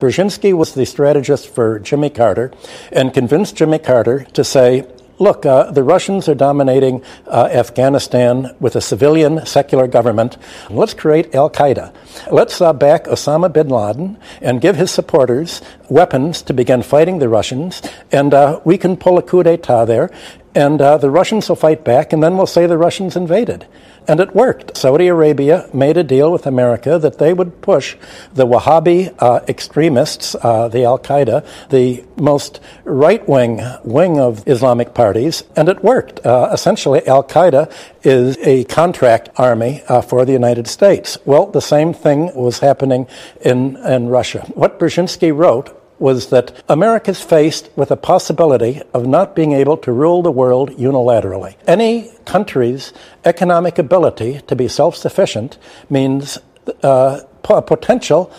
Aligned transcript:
Brzezinski 0.00 0.56
was 0.56 0.74
the 0.74 0.86
strategist 0.86 1.48
for 1.48 1.80
Jimmy 1.80 2.08
Carter 2.08 2.52
and 2.92 3.12
convinced 3.12 3.56
Jimmy 3.56 3.80
Carter 3.80 4.28
to 4.32 4.44
say, 4.44 4.86
look, 5.18 5.44
uh, 5.44 5.72
the 5.72 5.82
Russians 5.82 6.28
are 6.28 6.36
dominating 6.36 7.02
uh, 7.26 7.48
Afghanistan 7.50 8.54
with 8.60 8.76
a 8.76 8.80
civilian 8.80 9.44
secular 9.44 9.88
government. 9.88 10.36
Let's 10.70 10.94
create 10.94 11.34
Al 11.34 11.50
Qaeda. 11.50 11.92
Let's 12.30 12.60
uh, 12.60 12.72
back 12.72 13.06
Osama 13.06 13.52
bin 13.52 13.70
Laden 13.70 14.18
and 14.40 14.60
give 14.60 14.76
his 14.76 14.92
supporters 14.92 15.62
weapons 15.88 16.42
to 16.42 16.52
begin 16.52 16.82
fighting 16.82 17.18
the 17.18 17.28
Russians, 17.28 17.82
and 18.12 18.34
uh, 18.34 18.60
we 18.64 18.78
can 18.78 18.96
pull 18.96 19.18
a 19.18 19.22
coup 19.22 19.42
d'etat 19.42 19.86
there, 19.86 20.10
and 20.54 20.80
uh, 20.80 20.96
the 20.98 21.10
Russians 21.10 21.48
will 21.48 21.56
fight 21.56 21.84
back, 21.84 22.12
and 22.12 22.22
then 22.22 22.36
we'll 22.36 22.46
say 22.46 22.66
the 22.66 22.78
Russians 22.78 23.16
invaded. 23.16 23.66
And 24.08 24.20
it 24.20 24.34
worked. 24.34 24.76
Saudi 24.76 25.06
Arabia 25.06 25.68
made 25.74 25.98
a 25.98 26.02
deal 26.02 26.32
with 26.32 26.46
America 26.46 26.98
that 26.98 27.18
they 27.18 27.34
would 27.34 27.60
push 27.60 27.94
the 28.32 28.46
Wahhabi 28.46 29.14
uh, 29.18 29.40
extremists, 29.46 30.34
uh, 30.34 30.68
the 30.68 30.84
Al 30.84 30.98
Qaeda, 30.98 31.46
the 31.68 32.04
most 32.16 32.60
right 32.84 33.28
wing 33.28 33.60
wing 33.84 34.18
of 34.18 34.48
Islamic 34.48 34.94
parties, 34.94 35.44
and 35.54 35.68
it 35.68 35.84
worked. 35.84 36.24
Uh, 36.24 36.48
essentially, 36.52 37.06
Al 37.06 37.22
Qaeda 37.22 37.70
is 38.02 38.38
a 38.38 38.64
contract 38.64 39.28
army 39.36 39.82
uh, 39.88 40.00
for 40.00 40.24
the 40.24 40.32
United 40.32 40.66
States. 40.66 41.18
Well, 41.26 41.46
the 41.46 41.60
same 41.60 41.92
thing 41.92 42.34
was 42.34 42.60
happening 42.60 43.06
in, 43.42 43.76
in 43.76 44.08
Russia. 44.08 44.40
What 44.54 44.78
Brzezinski 44.80 45.36
wrote 45.36 45.77
was 45.98 46.30
that 46.30 46.62
America 46.68 47.10
is 47.10 47.20
faced 47.20 47.70
with 47.76 47.90
a 47.90 47.96
possibility 47.96 48.80
of 48.94 49.06
not 49.06 49.34
being 49.34 49.52
able 49.52 49.76
to 49.78 49.92
rule 49.92 50.22
the 50.22 50.30
world 50.30 50.70
unilaterally. 50.76 51.56
Any 51.66 52.10
country's 52.24 52.92
economic 53.24 53.78
ability 53.78 54.40
to 54.46 54.56
be 54.56 54.68
self 54.68 54.96
sufficient 54.96 55.58
means 55.90 56.38
uh, 56.82 57.20
potential 57.42 58.30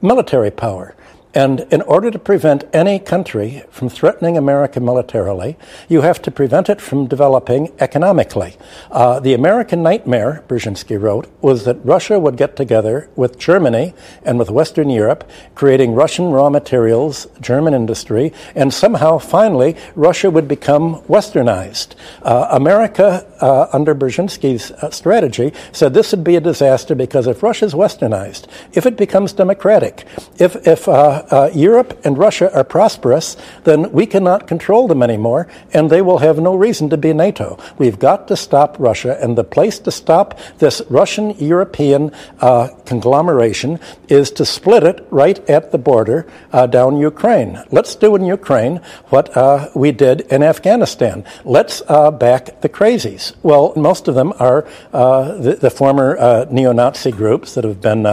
military 0.00 0.50
power. 0.50 0.94
And 1.38 1.60
in 1.70 1.82
order 1.82 2.10
to 2.10 2.18
prevent 2.18 2.64
any 2.72 2.98
country 2.98 3.62
from 3.70 3.88
threatening 3.88 4.36
America 4.36 4.80
militarily, 4.80 5.56
you 5.88 6.00
have 6.00 6.20
to 6.22 6.32
prevent 6.32 6.68
it 6.68 6.80
from 6.80 7.06
developing 7.06 7.70
economically. 7.78 8.56
Uh, 8.90 9.20
the 9.20 9.34
American 9.34 9.80
nightmare, 9.80 10.42
Brzezinski 10.48 11.00
wrote, 11.00 11.28
was 11.40 11.64
that 11.64 11.76
Russia 11.84 12.18
would 12.18 12.36
get 12.36 12.56
together 12.56 13.08
with 13.14 13.38
Germany 13.38 13.94
and 14.24 14.36
with 14.36 14.50
Western 14.50 14.90
Europe, 14.90 15.30
creating 15.54 15.94
Russian 15.94 16.32
raw 16.32 16.50
materials, 16.50 17.28
German 17.40 17.72
industry, 17.72 18.32
and 18.56 18.74
somehow, 18.74 19.18
finally, 19.18 19.76
Russia 19.94 20.30
would 20.30 20.48
become 20.48 21.02
westernized. 21.02 21.94
Uh, 22.22 22.48
America, 22.50 23.24
uh, 23.40 23.68
under 23.72 23.94
Brzezinski's 23.94 24.72
uh, 24.72 24.90
strategy, 24.90 25.52
said 25.70 25.94
this 25.94 26.10
would 26.10 26.24
be 26.24 26.34
a 26.34 26.40
disaster 26.40 26.96
because 26.96 27.28
if 27.28 27.44
Russia 27.44 27.66
is 27.66 27.74
westernized, 27.74 28.48
if 28.72 28.86
it 28.86 28.96
becomes 28.96 29.32
democratic, 29.32 30.04
if, 30.40 30.66
if 30.66 30.88
uh, 30.88 31.26
uh, 31.30 31.50
Europe 31.54 32.00
and 32.04 32.16
Russia 32.18 32.52
are 32.54 32.64
prosperous, 32.64 33.36
then 33.64 33.90
we 33.92 34.06
cannot 34.06 34.46
control 34.46 34.88
them 34.88 35.02
anymore, 35.02 35.48
and 35.72 35.90
they 35.90 36.02
will 36.02 36.18
have 36.18 36.38
no 36.38 36.54
reason 36.54 36.90
to 36.90 36.96
be 36.96 37.12
NATO. 37.12 37.58
We've 37.78 37.98
got 37.98 38.28
to 38.28 38.36
stop 38.36 38.76
Russia, 38.78 39.18
and 39.20 39.36
the 39.36 39.44
place 39.44 39.78
to 39.80 39.90
stop 39.90 40.38
this 40.58 40.82
Russian 40.88 41.30
European 41.38 42.12
uh, 42.40 42.68
conglomeration 42.86 43.80
is 44.08 44.30
to 44.32 44.44
split 44.44 44.82
it 44.82 45.06
right 45.10 45.38
at 45.48 45.72
the 45.72 45.78
border 45.78 46.26
uh, 46.52 46.66
down 46.66 46.98
Ukraine. 46.98 47.62
Let's 47.70 47.94
do 47.94 48.16
in 48.16 48.24
Ukraine 48.24 48.80
what 49.08 49.36
uh, 49.36 49.68
we 49.74 49.92
did 49.92 50.22
in 50.32 50.42
Afghanistan. 50.42 51.24
Let's 51.44 51.82
uh, 51.88 52.10
back 52.10 52.60
the 52.60 52.68
crazies. 52.68 53.34
Well, 53.42 53.72
most 53.76 54.08
of 54.08 54.14
them 54.14 54.32
are 54.38 54.66
uh, 54.92 55.32
the, 55.38 55.54
the, 55.54 55.70
former 55.78 56.46
neo 56.50 56.72
Nazi 56.72 57.12
groups 57.12 57.54
that 57.54 57.64
have 57.64 57.80
been 57.80 58.04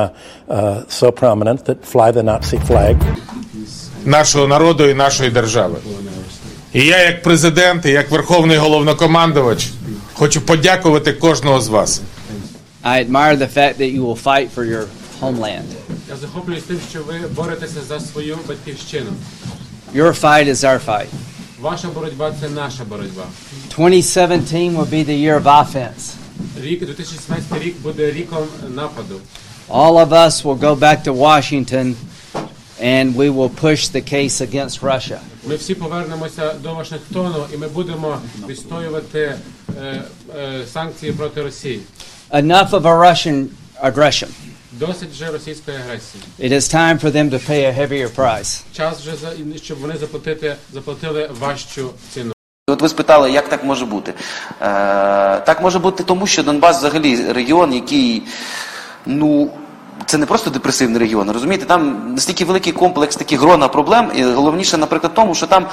so 0.89 1.11
prominent 1.11 1.65
that 1.65 1.77
fly 1.93 2.11
the 2.11 2.23
Nazi 2.23 2.59
flag. 2.67 2.95
нашого 4.05 4.47
народу 4.47 4.89
і 4.89 4.93
нашої 4.93 5.29
держави. 5.29 5.77
І 6.73 6.85
я, 6.85 7.03
як 7.03 7.23
президент, 7.23 7.85
і 7.85 7.89
як 7.89 8.11
верховний 8.11 8.57
головнокомандувач, 8.57 9.69
хочу 10.13 10.41
подякувати 10.41 11.13
кожного 11.13 11.61
з 11.61 11.67
вас. 11.67 12.01
I 12.83 13.09
admire 13.09 13.37
the 13.37 13.47
fact 13.57 13.77
that 13.79 13.91
you 13.97 14.01
will 14.05 14.23
fight 14.23 14.47
for 14.55 14.63
your 14.63 14.83
homeland. 15.21 15.63
Я 16.09 16.15
захоплююсь 16.21 16.63
тим, 16.63 16.79
що 16.89 16.99
ви 17.03 17.13
боретеся 17.35 17.81
за 17.87 17.99
свою 17.99 18.37
батьківщину. 18.47 19.09
Your 19.95 20.21
fight 20.21 20.47
is 20.49 20.55
our 20.63 20.79
fight. 20.85 21.05
Ваша 21.61 21.87
боротьба 21.87 22.33
це 22.41 22.49
наша 22.49 22.83
боротьба. 22.83 23.23
2017 23.77 24.53
will 24.53 24.89
be 24.89 25.05
the 25.09 25.17
year 25.25 25.43
of 25.43 25.43
offense. 25.43 26.13
Рік 26.63 26.85
2017 26.85 27.63
рік 27.63 27.75
буде 27.81 28.11
ріком 28.11 28.43
нападу. 28.75 29.15
All 29.69 29.97
of 29.97 30.13
us 30.13 30.45
will 30.45 30.55
go 30.55 30.75
back 30.75 31.03
to 31.05 31.13
Washington 31.13 31.95
and 32.79 33.15
we 33.15 33.29
will 33.29 33.49
push 33.49 33.87
the 33.87 34.01
case 34.01 34.41
against 34.41 34.81
Russia. 34.81 35.19
Ми 35.47 35.55
всі 35.55 35.75
повернемося 35.75 36.53
до 36.53 36.73
Вашингтону 36.73 37.45
і 37.53 37.57
ми 37.57 37.67
будемо 37.67 38.17
відстоювати 38.47 39.35
е, 39.81 40.01
е, 40.37 40.61
санкції 40.73 41.11
проти 41.11 41.41
Росії. 41.41 41.81
Enough 42.31 42.69
of 42.69 42.81
a 42.81 42.99
Russian 42.99 43.45
aggression. 43.83 44.27
Досить 44.71 45.09
вже 45.11 45.31
російської 45.31 45.77
агресії. 45.77 46.23
It 46.39 46.51
is 46.51 46.75
time 46.75 46.99
for 47.03 47.11
them 47.11 47.29
to 47.29 47.49
pay 47.49 47.65
a 47.65 47.79
heavier 47.79 48.15
price. 48.15 48.61
Час 48.73 48.99
вже 48.99 49.15
за 49.15 49.57
щоб 49.57 49.79
вони 49.79 49.97
заплатити 49.97 50.55
заплатили 50.73 51.29
важчу 51.39 51.89
ціну. 52.13 52.31
От 52.67 52.81
ви 52.81 52.89
спитали, 52.89 53.31
як 53.31 53.49
так 53.49 53.63
може 53.63 53.85
бути? 53.85 54.13
Е, 54.61 54.65
Так 55.39 55.61
може 55.61 55.79
бути 55.79 56.03
тому, 56.03 56.27
що 56.27 56.43
Донбас 56.43 56.77
взагалі 56.77 57.31
регіон, 57.31 57.73
який 57.73 58.23
ну 59.05 59.49
це 60.05 60.17
не 60.17 60.25
просто 60.25 60.49
депресивний 60.49 60.99
регіон. 60.99 61.31
Розумієте, 61.31 61.65
там 61.65 62.13
настільки 62.13 62.45
великий 62.45 62.73
комплекс 62.73 63.15
таких 63.15 63.39
грона 63.39 63.67
проблем, 63.67 64.11
і 64.15 64.23
головніше, 64.23 64.77
наприклад, 64.77 65.13
тому, 65.15 65.35
що 65.35 65.47
там. 65.47 65.65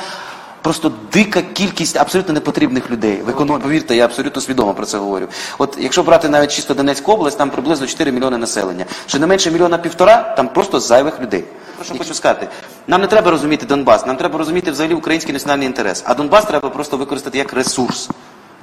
Просто 0.62 0.93
дика 1.12 1.43
кількість 1.43 1.97
абсолютно 1.97 2.34
непотрібних 2.34 2.91
людей. 2.91 3.22
В 3.26 3.28
економі, 3.28 3.62
повірте, 3.62 3.97
я 3.97 4.04
абсолютно 4.04 4.43
свідомо 4.43 4.75
про 4.75 4.87
це 4.87 4.98
говорю. 4.98 5.26
От 5.59 5.76
якщо 5.81 6.03
брати 6.03 6.28
навіть 6.28 6.53
чисто 6.53 6.75
Донецьку 6.75 7.12
область, 7.12 7.38
там 7.38 7.50
приблизно 7.50 7.87
4 7.87 8.12
мільйони 8.12 8.38
населення. 8.38 8.84
Чи 9.06 9.19
не 9.19 9.26
менше 9.26 9.50
мільйона 9.50 9.78
півтора, 9.78 10.34
там 10.37 10.49
просто 10.49 10.81
зайвих 10.81 11.20
людей. 11.20 11.44
Про 11.76 11.84
що 11.84 11.94
хочу 11.99 12.14
сказати? 12.14 12.49
Нам 12.87 13.00
не 13.00 13.06
треба 13.06 13.31
розуміти 13.31 13.66
Донбас, 13.66 14.06
нам 14.06 14.16
треба 14.16 14.38
розуміти 14.38 14.70
взагалі 14.70 14.94
український 14.94 15.32
національний 15.32 15.66
інтерес. 15.66 16.03
А 16.06 16.14
Донбас 16.14 16.44
треба 16.44 16.69
просто 16.69 16.97
використати 16.97 17.38
як 17.38 17.53
ресурс 17.53 18.10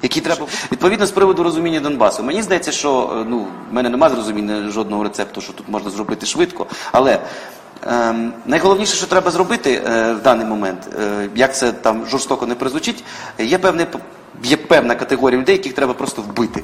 які 0.02 0.22
треба 0.22 0.48
відповідно 0.72 1.06
з 1.06 1.12
приводу 1.12 1.44
розуміння 1.44 1.80
Донбасу. 1.80 2.24
Мені 2.24 2.42
здається, 2.42 2.72
що 2.72 3.18
е, 3.22 3.26
ну 3.30 3.48
в 3.72 3.74
мене 3.74 3.90
немає 3.90 4.14
зрозуміння 4.14 4.70
жодного 4.70 5.04
рецепту, 5.04 5.42
що 5.42 5.54
тут 5.54 5.70
можна 5.70 5.90
зробити 5.90 6.26
швидко, 6.26 6.68
але. 6.92 7.20
Ем, 7.88 8.34
найголовніше, 8.46 8.96
що 8.96 9.08
треба 9.08 9.32
зробити 9.32 9.74
е, 9.74 10.14
в 10.14 10.22
даний 10.22 10.46
момент, 10.46 10.80
е, 11.00 11.30
як 11.36 11.56
це 11.56 11.72
там 11.72 12.06
жорстоко 12.06 12.46
не 12.46 12.56
призвучить, 12.56 13.04
є 13.40 13.58
певне 13.58 13.88
є 14.44 14.58
певна 14.58 14.96
категорія 14.96 15.42
людей, 15.42 15.56
яких 15.56 15.74
треба 15.74 15.94
просто 15.94 16.22
вбити. 16.22 16.64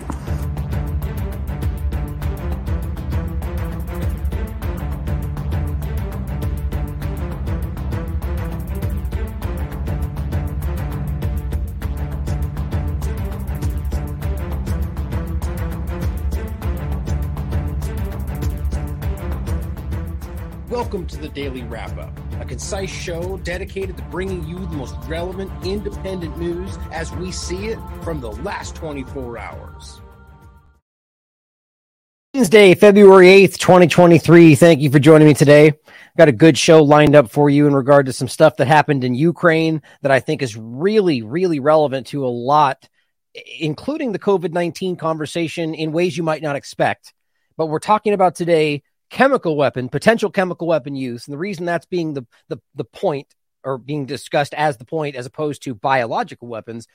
Welcome 20.86 21.08
to 21.08 21.18
the 21.18 21.30
Daily 21.30 21.64
Wrap 21.64 21.98
Up, 21.98 22.16
a 22.40 22.46
concise 22.46 22.92
show 22.92 23.38
dedicated 23.38 23.98
to 23.98 24.04
bringing 24.04 24.48
you 24.48 24.60
the 24.60 24.76
most 24.76 24.96
relevant 25.08 25.52
independent 25.66 26.38
news 26.38 26.78
as 26.92 27.12
we 27.14 27.32
see 27.32 27.70
it 27.70 27.80
from 28.04 28.22
the 28.22 28.32
last 28.32 28.76
24 28.76 29.40
hours. 29.40 30.00
Wednesday, 32.36 32.76
February 32.76 33.30
8th, 33.30 33.58
2023. 33.58 34.54
Thank 34.54 34.80
you 34.80 34.92
for 34.92 35.00
joining 35.00 35.28
me 35.28 35.34
today. 35.34 35.74
Got 36.20 36.28
a 36.28 36.32
good 36.32 36.56
show 36.56 36.84
lined 36.84 37.16
up 37.16 37.32
for 37.32 37.50
you 37.50 37.66
in 37.66 37.74
regard 37.74 38.06
to 38.06 38.14
some 38.14 38.28
stuff 38.28 38.58
that 38.58 38.68
happened 38.68 39.04
in 39.04 39.16
Ukraine 39.16 39.82
that 40.04 40.12
I 40.12 40.20
think 40.20 40.44
is 40.44 40.56
really, 40.56 41.24
really 41.24 41.60
relevant 41.60 42.06
to 42.08 42.24
a 42.24 42.30
lot, 42.30 42.88
including 43.60 44.12
the 44.12 44.20
COVID 44.20 44.52
19 44.52 44.98
conversation 44.98 45.74
in 45.74 45.94
ways 45.94 46.16
you 46.16 46.22
might 46.22 46.44
not 46.44 46.56
expect. 46.56 47.12
But 47.58 47.70
we're 47.70 47.80
talking 47.80 48.14
about 48.14 48.36
today 48.36 48.84
chemical 49.10 49.56
weapon, 49.56 49.90
potential 49.90 50.30
chemical 50.30 50.68
weapon 50.68 50.96
use. 50.96 51.28
And 51.28 51.34
the 51.34 51.38
reason 51.38 51.66
that's 51.66 51.86
being 51.86 52.14
the, 52.14 52.26
the, 52.50 52.58
the 52.76 52.84
point 52.84 53.28
or 53.64 53.78
being 53.78 54.06
discussed 54.06 54.54
as 54.54 54.78
the 54.78 54.86
point 54.86 55.16
as 55.16 55.26
opposed 55.26 55.64
to 55.64 55.76
biological 55.76 56.48
weapons 56.48 56.88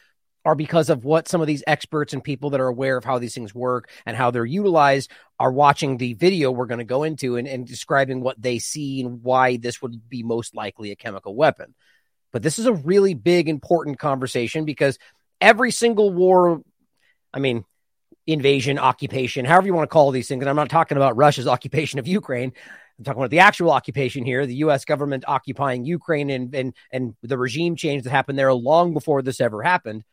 are 0.44 0.54
because 0.54 0.88
of 0.88 1.04
what 1.04 1.28
some 1.28 1.40
of 1.40 1.46
these 1.46 1.62
experts 1.66 2.12
and 2.12 2.24
people 2.24 2.50
that 2.50 2.60
are 2.60 2.68
aware 2.68 2.96
of 2.96 3.04
how 3.04 3.18
these 3.18 3.34
things 3.34 3.54
work 3.54 3.90
and 4.06 4.16
how 4.16 4.30
they're 4.30 4.46
utilized 4.46 5.10
are 5.38 5.52
watching 5.52 5.96
the 5.96 6.14
video 6.14 6.50
we're 6.50 6.66
going 6.66 6.78
to 6.78 6.84
go 6.84 7.02
into 7.02 7.36
and, 7.36 7.46
and 7.46 7.66
describing 7.66 8.20
what 8.20 8.40
they 8.40 8.58
see 8.58 9.02
and 9.02 9.22
why 9.22 9.56
this 9.58 9.82
would 9.82 10.08
be 10.08 10.22
most 10.22 10.54
likely 10.54 10.90
a 10.90 10.96
chemical 10.96 11.34
weapon. 11.34 11.74
But 12.32 12.42
this 12.42 12.58
is 12.58 12.66
a 12.66 12.72
really 12.72 13.12
big, 13.12 13.48
important 13.48 13.98
conversation 13.98 14.64
because 14.64 14.98
every 15.40 15.72
single 15.72 16.10
war, 16.10 16.62
I 17.34 17.38
mean, 17.38 17.64
invasion, 18.26 18.78
occupation, 18.78 19.44
however 19.44 19.67
you 19.67 19.75
want 19.75 19.88
to 19.88 19.93
call 19.93 20.11
these 20.11 20.28
things. 20.28 20.43
And 20.43 20.49
I'm 20.50 20.56
not 20.56 20.70
talking 20.70 20.96
about 20.96 21.17
Russia's 21.17 21.46
occupation 21.46 21.99
of 21.99 22.06
Ukraine. 22.06 22.52
I'm 22.99 23.05
talking 23.05 23.20
about 23.20 23.31
the 23.31 23.38
actual 23.40 23.70
occupation 23.70 24.25
here, 24.25 24.44
the 24.44 24.56
U.S. 24.56 24.84
government 24.84 25.25
occupying 25.26 25.84
Ukraine 25.84 26.28
and 26.28 26.55
and 26.55 26.75
and 26.93 27.14
the 27.22 27.38
regime 27.38 27.76
change 27.76 28.05
that 28.05 28.11
happened 28.11 28.38
there 28.38 28.52
long 28.52 28.93
before 28.93 29.22
this 29.22 29.40
ever 29.40 29.62
happened. 29.62 30.05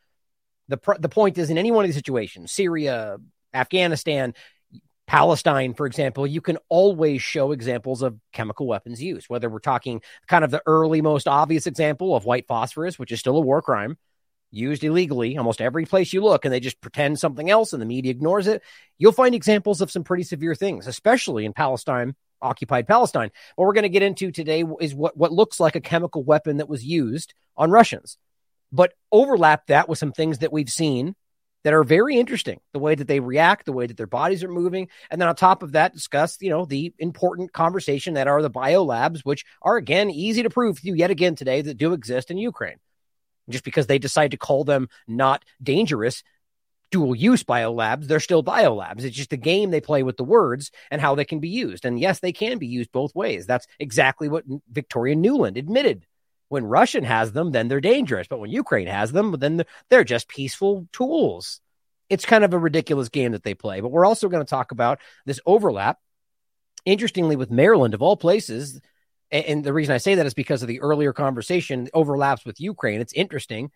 The 0.70 0.78
pr- 0.78 0.98
the 1.00 1.10
point 1.10 1.38
is, 1.38 1.50
in 1.50 1.58
any 1.58 1.72
one 1.72 1.84
of 1.84 1.90
these 1.90 1.96
situations, 1.96 2.54
Syria, 2.54 3.18
Afghanistan, 3.54 4.34
Palestine, 5.06 5.74
for 5.74 5.86
example, 5.86 6.28
you 6.28 6.42
can 6.42 6.58
always 6.70 7.22
show 7.22 7.52
examples 7.52 8.02
of 8.02 8.18
chemical 8.34 8.68
weapons 8.68 9.02
use. 9.02 9.30
Whether 9.30 9.50
we're 9.50 9.60
talking 9.60 10.02
kind 10.28 10.44
of 10.44 10.52
the 10.52 10.62
early, 10.66 11.02
most 11.02 11.28
obvious 11.28 11.68
example 11.68 12.16
of 12.16 12.26
white 12.26 12.48
phosphorus, 12.48 13.00
which 13.00 13.12
is 13.12 13.20
still 13.20 13.38
a 13.38 13.42
war 13.42 13.62
crime, 13.62 13.98
used 14.52 14.84
illegally 14.84 15.38
almost 15.38 15.62
every 15.62 15.86
place 15.86 16.14
you 16.14 16.24
look 16.24 16.46
and 16.46 16.54
they 16.54 16.60
just 16.60 16.80
pretend 16.82 17.20
something 17.20 17.50
else 17.50 17.74
and 17.74 17.82
the 17.82 17.86
media 17.86 18.12
ignores 18.12 18.48
it 18.48 18.62
you'll 18.98 19.12
find 19.12 19.36
examples 19.36 19.82
of 19.82 19.92
some 19.92 20.04
pretty 20.04 20.24
severe 20.24 20.56
things 20.56 20.88
especially 20.88 21.46
in 21.46 21.54
palestine 21.54 22.16
occupied 22.42 22.88
palestine. 22.88 23.32
What 23.56 23.66
we're 23.66 23.74
going 23.74 23.84
to 23.84 23.90
get 23.90 24.04
into 24.04 24.32
today 24.32 24.64
is 24.80 24.94
what, 24.94 25.18
what 25.18 25.32
looks 25.32 25.60
like 25.60 25.76
a 25.76 25.82
chemical 25.82 26.24
weapon 26.24 26.58
that 26.58 26.70
was 26.70 26.84
used 26.84 27.34
on 27.56 27.72
russians. 27.72 28.18
But 28.72 28.94
overlap 29.12 29.68
that 29.68 29.88
with 29.88 29.98
some 29.98 30.12
things 30.12 30.40
that 30.40 30.52
we've 30.52 30.70
seen 30.70 31.16
that 31.64 31.74
are 31.74 31.84
very 31.84 32.18
interesting 32.18 32.60
the 32.74 32.80
way 32.80 32.96
that 32.96 33.08
they 33.08 33.20
react 33.20 33.66
the 33.66 33.74
way 33.74 33.88
that 33.88 33.98
their 33.98 34.08
bodies 34.08 34.44
are 34.44 34.52
moving 34.52 34.88
and 35.10 35.20
then 35.20 35.28
on 35.28 35.36
top 35.36 35.64
of 35.64 35.74
that 35.74 35.94
discuss 35.94 36.38
you 36.40 36.50
know 36.50 36.66
the 36.66 36.94
important 37.00 37.52
conversation 37.52 38.14
that 38.14 38.28
are 38.28 38.42
the 38.42 38.50
biolabs 38.50 39.22
which 39.22 39.44
are 39.62 39.76
again 39.76 40.10
easy 40.10 40.44
to 40.44 40.50
prove 40.50 40.80
to 40.80 40.88
you 40.88 40.94
yet 40.94 41.10
again 41.10 41.36
today 41.36 41.62
that 41.62 41.78
do 41.78 41.94
exist 41.94 42.32
in 42.32 42.38
ukraine 42.38 42.78
just 43.50 43.64
because 43.64 43.88
they 43.88 44.00
decide 44.00 44.32
to 44.32 44.38
call 44.38 44.64
them 44.64 44.90
not 45.08 45.44
dangerous 45.62 46.24
dual 46.92 47.16
use 47.16 47.44
biolabs, 47.44 48.08
they're 48.08 48.20
still 48.20 48.44
biolabs. 48.44 49.04
It's 49.04 49.16
just 49.16 49.30
the 49.30 49.38
game 49.38 49.72
they 49.72 49.82
play 49.82 50.04
with 50.04 50.18
the 50.18 50.24
words 50.24 50.72
and 50.90 51.02
how 51.02 51.16
they 51.16 51.26
can 51.26 51.40
be 51.40 51.50
used. 51.50 51.86
And 51.86 52.00
yes, 52.00 52.20
they 52.20 52.32
can 52.32 52.58
be 52.58 52.68
used 52.68 52.92
both 52.92 53.16
ways. 53.16 53.46
That's 53.46 53.68
exactly 53.80 54.30
what 54.30 54.46
Victoria 54.72 55.16
Nuland 55.16 55.58
admitted. 55.58 56.06
When 56.50 56.64
Russian 56.64 57.04
has 57.04 57.34
them, 57.34 57.52
then 57.52 57.68
they're 57.68 57.82
dangerous. 57.82 58.28
But 58.28 58.40
when 58.40 58.52
Ukraine 58.52 58.88
has 58.88 59.12
them, 59.12 59.36
then 59.38 59.64
they're 59.90 60.06
just 60.06 60.30
peaceful 60.30 60.88
tools. 60.94 61.60
It's 62.10 62.26
kind 62.26 62.46
of 62.46 62.54
a 62.54 62.60
ridiculous 62.60 63.10
game 63.10 63.34
that 63.34 63.44
they 63.44 63.54
play. 63.54 63.82
But 63.82 63.92
we're 63.92 64.06
also 64.06 64.30
going 64.30 64.46
to 64.46 64.50
talk 64.50 64.72
about 64.72 65.00
this 65.26 65.42
overlap. 65.46 66.00
Interestingly, 66.86 67.36
with 67.36 67.52
Maryland, 67.52 67.94
of 67.94 68.02
all 68.02 68.16
places, 68.16 68.80
and 69.32 69.64
the 69.64 69.74
reason 69.74 69.94
I 69.94 69.98
say 69.98 70.16
that 70.16 70.26
is 70.26 70.34
because 70.34 70.62
of 70.62 70.68
the 70.68 70.82
earlier 70.82 71.14
conversation 71.14 71.90
overlaps 71.94 72.46
with 72.46 72.62
Ukraine. 72.62 73.02
It's 73.02 73.14
interesting 73.14 73.72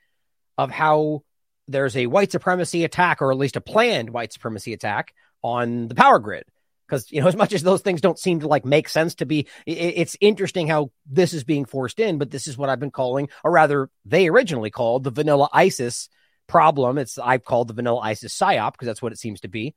of 0.57 0.71
how 0.71 1.23
there's 1.67 1.95
a 1.97 2.07
white 2.07 2.31
supremacy 2.31 2.83
attack, 2.83 3.21
or 3.21 3.31
at 3.31 3.37
least 3.37 3.55
a 3.55 3.61
planned 3.61 4.09
white 4.09 4.33
supremacy 4.33 4.73
attack 4.73 5.13
on 5.43 5.87
the 5.87 5.95
power 5.95 6.19
grid. 6.19 6.45
Because 6.87 7.11
you 7.11 7.21
know, 7.21 7.27
as 7.29 7.35
much 7.35 7.53
as 7.53 7.63
those 7.63 7.81
things 7.81 8.01
don't 8.01 8.19
seem 8.19 8.41
to 8.41 8.47
like 8.47 8.65
make 8.65 8.87
sense 8.87 9.15
to 9.15 9.25
be, 9.25 9.47
it's 9.65 10.15
interesting 10.21 10.67
how 10.67 10.91
this 11.05 11.33
is 11.33 11.43
being 11.43 11.65
forced 11.65 11.99
in. 11.99 12.17
But 12.17 12.31
this 12.31 12.47
is 12.47 12.57
what 12.57 12.69
I've 12.69 12.79
been 12.79 12.91
calling, 12.91 13.29
or 13.43 13.51
rather, 13.51 13.89
they 14.05 14.27
originally 14.27 14.71
called 14.71 15.03
the 15.03 15.11
vanilla 15.11 15.49
ISIS 15.51 16.09
problem. 16.47 16.97
It's 16.97 17.17
I've 17.17 17.45
called 17.45 17.67
the 17.67 17.73
vanilla 17.73 17.99
ISIS 17.99 18.37
psyop 18.37 18.71
because 18.73 18.85
that's 18.85 19.01
what 19.01 19.11
it 19.11 19.19
seems 19.19 19.41
to 19.41 19.49
be, 19.49 19.75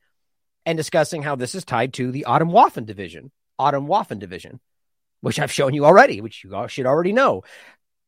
and 0.65 0.77
discussing 0.77 1.23
how 1.23 1.35
this 1.35 1.57
is 1.57 1.65
tied 1.65 1.95
to 1.95 2.13
the 2.13 2.27
Atomwaffen 2.29 2.87
division, 2.87 3.33
Atomwaffen 3.61 4.21
division 4.21 4.61
which 5.25 5.41
I've 5.41 5.53
shown 5.53 5.73
you 5.73 5.87
already, 5.87 6.21
which 6.21 6.45
you 6.45 6.67
should 6.69 6.87
already 6.87 7.13
know, 7.13 7.45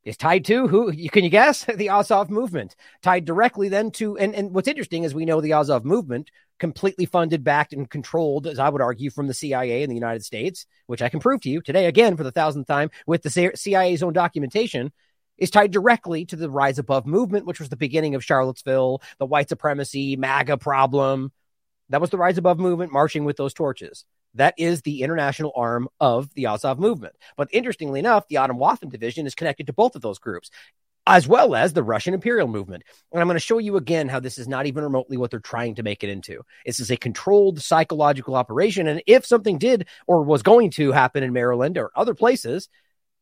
is 0.04 0.18
tied 0.18 0.44
to 0.44 0.68
who? 0.68 0.92
You, 0.92 1.08
Can 1.08 1.24
you 1.24 1.30
guess? 1.30 1.64
The 1.76 1.88
Azov 1.88 2.30
movement, 2.30 2.76
tied 3.02 3.24
directly 3.24 3.68
then 3.68 3.90
to, 3.92 4.18
and, 4.18 4.34
and 4.34 4.52
what's 4.52 4.68
interesting 4.68 5.02
is 5.04 5.14
we 5.14 5.24
know 5.24 5.40
the 5.40 5.54
Azov 5.54 5.84
movement 5.84 6.30
completely 6.58 7.06
funded, 7.06 7.42
backed, 7.42 7.72
and 7.72 7.88
controlled, 7.88 8.46
as 8.46 8.58
I 8.58 8.68
would 8.68 8.82
argue, 8.82 9.10
from 9.10 9.28
the 9.28 9.34
CIA 9.34 9.82
in 9.82 9.88
the 9.88 9.96
United 9.96 10.24
States, 10.24 10.66
which 10.86 11.02
I 11.02 11.08
can 11.08 11.20
prove 11.20 11.40
to 11.42 11.50
you 11.50 11.60
today 11.62 11.86
again 11.86 12.16
for 12.16 12.22
the 12.22 12.32
thousandth 12.32 12.68
time 12.68 12.90
with 13.06 13.22
the 13.22 13.52
CIA's 13.54 14.02
own 14.02 14.12
documentation. 14.12 14.92
Is 15.38 15.50
tied 15.50 15.70
directly 15.70 16.24
to 16.26 16.36
the 16.36 16.48
Rise 16.48 16.78
Above 16.78 17.04
movement, 17.04 17.44
which 17.44 17.60
was 17.60 17.68
the 17.68 17.76
beginning 17.76 18.14
of 18.14 18.24
Charlottesville, 18.24 19.02
the 19.18 19.26
white 19.26 19.50
supremacy, 19.50 20.16
MAGA 20.16 20.56
problem. 20.56 21.30
That 21.90 22.00
was 22.00 22.08
the 22.08 22.16
Rise 22.16 22.38
Above 22.38 22.58
movement 22.58 22.90
marching 22.90 23.26
with 23.26 23.36
those 23.36 23.52
torches. 23.52 24.06
That 24.36 24.54
is 24.56 24.82
the 24.82 25.02
international 25.02 25.52
arm 25.56 25.88
of 26.00 26.32
the 26.34 26.46
Azov 26.46 26.78
movement. 26.78 27.14
But 27.36 27.48
interestingly 27.52 27.98
enough, 27.98 28.28
the 28.28 28.36
Atomwaffen 28.36 28.90
division 28.90 29.26
is 29.26 29.34
connected 29.34 29.66
to 29.66 29.72
both 29.72 29.96
of 29.96 30.02
those 30.02 30.18
groups 30.18 30.50
as 31.06 31.28
well 31.28 31.54
as 31.54 31.72
the 31.72 31.82
Russian 31.82 32.14
imperial 32.14 32.48
movement. 32.48 32.82
And 33.12 33.20
I'm 33.20 33.28
going 33.28 33.36
to 33.36 33.40
show 33.40 33.58
you 33.58 33.76
again 33.76 34.08
how 34.08 34.20
this 34.20 34.38
is 34.38 34.48
not 34.48 34.66
even 34.66 34.82
remotely 34.82 35.16
what 35.16 35.30
they're 35.30 35.40
trying 35.40 35.76
to 35.76 35.82
make 35.82 36.02
it 36.02 36.10
into. 36.10 36.42
This 36.64 36.80
is 36.80 36.90
a 36.90 36.96
controlled 36.96 37.62
psychological 37.62 38.34
operation. 38.34 38.88
And 38.88 39.02
if 39.06 39.24
something 39.24 39.58
did 39.58 39.86
or 40.06 40.22
was 40.22 40.42
going 40.42 40.70
to 40.72 40.92
happen 40.92 41.22
in 41.22 41.32
Maryland 41.32 41.78
or 41.78 41.92
other 41.94 42.14
places, 42.14 42.68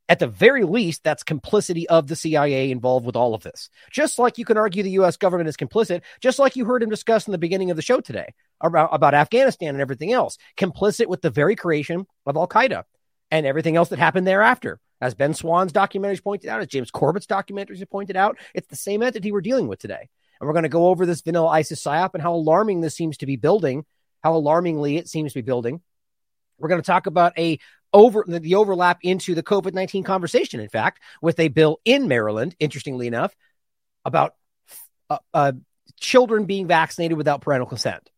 at 0.09 0.19
the 0.19 0.27
very 0.27 0.65
least, 0.65 1.03
that's 1.03 1.23
complicity 1.23 1.89
of 1.89 2.09
the 2.09 2.17
CIA 2.17 2.71
involved 2.71 3.07
with 3.07 3.17
all 3.17 3.35
of 3.35 3.43
this. 3.43 3.71
Just 3.91 4.19
like 4.19 4.37
you 4.37 4.45
can 4.45 4.59
argue 4.59 4.83
the 4.83 4.91
U.S. 4.91 5.17
government 5.17 5.49
is 5.49 5.57
complicit, 5.57 6.03
just 6.21 6.39
like 6.39 6.57
you 6.57 6.65
heard 6.67 6.83
him 6.83 6.91
discuss 6.91 7.27
in 7.27 7.33
the 7.33 7.39
beginning 7.39 7.71
of 7.71 7.77
the 7.77 7.83
show 7.83 8.01
today 8.01 8.35
about, 8.61 8.91
about 8.93 9.15
Afghanistan 9.15 9.71
and 9.71 9.81
everything 9.81 10.13
else, 10.13 10.37
complicit 10.59 11.07
with 11.07 11.23
the 11.23 11.31
very 11.31 11.57
creation 11.57 12.07
of 12.27 12.37
Al 12.37 12.47
Qaeda 12.47 12.85
and 13.31 13.47
everything 13.47 13.77
else 13.77 13.89
that 13.89 13.99
happened 13.99 14.27
thereafter. 14.27 14.79
As 15.01 15.15
Ben 15.15 15.35
Swann's 15.35 15.73
documentaries 15.73 16.23
pointed 16.23 16.49
out, 16.49 16.61
as 16.61 16.69
James 16.69 16.91
Corbett's 16.91 17.27
documentaries 17.27 17.81
have 17.81 17.91
pointed 17.91 18.17
out, 18.17 18.39
it's 18.55 18.69
the 18.69 18.77
same 18.77 19.03
entity 19.03 19.33
we're 19.33 19.41
dealing 19.41 19.69
with 19.69 19.79
today. 19.79 20.09
And 20.41 20.47
we're 20.47 20.53
going 20.55 20.65
to 20.65 20.69
go 20.69 20.89
over 20.89 21.07
this 21.07 21.23
vanilla 21.23 21.49
ISIS 21.49 21.83
psyop 21.83 22.11
and 22.15 22.23
how 22.23 22.35
alarming 22.35 22.81
this 22.81 22.95
seems 22.95 23.17
to 23.19 23.27
be 23.27 23.37
building, 23.37 23.85
how 24.23 24.35
alarmingly 24.35 24.97
it 24.97 25.09
seems 25.09 25.33
to 25.33 25.39
be 25.39 25.47
building. 25.47 25.81
We're 26.59 26.69
going 26.69 26.81
to 26.81 26.87
talk 26.87 27.07
about 27.07 27.39
a 27.39 27.59
over 27.95 28.25
the 28.27 28.57
overlap 28.57 28.99
into 29.03 29.35
the 29.35 29.43
COVID 29.43 29.73
19 29.73 30.03
conversation, 30.03 30.61
in 30.61 30.69
fact, 30.69 31.01
with 31.23 31.39
a 31.41 31.49
bill 31.49 31.81
in 31.85 32.09
Maryland, 32.09 32.55
interestingly 32.59 33.07
enough, 33.07 33.35
about 34.05 34.35
uh, 35.09 35.19
uh, 35.33 35.53
children 35.99 36.45
being 36.45 36.67
vaccinated 36.67 37.17
without 37.17 37.41
parental 37.41 37.69
consent. 37.69 38.11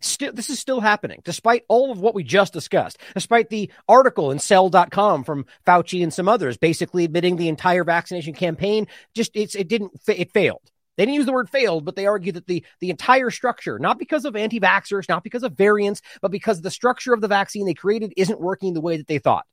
Still, 0.00 0.32
this 0.32 0.50
is 0.50 0.58
still 0.58 0.80
happening, 0.80 1.20
despite 1.24 1.64
all 1.68 1.90
of 1.90 1.98
what 1.98 2.14
we 2.14 2.22
just 2.22 2.52
discussed, 2.52 2.98
despite 3.14 3.48
the 3.48 3.70
article 3.88 4.30
in 4.30 4.38
cell.com 4.38 5.24
from 5.24 5.46
Fauci 5.66 6.02
and 6.02 6.12
some 6.12 6.28
others 6.28 6.56
basically 6.56 7.04
admitting 7.04 7.36
the 7.36 7.48
entire 7.48 7.84
vaccination 7.84 8.34
campaign 8.34 8.86
just 9.14 9.32
it's, 9.34 9.54
it 9.54 9.66
didn't 9.66 9.92
it 10.06 10.32
failed. 10.32 10.60
They 10.96 11.04
didn't 11.04 11.16
use 11.16 11.26
the 11.26 11.32
word 11.32 11.50
failed, 11.50 11.84
but 11.84 11.96
they 11.96 12.06
argue 12.06 12.32
that 12.32 12.46
the, 12.46 12.64
the 12.80 12.90
entire 12.90 13.30
structure, 13.30 13.78
not 13.78 13.98
because 13.98 14.24
of 14.24 14.36
anti 14.36 14.60
vaxxers, 14.60 15.08
not 15.08 15.24
because 15.24 15.42
of 15.42 15.56
variants, 15.56 16.02
but 16.20 16.30
because 16.30 16.60
the 16.60 16.70
structure 16.70 17.12
of 17.12 17.20
the 17.20 17.28
vaccine 17.28 17.66
they 17.66 17.74
created 17.74 18.12
isn't 18.16 18.40
working 18.40 18.74
the 18.74 18.80
way 18.80 18.96
that 18.96 19.06
they 19.06 19.18
thought. 19.18 19.46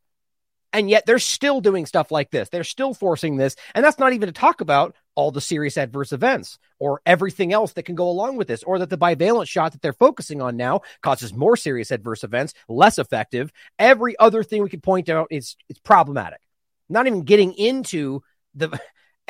And 0.74 0.90
yet 0.90 1.06
they're 1.06 1.20
still 1.20 1.60
doing 1.60 1.86
stuff 1.86 2.12
like 2.12 2.32
this. 2.32 2.50
They're 2.50 2.64
still 2.64 2.94
forcing 2.94 3.36
this. 3.36 3.56
And 3.76 3.84
that's 3.84 4.00
not 4.00 4.14
even 4.14 4.28
to 4.28 4.34
talk 4.34 4.62
about 4.62 4.96
all 5.16 5.32
the 5.32 5.42
serious 5.42 5.78
adverse 5.78 6.14
events 6.14 6.58
or 6.80 7.02
everything 7.06 7.52
else 7.52 7.74
that 7.74 7.84
can 7.84 7.96
go 7.96 8.10
along 8.10 8.38
with 8.38 8.48
this, 8.48 8.64
or 8.64 8.80
that 8.80 8.90
the 8.90 8.98
bivalent 8.98 9.48
shot 9.48 9.74
that 9.74 9.82
they're 9.82 9.92
focusing 9.92 10.42
on 10.42 10.56
now 10.56 10.82
causes 11.02 11.34
more 11.34 11.58
serious 11.58 11.92
adverse 11.92 12.24
events, 12.24 12.54
less 12.70 12.98
effective. 12.98 13.52
Every 13.78 14.18
other 14.18 14.44
thing 14.44 14.64
we 14.64 14.70
could 14.70 14.84
point 14.84 15.10
out 15.10 15.28
is 15.30 15.58
it's 15.68 15.80
problematic. 15.80 16.40
Not 16.88 17.08
even 17.08 17.24
getting 17.24 17.54
into 17.54 18.22
the 18.56 18.80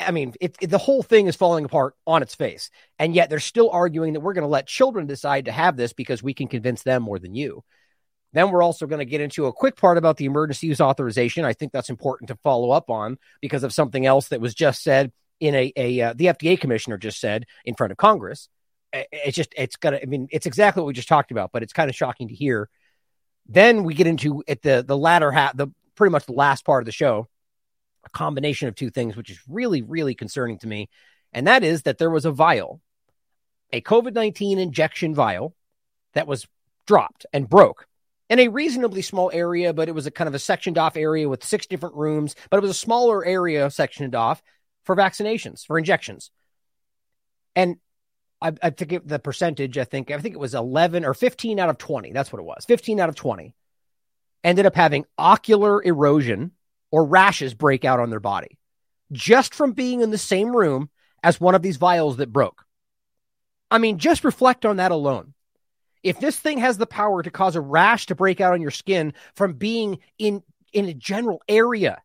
I 0.06 0.10
mean, 0.10 0.34
it, 0.40 0.56
it, 0.60 0.70
the 0.70 0.78
whole 0.78 1.02
thing 1.02 1.26
is 1.26 1.36
falling 1.36 1.64
apart 1.64 1.94
on 2.06 2.22
its 2.22 2.34
face. 2.34 2.70
And 2.98 3.14
yet 3.14 3.30
they're 3.30 3.40
still 3.40 3.70
arguing 3.70 4.12
that 4.12 4.20
we're 4.20 4.32
going 4.32 4.42
to 4.42 4.48
let 4.48 4.66
children 4.66 5.06
decide 5.06 5.46
to 5.46 5.52
have 5.52 5.76
this 5.76 5.92
because 5.92 6.22
we 6.22 6.34
can 6.34 6.48
convince 6.48 6.82
them 6.82 7.02
more 7.02 7.18
than 7.18 7.34
you. 7.34 7.64
Then 8.32 8.50
we're 8.50 8.62
also 8.62 8.86
going 8.86 9.00
to 9.00 9.04
get 9.04 9.20
into 9.20 9.46
a 9.46 9.52
quick 9.52 9.76
part 9.76 9.98
about 9.98 10.16
the 10.16 10.24
emergency 10.24 10.66
use 10.66 10.80
authorization. 10.80 11.44
I 11.44 11.52
think 11.52 11.72
that's 11.72 11.90
important 11.90 12.28
to 12.28 12.38
follow 12.42 12.70
up 12.70 12.88
on 12.88 13.18
because 13.40 13.62
of 13.62 13.74
something 13.74 14.06
else 14.06 14.28
that 14.28 14.40
was 14.40 14.54
just 14.54 14.82
said 14.82 15.12
in 15.38 15.54
a, 15.54 15.72
a 15.76 16.00
uh, 16.00 16.14
the 16.14 16.26
FDA 16.26 16.58
commissioner 16.58 16.96
just 16.96 17.20
said 17.20 17.44
in 17.64 17.74
front 17.74 17.90
of 17.90 17.98
Congress. 17.98 18.48
It's 18.92 19.36
just 19.36 19.52
it's 19.56 19.76
gonna. 19.76 19.98
I 20.02 20.06
mean, 20.06 20.28
it's 20.30 20.46
exactly 20.46 20.80
what 20.82 20.86
we 20.86 20.92
just 20.92 21.08
talked 21.08 21.30
about, 21.30 21.50
but 21.52 21.62
it's 21.62 21.72
kind 21.72 21.90
of 21.90 21.96
shocking 21.96 22.28
to 22.28 22.34
hear. 22.34 22.68
Then 23.46 23.84
we 23.84 23.94
get 23.94 24.06
into 24.06 24.44
at 24.46 24.62
the 24.62 24.84
the 24.86 24.96
latter 24.96 25.32
half, 25.32 25.56
the 25.56 25.68
pretty 25.94 26.12
much 26.12 26.26
the 26.26 26.32
last 26.32 26.64
part 26.64 26.82
of 26.82 26.86
the 26.86 26.92
show 26.92 27.28
a 28.04 28.10
combination 28.10 28.68
of 28.68 28.74
two 28.74 28.90
things, 28.90 29.16
which 29.16 29.30
is 29.30 29.38
really, 29.48 29.82
really 29.82 30.14
concerning 30.14 30.58
to 30.58 30.66
me. 30.66 30.88
And 31.32 31.46
that 31.46 31.64
is 31.64 31.82
that 31.82 31.98
there 31.98 32.10
was 32.10 32.24
a 32.24 32.32
vial, 32.32 32.80
a 33.72 33.80
COVID 33.80 34.14
19 34.14 34.58
injection 34.58 35.14
vial 35.14 35.54
that 36.14 36.26
was 36.26 36.46
dropped 36.86 37.26
and 37.32 37.48
broke 37.48 37.86
in 38.32 38.38
a 38.38 38.48
reasonably 38.48 39.02
small 39.02 39.30
area, 39.32 39.74
but 39.74 39.88
it 39.88 39.94
was 39.94 40.06
a 40.06 40.10
kind 40.10 40.26
of 40.26 40.34
a 40.34 40.38
sectioned 40.38 40.78
off 40.78 40.96
area 40.96 41.28
with 41.28 41.44
six 41.44 41.66
different 41.66 41.94
rooms, 41.96 42.34
but 42.48 42.56
it 42.56 42.62
was 42.62 42.70
a 42.70 42.74
smaller 42.74 43.24
area 43.24 43.70
sectioned 43.70 44.14
off 44.14 44.42
for 44.84 44.96
vaccinations, 44.96 45.66
for 45.66 45.78
injections. 45.78 46.30
And 47.54 47.76
I, 48.40 48.52
I 48.62 48.70
think 48.70 49.06
the 49.06 49.18
percentage, 49.18 49.76
I 49.76 49.84
think, 49.84 50.10
I 50.10 50.18
think 50.18 50.34
it 50.34 50.40
was 50.40 50.54
11 50.54 51.04
or 51.04 51.12
15 51.12 51.60
out 51.60 51.68
of 51.68 51.76
20. 51.76 52.12
That's 52.12 52.32
what 52.32 52.40
it 52.40 52.46
was. 52.46 52.64
15 52.66 53.00
out 53.00 53.10
of 53.10 53.14
20 53.14 53.54
ended 54.42 54.64
up 54.64 54.74
having 54.74 55.04
ocular 55.18 55.82
erosion 55.82 56.52
or 56.92 57.04
rashes 57.04 57.54
break 57.54 57.84
out 57.84 57.98
on 57.98 58.10
their 58.10 58.20
body 58.20 58.58
just 59.10 59.54
from 59.54 59.72
being 59.72 60.00
in 60.00 60.10
the 60.10 60.18
same 60.18 60.54
room 60.54 60.88
as 61.22 61.40
one 61.40 61.54
of 61.54 61.62
these 61.62 61.76
vials 61.76 62.18
that 62.18 62.32
broke. 62.32 62.64
I 63.70 63.78
mean, 63.78 63.98
just 63.98 64.24
reflect 64.24 64.64
on 64.64 64.76
that 64.76 64.92
alone. 64.92 65.34
If 66.02 66.20
this 66.20 66.38
thing 66.38 66.58
has 66.58 66.78
the 66.78 66.86
power 66.86 67.22
to 67.22 67.30
cause 67.30 67.56
a 67.56 67.60
rash 67.60 68.06
to 68.06 68.14
break 68.14 68.40
out 68.40 68.52
on 68.52 68.60
your 68.60 68.70
skin 68.70 69.14
from 69.34 69.54
being 69.54 69.98
in 70.18 70.42
in 70.72 70.86
a 70.86 70.94
general 70.94 71.42
area 71.48 72.02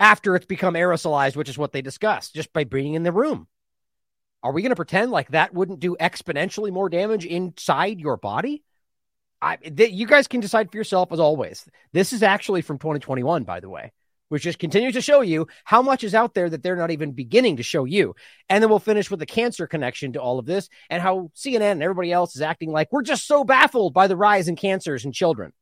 after 0.00 0.34
it's 0.34 0.46
become 0.46 0.74
aerosolized, 0.74 1.36
which 1.36 1.48
is 1.48 1.58
what 1.58 1.72
they 1.72 1.82
discussed, 1.82 2.34
just 2.34 2.52
by 2.52 2.64
being 2.64 2.94
in 2.94 3.02
the 3.02 3.12
room. 3.12 3.48
Are 4.42 4.52
we 4.52 4.62
going 4.62 4.70
to 4.70 4.76
pretend 4.76 5.10
like 5.10 5.30
that 5.30 5.54
wouldn't 5.54 5.80
do 5.80 5.96
exponentially 6.00 6.72
more 6.72 6.88
damage 6.88 7.26
inside 7.26 8.00
your 8.00 8.16
body? 8.16 8.64
I, 9.42 9.56
th- 9.56 9.92
you 9.92 10.06
guys 10.06 10.28
can 10.28 10.40
decide 10.40 10.70
for 10.70 10.76
yourself 10.76 11.10
as 11.10 11.18
always. 11.18 11.66
This 11.92 12.12
is 12.12 12.22
actually 12.22 12.62
from 12.62 12.78
2021, 12.78 13.42
by 13.42 13.58
the 13.58 13.68
way, 13.68 13.92
which 14.28 14.44
just 14.44 14.60
continues 14.60 14.94
to 14.94 15.00
show 15.00 15.20
you 15.20 15.48
how 15.64 15.82
much 15.82 16.04
is 16.04 16.14
out 16.14 16.32
there 16.32 16.48
that 16.48 16.62
they're 16.62 16.76
not 16.76 16.92
even 16.92 17.10
beginning 17.10 17.56
to 17.56 17.64
show 17.64 17.84
you. 17.84 18.14
And 18.48 18.62
then 18.62 18.70
we'll 18.70 18.78
finish 18.78 19.10
with 19.10 19.18
the 19.18 19.26
cancer 19.26 19.66
connection 19.66 20.12
to 20.12 20.22
all 20.22 20.38
of 20.38 20.46
this 20.46 20.68
and 20.88 21.02
how 21.02 21.32
CNN 21.34 21.72
and 21.72 21.82
everybody 21.82 22.12
else 22.12 22.36
is 22.36 22.42
acting 22.42 22.70
like 22.70 22.92
we're 22.92 23.02
just 23.02 23.26
so 23.26 23.42
baffled 23.42 23.92
by 23.92 24.06
the 24.06 24.16
rise 24.16 24.46
in 24.46 24.54
cancers 24.54 25.04
in 25.04 25.10
children. 25.10 25.52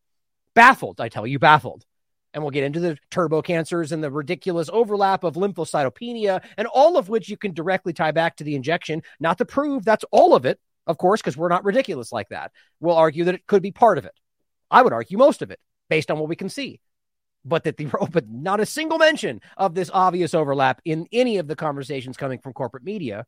Baffled, 0.55 1.01
I 1.01 1.09
tell 1.09 1.27
you, 1.27 1.39
baffled 1.39 1.85
and 2.33 2.43
we'll 2.45 2.51
get 2.51 2.65
into 2.65 2.81
the 2.81 2.97
turbo 3.11 3.43
cancers 3.43 3.93
and 3.93 4.05
the 4.05 4.11
ridiculous 4.11 4.71
overlap 4.73 5.25
of 5.25 5.35
lymphocytopenia 5.35 6.43
and 6.57 6.69
all 6.69 6.97
of 6.97 7.09
which 7.09 7.29
you 7.29 7.37
can 7.37 7.53
directly 7.53 7.93
tie 7.93 8.13
back 8.13 8.37
to 8.37 8.45
the 8.45 8.55
injection 8.55 9.03
not 9.19 9.39
to 9.39 9.45
prove 9.45 9.85
that's 9.85 10.05
all 10.13 10.35
of 10.35 10.45
it 10.45 10.61
of 10.91 10.99
course 10.99 11.21
because 11.21 11.37
we're 11.37 11.49
not 11.49 11.65
ridiculous 11.65 12.13
like 12.13 12.29
that 12.29 12.53
we'll 12.81 12.97
argue 12.97 13.25
that 13.25 13.35
it 13.35 13.47
could 13.47 13.63
be 13.63 13.73
part 13.73 13.99
of 13.99 14.05
it 14.05 14.13
i 14.71 14.83
would 14.83 14.93
argue 14.93 15.19
most 15.19 15.43
of 15.43 15.51
it 15.51 15.61
based 15.89 16.11
on 16.11 16.19
what 16.19 16.29
we 16.29 16.37
can 16.37 16.49
see 16.49 16.81
but 17.45 17.65
that 17.65 17.77
the 17.77 17.87
but 18.13 18.29
not 18.29 18.61
a 18.61 18.67
single 18.67 18.99
mention 18.99 19.41
of 19.57 19.75
this 19.75 19.91
obvious 19.93 20.35
overlap 20.35 20.81
in 20.85 21.07
any 21.13 21.39
of 21.39 21.47
the 21.47 21.57
conversations 21.57 22.17
coming 22.17 22.39
from 22.39 22.53
corporate 22.53 22.85
media 22.85 23.25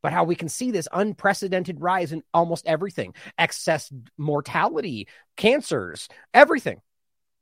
but 0.00 0.12
how 0.12 0.22
we 0.22 0.36
can 0.36 0.48
see 0.48 0.70
this 0.70 0.88
unprecedented 0.92 1.80
rise 1.80 2.12
in 2.12 2.22
almost 2.32 2.66
everything 2.66 3.14
excess 3.36 3.92
mortality 4.16 5.08
cancers 5.36 6.08
everything 6.32 6.80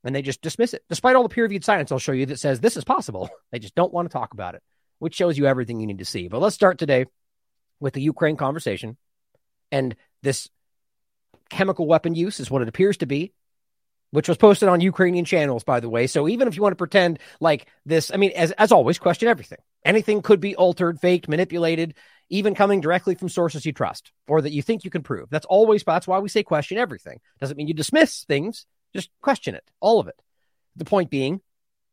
and 0.06 0.14
they 0.14 0.22
just 0.22 0.40
dismiss 0.40 0.72
it, 0.72 0.84
despite 0.88 1.16
all 1.16 1.24
the 1.24 1.28
peer 1.28 1.44
reviewed 1.44 1.64
science 1.64 1.90
I'll 1.90 1.98
show 1.98 2.12
you 2.12 2.26
that 2.26 2.38
says 2.38 2.60
this 2.60 2.76
is 2.76 2.84
possible. 2.84 3.28
They 3.52 3.58
just 3.58 3.74
don't 3.74 3.92
want 3.92 4.08
to 4.08 4.12
talk 4.12 4.34
about 4.34 4.54
it, 4.54 4.62
which 4.98 5.14
shows 5.14 5.38
you 5.38 5.46
everything 5.46 5.80
you 5.80 5.86
need 5.86 6.00
to 6.00 6.04
see. 6.04 6.28
But 6.28 6.40
let's 6.40 6.54
start 6.54 6.78
today 6.78 7.06
with 7.80 7.94
the 7.94 8.02
Ukraine 8.02 8.36
conversation. 8.36 8.96
And 9.70 9.96
this 10.22 10.48
chemical 11.50 11.86
weapon 11.86 12.14
use 12.14 12.40
is 12.40 12.50
what 12.50 12.62
it 12.62 12.68
appears 12.68 12.98
to 12.98 13.06
be, 13.06 13.32
which 14.10 14.28
was 14.28 14.36
posted 14.36 14.68
on 14.68 14.80
Ukrainian 14.80 15.24
channels, 15.24 15.64
by 15.64 15.80
the 15.80 15.88
way. 15.88 16.06
So 16.06 16.28
even 16.28 16.48
if 16.48 16.56
you 16.56 16.62
want 16.62 16.72
to 16.72 16.76
pretend 16.76 17.18
like 17.40 17.66
this, 17.84 18.10
I 18.12 18.16
mean, 18.16 18.32
as, 18.34 18.52
as 18.52 18.72
always, 18.72 18.98
question 18.98 19.28
everything. 19.28 19.58
Anything 19.84 20.22
could 20.22 20.40
be 20.40 20.56
altered, 20.56 21.00
faked, 21.00 21.28
manipulated, 21.28 21.94
even 22.28 22.54
coming 22.54 22.80
directly 22.80 23.14
from 23.14 23.28
sources 23.28 23.64
you 23.64 23.72
trust 23.72 24.10
or 24.26 24.42
that 24.42 24.52
you 24.52 24.62
think 24.62 24.84
you 24.84 24.90
can 24.90 25.02
prove. 25.02 25.30
That's 25.30 25.46
always, 25.46 25.84
that's 25.84 26.08
why 26.08 26.18
we 26.18 26.28
say 26.28 26.42
question 26.42 26.78
everything. 26.78 27.20
Doesn't 27.40 27.56
mean 27.56 27.68
you 27.68 27.74
dismiss 27.74 28.24
things 28.24 28.66
just 28.96 29.10
question 29.20 29.54
it, 29.54 29.70
all 29.80 30.00
of 30.00 30.08
it. 30.08 30.20
The 30.76 30.84
point 30.84 31.10
being, 31.10 31.40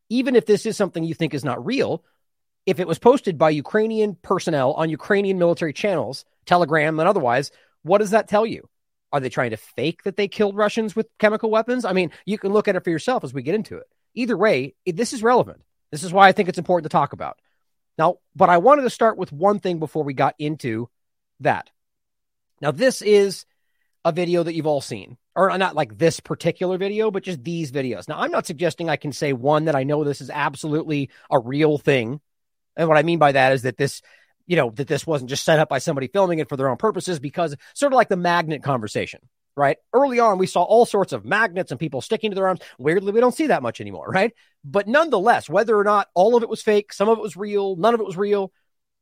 even 0.08 0.36
if 0.36 0.46
this 0.46 0.66
is 0.66 0.76
something 0.76 1.04
you 1.04 1.14
think 1.14 1.34
is 1.34 1.44
not 1.44 1.64
real, 1.64 2.02
if 2.66 2.80
it 2.80 2.88
was 2.88 2.98
posted 2.98 3.38
by 3.38 3.50
Ukrainian 3.50 4.16
personnel 4.16 4.72
on 4.72 4.88
Ukrainian 4.90 5.38
military 5.38 5.72
channels, 5.72 6.24
Telegram 6.46 6.98
and 6.98 7.08
otherwise, 7.08 7.50
what 7.84 7.98
does 7.98 8.10
that 8.10 8.26
tell 8.26 8.44
you? 8.44 8.68
Are 9.12 9.20
they 9.20 9.28
trying 9.28 9.50
to 9.50 9.56
fake 9.56 10.02
that 10.02 10.16
they 10.16 10.26
killed 10.26 10.56
Russians 10.56 10.96
with 10.96 11.06
chemical 11.20 11.48
weapons? 11.48 11.84
I 11.84 11.92
mean, 11.92 12.10
you 12.26 12.36
can 12.36 12.52
look 12.52 12.66
at 12.66 12.74
it 12.74 12.82
for 12.82 12.90
yourself 12.90 13.22
as 13.22 13.32
we 13.32 13.42
get 13.42 13.54
into 13.54 13.76
it. 13.76 13.86
Either 14.14 14.36
way, 14.36 14.74
this 14.84 15.12
is 15.12 15.22
relevant. 15.22 15.62
This 15.92 16.02
is 16.02 16.12
why 16.12 16.26
I 16.26 16.32
think 16.32 16.48
it's 16.48 16.58
important 16.58 16.90
to 16.90 16.96
talk 16.96 17.12
about. 17.12 17.38
Now, 17.96 18.16
but 18.34 18.48
I 18.48 18.58
wanted 18.58 18.82
to 18.82 18.90
start 18.90 19.16
with 19.16 19.30
one 19.30 19.60
thing 19.60 19.78
before 19.78 20.02
we 20.02 20.14
got 20.14 20.34
into 20.40 20.88
that. 21.40 21.70
Now, 22.60 22.72
this 22.72 23.02
is 23.02 23.46
a 24.04 24.10
video 24.10 24.42
that 24.42 24.54
you've 24.54 24.66
all 24.66 24.80
seen 24.80 25.16
or 25.36 25.56
not 25.58 25.74
like 25.74 25.98
this 25.98 26.20
particular 26.20 26.78
video, 26.78 27.10
but 27.10 27.24
just 27.24 27.42
these 27.42 27.72
videos. 27.72 28.08
Now, 28.08 28.20
I'm 28.20 28.30
not 28.30 28.46
suggesting 28.46 28.88
I 28.88 28.96
can 28.96 29.12
say 29.12 29.32
one 29.32 29.64
that 29.64 29.74
I 29.74 29.82
know 29.82 30.04
this 30.04 30.20
is 30.20 30.30
absolutely 30.30 31.10
a 31.30 31.38
real 31.38 31.78
thing. 31.78 32.20
And 32.76 32.88
what 32.88 32.98
I 32.98 33.02
mean 33.02 33.18
by 33.18 33.32
that 33.32 33.52
is 33.52 33.62
that 33.62 33.76
this, 33.76 34.00
you 34.46 34.56
know, 34.56 34.70
that 34.70 34.88
this 34.88 35.06
wasn't 35.06 35.30
just 35.30 35.44
set 35.44 35.58
up 35.58 35.68
by 35.68 35.78
somebody 35.78 36.08
filming 36.08 36.38
it 36.38 36.48
for 36.48 36.56
their 36.56 36.68
own 36.68 36.76
purposes, 36.76 37.18
because 37.18 37.54
sort 37.74 37.92
of 37.92 37.96
like 37.96 38.08
the 38.08 38.16
magnet 38.16 38.62
conversation, 38.62 39.20
right? 39.56 39.78
Early 39.92 40.20
on, 40.20 40.38
we 40.38 40.46
saw 40.46 40.62
all 40.62 40.86
sorts 40.86 41.12
of 41.12 41.24
magnets 41.24 41.70
and 41.70 41.80
people 41.80 42.00
sticking 42.00 42.30
to 42.30 42.34
their 42.34 42.48
arms. 42.48 42.60
Weirdly, 42.78 43.12
we 43.12 43.20
don't 43.20 43.34
see 43.34 43.48
that 43.48 43.62
much 43.62 43.80
anymore, 43.80 44.08
right? 44.08 44.32
But 44.64 44.88
nonetheless, 44.88 45.48
whether 45.48 45.76
or 45.76 45.84
not 45.84 46.08
all 46.14 46.36
of 46.36 46.42
it 46.42 46.48
was 46.48 46.62
fake, 46.62 46.92
some 46.92 47.08
of 47.08 47.18
it 47.18 47.22
was 47.22 47.36
real, 47.36 47.76
none 47.76 47.94
of 47.94 48.00
it 48.00 48.06
was 48.06 48.16
real. 48.16 48.52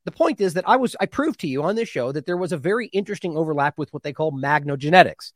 The 0.04 0.12
point 0.12 0.40
is 0.40 0.54
that 0.54 0.68
I 0.68 0.76
was, 0.76 0.96
I 1.00 1.06
proved 1.06 1.40
to 1.40 1.48
you 1.48 1.62
on 1.62 1.76
this 1.76 1.88
show 1.88 2.10
that 2.12 2.26
there 2.26 2.36
was 2.36 2.52
a 2.52 2.56
very 2.56 2.86
interesting 2.86 3.36
overlap 3.36 3.78
with 3.78 3.92
what 3.92 4.02
they 4.02 4.12
call 4.12 4.32
magnogenetics 4.32 5.32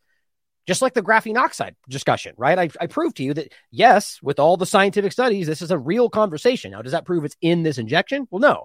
just 0.67 0.83
like 0.83 0.95
the 0.95 1.03
graphene 1.03 1.39
oxide 1.39 1.77
discussion, 1.89 2.35
right? 2.37 2.59
I, 2.59 2.69
I 2.81 2.87
proved 2.87 3.17
to 3.19 3.23
you 3.23 3.35
that 3.35 3.53
yes, 3.71 4.19
with 4.23 4.41
all 4.41 4.57
the 4.57 4.67
scientific 4.67 5.13
studies, 5.13 5.47
this 5.47 5.63
is 5.63 5.71
a 5.71 5.79
real 5.79 6.11
conversation. 6.11 6.73
Now, 6.73 6.83
does 6.83 6.93
that 6.93 7.05
prove 7.05 7.25
it's 7.25 7.37
in 7.41 7.63
this 7.63 7.79
injection? 7.79 8.27
Well, 8.31 8.41
no. 8.41 8.65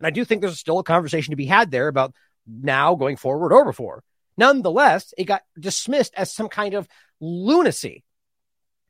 And 0.00 0.06
I 0.06 0.10
do 0.10 0.24
think 0.24 0.40
there's 0.40 0.58
still 0.58 0.78
a 0.78 0.84
conversation 0.84 1.32
to 1.32 1.36
be 1.36 1.46
had 1.46 1.70
there 1.70 1.88
about 1.88 2.14
now 2.46 2.94
going 2.94 3.16
forward 3.16 3.52
or 3.52 3.64
before. 3.64 4.02
Nonetheless, 4.36 5.12
it 5.18 5.24
got 5.24 5.42
dismissed 5.58 6.14
as 6.16 6.32
some 6.32 6.48
kind 6.48 6.74
of 6.74 6.88
lunacy. 7.20 8.04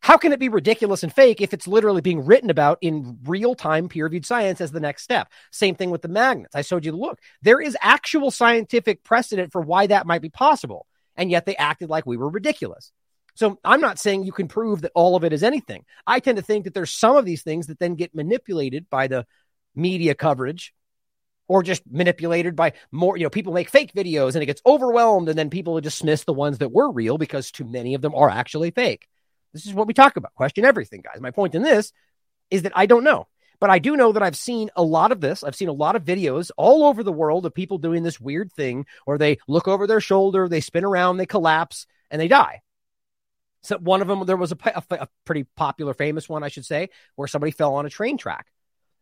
How 0.00 0.16
can 0.16 0.32
it 0.32 0.38
be 0.38 0.48
ridiculous 0.48 1.02
and 1.02 1.12
fake 1.12 1.40
if 1.40 1.52
it's 1.52 1.66
literally 1.66 2.00
being 2.00 2.24
written 2.24 2.50
about 2.50 2.78
in 2.82 3.18
real 3.24 3.54
time 3.54 3.88
peer 3.88 4.04
reviewed 4.04 4.26
science 4.26 4.60
as 4.60 4.70
the 4.70 4.80
next 4.80 5.02
step? 5.02 5.32
Same 5.50 5.74
thing 5.74 5.90
with 5.90 6.02
the 6.02 6.08
magnets. 6.08 6.54
I 6.54 6.62
showed 6.62 6.84
you 6.84 6.92
the 6.92 6.98
look. 6.98 7.18
There 7.42 7.60
is 7.60 7.76
actual 7.80 8.30
scientific 8.30 9.02
precedent 9.02 9.50
for 9.50 9.60
why 9.60 9.86
that 9.88 10.06
might 10.06 10.22
be 10.22 10.28
possible 10.28 10.86
and 11.18 11.30
yet 11.30 11.44
they 11.44 11.56
acted 11.56 11.90
like 11.90 12.06
we 12.06 12.16
were 12.16 12.30
ridiculous. 12.30 12.92
So 13.34 13.58
I'm 13.64 13.80
not 13.80 13.98
saying 13.98 14.24
you 14.24 14.32
can 14.32 14.48
prove 14.48 14.82
that 14.82 14.92
all 14.94 15.16
of 15.16 15.24
it 15.24 15.32
is 15.32 15.42
anything. 15.42 15.84
I 16.06 16.20
tend 16.20 16.38
to 16.38 16.42
think 16.42 16.64
that 16.64 16.74
there's 16.74 16.92
some 16.92 17.16
of 17.16 17.24
these 17.24 17.42
things 17.42 17.66
that 17.66 17.78
then 17.78 17.96
get 17.96 18.14
manipulated 18.14 18.88
by 18.88 19.08
the 19.08 19.26
media 19.74 20.14
coverage 20.14 20.72
or 21.48 21.62
just 21.62 21.82
manipulated 21.90 22.54
by 22.54 22.74
more, 22.92 23.16
you 23.16 23.24
know, 23.24 23.30
people 23.30 23.52
make 23.52 23.70
fake 23.70 23.92
videos 23.94 24.34
and 24.34 24.42
it 24.42 24.46
gets 24.46 24.62
overwhelmed 24.64 25.28
and 25.28 25.38
then 25.38 25.50
people 25.50 25.80
dismiss 25.80 26.24
the 26.24 26.32
ones 26.32 26.58
that 26.58 26.72
were 26.72 26.90
real 26.92 27.18
because 27.18 27.50
too 27.50 27.64
many 27.64 27.94
of 27.94 28.02
them 28.02 28.14
are 28.14 28.30
actually 28.30 28.70
fake. 28.70 29.08
This 29.52 29.66
is 29.66 29.74
what 29.74 29.86
we 29.86 29.94
talk 29.94 30.16
about. 30.16 30.34
Question 30.34 30.64
everything, 30.64 31.00
guys. 31.02 31.20
My 31.20 31.30
point 31.30 31.54
in 31.54 31.62
this 31.62 31.92
is 32.50 32.62
that 32.62 32.72
I 32.76 32.86
don't 32.86 33.04
know. 33.04 33.26
But 33.60 33.70
I 33.70 33.80
do 33.80 33.96
know 33.96 34.12
that 34.12 34.22
I've 34.22 34.36
seen 34.36 34.70
a 34.76 34.82
lot 34.82 35.10
of 35.10 35.20
this. 35.20 35.42
I've 35.42 35.56
seen 35.56 35.68
a 35.68 35.72
lot 35.72 35.96
of 35.96 36.04
videos 36.04 36.50
all 36.56 36.84
over 36.84 37.02
the 37.02 37.12
world 37.12 37.44
of 37.44 37.54
people 37.54 37.78
doing 37.78 38.04
this 38.04 38.20
weird 38.20 38.52
thing 38.52 38.86
where 39.04 39.18
they 39.18 39.38
look 39.48 39.66
over 39.66 39.86
their 39.86 40.00
shoulder, 40.00 40.48
they 40.48 40.60
spin 40.60 40.84
around, 40.84 41.16
they 41.16 41.26
collapse, 41.26 41.86
and 42.10 42.20
they 42.20 42.28
die. 42.28 42.62
So 43.62 43.76
one 43.78 44.00
of 44.00 44.06
them, 44.06 44.24
there 44.26 44.36
was 44.36 44.52
a, 44.52 44.58
a, 44.64 44.82
a 44.90 45.08
pretty 45.24 45.44
popular, 45.56 45.92
famous 45.92 46.28
one, 46.28 46.44
I 46.44 46.48
should 46.48 46.66
say, 46.66 46.90
where 47.16 47.26
somebody 47.26 47.50
fell 47.50 47.74
on 47.74 47.86
a 47.86 47.90
train 47.90 48.16
track. 48.16 48.46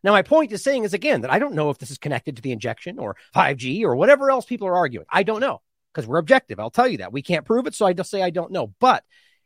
Now, 0.03 0.13
my 0.13 0.23
point 0.23 0.53
is 0.53 0.63
saying 0.63 0.85
is 0.85 0.95
again 0.95 1.23
that 1.23 1.33
I 1.33 1.39
don't 1.39 1.55
know 1.55 1.71
if 1.71 1.79
this 1.79 1.91
is 1.91 1.99
connected 1.99 2.37
to 2.37 2.43
the 2.43 2.53
injection 2.53 2.99
or 2.99 3.17
5G 3.35 3.83
or 3.83 3.97
whatever 3.97 4.31
else 4.31 4.45
people 4.45 4.69
are 4.69 4.77
arguing. 4.77 5.07
I 5.11 5.23
don't 5.23 5.41
know 5.41 5.63
because 5.93 6.07
we're 6.07 6.19
objective. 6.19 6.61
I'll 6.61 6.71
tell 6.71 6.89
you 6.89 6.99
that 6.99 7.13
we 7.13 7.23
can't 7.23 7.47
prove 7.47 7.67
it, 7.67 7.75
so 7.75 7.87
I 7.87 7.93
just 7.93 8.11
say 8.11 8.23
I 8.23 8.31
don't 8.31 8.53
know. 8.53 8.75
But 8.79 9.05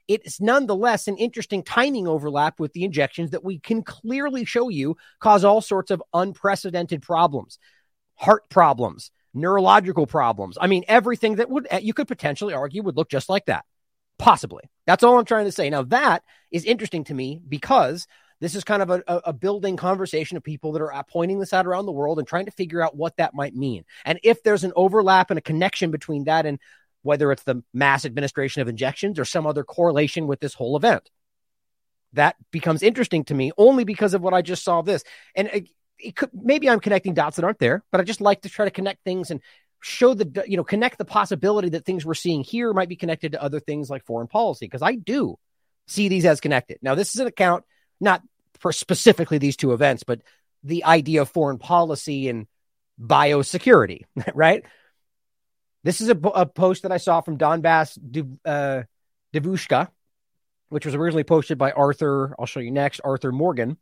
it's 0.09 0.41
nonetheless 0.41 1.07
an 1.07 1.17
interesting 1.19 1.63
timing 1.63 2.09
overlap 2.09 2.59
with 2.59 2.73
the 2.73 2.83
injections 2.83 3.31
that 3.31 3.45
we 3.45 3.61
can 3.61 3.83
clearly 3.83 4.45
show 4.45 4.69
you 4.69 4.97
cause 5.21 5.45
all 5.45 5.61
sorts 5.61 5.93
of 5.93 6.03
unprecedented 6.13 7.01
problems, 7.01 7.59
heart 8.17 8.51
problems, 8.51 9.13
neurological 9.33 10.09
problems. 10.09 10.59
I 10.61 10.67
mean, 10.67 10.85
everything 10.89 11.37
that 11.37 11.49
would 11.49 11.69
you 11.81 11.95
could 11.95 12.09
potentially 12.09 12.55
argue 12.55 12.83
would 12.83 12.97
look 12.97 13.09
just 13.09 13.29
like 13.29 13.47
that. 13.47 13.65
Possibly. 14.19 14.65
That's 14.87 15.05
all 15.05 15.19
I'm 15.19 15.25
trying 15.25 15.47
to 15.47 15.53
say. 15.53 15.71
Now, 15.71 15.85
that 15.85 16.25
is 16.51 16.65
interesting 16.65 17.05
to 17.05 17.15
me 17.15 17.41
because 17.49 18.09
this 18.41 18.55
is 18.55 18.65
kind 18.65 18.83
of 18.83 18.91
a, 18.91 19.03
a, 19.07 19.33
building 19.33 19.77
conversation 19.77 20.37
of 20.37 20.43
people 20.43 20.73
that 20.73 20.83
are 20.83 21.05
pointing 21.09 21.39
this 21.39 21.53
out 21.53 21.67
around 21.67 21.87
the 21.87 21.93
world 21.93 22.19
and 22.19 22.27
trying 22.27 22.47
to 22.47 22.51
figure 22.51 22.83
out 22.83 22.97
what 22.97 23.17
that 23.19 23.35
might 23.35 23.55
mean. 23.55 23.85
And 24.05 24.19
if 24.23 24.43
there's 24.43 24.65
an 24.65 24.73
overlap 24.75 25.31
and 25.31 25.39
a 25.39 25.43
connection 25.43 25.91
between 25.91 26.25
that 26.25 26.47
and 26.47 26.59
whether 27.03 27.33
it's 27.33 27.43
the 27.45 27.63
mass 27.73 28.05
administration 28.05 28.63
of 28.63 28.69
injections 28.69 29.19
or 29.19 29.25
some 29.25 29.47
other 29.47 29.65
correlation 29.65 30.27
with 30.27 30.41
this 30.41 30.55
whole 30.55 30.77
event. 30.77 31.09
That 32.15 32.37
becomes 32.51 32.83
interesting 32.83 33.25
to 33.25 33.35
me 33.35 33.53
only 33.57 33.85
because 33.85 34.15
of 34.15 34.23
what 34.23 34.35
I 34.35 34.43
just 34.43 34.65
saw 34.65 34.83
this. 34.83 35.05
And 35.35 35.49
it, 35.49 35.69
it 35.99 36.17
could, 36.17 36.31
maybe 36.33 36.69
I'm 36.69 36.81
connecting 36.81 37.15
dots 37.15 37.37
that 37.37 37.45
aren't 37.45 37.59
there, 37.59 37.85
but 37.91 38.01
I 38.01 38.05
just 38.05 38.21
like 38.21 38.43
to 38.43 38.49
try 38.49 38.65
to 38.65 38.71
connect 38.71 39.05
things 39.05 39.31
and 39.31 39.41
show 39.81 40.13
the, 40.15 40.45
you 40.47 40.57
know, 40.57 40.65
connect 40.65 40.99
the 40.99 41.05
possibility 41.05 41.71
that 41.71 41.85
things 41.85 42.05
we're 42.05 42.15
seeing 42.15 42.43
here 42.43 42.73
might 42.73 42.89
be 42.89 42.97
connected 42.97 43.33
to 43.33 43.43
other 43.43 43.61
things 43.61 43.89
like 43.89 44.05
foreign 44.05 44.29
policy, 44.29 44.67
because 44.67 44.83
I 44.83 44.97
do 44.97 45.39
see 45.87 46.09
these 46.09 46.27
as 46.27 46.41
connected. 46.41 46.79
Now, 46.83 46.95
this 46.95 47.15
is 47.15 47.21
an 47.21 47.27
account 47.27 47.65
not 48.01 48.23
for 48.59 48.73
specifically 48.73 49.39
these 49.39 49.57
two 49.57 49.73
events, 49.73 50.03
but 50.03 50.21
the 50.63 50.85
idea 50.85 51.23
of 51.23 51.31
foreign 51.31 51.59
policy 51.59 52.29
and 52.29 52.47
biosecurity, 53.01 54.05
right? 54.35 54.65
This 55.83 56.01
is 56.01 56.11
a, 56.11 56.17
a 56.17 56.47
post 56.47 56.83
that 56.83 56.93
I 56.93 56.99
saw 56.99 57.21
from 57.21 57.39
Donbass 57.39 57.99
uh, 58.45 58.83
Devushka, 59.35 59.89
which 60.69 60.85
was 60.85 60.95
originally 60.95 61.25
posted 61.25 61.57
by 61.59 61.73
Arthur. 61.73 62.35
I'll 62.39 62.47
show 62.47 62.61
you 62.61 62.71
next. 62.71 63.01
Arthur 63.03 63.33
Morgan. 63.33 63.79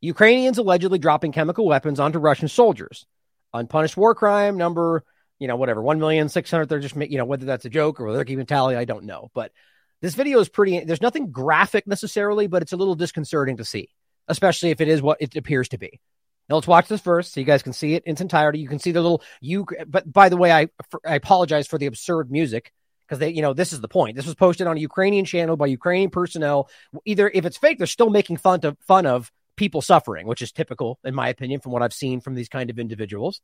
Ukrainians 0.00 0.58
allegedly 0.58 0.98
dropping 0.98 1.32
chemical 1.32 1.66
weapons 1.66 1.98
onto 1.98 2.18
Russian 2.18 2.48
soldiers. 2.48 3.06
Unpunished 3.52 3.96
war 3.96 4.14
crime 4.14 4.56
number, 4.56 5.04
you 5.38 5.48
know, 5.48 5.56
whatever, 5.56 5.82
1,600,000. 5.82 6.68
They're 6.68 6.78
just, 6.78 6.96
you 6.96 7.18
know, 7.18 7.24
whether 7.24 7.46
that's 7.46 7.64
a 7.64 7.70
joke 7.70 7.98
or 7.98 8.04
whether 8.04 8.18
they're 8.18 8.24
keeping 8.24 8.46
tally, 8.46 8.76
I 8.76 8.84
don't 8.84 9.04
know. 9.04 9.30
But 9.34 9.52
This 10.02 10.14
video 10.14 10.40
is 10.40 10.48
pretty, 10.48 10.80
there's 10.80 11.00
nothing 11.00 11.30
graphic 11.30 11.86
necessarily, 11.86 12.46
but 12.46 12.62
it's 12.62 12.72
a 12.72 12.76
little 12.76 12.94
disconcerting 12.94 13.56
to 13.58 13.64
see, 13.64 13.88
especially 14.28 14.70
if 14.70 14.80
it 14.80 14.88
is 14.88 15.00
what 15.00 15.18
it 15.20 15.36
appears 15.36 15.68
to 15.70 15.78
be. 15.78 16.00
Now 16.48 16.56
let's 16.56 16.68
watch 16.68 16.88
this 16.88 17.00
first 17.00 17.32
so 17.32 17.40
you 17.40 17.46
guys 17.46 17.62
can 17.62 17.72
see 17.72 17.94
it 17.94 18.04
in 18.04 18.12
its 18.12 18.20
entirety. 18.20 18.60
You 18.60 18.68
can 18.68 18.78
see 18.78 18.92
the 18.92 19.02
little 19.02 19.22
you. 19.40 19.66
But 19.86 20.10
by 20.12 20.28
the 20.28 20.36
way, 20.36 20.52
I 20.52 20.68
I 21.04 21.16
apologize 21.16 21.66
for 21.66 21.78
the 21.78 21.86
absurd 21.86 22.30
music 22.30 22.72
because 23.06 23.18
they, 23.18 23.30
you 23.30 23.42
know, 23.42 23.52
this 23.52 23.72
is 23.72 23.80
the 23.80 23.88
point. 23.88 24.16
This 24.16 24.26
was 24.26 24.34
posted 24.34 24.66
on 24.66 24.76
a 24.76 24.80
Ukrainian 24.80 25.24
channel 25.24 25.56
by 25.56 25.66
Ukrainian 25.66 26.10
personnel. 26.10 26.68
Either 27.04 27.30
if 27.32 27.44
it's 27.46 27.56
fake, 27.56 27.78
they're 27.78 27.86
still 27.86 28.10
making 28.10 28.36
fun 28.36 28.60
of 28.64 28.76
fun 28.86 29.06
of 29.06 29.32
people 29.56 29.82
suffering, 29.82 30.26
which 30.26 30.42
is 30.42 30.52
typical 30.52 30.98
in 31.04 31.14
my 31.14 31.28
opinion 31.28 31.60
from 31.60 31.72
what 31.72 31.82
I've 31.82 31.92
seen 31.92 32.20
from 32.20 32.34
these 32.34 32.48
kind 32.48 32.70
of 32.70 32.78
individuals. 32.78 33.40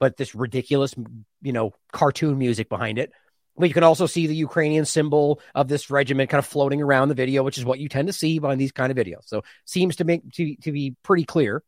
But 0.00 0.16
this 0.16 0.34
ridiculous, 0.34 0.92
you 1.40 1.52
know, 1.52 1.72
cartoon 1.92 2.36
music 2.36 2.68
behind 2.68 2.98
it. 2.98 3.12
But 3.56 3.68
you 3.68 3.74
can 3.74 3.84
also 3.84 4.06
see 4.06 4.26
the 4.26 4.34
Ukrainian 4.34 4.84
symbol 4.84 5.40
of 5.54 5.68
this 5.68 5.88
regiment 5.88 6.30
kind 6.30 6.40
of 6.40 6.46
floating 6.46 6.82
around 6.82 7.08
the 7.08 7.14
video, 7.14 7.42
which 7.44 7.58
is 7.58 7.64
what 7.64 7.78
you 7.78 7.88
tend 7.88 8.08
to 8.08 8.12
see 8.12 8.40
on 8.40 8.58
these 8.58 8.72
kind 8.72 8.90
of 8.90 8.96
videos. 8.96 9.26
So 9.26 9.44
seems 9.64 9.96
to 9.96 10.04
make 10.04 10.28
to, 10.32 10.56
to 10.56 10.72
be 10.72 10.96
pretty 11.02 11.24
clear. 11.24 11.62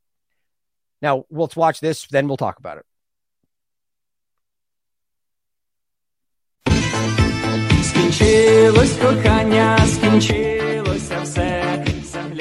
Now 1.01 1.27
let's 1.31 1.55
watch 1.55 1.81
this, 1.81 2.07
then 2.09 2.27
we'll 2.27 2.37
talk 2.37 2.59
about 2.59 2.79
it. 2.79 2.87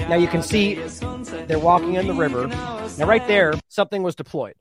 Now 0.09 0.15
you 0.15 0.27
can 0.27 0.41
see 0.41 0.75
they're 1.47 1.59
walking 1.59 1.95
in 1.95 2.07
the 2.07 2.13
river. 2.13 2.47
Now, 2.47 3.05
right 3.05 3.27
there, 3.27 3.53
something 3.67 4.01
was 4.01 4.15
deployed. 4.15 4.55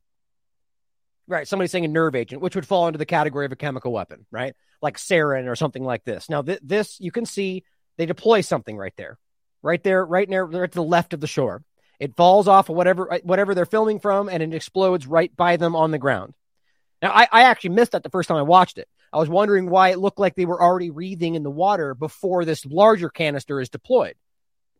Right, 1.26 1.48
somebody's 1.48 1.70
saying 1.70 1.86
a 1.86 1.88
nerve 1.88 2.14
agent, 2.14 2.42
which 2.42 2.54
would 2.54 2.66
fall 2.66 2.86
into 2.86 2.98
the 2.98 3.06
category 3.06 3.46
of 3.46 3.52
a 3.52 3.56
chemical 3.56 3.92
weapon, 3.92 4.26
right? 4.30 4.54
Like 4.82 4.98
sarin 4.98 5.48
or 5.48 5.56
something 5.56 5.82
like 5.82 6.04
this. 6.04 6.28
Now, 6.28 6.42
th- 6.42 6.60
this 6.62 7.00
you 7.00 7.10
can 7.10 7.24
see 7.24 7.64
they 7.96 8.04
deploy 8.04 8.42
something 8.42 8.76
right 8.76 8.92
there, 8.96 9.18
right 9.62 9.82
there, 9.82 10.04
right 10.04 10.28
near, 10.28 10.44
right 10.44 10.70
to 10.70 10.76
the 10.76 10.82
left 10.82 11.14
of 11.14 11.20
the 11.20 11.26
shore. 11.26 11.64
It 11.98 12.16
falls 12.16 12.46
off 12.46 12.68
of 12.68 12.76
whatever 12.76 13.10
uh, 13.10 13.20
whatever 13.22 13.54
they're 13.54 13.64
filming 13.64 14.00
from, 14.00 14.28
and 14.28 14.42
it 14.42 14.52
explodes 14.52 15.06
right 15.06 15.34
by 15.34 15.56
them 15.56 15.74
on 15.74 15.92
the 15.92 15.98
ground. 15.98 16.34
Now, 17.00 17.12
I, 17.12 17.28
I 17.30 17.42
actually 17.44 17.70
missed 17.70 17.92
that 17.92 18.02
the 18.02 18.10
first 18.10 18.28
time 18.28 18.38
I 18.38 18.42
watched 18.42 18.78
it. 18.78 18.88
I 19.12 19.18
was 19.18 19.28
wondering 19.28 19.70
why 19.70 19.90
it 19.90 19.98
looked 19.98 20.18
like 20.18 20.34
they 20.34 20.46
were 20.46 20.60
already 20.60 20.90
breathing 20.90 21.36
in 21.36 21.42
the 21.42 21.50
water 21.50 21.94
before 21.94 22.44
this 22.44 22.66
larger 22.66 23.08
canister 23.08 23.60
is 23.60 23.68
deployed. 23.68 24.16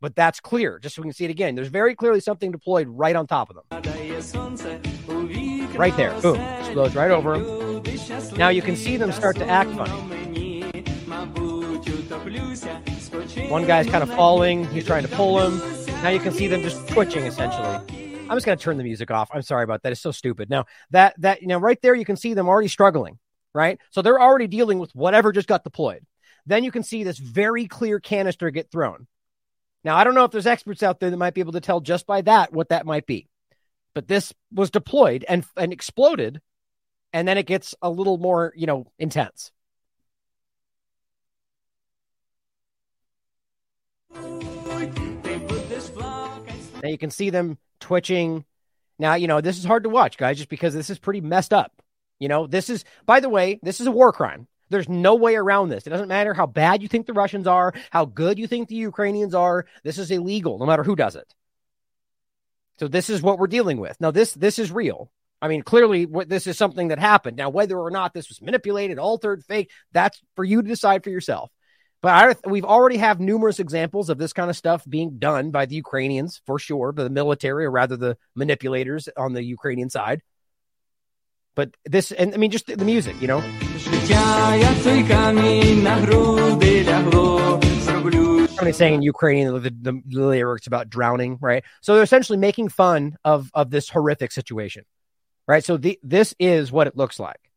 But 0.01 0.17
that's 0.17 0.41
clear, 0.41 0.79
just 0.79 0.97
so 0.97 1.03
we 1.03 1.07
can 1.07 1.15
see 1.15 1.25
it 1.25 1.31
again. 1.31 1.55
There's 1.55 1.69
very 1.69 1.95
clearly 1.95 2.21
something 2.21 2.51
deployed 2.51 2.89
right 2.89 3.17
on 3.17 3.27
top 3.27 3.49
of 3.49 3.57
them. 3.57 3.65
Right 5.77 5.97
there. 5.97 6.19
Boom. 6.21 6.41
Explodes 6.41 6.95
right 6.95 7.11
over 7.11 7.39
them. 7.39 7.83
Now 8.37 8.49
you 8.49 8.63
can 8.63 8.77
see 8.77 8.97
them 8.97 9.13
start 9.13 9.37
to 9.37 9.47
act 9.47 9.71
funny. 9.71 10.63
One 13.49 13.67
guy's 13.67 13.87
kind 13.89 14.03
of 14.03 14.09
falling. 14.11 14.67
He's 14.69 14.87
trying 14.87 15.03
to 15.03 15.09
pull 15.09 15.41
him. 15.41 15.59
Now 16.03 16.11
you 16.11 16.21
can 16.21 16.33
see 16.33 16.47
them 16.47 16.63
just 16.63 16.87
twitching 16.89 17.25
essentially. 17.25 17.67
I'm 18.29 18.37
just 18.37 18.47
going 18.47 18.57
to 18.57 18.63
turn 18.63 18.79
the 18.79 18.85
music 18.85 19.11
off. 19.11 19.31
I'm 19.33 19.43
sorry 19.43 19.65
about 19.65 19.83
that. 19.83 19.93
It's 19.93 20.01
so 20.01 20.11
stupid. 20.11 20.49
Now 20.49 20.65
that 20.91 21.15
that 21.21 21.43
you 21.43 21.49
know 21.49 21.59
right 21.59 21.81
there 21.83 21.95
you 21.95 22.05
can 22.05 22.17
see 22.17 22.35
them 22.35 22.49
already 22.49 22.69
struggling, 22.69 23.19
right? 23.55 23.79
So 23.91 24.01
they're 24.03 24.21
already 24.21 24.47
dealing 24.47 24.79
with 24.79 24.95
whatever 24.95 25.33
just 25.33 25.49
got 25.49 25.65
deployed. 25.65 26.05
Then 26.47 26.65
you 26.65 26.71
can 26.71 26.83
see 26.83 27.05
this 27.05 27.19
very 27.19 27.67
clear 27.67 28.01
canister 28.01 28.51
get 28.51 28.71
thrown. 28.71 29.07
Now 29.83 29.97
I 29.97 30.05
don't 30.05 30.15
know 30.15 30.25
if 30.25 30.31
there's 30.31 30.47
experts 30.47 30.83
out 30.83 31.01
there 31.01 31.11
that 31.11 31.17
might 31.17 31.35
be 31.35 31.41
able 31.41 31.53
to 31.53 31.61
tell 31.61 31.81
just 31.81 32.07
by 32.07 32.23
that 32.23 32.53
what 32.53 32.71
that 32.71 32.87
might 32.87 33.07
be. 33.07 33.29
But 33.95 34.09
this 34.09 34.35
was 34.53 34.71
deployed 34.71 35.25
and 35.29 35.45
and 35.57 35.73
exploded 35.73 36.41
and 37.15 37.29
then 37.29 37.39
it 37.39 37.47
gets 37.47 37.77
a 37.81 37.89
little 37.89 38.19
more, 38.19 38.53
you 38.57 38.67
know, 38.67 38.87
intense. 38.99 39.53
Now 46.83 46.91
you 46.91 46.99
can 46.99 47.11
see 47.11 47.31
them 47.31 47.57
twitching. 47.79 48.45
Now, 48.99 49.15
you 49.15 49.29
know, 49.29 49.41
this 49.41 49.59
is 49.59 49.65
hard 49.65 49.85
to 49.85 49.89
watch, 49.89 50.19
guys, 50.19 50.39
just 50.39 50.49
because 50.49 50.75
this 50.75 50.91
is 50.91 50.99
pretty 50.99 51.21
messed 51.21 51.55
up. 51.55 51.73
You 52.19 52.27
know, 52.29 52.49
this 52.49 52.69
is, 52.69 52.85
by 53.07 53.21
the 53.21 53.29
way, 53.29 53.61
this 53.63 53.81
is 53.81 53.87
a 53.87 53.93
war 53.93 54.13
crime. 54.13 54.49
There's 54.71 54.89
no 54.89 55.15
way 55.15 55.37
around 55.37 55.69
this. 55.69 55.87
It 55.87 55.91
doesn't 55.91 56.09
matter 56.09 56.35
how 56.35 56.47
bad 56.47 56.83
you 56.83 56.89
think 56.89 57.07
the 57.07 57.13
Russians 57.13 57.47
are, 57.47 57.73
how 57.91 58.07
good 58.07 58.41
you 58.41 58.49
think 58.49 58.69
the 58.69 58.75
Ukrainians 58.75 59.35
are. 59.35 59.67
This 59.85 59.99
is 59.99 60.11
illegal, 60.11 60.59
no 60.59 60.67
matter 60.67 60.83
who 60.83 60.97
does 60.97 61.15
it. 61.15 61.33
So 62.79 62.89
this 62.89 63.11
is 63.11 63.23
what 63.23 63.39
we're 63.39 63.47
dealing 63.47 63.79
with. 63.79 64.01
Now, 64.01 64.11
this 64.11 64.33
this 64.33 64.59
is 64.59 64.73
real. 64.73 65.11
I 65.41 65.49
mean, 65.49 65.63
clearly, 65.63 66.07
what 66.07 66.29
this 66.29 66.47
is 66.47 66.57
something 66.57 66.89
that 66.89 66.99
happened. 66.99 67.37
Now, 67.37 67.51
whether 67.51 67.79
or 67.79 67.91
not 67.91 68.15
this 68.15 68.29
was 68.29 68.41
manipulated, 68.41 68.99
altered, 68.99 69.45
fake, 69.45 69.71
that's 69.93 70.21
for 70.37 70.45
you 70.45 70.63
to 70.63 70.69
decide 70.69 71.05
for 71.05 71.11
yourself. 71.11 71.51
But 72.01 72.13
I, 72.13 72.49
we've 72.49 72.65
already 72.65 72.99
have 72.99 73.19
numerous 73.19 73.61
examples 73.61 74.11
of 74.11 74.19
this 74.19 74.35
kind 74.35 74.51
of 74.51 74.57
stuff 74.57 74.85
being 74.87 75.19
done 75.19 75.51
by 75.51 75.67
the 75.67 75.75
Ukrainians 75.75 76.43
for 76.45 76.59
sure, 76.59 76.93
by 76.93 77.03
the 77.03 77.11
military 77.11 77.65
or 77.65 77.71
rather 77.71 77.97
the 77.97 78.19
manipulators 78.35 79.09
on 79.17 79.33
the 79.33 79.43
Ukrainian 79.43 79.89
side. 79.89 80.21
But 81.55 81.75
this, 81.85 82.13
and 82.13 82.35
I 82.35 82.37
mean, 82.37 82.51
just 82.51 82.67
the, 82.67 82.77
the 82.77 82.85
music, 82.85 83.21
you 83.21 83.29
know. 83.29 83.41
Somebody 88.55 88.73
saying 88.73 88.95
in 88.95 89.03
Ukrainian 89.03 89.53
the, 89.55 89.71
the, 89.71 90.03
the 90.07 90.21
lyrics 90.21 90.69
about 90.69 90.89
drowning, 90.89 91.39
right? 91.41 91.65
So 91.81 91.95
they're 91.95 92.05
essentially 92.05 92.39
making 92.39 92.69
fun 92.69 93.17
of 93.25 93.51
of 93.53 93.71
this 93.71 93.89
horrific 93.89 94.31
situation, 94.31 94.85
right? 95.49 95.65
So 95.65 95.77
the, 95.77 95.99
this 96.05 96.37
is 96.39 96.71
what 96.71 96.87
it 96.87 96.97
looks 96.97 97.19
like. 97.19 97.51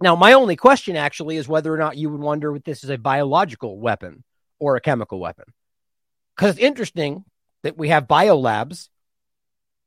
Now, 0.00 0.14
my 0.14 0.34
only 0.34 0.54
question 0.54 0.96
actually 0.96 1.36
is 1.36 1.48
whether 1.48 1.74
or 1.74 1.78
not 1.78 1.96
you 1.96 2.10
would 2.10 2.20
wonder 2.20 2.54
if 2.54 2.62
this 2.62 2.84
is 2.84 2.90
a 2.90 2.96
biological 2.96 3.78
weapon 3.78 4.22
or 4.60 4.76
a 4.76 4.80
chemical 4.80 5.18
weapon. 5.18 5.46
Because 6.36 6.52
it's 6.52 6.64
interesting 6.64 7.24
that 7.62 7.76
we 7.76 7.88
have 7.88 8.06
biolabs, 8.06 8.88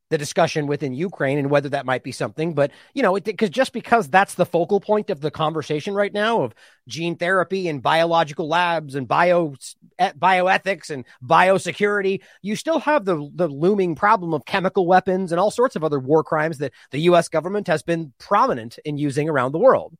the 0.09 0.17
discussion 0.17 0.67
within 0.67 0.93
Ukraine 0.93 1.39
and 1.39 1.49
whether 1.49 1.69
that 1.69 1.85
might 1.85 2.03
be 2.03 2.11
something. 2.11 2.53
But, 2.53 2.71
you 2.93 3.01
know, 3.01 3.19
because 3.19 3.49
just 3.49 3.73
because 3.73 4.07
that's 4.07 4.35
the 4.35 4.45
focal 4.45 4.79
point 4.79 5.09
of 5.09 5.19
the 5.19 5.31
conversation 5.31 5.95
right 5.95 6.13
now 6.13 6.43
of 6.43 6.53
gene 6.87 7.15
therapy 7.15 7.67
and 7.67 7.81
biological 7.81 8.47
labs 8.47 8.93
and 8.93 9.07
bio 9.07 9.55
bioethics 9.99 10.91
and 10.91 11.05
biosecurity, 11.23 12.21
you 12.43 12.55
still 12.55 12.79
have 12.79 13.05
the, 13.05 13.29
the 13.33 13.47
looming 13.47 13.95
problem 13.95 14.33
of 14.33 14.45
chemical 14.45 14.85
weapons 14.85 15.31
and 15.31 15.39
all 15.39 15.51
sorts 15.51 15.75
of 15.75 15.83
other 15.83 15.99
war 15.99 16.23
crimes 16.23 16.59
that 16.59 16.73
the 16.91 16.99
U.S. 17.01 17.27
government 17.27 17.67
has 17.67 17.81
been 17.81 18.13
prominent 18.19 18.77
in 18.85 18.97
using 18.97 19.27
around 19.27 19.53
the 19.53 19.59
world. 19.59 19.95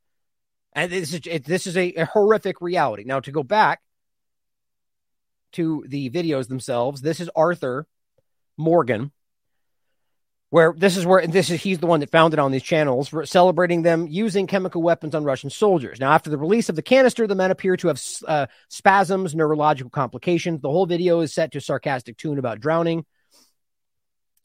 And 0.73 0.91
this 0.91 1.13
is 1.13 1.21
it, 1.25 1.45
this 1.45 1.65
is 1.65 1.77
a, 1.77 1.93
a 1.93 2.05
horrific 2.05 2.61
reality. 2.61 3.05
Now 3.05 3.21
to 3.21 3.31
go 3.31 3.41
back 3.41 3.81
to 5.53 5.83
the 5.87 6.11
videos 6.11 6.47
themselves, 6.47 7.01
this 7.01 7.19
is 7.19 7.29
Arthur 7.35 7.87
Morgan, 8.57 9.11
where 10.49 10.73
this 10.77 10.95
is 10.95 11.05
where 11.05 11.25
this 11.25 11.49
is 11.49 11.61
he's 11.61 11.79
the 11.79 11.87
one 11.87 11.99
that 11.99 12.11
found 12.11 12.33
it 12.33 12.39
on 12.39 12.51
these 12.51 12.63
channels, 12.63 13.13
celebrating 13.29 13.81
them 13.81 14.07
using 14.07 14.47
chemical 14.47 14.81
weapons 14.81 15.15
on 15.15 15.23
Russian 15.23 15.49
soldiers. 15.49 15.99
Now, 15.99 16.11
after 16.11 16.29
the 16.29 16.37
release 16.37 16.69
of 16.69 16.75
the 16.75 16.81
canister, 16.81 17.27
the 17.27 17.35
men 17.35 17.51
appear 17.51 17.75
to 17.77 17.87
have 17.87 18.01
uh, 18.27 18.45
spasms, 18.69 19.35
neurological 19.35 19.89
complications. 19.89 20.61
The 20.61 20.69
whole 20.69 20.85
video 20.85 21.21
is 21.21 21.33
set 21.33 21.51
to 21.51 21.57
a 21.57 21.61
sarcastic 21.61 22.17
tune 22.17 22.39
about 22.39 22.59
drowning. 22.59 23.05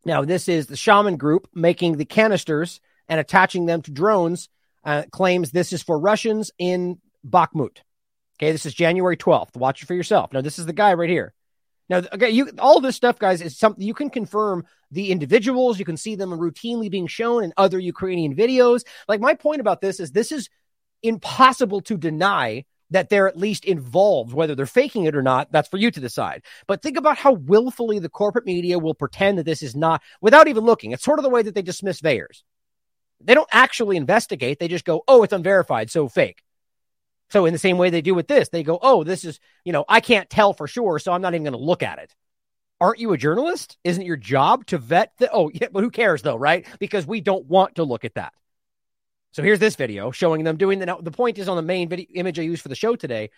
Now, 0.05 0.25
this 0.25 0.49
is 0.49 0.67
the 0.67 0.77
shaman 0.77 1.17
group 1.17 1.49
making 1.55 1.99
the 1.99 2.07
canisters 2.07 2.81
and 3.09 3.21
attaching 3.21 3.67
them 3.67 3.83
to 3.83 3.91
drones 3.91 4.49
uh, 4.85 5.03
claims 5.11 5.51
this 5.51 5.73
is 5.73 5.83
for 5.83 5.99
Russians 5.99 6.51
in 6.59 6.99
Bakhmut. 7.27 7.79
Okay, 8.39 8.53
this 8.53 8.65
is 8.65 8.73
January 8.73 9.19
12th. 9.19 9.55
Watch 9.55 9.83
it 9.83 9.87
for 9.87 9.95
yourself. 9.95 10.33
Now, 10.33 10.41
this 10.41 10.59
is 10.59 10.65
the 10.65 10.73
guy 10.73 10.95
right 10.95 11.11
here. 11.11 11.35
Now, 11.91 12.03
okay, 12.13 12.31
you 12.31 12.49
all 12.61 12.81
this 12.81 12.95
stuff, 12.95 13.19
guys, 13.19 13.43
is 13.43 13.59
something 13.59 13.85
you 13.85 13.95
can 13.95 14.11
confirm 14.11 14.65
the 14.93 15.11
individuals. 15.11 15.79
You 15.81 15.85
can 15.85 15.97
see 15.97 16.15
them 16.15 16.31
routinely 16.31 16.89
being 16.89 17.09
shown 17.09 17.43
in 17.43 17.53
other 17.57 17.81
Ukrainian 17.81 18.35
videos. 18.35 18.85
Like 19.09 19.21
my 19.21 19.35
point 19.35 19.61
about 19.61 19.81
this 19.81 19.99
is 19.99 20.13
this 20.13 20.31
is 20.31 20.49
impossible 21.03 21.81
to 21.83 21.99
deny 21.99 22.65
that 22.91 23.09
they're 23.09 23.29
at 23.29 23.37
least 23.37 23.65
involved, 23.65 24.33
whether 24.33 24.55
they're 24.55 24.67
faking 24.67 25.05
it 25.05 25.17
or 25.17 25.23
not, 25.23 25.51
that's 25.53 25.69
for 25.69 25.77
you 25.79 25.91
to 25.91 26.01
decide. 26.01 26.43
But 26.67 26.83
think 26.83 26.97
about 26.97 27.19
how 27.19 27.33
willfully 27.33 27.99
the 27.99 28.09
corporate 28.09 28.47
media 28.47 28.79
will 28.79 28.95
pretend 28.95 29.39
that 29.39 29.45
this 29.45 29.63
is 29.63 29.77
not 29.77 30.03
without 30.21 30.49
even 30.49 30.65
looking. 30.65 30.93
It's 30.93 31.05
sort 31.05 31.19
of 31.19 31.23
the 31.25 31.31
way 31.31 31.43
that 31.43 31.55
they 31.55 31.63
dismiss 31.63 32.01
VAERS. 32.01 32.43
They 33.21 33.35
don't 33.35 33.49
actually 33.53 33.97
investigate. 33.97 34.59
They 34.59 34.69
just 34.69 34.85
go, 34.85 35.03
oh, 35.07 35.23
it's 35.23 35.33
unverified, 35.33 35.91
so 35.91 36.09
fake. 36.09 36.43
So 37.31 37.47
in 37.47 37.53
the 37.53 37.59
same 37.59 37.79
way 37.79 37.91
they 37.91 38.03
do 38.03 38.15
with 38.15 38.29
this, 38.29 38.49
they 38.49 38.63
go, 38.63 38.79
oh, 38.81 39.05
this 39.05 39.25
is, 39.25 39.41
you 39.65 39.73
know, 39.73 39.85
I 39.89 40.01
can't 40.01 40.29
tell 40.29 40.53
for 40.53 40.67
sure, 40.67 40.99
so 40.99 41.13
I'm 41.13 41.23
not 41.23 41.35
even 41.35 41.45
going 41.45 41.53
to 41.53 41.59
look 41.59 41.83
at 41.83 41.99
it. 41.99 42.15
Aren't 42.81 42.99
you 42.99 43.13
a 43.13 43.19
journalist? 43.19 43.77
Isn't 43.85 44.07
your 44.07 44.17
job 44.17 44.67
to 44.67 44.79
vet 44.79 45.13
the, 45.19 45.31
oh, 45.33 45.51
yeah, 45.53 45.69
but 45.73 45.83
who 45.83 45.91
cares 45.91 46.23
though, 46.23 46.37
right? 46.37 46.67
Because 46.79 47.07
we 47.07 47.21
don't 47.21 47.47
want 47.47 47.77
to 47.77 47.85
look 47.85 48.05
at 48.05 48.15
that. 48.15 48.33
So 49.33 49.43
here's 49.43 49.59
this 49.61 49.77
video 49.77 50.11
showing 50.11 50.45
them 50.45 50.57
doing 50.57 50.79
the, 50.81 50.87
now, 50.87 50.99
the 51.01 51.11
point 51.11 51.39
is 51.39 51.49
on 51.49 51.57
the 51.57 51.63
main 51.63 51.89
video 51.89 52.07
image 52.15 52.39
I 52.39 52.43
used 52.43 52.63
for 52.63 52.69
the 52.69 52.75
show 52.75 52.97
today 52.97 53.31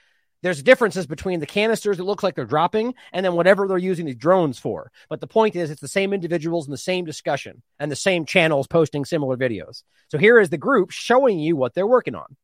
there's 0.42 0.62
differences 0.62 1.06
between 1.06 1.40
the 1.40 1.46
canisters 1.46 1.96
that 1.96 2.04
look 2.04 2.22
like 2.22 2.34
they're 2.34 2.44
dropping 2.44 2.94
and 3.12 3.24
then 3.24 3.34
whatever 3.34 3.66
they're 3.66 3.78
using 3.78 4.06
these 4.06 4.16
drones 4.16 4.58
for. 4.58 4.90
But 5.08 5.20
the 5.20 5.26
point 5.26 5.54
is, 5.56 5.70
it's 5.70 5.80
the 5.80 5.88
same 5.88 6.12
individuals 6.12 6.66
and 6.66 6.72
the 6.72 6.78
same 6.78 7.04
discussion 7.04 7.62
and 7.78 7.90
the 7.90 7.96
same 7.96 8.26
channels 8.26 8.66
posting 8.66 9.04
similar 9.04 9.36
videos. 9.36 9.84
So 10.08 10.18
here 10.18 10.40
is 10.40 10.50
the 10.50 10.58
group 10.58 10.90
showing 10.90 11.38
you 11.38 11.56
what 11.56 11.74
they're 11.74 11.86
working 11.86 12.16
on. 12.16 12.36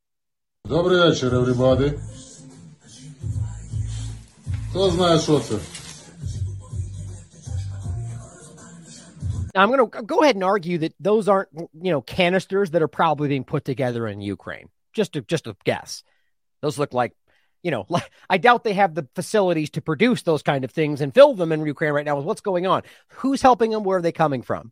Добрий 0.67 0.99
вечір, 0.99 1.33
everybody. 1.33 1.99
Хто 4.69 4.89
знає, 4.89 5.19
що 5.19 5.39
це? 5.39 5.55
Now, 9.53 9.61
I'm 9.61 9.69
going 9.69 9.89
to 9.89 10.01
go 10.01 10.21
ahead 10.21 10.35
and 10.35 10.43
argue 10.43 10.77
that 10.79 10.93
those 10.99 11.27
aren't, 11.27 11.49
you 11.85 11.91
know, 11.91 12.01
canisters 12.01 12.71
that 12.71 12.81
are 12.81 12.87
probably 12.87 13.27
being 13.27 13.43
put 13.43 13.65
together 13.65 14.07
in 14.07 14.21
Ukraine. 14.21 14.69
Just 14.97 15.11
to 15.13 15.21
just 15.33 15.47
a 15.47 15.55
guess. 15.65 16.03
Those 16.61 16.79
look 16.79 16.93
like, 16.93 17.13
you 17.61 17.71
know, 17.71 17.85
like, 17.89 18.09
I 18.29 18.37
doubt 18.37 18.63
they 18.63 18.73
have 18.73 18.95
the 18.95 19.07
facilities 19.15 19.69
to 19.71 19.81
produce 19.81 20.21
those 20.23 20.43
kind 20.43 20.63
of 20.63 20.71
things 20.71 21.01
and 21.01 21.13
fill 21.13 21.33
them 21.35 21.51
in 21.51 21.65
Ukraine 21.65 21.93
right 21.97 22.05
now 22.09 22.15
with 22.17 22.25
what's 22.25 22.41
going 22.49 22.65
on. 22.73 22.81
Who's 23.19 23.41
helping 23.41 23.69
them? 23.71 23.83
Where 23.83 23.97
are 23.99 24.01
they 24.01 24.13
coming 24.23 24.43
from? 24.49 24.71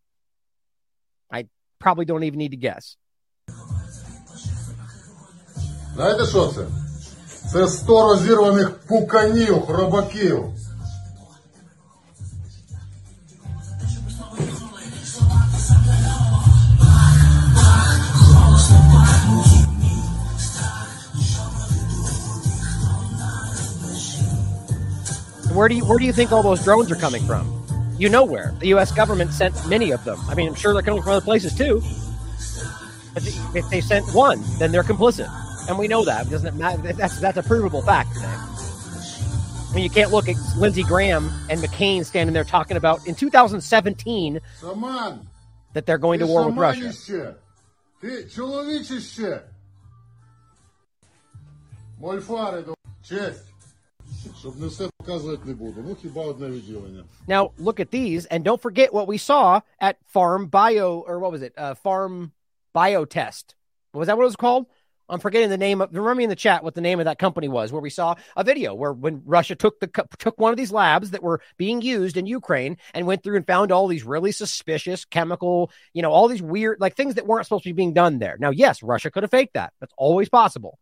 I 1.30 1.48
probably 1.80 2.06
don't 2.06 2.24
even 2.24 2.40
need 2.40 2.56
to 2.58 2.66
guess. 2.70 2.98
Знаєте, 5.96 6.26
що 6.26 6.48
це? 6.48 6.62
Це 7.52 7.68
100 7.68 8.04
розірваних 8.04 8.72
пуканів, 8.72 9.66
хробаків. 9.66 10.46
Where 25.54 25.68
do 25.68 25.76
you 25.76 25.84
where 25.84 26.00
do 26.00 26.06
you 26.06 26.14
think 26.14 26.32
all 26.32 26.42
those 26.42 26.64
drones 26.64 26.90
are 26.92 26.96
coming 26.96 27.24
from? 27.26 27.46
You 27.98 28.10
know 28.10 28.24
where. 28.24 28.54
The 28.60 28.70
U.S. 28.70 28.92
government 28.92 29.32
sent 29.34 29.54
many 29.68 29.92
of 29.92 30.04
them. 30.06 30.18
I 30.30 30.34
mean, 30.34 30.48
I'm 30.48 30.56
sure 30.56 30.74
they're 30.74 30.82
coming 30.82 31.04
from 31.04 31.12
other 31.12 31.22
places 31.22 31.54
too. 31.54 31.84
But 33.14 33.28
if 33.54 33.70
they 33.70 33.82
sent 33.82 34.06
one, 34.16 34.42
then 34.60 34.72
they're 34.72 34.82
complicit, 34.84 35.30
and 35.69 35.79
we 35.79 35.89
know 35.89 36.05
that 36.05 36.29
doesn't 36.31 36.57
matter. 36.57 36.93
that's 36.93 37.21
that's 37.21 37.39
a 37.39 37.43
provable 37.43 37.83
fact 37.83 38.15
today. 38.15 38.27
I 38.27 39.73
mean, 39.75 39.85
you 39.85 39.91
can't 39.91 40.11
look 40.11 40.29
at 40.29 40.37
Lindsey 40.57 40.83
Graham 40.83 41.31
and 41.51 41.61
McCain 41.61 42.05
standing 42.05 42.33
there 42.33 42.45
talking 42.45 42.77
about 42.77 43.07
in 43.07 43.15
2017 43.15 44.41
Someone, 44.59 45.29
that 45.75 45.85
they're 45.85 45.99
going 45.99 46.21
to 46.21 46.27
war 46.27 46.47
with 46.47 46.57
Russia. 46.57 46.93
Now 57.27 57.53
look 57.59 57.81
at 57.81 57.91
these, 57.91 58.27
and 58.27 58.45
don't 58.45 58.61
forget 58.61 58.93
what 58.93 59.07
we 59.07 59.19
saw 59.19 59.61
at 59.81 59.99
Farm 60.07 60.47
Bio, 60.47 61.05
or 61.07 61.19
what 61.19 61.33
was 61.33 61.43
it? 61.43 61.53
Uh, 61.57 61.75
Farm 61.75 62.33
Biotest. 62.75 63.55
Was 63.93 64.07
that 64.09 64.17
what 64.17 64.25
it 64.25 64.27
was 64.27 64.37
called? 64.37 64.67
I'm 65.09 65.21
forgetting 65.21 65.51
the 65.51 65.57
name 65.57 65.81
of. 65.81 65.91
Remember 65.91 66.15
me 66.15 66.25
in 66.25 66.31
the 66.31 66.37
chat 66.37 66.65
what 66.65 66.75
the 66.75 66.81
name 66.81 66.99
of 66.99 67.05
that 67.05 67.19
company 67.19 67.49
was, 67.49 67.73
where 67.73 67.81
we 67.81 67.91
saw 67.91 68.17
a 68.37 68.43
video 68.43 68.75
where 68.75 68.93
when 68.93 69.23
Russia 69.25 69.55
took 69.55 69.79
the 69.81 69.89
took 70.19 70.39
one 70.39 70.53
of 70.53 70.57
these 70.57 70.73
labs 70.73 71.13
that 71.13 71.23
were 71.23 71.41
being 71.57 71.81
used 71.81 72.17
in 72.17 72.27
Ukraine 72.27 72.77
and 72.93 73.07
went 73.07 73.23
through 73.23 73.37
and 73.37 73.47
found 73.47 73.71
all 73.71 73.87
these 73.87 74.05
really 74.05 74.33
suspicious 74.33 75.05
chemical, 75.05 75.71
you 75.93 76.03
know, 76.03 76.11
all 76.11 76.29
these 76.29 76.43
weird 76.43 76.81
like 76.81 76.97
things 76.97 77.15
that 77.15 77.27
weren't 77.27 77.47
supposed 77.47 77.65
to 77.65 77.71
be 77.71 77.75
being 77.75 77.95
done 77.95 78.19
there. 78.19 78.37
Now, 78.39 78.51
yes, 78.51 78.83
Russia 78.83 79.11
could 79.11 79.23
have 79.23 79.31
faked 79.31 79.55
that. 79.55 79.73
That's 79.81 79.95
always 79.97 80.29
possible. 80.29 80.79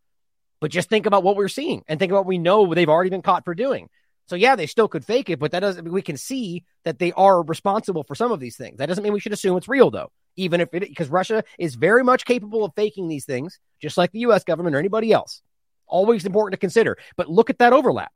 But 0.59 0.71
just 0.71 0.89
think 0.89 1.05
about 1.05 1.23
what 1.23 1.35
we're 1.35 1.47
seeing 1.47 1.83
and 1.87 1.99
think 1.99 2.11
about 2.11 2.21
what 2.21 2.27
we 2.27 2.37
know 2.37 2.73
they've 2.73 2.89
already 2.89 3.09
been 3.09 3.21
caught 3.21 3.45
for 3.45 3.53
doing. 3.53 3.89
So 4.27 4.35
yeah, 4.35 4.55
they 4.55 4.65
still 4.65 4.87
could 4.87 5.05
fake 5.05 5.29
it, 5.29 5.39
but 5.39 5.51
that 5.51 5.59
doesn't. 5.59 5.87
We 5.87 6.01
can 6.01 6.17
see 6.17 6.63
that 6.83 6.97
they 6.97 7.11
are 7.11 7.43
responsible 7.43 8.03
for 8.03 8.15
some 8.15 8.31
of 8.31 8.39
these 8.39 8.57
things. 8.57 8.77
That 8.77 8.87
doesn't 8.87 9.03
mean 9.03 9.13
we 9.13 9.19
should 9.19 9.33
assume 9.33 9.57
it's 9.57 9.67
real, 9.67 9.91
though 9.91 10.11
Even 10.36 10.60
if 10.60 10.72
it, 10.72 10.80
because 10.80 11.08
Russia 11.08 11.44
is 11.58 11.74
very 11.74 12.04
much 12.04 12.24
capable 12.24 12.64
of 12.64 12.72
faking 12.74 13.08
these 13.08 13.24
things, 13.24 13.58
just 13.80 13.98
like 13.98 14.12
the 14.12 14.20
U.S. 14.20 14.44
government 14.44 14.74
or 14.74 14.78
anybody 14.78 15.12
else. 15.12 15.42
Always 15.86 16.24
important 16.24 16.52
to 16.52 16.58
consider. 16.58 16.96
But 17.16 17.28
look 17.28 17.50
at 17.50 17.58
that 17.58 17.72
overlap. 17.72 18.12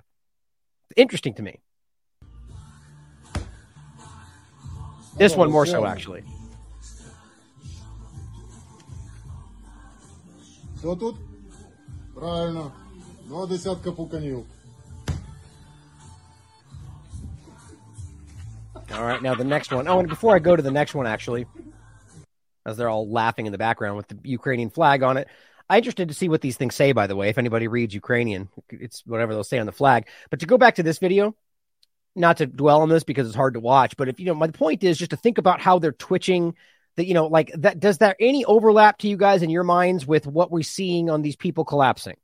Interesting 0.97 1.35
to 1.35 1.43
me. 1.43 1.61
This 5.17 5.37
one 5.37 5.51
more 5.51 5.67
so, 5.67 5.85
actually. 5.85 6.25
Що 10.81 10.97
тут? 10.97 11.17
Правильно. 12.15 12.73
Два 13.27 13.47
десятка 13.47 13.93
пуканів. 13.93 14.45
All 18.91 19.03
right, 19.03 19.23
now 19.23 19.35
the 19.35 19.45
next 19.45 19.73
one. 19.73 19.89
Oh, 19.89 19.99
and 19.99 20.09
before 20.09 20.37
I 20.37 20.39
go 20.39 20.55
to 20.55 20.63
the 20.63 20.71
next 20.71 20.95
one, 20.95 21.07
actually, 21.07 21.47
as 22.70 22.78
they're 22.78 22.90
all 22.90 23.10
laughing 23.10 23.46
in 23.46 23.52
the 23.52 23.58
background 23.58 23.98
with 23.98 24.08
the 24.08 24.18
Ukrainian 24.24 24.70
flag 24.70 25.04
on 25.04 25.18
it, 25.18 25.28
I'm 25.70 25.78
interested 25.78 26.08
to 26.08 26.14
see 26.14 26.30
what 26.30 26.42
these 26.42 26.58
things 26.58 26.76
say. 26.76 26.92
By 26.92 27.08
the 27.08 27.16
way, 27.16 27.30
if 27.30 27.38
anybody 27.38 27.68
reads 27.68 27.94
Ukrainian, 27.94 28.50
it's 28.70 29.04
whatever 29.06 29.34
they'll 29.34 29.44
say 29.44 29.60
on 29.60 29.66
the 29.66 29.72
flag. 29.72 30.08
But 30.30 30.40
to 30.40 30.46
go 30.46 30.58
back 30.58 30.76
to 30.76 30.84
this 30.84 31.00
video, 31.00 31.36
not 32.16 32.38
to 32.38 32.46
dwell 32.48 32.82
on 32.82 32.90
this 32.90 33.04
because 33.04 33.28
it's 33.28 33.36
hard 33.36 33.54
to 33.54 33.60
watch, 33.60 33.96
but 33.96 34.10
if 34.10 34.20
you 34.20 34.26
know, 34.26 34.36
my 34.36 34.48
point 34.48 34.84
is 34.84 34.98
just 34.98 35.12
to 35.12 35.18
think 35.18 35.38
about 35.38 35.62
how 35.62 35.80
they're 35.80 35.92
twitching. 35.92 36.56
That 36.96 37.06
you 37.06 37.14
know, 37.14 37.28
like 37.28 37.52
that. 37.60 37.80
Does 37.80 38.00
that 38.00 38.18
any 38.20 38.44
overlap 38.44 38.98
to 39.00 39.08
you 39.08 39.16
guys 39.16 39.42
in 39.42 39.50
your 39.50 39.64
minds 39.64 40.06
with 40.06 40.28
what 40.28 40.52
we're 40.52 40.64
seeing 40.64 41.10
on 41.10 41.22
these 41.22 41.36
people 41.36 41.64
collapsing? 41.64 42.18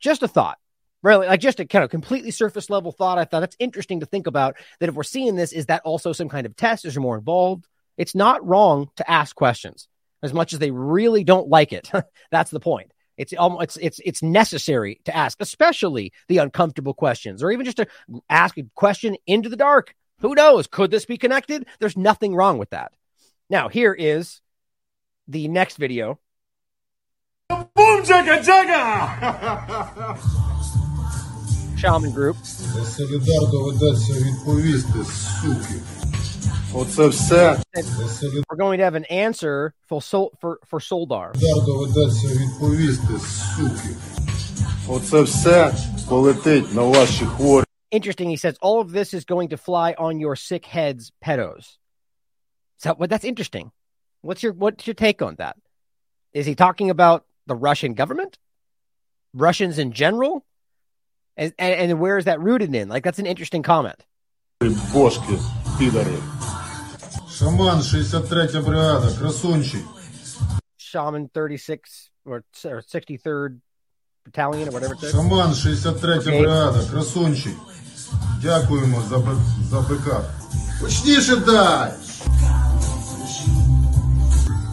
Just 0.00 0.22
a 0.22 0.28
thought 0.28 0.58
really 1.06 1.26
like 1.26 1.40
just 1.40 1.60
a 1.60 1.64
kind 1.64 1.84
of 1.84 1.90
completely 1.90 2.30
surface 2.30 2.68
level 2.68 2.92
thought. 2.92 3.18
I 3.18 3.24
thought 3.24 3.40
that's 3.40 3.56
interesting 3.58 4.00
to 4.00 4.06
think 4.06 4.26
about 4.26 4.56
that 4.80 4.88
if 4.88 4.94
we're 4.94 5.04
seeing 5.04 5.36
this, 5.36 5.52
is 5.52 5.66
that 5.66 5.82
also 5.82 6.12
some 6.12 6.28
kind 6.28 6.46
of 6.46 6.56
test? 6.56 6.84
Is 6.84 6.94
there 6.94 7.02
more 7.02 7.16
involved? 7.16 7.66
It's 7.96 8.14
not 8.14 8.46
wrong 8.46 8.90
to 8.96 9.10
ask 9.10 9.34
questions 9.34 9.88
as 10.22 10.32
much 10.32 10.52
as 10.52 10.58
they 10.58 10.70
really 10.70 11.24
don't 11.24 11.48
like 11.48 11.72
it. 11.72 11.90
that's 12.30 12.50
the 12.50 12.60
point. 12.60 12.92
It's 13.16 13.32
almost 13.32 13.62
it's 13.62 13.76
it's 13.78 14.00
it's 14.04 14.22
necessary 14.22 15.00
to 15.06 15.16
ask, 15.16 15.38
especially 15.40 16.12
the 16.28 16.38
uncomfortable 16.38 16.92
questions, 16.92 17.42
or 17.42 17.50
even 17.50 17.64
just 17.64 17.78
to 17.78 17.86
ask 18.28 18.58
a 18.58 18.64
question 18.74 19.16
into 19.26 19.48
the 19.48 19.56
dark. 19.56 19.94
Who 20.20 20.34
knows? 20.34 20.66
Could 20.66 20.90
this 20.90 21.06
be 21.06 21.16
connected? 21.16 21.66
There's 21.78 21.96
nothing 21.96 22.34
wrong 22.34 22.58
with 22.58 22.70
that. 22.70 22.92
Now, 23.48 23.68
here 23.68 23.94
is 23.94 24.40
the 25.28 25.48
next 25.48 25.76
video. 25.76 26.18
Boom, 27.48 28.02
jagga, 28.02 28.42
jagga! 28.42 30.18
Shaman 31.78 32.12
Group. 32.12 32.36
What's 36.72 36.98
up, 36.98 37.12
Seth? 37.12 37.64
We're 38.50 38.56
going 38.56 38.78
to 38.78 38.84
have 38.84 38.94
an 38.94 39.06
answer 39.06 39.72
for 39.86 40.02
Sol- 40.02 40.32
for 40.40 40.58
for 40.66 40.78
Soledar. 40.78 41.34
What's 44.86 45.12
up, 45.14 45.26
Seth? 45.26 46.10
На. 46.74 47.64
Interesting. 47.90 48.28
He 48.28 48.36
says 48.36 48.58
all 48.60 48.80
of 48.80 48.90
this 48.92 49.14
is 49.14 49.24
going 49.24 49.48
to 49.48 49.56
fly 49.56 49.94
on 49.96 50.20
your 50.20 50.36
sick 50.36 50.66
heads, 50.66 51.12
pedos. 51.24 51.76
So, 52.78 52.94
well, 52.98 53.08
that's 53.08 53.24
interesting. 53.24 53.72
What's 54.20 54.42
your 54.42 54.52
what's 54.52 54.86
your 54.86 54.94
take 54.94 55.22
on 55.22 55.36
that? 55.36 55.56
Is 56.32 56.46
he 56.46 56.54
talking 56.54 56.90
about 56.90 57.24
the 57.46 57.56
Russian 57.56 57.94
government, 57.94 58.38
Russians 59.32 59.78
in 59.78 59.92
general, 59.92 60.44
and 61.36 61.54
and, 61.58 61.90
and 61.90 62.00
where 62.00 62.18
is 62.18 62.26
that 62.26 62.40
rooted 62.40 62.74
in? 62.74 62.88
Like, 62.88 63.02
that's 63.02 63.18
an 63.18 63.26
interesting 63.26 63.62
comment. 63.62 64.04
Бошки, 64.60 65.38
пидоры. 65.78 66.35
Шаман, 67.35 67.81
63 67.81 68.61
бригада, 68.61 69.07
красунчик. 69.19 69.83
Shaman 70.77 71.29
36 71.33 72.09
or, 72.25 72.43
or 72.65 72.81
63rd 72.81 73.59
Battalion 74.25 74.67
or 74.69 74.71
whatever 74.71 74.93
it 74.93 75.03
is. 75.03 75.13
Шаман, 75.13 75.53
63 75.53 76.17
Окей. 76.17 76.39
бригада, 76.39 76.85
красунчик. 76.91 77.55
Дякуємо 78.41 79.01
за, 79.09 79.17
б- 79.17 79.37
за 79.69 79.81
БК. 79.81 80.21
Почніше 80.81 81.35
дай! 81.35 81.91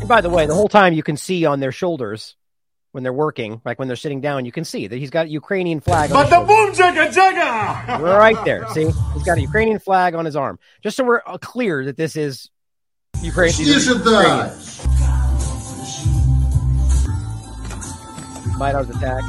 And 0.00 0.08
by 0.08 0.20
the 0.20 0.30
way, 0.30 0.46
the 0.46 0.54
whole 0.54 0.68
time 0.68 0.92
you 0.94 1.02
can 1.02 1.16
see 1.16 1.44
on 1.44 1.60
their 1.60 1.72
shoulders 1.72 2.34
when 2.92 3.02
they're 3.02 3.12
working, 3.12 3.60
like 3.64 3.78
when 3.78 3.86
they're 3.88 3.96
sitting 3.96 4.20
down, 4.20 4.44
you 4.44 4.52
can 4.52 4.64
see 4.64 4.86
that 4.86 4.96
he's 4.96 5.10
got 5.10 5.26
a 5.26 5.28
Ukrainian 5.28 5.80
flag 5.80 6.10
on 6.10 6.24
his 6.24 6.30
shoulder. 6.32 6.46
boom, 6.46 6.72
jagga, 6.72 7.12
jagga! 7.12 8.00
right 8.00 8.42
there. 8.44 8.66
See, 8.70 8.84
he's 9.14 9.22
got 9.24 9.38
a 9.38 9.40
Ukrainian 9.40 9.78
flag 9.78 10.14
on 10.14 10.24
his 10.24 10.36
arm. 10.36 10.58
Just 10.82 10.96
so 10.96 11.04
we're 11.04 11.20
uh, 11.26 11.38
clear 11.38 11.84
that 11.84 11.96
this 11.96 12.16
is 12.16 12.50
Ukraine. 13.22 13.52
these 13.52 13.88
are 13.88 13.94
Почніше 13.94 14.04
дай! 14.04 14.24
Ukrainians. 14.24 14.78
Midar's 18.58 18.90
attack. 18.90 19.22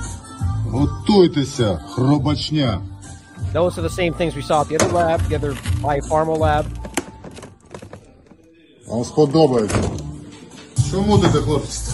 Готуйтеся, 0.65 1.79
хробачня. 1.91 2.81
Those 3.53 3.77
are 3.77 3.81
the 3.81 3.89
same 3.89 4.13
things 4.13 4.35
we 4.35 4.41
saw 4.41 4.61
at 4.61 4.67
the 4.69 4.75
other 4.75 4.91
lab, 4.93 5.21
the 5.29 5.35
other 5.35 5.53
biopharma 5.83 6.37
lab. 6.37 6.65
Вам 8.87 9.03
сподобається. 9.03 9.83
Що 10.87 11.01
мутите, 11.01 11.37
хлопці? 11.37 11.91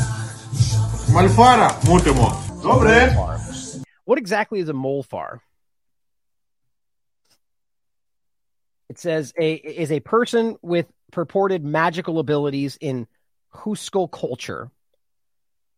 Malfara, 1.12 1.68
mutemo. 1.82 2.30
Dobre. 2.62 3.82
What 4.04 4.18
exactly 4.18 4.60
is 4.60 4.68
a 4.68 4.72
molfar? 4.72 5.40
It 8.88 8.98
says 8.98 9.32
a 9.38 9.54
is 9.54 9.90
a 9.90 10.00
person 10.00 10.56
with 10.62 10.86
purported 11.10 11.64
magical 11.64 12.20
abilities 12.20 12.78
in 12.80 13.08
Hutsul 13.52 14.10
culture. 14.10 14.70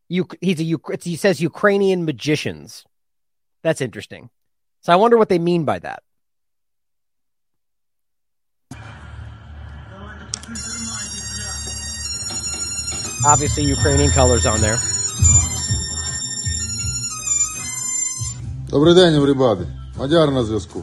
You, 0.09 0.29
he's 0.43 0.61
a 0.61 0.79
he 1.03 1.17
says 1.17 1.41
Ukrainian 1.41 2.05
magicians. 2.05 2.85
That's 3.63 3.81
interesting. 3.81 4.29
So 4.83 4.93
I 4.93 4.97
wonder 4.97 5.17
what 5.17 5.31
they 5.31 5.39
mean 5.39 5.65
by 5.65 5.79
that. 5.79 6.03
Obviously, 13.25 13.65
Ukrainian 13.65 14.11
colors 14.11 14.45
on 14.47 14.61
there. 14.61 14.79
Добрий 18.71 18.95
день, 18.95 19.15
everybody. 19.15 19.67
Мадяр 19.99 20.31
на 20.31 20.45
зв'язку. 20.45 20.83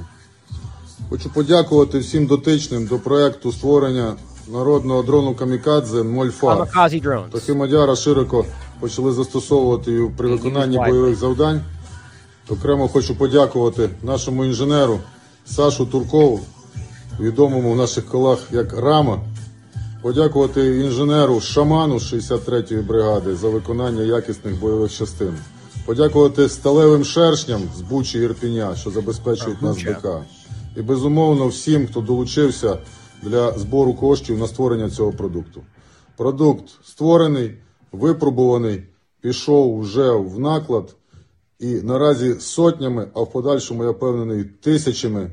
Хочу 1.09 1.29
подякувати 1.29 1.99
всім 1.99 2.25
дотичним 2.25 2.85
до 2.85 2.99
проекту 2.99 3.51
створення 3.51 4.13
народного 4.53 5.03
дрону 5.03 5.35
Камікадзе 5.35 6.03
Мольфар. 6.03 6.57
Таки 7.31 7.53
Мадяра 7.53 7.95
широко 7.95 8.45
почали 8.79 9.11
застосовувати 9.11 9.91
її 9.91 10.09
при 10.17 10.29
виконанні 10.29 10.77
бойових 10.77 11.15
завдань. 11.15 11.61
Окремо 12.49 12.87
хочу 12.87 13.15
подякувати 13.15 13.89
нашому 14.03 14.45
інженеру 14.45 14.99
Сашу 15.45 15.85
Туркову, 15.85 16.39
відомому 17.19 17.73
в 17.73 17.77
наших 17.77 18.05
колах 18.05 18.39
як 18.51 18.73
Рама. 18.73 19.19
Подякувати 20.01 20.79
інженеру 20.79 21.41
Шаману 21.41 21.95
63-ї 21.95 22.87
бригади 22.87 23.35
за 23.35 23.49
виконання 23.49 24.01
якісних 24.01 24.59
бойових 24.59 24.91
частин. 24.91 25.37
Подякувати 25.85 26.49
сталевим 26.49 27.03
шершням 27.03 27.61
з 27.77 27.81
Бучі 27.81 28.19
і 28.19 28.21
Ірпіня, 28.21 28.75
що 28.75 28.91
забезпечують 28.91 29.61
нас 29.61 29.83
БК. 29.83 30.07
І 30.77 30.81
безумовно 30.81 31.47
всім, 31.47 31.87
хто 31.87 32.01
долучився 32.01 32.77
для 33.23 33.51
збору 33.51 33.93
коштів 33.93 34.37
на 34.37 34.47
створення 34.47 34.89
цього 34.89 35.11
продукту. 35.11 35.61
Продукт 36.17 36.69
створений, 36.85 37.57
випробуваний, 37.91 38.83
пішов 39.21 39.79
вже 39.79 40.11
в 40.11 40.39
наклад. 40.39 40.95
І 41.59 41.73
наразі 41.73 42.35
сотнями, 42.39 43.07
а 43.13 43.21
в 43.21 43.31
подальшому 43.31 43.83
я 43.83 43.89
впевнений 43.89 44.43
тисячами, 44.43 45.31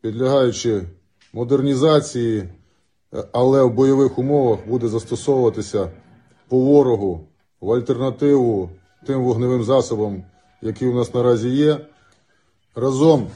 підлягаючи 0.00 0.82
модернізації, 1.32 2.48
але 3.32 3.62
в 3.62 3.74
бойових 3.74 4.18
умовах 4.18 4.66
буде 4.66 4.88
застосовуватися 4.88 5.90
по 6.48 6.58
ворогу 6.58 7.28
в 7.60 7.72
альтернативу 7.72 8.70
тим 9.06 9.24
вогневим 9.24 9.64
засобам, 9.64 10.24
які 10.62 10.86
у 10.86 10.94
нас 10.94 11.14
наразі 11.14 11.48
є, 11.48 11.86
разом 12.74 13.30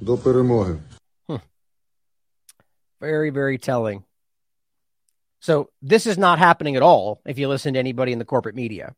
до 0.00 0.18
перемоги. 0.18 0.76
Very, 3.00 3.30
very 3.30 3.58
telling. 3.58 4.02
So 5.40 5.68
this 5.82 6.06
is 6.06 6.16
not 6.16 6.38
happening 6.38 6.74
at 6.74 6.82
all 6.82 7.20
if 7.26 7.36
you 7.38 7.48
listen 7.48 7.74
to 7.74 7.78
anybody 7.78 8.12
in 8.12 8.18
the 8.18 8.24
corporate 8.24 8.54
media. 8.54 8.94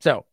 So, 0.00 0.24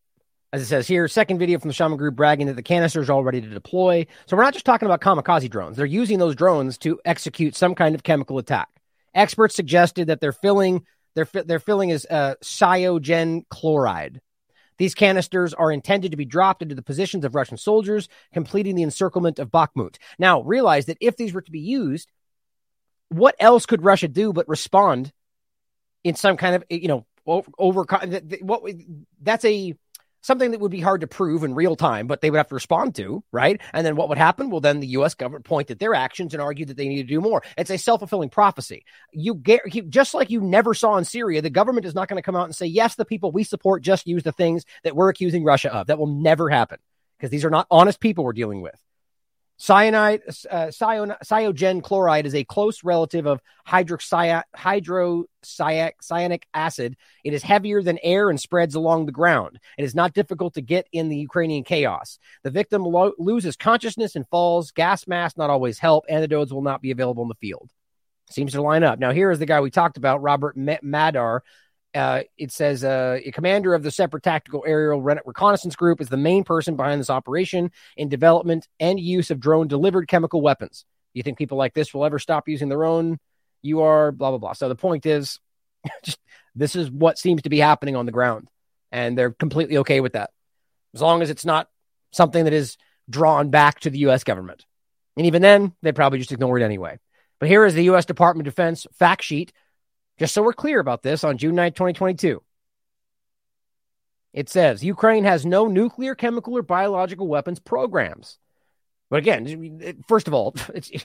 as 0.57 0.63
it 0.63 0.69
says 0.69 0.87
here, 0.87 1.07
second 1.07 1.37
video 1.37 1.59
from 1.59 1.67
the 1.67 1.73
Shaman 1.73 1.97
Group 1.97 2.15
bragging 2.15 2.47
that 2.47 2.55
the 2.55 2.63
canisters 2.63 3.09
are 3.09 3.13
all 3.13 3.23
ready 3.23 3.41
to 3.41 3.47
deploy. 3.47 4.07
So 4.25 4.35
we're 4.35 4.43
not 4.43 4.53
just 4.53 4.65
talking 4.65 4.87
about 4.87 5.01
kamikaze 5.01 5.49
drones. 5.49 5.77
They're 5.77 5.85
using 5.85 6.17
those 6.17 6.35
drones 6.35 6.77
to 6.79 6.99
execute 7.05 7.55
some 7.55 7.75
kind 7.75 7.93
of 7.93 8.01
chemical 8.03 8.39
attack. 8.39 8.67
Experts 9.13 9.55
suggested 9.55 10.07
that 10.07 10.19
they're 10.19 10.31
filling 10.31 10.85
their 11.13 11.25
their 11.25 11.59
filling 11.59 11.89
is 11.89 12.05
uh, 12.09 12.35
cyanogen 12.43 13.43
chloride. 13.49 14.19
These 14.77 14.93
canisters 14.93 15.53
are 15.53 15.71
intended 15.71 16.11
to 16.11 16.17
be 16.17 16.25
dropped 16.25 16.61
into 16.61 16.75
the 16.75 16.83
positions 16.83 17.25
of 17.25 17.33
Russian 17.33 17.57
soldiers, 17.57 18.09
completing 18.33 18.75
the 18.75 18.83
encirclement 18.83 19.39
of 19.39 19.49
Bakhmut. 19.49 19.97
Now, 20.19 20.41
realize 20.41 20.85
that 20.85 20.97
if 21.01 21.17
these 21.17 21.33
were 21.33 21.41
to 21.41 21.51
be 21.51 21.59
used, 21.59 22.11
what 23.09 23.35
else 23.39 23.65
could 23.65 23.83
Russia 23.83 24.07
do 24.07 24.33
but 24.33 24.47
respond 24.47 25.11
in 26.03 26.15
some 26.15 26.37
kind 26.37 26.55
of 26.55 26.63
you 26.69 26.87
know 26.87 27.05
over 27.27 27.85
th- 27.85 28.41
what 28.41 28.63
that's 29.21 29.45
a 29.45 29.75
something 30.21 30.51
that 30.51 30.60
would 30.60 30.71
be 30.71 30.82
hard 30.82 31.01
to 31.01 31.08
prove 31.08 31.43
in 31.43 31.56
real 31.56 31.75
time, 31.75 32.08
but 32.08 32.21
they 32.21 32.30
would 32.30 32.38
have 32.38 32.49
to 32.49 32.56
respond 32.56 32.95
to, 32.95 33.23
right? 33.32 33.62
And 33.73 33.86
then 33.86 33.95
what 33.95 34.10
would 34.10 34.17
happen? 34.17 34.49
Well, 34.49 34.62
then 34.62 34.80
the 34.80 34.88
U.S. 34.88 35.13
government 35.13 35.45
point 35.45 35.71
at 35.71 35.80
their 35.80 35.93
actions 35.93 36.34
and 36.34 36.41
argue 36.41 36.65
that 36.65 36.77
they 36.77 36.88
need 36.88 37.03
to 37.03 37.08
do 37.08 37.21
more. 37.21 37.43
It's 37.58 37.69
a 37.69 37.77
self 37.77 38.01
fulfilling 38.01 38.30
prophecy. 38.30 38.86
You 39.12 39.36
get 39.36 39.62
just 39.89 40.13
like 40.13 40.30
you 40.30 40.41
never 40.41 40.73
saw 40.73 40.97
in 40.97 41.06
Syria. 41.06 41.41
The 41.41 41.49
government 41.49 41.86
is 41.86 41.95
not 41.95 42.08
going 42.08 42.17
to 42.17 42.25
come 42.25 42.36
out 42.36 42.45
and 42.45 42.56
say, 42.56 42.65
"Yes, 42.65 42.95
the 42.95 43.06
people 43.06 43.32
we 43.32 43.43
support 43.43 43.82
just 43.84 44.08
use 44.08 44.23
the 44.23 44.32
things 44.32 44.65
that 44.84 44.95
we're 44.95 45.10
accusing 45.10 45.43
Russia 45.43 45.73
of." 45.73 45.88
That 45.88 45.99
will 45.99 46.08
never 46.08 46.49
happen 46.49 46.80
because 47.17 47.32
these 47.32 47.45
are 47.45 47.49
not 47.49 47.67
honest 47.71 47.99
people 47.99 48.23
we're 48.23 48.34
dealing 48.34 48.62
with. 48.62 48.75
Cyanide, 49.59 50.21
uh, 50.51 50.69
cyan, 50.69 51.15
cyanogen 51.23 51.81
chloride 51.81 52.27
is 52.27 52.35
a 52.35 52.43
close 52.43 52.83
relative 52.83 53.25
of 53.25 53.41
hydrocyanic 53.67 54.43
acid. 56.53 56.95
It 57.23 57.33
is 57.33 57.41
heavier 57.41 57.81
than 57.81 57.97
air 58.03 58.29
and 58.29 58.39
spreads 58.39 58.75
along 58.75 59.07
the 59.07 59.11
ground. 59.11 59.59
It 59.77 59.83
is 59.83 59.95
not 59.95 60.13
difficult 60.13 60.53
to 60.53 60.61
get 60.61 60.87
in 60.91 61.09
the 61.09 61.17
Ukrainian 61.17 61.63
chaos. 61.63 62.19
The 62.43 62.51
victim 62.51 62.83
lo- 62.83 63.13
loses 63.17 63.55
consciousness 63.55 64.15
and 64.15 64.29
falls. 64.29 64.69
Gas 64.71 65.07
masks 65.07 65.37
not 65.37 65.49
always 65.49 65.79
help. 65.79 66.05
Antidotes 66.07 66.53
will 66.53 66.61
not 66.61 66.83
be 66.83 66.91
available 66.91 67.23
in 67.23 67.29
the 67.29 67.35
field. 67.35 67.71
Seems 68.29 68.51
to 68.51 68.61
line 68.61 68.83
up. 68.83 68.99
Now, 68.99 69.11
here 69.11 69.31
is 69.31 69.39
the 69.39 69.45
guy 69.47 69.61
we 69.61 69.71
talked 69.71 69.97
about, 69.97 70.21
Robert 70.21 70.55
Ma- 70.55 70.75
Madar. 70.83 71.43
Uh, 71.93 72.21
it 72.38 72.52
says 72.52 72.84
uh, 72.84 73.17
a 73.23 73.32
commander 73.32 73.73
of 73.73 73.82
the 73.82 73.91
separate 73.91 74.23
tactical 74.23 74.63
aerial 74.67 75.02
Re- 75.02 75.19
reconnaissance 75.26 75.76
group 75.76 76.02
is 76.02 76.10
the 76.10 76.17
main 76.17 76.43
person 76.43 76.76
behind 76.76 77.00
this 77.00 77.10
operation 77.10 77.71
in 77.95 78.10
development 78.10 78.67
and 78.80 79.00
use 79.00 79.32
of 79.32 79.39
drone 79.39 79.67
delivered 79.67 80.08
chemical 80.08 80.41
weapons. 80.41 80.86
You 81.13 81.23
think 81.23 81.38
people 81.38 81.58
like 81.58 81.73
this 81.73 81.93
will 81.93 82.06
ever 82.06 82.19
stop 82.19 82.47
using 82.47 82.69
their 82.69 82.86
own? 82.86 83.17
You 83.62 83.82
are 83.82 84.12
blah 84.12 84.30
blah 84.30 84.38
blah. 84.38 84.54
So 84.54 84.69
the 84.69 84.76
point 84.76 85.06
is, 85.06 85.39
just 86.04 86.19
this 86.56 86.76
is 86.76 86.91
what 86.91 87.17
seems 87.17 87.43
to 87.43 87.50
be 87.50 87.60
happening 87.60 87.95
on 87.95 88.06
the 88.06 88.12
ground, 88.12 88.50
and 88.91 89.17
they're 89.17 89.32
completely 89.32 89.78
okay 89.80 90.00
with 90.00 90.13
that, 90.13 90.30
as 90.93 91.02
long 91.02 91.21
as 91.21 91.30
it's 91.30 91.45
not 91.45 91.69
something 92.12 92.43
that 92.43 92.54
is 92.54 92.78
drawn 93.10 93.50
back 93.50 93.80
to 93.82 93.89
the 93.89 94.00
U.S. 94.00 94.23
government. 94.23 94.65
And 95.15 95.26
even 95.26 95.41
then, 95.41 95.73
they 95.82 95.91
probably 95.91 96.19
just 96.19 96.32
ignore 96.32 96.60
it 96.60 96.63
anyway. 96.63 97.00
But 97.39 97.50
here 97.50 97.65
is 97.65 97.73
the 97.73 97.86
U.S. 97.86 98.06
Department 98.06 98.47
of 98.47 98.54
Defense 98.54 98.86
fact 98.93 99.23
sheet 99.23 99.54
just 100.17 100.34
so 100.34 100.43
we're 100.43 100.53
clear 100.53 100.80
about 100.80 101.03
this, 101.03 101.23
on 101.23 101.38
June 101.38 101.56
9, 101.56 101.71
2022, 101.71 102.41
it 104.34 104.49
says 104.49 104.84
Ukraine 104.84 105.23
has 105.23 105.45
no 105.45 105.67
nuclear, 105.67 106.15
chemical, 106.15 106.58
or 106.58 106.62
biological 106.62 107.27
weapons 107.27 107.60
programs. 107.60 108.38
But 109.10 109.19
again, 109.19 110.03
first 110.08 110.27
of 110.27 110.34
all, 110.34 110.53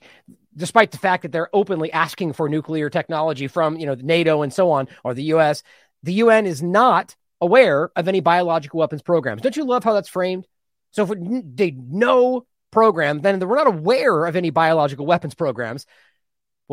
despite 0.57 0.91
the 0.91 0.99
fact 0.99 1.23
that 1.23 1.33
they're 1.33 1.55
openly 1.55 1.93
asking 1.93 2.33
for 2.33 2.49
nuclear 2.49 2.91
technology 2.91 3.47
from 3.47 3.79
you 3.79 3.87
know 3.87 3.95
NATO 3.95 4.43
and 4.43 4.53
so 4.53 4.71
on, 4.71 4.89
or 5.05 5.15
the 5.15 5.25
U.S., 5.25 5.63
the 6.03 6.15
UN 6.15 6.47
is 6.47 6.63
not 6.63 7.15
aware 7.41 7.91
of 7.97 8.09
any 8.09 8.21
biological 8.21 8.81
weapons 8.81 9.03
programs. 9.03 9.43
Don't 9.43 9.57
you 9.57 9.65
love 9.65 9.85
how 9.85 9.93
that's 9.93 10.09
framed? 10.09 10.47
So 10.91 11.05
if 11.05 11.19
they 11.57 11.71
no 11.71 12.47
program, 12.71 13.21
then 13.21 13.39
we're 13.41 13.57
not 13.57 13.67
aware 13.67 14.27
of 14.27 14.37
any 14.37 14.51
biological 14.51 15.07
weapons 15.07 15.35
programs. 15.35 15.87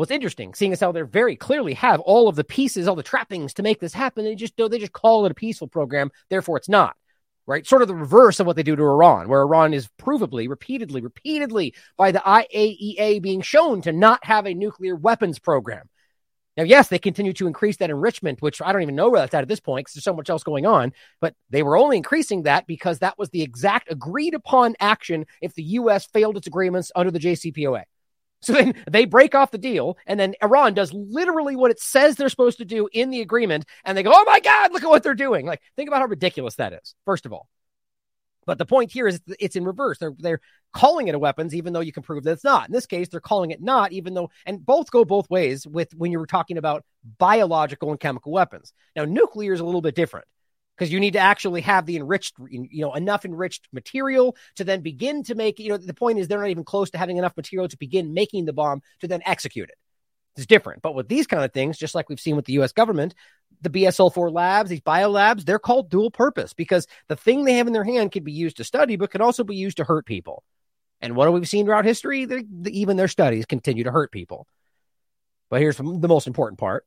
What's 0.00 0.10
interesting, 0.10 0.54
seeing 0.54 0.72
as 0.72 0.80
how 0.80 0.92
they 0.92 1.02
very 1.02 1.36
clearly 1.36 1.74
have 1.74 2.00
all 2.00 2.26
of 2.26 2.34
the 2.34 2.42
pieces, 2.42 2.88
all 2.88 2.96
the 2.96 3.02
trappings 3.02 3.52
to 3.52 3.62
make 3.62 3.80
this 3.80 3.92
happen, 3.92 4.24
they 4.24 4.34
just 4.34 4.56
they 4.56 4.78
just 4.78 4.94
call 4.94 5.26
it 5.26 5.30
a 5.30 5.34
peaceful 5.34 5.68
program. 5.68 6.10
Therefore, 6.30 6.56
it's 6.56 6.70
not 6.70 6.96
right. 7.44 7.66
Sort 7.66 7.82
of 7.82 7.88
the 7.88 7.94
reverse 7.94 8.40
of 8.40 8.46
what 8.46 8.56
they 8.56 8.62
do 8.62 8.74
to 8.74 8.82
Iran, 8.82 9.28
where 9.28 9.42
Iran 9.42 9.74
is 9.74 9.90
provably, 10.00 10.48
repeatedly, 10.48 11.02
repeatedly 11.02 11.74
by 11.98 12.12
the 12.12 12.20
IAEA 12.20 13.20
being 13.20 13.42
shown 13.42 13.82
to 13.82 13.92
not 13.92 14.24
have 14.24 14.46
a 14.46 14.54
nuclear 14.54 14.96
weapons 14.96 15.38
program. 15.38 15.90
Now, 16.56 16.62
yes, 16.62 16.88
they 16.88 16.98
continue 16.98 17.34
to 17.34 17.46
increase 17.46 17.76
that 17.76 17.90
enrichment, 17.90 18.40
which 18.40 18.62
I 18.62 18.72
don't 18.72 18.80
even 18.80 18.96
know 18.96 19.10
where 19.10 19.20
that's 19.20 19.34
at 19.34 19.42
at 19.42 19.48
this 19.48 19.60
point 19.60 19.84
because 19.84 19.96
there's 19.96 20.04
so 20.04 20.14
much 20.14 20.30
else 20.30 20.44
going 20.44 20.64
on. 20.64 20.94
But 21.20 21.34
they 21.50 21.62
were 21.62 21.76
only 21.76 21.98
increasing 21.98 22.44
that 22.44 22.66
because 22.66 23.00
that 23.00 23.18
was 23.18 23.28
the 23.28 23.42
exact 23.42 23.92
agreed 23.92 24.32
upon 24.32 24.76
action 24.80 25.26
if 25.42 25.52
the 25.52 25.62
U.S. 25.62 26.06
failed 26.06 26.38
its 26.38 26.46
agreements 26.46 26.90
under 26.96 27.10
the 27.10 27.20
JCPOA. 27.20 27.82
So 28.42 28.54
then 28.54 28.74
they 28.90 29.04
break 29.04 29.34
off 29.34 29.50
the 29.50 29.58
deal, 29.58 29.98
and 30.06 30.18
then 30.18 30.34
Iran 30.42 30.74
does 30.74 30.92
literally 30.92 31.56
what 31.56 31.70
it 31.70 31.80
says 31.80 32.16
they're 32.16 32.28
supposed 32.28 32.58
to 32.58 32.64
do 32.64 32.88
in 32.92 33.10
the 33.10 33.20
agreement, 33.20 33.66
and 33.84 33.96
they 33.96 34.02
go, 34.02 34.12
"Oh 34.14 34.24
my 34.26 34.40
God, 34.40 34.72
look 34.72 34.82
at 34.82 34.88
what 34.88 35.02
they're 35.02 35.14
doing!" 35.14 35.46
Like, 35.46 35.60
think 35.76 35.88
about 35.88 36.00
how 36.00 36.06
ridiculous 36.06 36.54
that 36.56 36.72
is. 36.72 36.94
First 37.04 37.26
of 37.26 37.32
all, 37.32 37.48
but 38.46 38.58
the 38.58 38.66
point 38.66 38.92
here 38.92 39.06
is 39.06 39.20
it's 39.38 39.56
in 39.56 39.64
reverse. 39.64 39.98
They're 39.98 40.14
they're 40.18 40.40
calling 40.72 41.08
it 41.08 41.14
a 41.14 41.18
weapons, 41.18 41.54
even 41.54 41.72
though 41.72 41.80
you 41.80 41.92
can 41.92 42.02
prove 42.02 42.24
that 42.24 42.32
it's 42.32 42.44
not. 42.44 42.68
In 42.68 42.72
this 42.72 42.86
case, 42.86 43.08
they're 43.08 43.20
calling 43.20 43.50
it 43.50 43.62
not, 43.62 43.92
even 43.92 44.14
though, 44.14 44.30
and 44.46 44.64
both 44.64 44.90
go 44.90 45.04
both 45.04 45.28
ways 45.28 45.66
with 45.66 45.92
when 45.94 46.10
you 46.10 46.18
were 46.18 46.26
talking 46.26 46.56
about 46.56 46.84
biological 47.18 47.90
and 47.90 48.00
chemical 48.00 48.32
weapons. 48.32 48.72
Now, 48.96 49.04
nuclear 49.04 49.52
is 49.52 49.60
a 49.60 49.64
little 49.64 49.82
bit 49.82 49.94
different 49.94 50.26
because 50.80 50.90
you 50.90 50.98
need 50.98 51.12
to 51.12 51.18
actually 51.18 51.60
have 51.60 51.84
the 51.84 51.96
enriched, 51.96 52.36
you 52.48 52.80
know, 52.80 52.94
enough 52.94 53.26
enriched 53.26 53.68
material 53.70 54.34
to 54.56 54.64
then 54.64 54.80
begin 54.80 55.22
to 55.22 55.34
make, 55.34 55.58
you 55.58 55.68
know, 55.68 55.76
the 55.76 55.92
point 55.92 56.18
is 56.18 56.26
they're 56.26 56.40
not 56.40 56.48
even 56.48 56.64
close 56.64 56.88
to 56.88 56.96
having 56.96 57.18
enough 57.18 57.36
material 57.36 57.68
to 57.68 57.76
begin 57.76 58.14
making 58.14 58.46
the 58.46 58.54
bomb 58.54 58.80
to 59.00 59.06
then 59.06 59.20
execute 59.26 59.68
it. 59.68 59.74
It's 60.36 60.46
different. 60.46 60.80
But 60.80 60.94
with 60.94 61.06
these 61.06 61.26
kind 61.26 61.44
of 61.44 61.52
things, 61.52 61.76
just 61.76 61.94
like 61.94 62.08
we've 62.08 62.18
seen 62.18 62.34
with 62.34 62.46
the 62.46 62.54
US 62.60 62.72
government, 62.72 63.14
the 63.60 63.68
BSL4 63.68 64.32
labs, 64.32 64.70
these 64.70 64.80
bio 64.80 65.10
labs, 65.10 65.44
they're 65.44 65.58
called 65.58 65.90
dual 65.90 66.10
purpose 66.10 66.54
because 66.54 66.86
the 67.08 67.16
thing 67.16 67.44
they 67.44 67.58
have 67.58 67.66
in 67.66 67.74
their 67.74 67.84
hand 67.84 68.10
can 68.10 68.24
be 68.24 68.32
used 68.32 68.56
to 68.56 68.64
study, 68.64 68.96
but 68.96 69.10
can 69.10 69.20
also 69.20 69.44
be 69.44 69.56
used 69.56 69.76
to 69.76 69.84
hurt 69.84 70.06
people. 70.06 70.42
And 71.02 71.14
what 71.14 71.30
we've 71.30 71.46
seen 71.46 71.66
throughout 71.66 71.84
history? 71.84 72.26
Even 72.68 72.96
their 72.96 73.06
studies 73.06 73.44
continue 73.44 73.84
to 73.84 73.92
hurt 73.92 74.12
people. 74.12 74.46
But 75.50 75.60
here's 75.60 75.76
the 75.76 75.82
most 76.08 76.26
important 76.26 76.58
part 76.58 76.86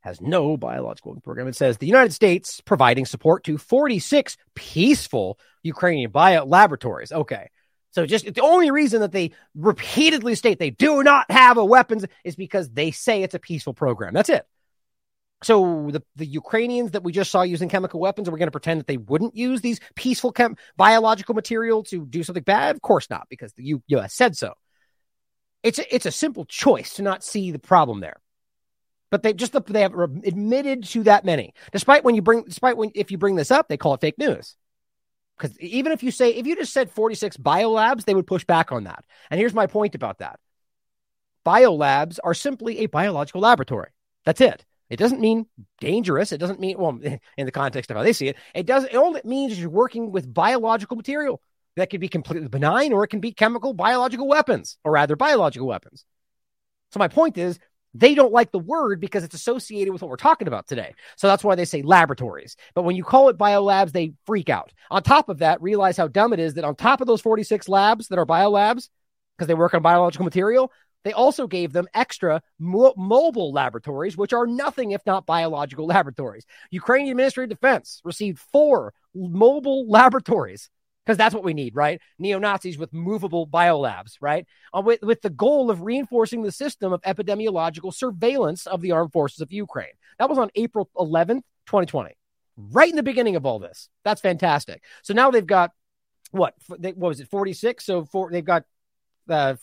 has 0.00 0.20
no 0.20 0.56
biological 0.56 1.18
program. 1.20 1.48
It 1.48 1.56
says 1.56 1.78
the 1.78 1.86
United 1.86 2.12
States 2.12 2.60
providing 2.60 3.06
support 3.06 3.44
to 3.44 3.58
46 3.58 4.36
peaceful 4.54 5.38
Ukrainian 5.62 6.10
bio 6.10 6.44
laboratories. 6.44 7.12
Okay. 7.12 7.50
So 7.92 8.06
just 8.06 8.32
the 8.32 8.40
only 8.40 8.70
reason 8.70 9.00
that 9.00 9.12
they 9.12 9.32
repeatedly 9.54 10.34
state 10.36 10.58
they 10.58 10.70
do 10.70 11.02
not 11.02 11.30
have 11.30 11.58
a 11.58 11.64
weapons 11.64 12.04
is 12.24 12.36
because 12.36 12.70
they 12.70 12.92
say 12.92 13.22
it's 13.22 13.34
a 13.34 13.40
peaceful 13.40 13.74
program. 13.74 14.14
That's 14.14 14.28
it. 14.28 14.46
So 15.42 15.88
the, 15.90 16.02
the 16.16 16.26
Ukrainians 16.26 16.90
that 16.92 17.02
we 17.02 17.12
just 17.12 17.30
saw 17.30 17.42
using 17.42 17.68
chemical 17.68 17.98
weapons, 17.98 18.28
are 18.28 18.32
we 18.32 18.38
going 18.38 18.48
to 18.48 18.52
pretend 18.52 18.80
that 18.80 18.86
they 18.86 18.98
wouldn't 18.98 19.36
use 19.36 19.60
these 19.60 19.80
peaceful 19.94 20.32
chem- 20.32 20.56
biological 20.76 21.34
material 21.34 21.82
to 21.84 22.04
do 22.04 22.22
something 22.22 22.42
bad? 22.42 22.76
Of 22.76 22.82
course 22.82 23.08
not, 23.08 23.26
because 23.30 23.52
the 23.54 23.64
U- 23.64 23.82
U.S. 23.88 24.14
said 24.14 24.36
so. 24.36 24.52
It's 25.62 25.78
a, 25.78 25.94
it's 25.94 26.06
a 26.06 26.10
simple 26.10 26.44
choice 26.44 26.94
to 26.94 27.02
not 27.02 27.24
see 27.24 27.52
the 27.52 27.58
problem 27.58 28.00
there. 28.00 28.20
But 29.10 29.22
they 29.22 29.32
just 29.32 29.52
they 29.66 29.82
have 29.82 29.94
admitted 29.94 30.84
to 30.84 31.02
that 31.04 31.24
many. 31.24 31.52
Despite 31.72 32.04
when 32.04 32.14
you 32.14 32.22
bring, 32.22 32.44
despite 32.44 32.76
when 32.76 32.92
if 32.94 33.10
you 33.10 33.18
bring 33.18 33.34
this 33.34 33.50
up, 33.50 33.68
they 33.68 33.76
call 33.76 33.94
it 33.94 34.00
fake 34.00 34.18
news. 34.18 34.56
Because 35.36 35.58
even 35.58 35.92
if 35.92 36.02
you 36.02 36.10
say 36.10 36.30
if 36.30 36.46
you 36.46 36.54
just 36.54 36.72
said 36.72 36.90
46 36.90 37.36
biolabs, 37.38 38.04
they 38.04 38.14
would 38.14 38.26
push 38.26 38.44
back 38.44 38.72
on 38.72 38.84
that. 38.84 39.04
And 39.30 39.40
here's 39.40 39.54
my 39.54 39.66
point 39.66 39.94
about 39.94 40.18
that: 40.18 40.38
biolabs 41.44 42.18
are 42.22 42.34
simply 42.34 42.80
a 42.80 42.86
biological 42.86 43.40
laboratory. 43.40 43.90
That's 44.24 44.40
it. 44.40 44.64
It 44.90 44.98
doesn't 44.98 45.20
mean 45.20 45.46
dangerous. 45.80 46.32
It 46.32 46.38
doesn't 46.38 46.60
mean, 46.60 46.76
well, 46.78 46.98
in 47.36 47.46
the 47.46 47.52
context 47.52 47.90
of 47.90 47.96
how 47.96 48.02
they 48.02 48.12
see 48.12 48.28
it, 48.28 48.36
it 48.54 48.66
does. 48.66 48.86
All 48.94 49.16
it 49.16 49.24
means 49.24 49.52
is 49.52 49.60
you're 49.60 49.70
working 49.70 50.12
with 50.12 50.32
biological 50.32 50.96
material 50.96 51.40
that 51.76 51.90
could 51.90 52.00
be 52.00 52.08
completely 52.08 52.48
benign 52.48 52.92
or 52.92 53.04
it 53.04 53.08
can 53.08 53.20
be 53.20 53.32
chemical 53.32 53.72
biological 53.72 54.28
weapons, 54.28 54.76
or 54.84 54.92
rather, 54.92 55.16
biological 55.16 55.68
weapons. 55.68 56.04
So 56.92 56.98
my 56.98 57.08
point 57.08 57.38
is, 57.38 57.58
they 57.94 58.14
don't 58.14 58.32
like 58.32 58.52
the 58.52 58.58
word 58.58 59.00
because 59.00 59.24
it's 59.24 59.34
associated 59.34 59.92
with 59.92 60.02
what 60.02 60.10
we're 60.10 60.16
talking 60.16 60.48
about 60.48 60.66
today. 60.66 60.94
So 61.16 61.26
that's 61.26 61.42
why 61.42 61.54
they 61.54 61.64
say 61.64 61.82
laboratories. 61.82 62.56
But 62.74 62.82
when 62.82 62.96
you 62.96 63.04
call 63.04 63.28
it 63.28 63.38
biolabs, 63.38 63.92
they 63.92 64.12
freak 64.26 64.48
out. 64.48 64.72
On 64.90 65.02
top 65.02 65.28
of 65.28 65.38
that, 65.38 65.62
realize 65.62 65.96
how 65.96 66.08
dumb 66.08 66.32
it 66.32 66.38
is 66.38 66.54
that 66.54 66.64
on 66.64 66.76
top 66.76 67.00
of 67.00 67.06
those 67.06 67.20
46 67.20 67.68
labs 67.68 68.08
that 68.08 68.18
are 68.18 68.26
biolabs, 68.26 68.88
because 69.36 69.48
they 69.48 69.54
work 69.54 69.74
on 69.74 69.82
biological 69.82 70.24
material, 70.24 70.70
they 71.02 71.12
also 71.12 71.46
gave 71.46 71.72
them 71.72 71.88
extra 71.94 72.42
mo- 72.58 72.94
mobile 72.96 73.52
laboratories, 73.52 74.16
which 74.16 74.32
are 74.32 74.46
nothing 74.46 74.90
if 74.92 75.04
not 75.06 75.26
biological 75.26 75.86
laboratories. 75.94 76.44
Ukrainian 76.70 77.16
Ministry 77.16 77.44
of 77.44 77.50
Defense 77.50 78.00
received 78.04 78.38
four 78.52 78.92
mobile 79.14 79.88
laboratories 79.88 80.70
because 81.10 81.18
that's 81.18 81.34
what 81.34 81.42
we 81.42 81.54
need, 81.54 81.74
right? 81.74 82.00
Neo 82.20 82.38
Nazis 82.38 82.78
with 82.78 82.92
movable 82.92 83.44
biolabs, 83.44 84.12
right? 84.20 84.46
Uh, 84.72 84.80
with, 84.80 85.02
with 85.02 85.20
the 85.22 85.30
goal 85.30 85.68
of 85.68 85.82
reinforcing 85.82 86.42
the 86.42 86.52
system 86.52 86.92
of 86.92 87.02
epidemiological 87.02 87.92
surveillance 87.92 88.64
of 88.68 88.80
the 88.80 88.92
armed 88.92 89.10
forces 89.10 89.40
of 89.40 89.50
Ukraine. 89.50 89.90
That 90.20 90.28
was 90.28 90.38
on 90.38 90.50
April 90.54 90.88
11th, 90.96 91.42
2020, 91.66 92.14
right 92.56 92.88
in 92.88 92.94
the 92.94 93.02
beginning 93.02 93.34
of 93.34 93.44
all 93.44 93.58
this. 93.58 93.88
That's 94.04 94.20
fantastic. 94.20 94.84
So 95.02 95.12
now 95.12 95.32
they've 95.32 95.44
got 95.44 95.72
what? 96.30 96.54
What 96.68 96.96
was 96.96 97.18
it? 97.18 97.26
46. 97.26 97.84
So 97.84 98.04
four, 98.04 98.30
they've 98.30 98.44
got 98.44 98.62
uh, 99.28 99.56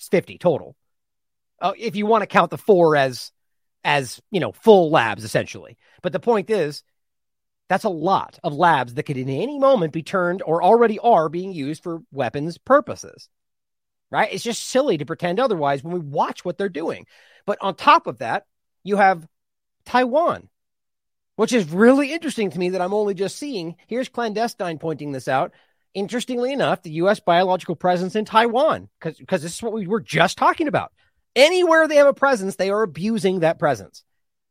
50 0.00 0.38
total. 0.38 0.74
Uh, 1.60 1.74
if 1.78 1.94
you 1.94 2.04
want 2.04 2.22
to 2.22 2.26
count 2.26 2.50
the 2.50 2.58
four 2.58 2.96
as 2.96 3.30
as 3.84 4.20
you 4.32 4.40
know 4.40 4.50
full 4.50 4.90
labs 4.90 5.22
essentially. 5.22 5.78
But 6.02 6.12
the 6.12 6.18
point 6.18 6.50
is 6.50 6.82
that's 7.68 7.84
a 7.84 7.88
lot 7.88 8.38
of 8.42 8.54
labs 8.54 8.94
that 8.94 9.04
could 9.04 9.16
in 9.16 9.28
any 9.28 9.58
moment 9.58 9.92
be 9.92 10.02
turned 10.02 10.42
or 10.42 10.62
already 10.62 10.98
are 10.98 11.28
being 11.28 11.52
used 11.52 11.82
for 11.82 12.02
weapons 12.12 12.58
purposes. 12.58 13.28
Right? 14.10 14.32
It's 14.32 14.44
just 14.44 14.64
silly 14.64 14.98
to 14.98 15.06
pretend 15.06 15.40
otherwise 15.40 15.82
when 15.82 15.94
we 15.94 16.00
watch 16.00 16.44
what 16.44 16.58
they're 16.58 16.68
doing. 16.68 17.06
But 17.46 17.58
on 17.60 17.74
top 17.74 18.06
of 18.06 18.18
that, 18.18 18.46
you 18.82 18.96
have 18.96 19.26
Taiwan, 19.84 20.48
which 21.36 21.52
is 21.52 21.70
really 21.70 22.12
interesting 22.12 22.50
to 22.50 22.58
me 22.58 22.70
that 22.70 22.80
I'm 22.80 22.94
only 22.94 23.14
just 23.14 23.36
seeing. 23.36 23.76
Here's 23.86 24.08
Clandestine 24.08 24.78
pointing 24.78 25.12
this 25.12 25.26
out 25.26 25.52
interestingly 25.94 26.52
enough, 26.52 26.82
the 26.82 26.90
U.S. 26.90 27.20
biological 27.20 27.76
presence 27.76 28.16
in 28.16 28.24
Taiwan, 28.24 28.88
because 29.00 29.42
this 29.42 29.54
is 29.54 29.62
what 29.62 29.72
we 29.72 29.86
were 29.86 30.00
just 30.00 30.36
talking 30.36 30.68
about. 30.68 30.92
Anywhere 31.36 31.88
they 31.88 31.96
have 31.96 32.08
a 32.08 32.14
presence, 32.14 32.56
they 32.56 32.70
are 32.70 32.82
abusing 32.82 33.40
that 33.40 33.58
presence. 33.58 34.04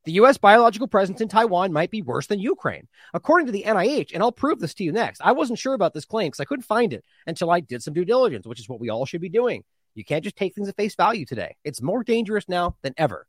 The 0.06 0.14
U.S. 0.14 0.38
biological 0.38 0.88
presence 0.88 1.22
in 1.22 1.30
Taiwan 1.30 1.72
might 1.72 1.90
be 1.90 2.02
worse 2.02 2.28
than 2.28 2.40
Ukraine, 2.40 2.88
according 3.14 3.46
to 3.46 3.54
the 3.54 3.64
NIH. 3.64 4.14
And 4.14 4.22
I'll 4.22 4.34
prove 4.34 4.60
this 4.60 4.74
to 4.76 4.84
you 4.84 4.92
next. 4.92 5.22
I 5.24 5.32
wasn't 5.32 5.60
sure 5.60 5.74
about 5.74 5.94
this 5.94 6.06
claim 6.06 6.28
because 6.28 6.42
I 6.42 6.46
couldn't 6.46 6.64
find 6.64 6.92
it 6.92 7.06
until 7.26 7.50
I 7.50 7.62
did 7.62 7.82
some 7.82 7.94
due 7.94 8.04
diligence, 8.04 8.46
which 8.46 8.60
is 8.60 8.68
what 8.68 8.82
we 8.82 8.90
all 8.90 9.06
should 9.06 9.22
be 9.22 9.30
doing. 9.30 9.64
You 9.96 10.04
can't 10.04 10.24
just 10.24 10.36
take 10.36 10.56
things 10.56 10.68
at 10.68 10.76
face 10.76 10.96
value 10.96 11.26
today. 11.26 11.56
It's 11.64 11.82
more 11.82 12.04
dangerous 12.04 12.50
now 12.50 12.76
than 12.82 12.94
ever. 12.98 13.28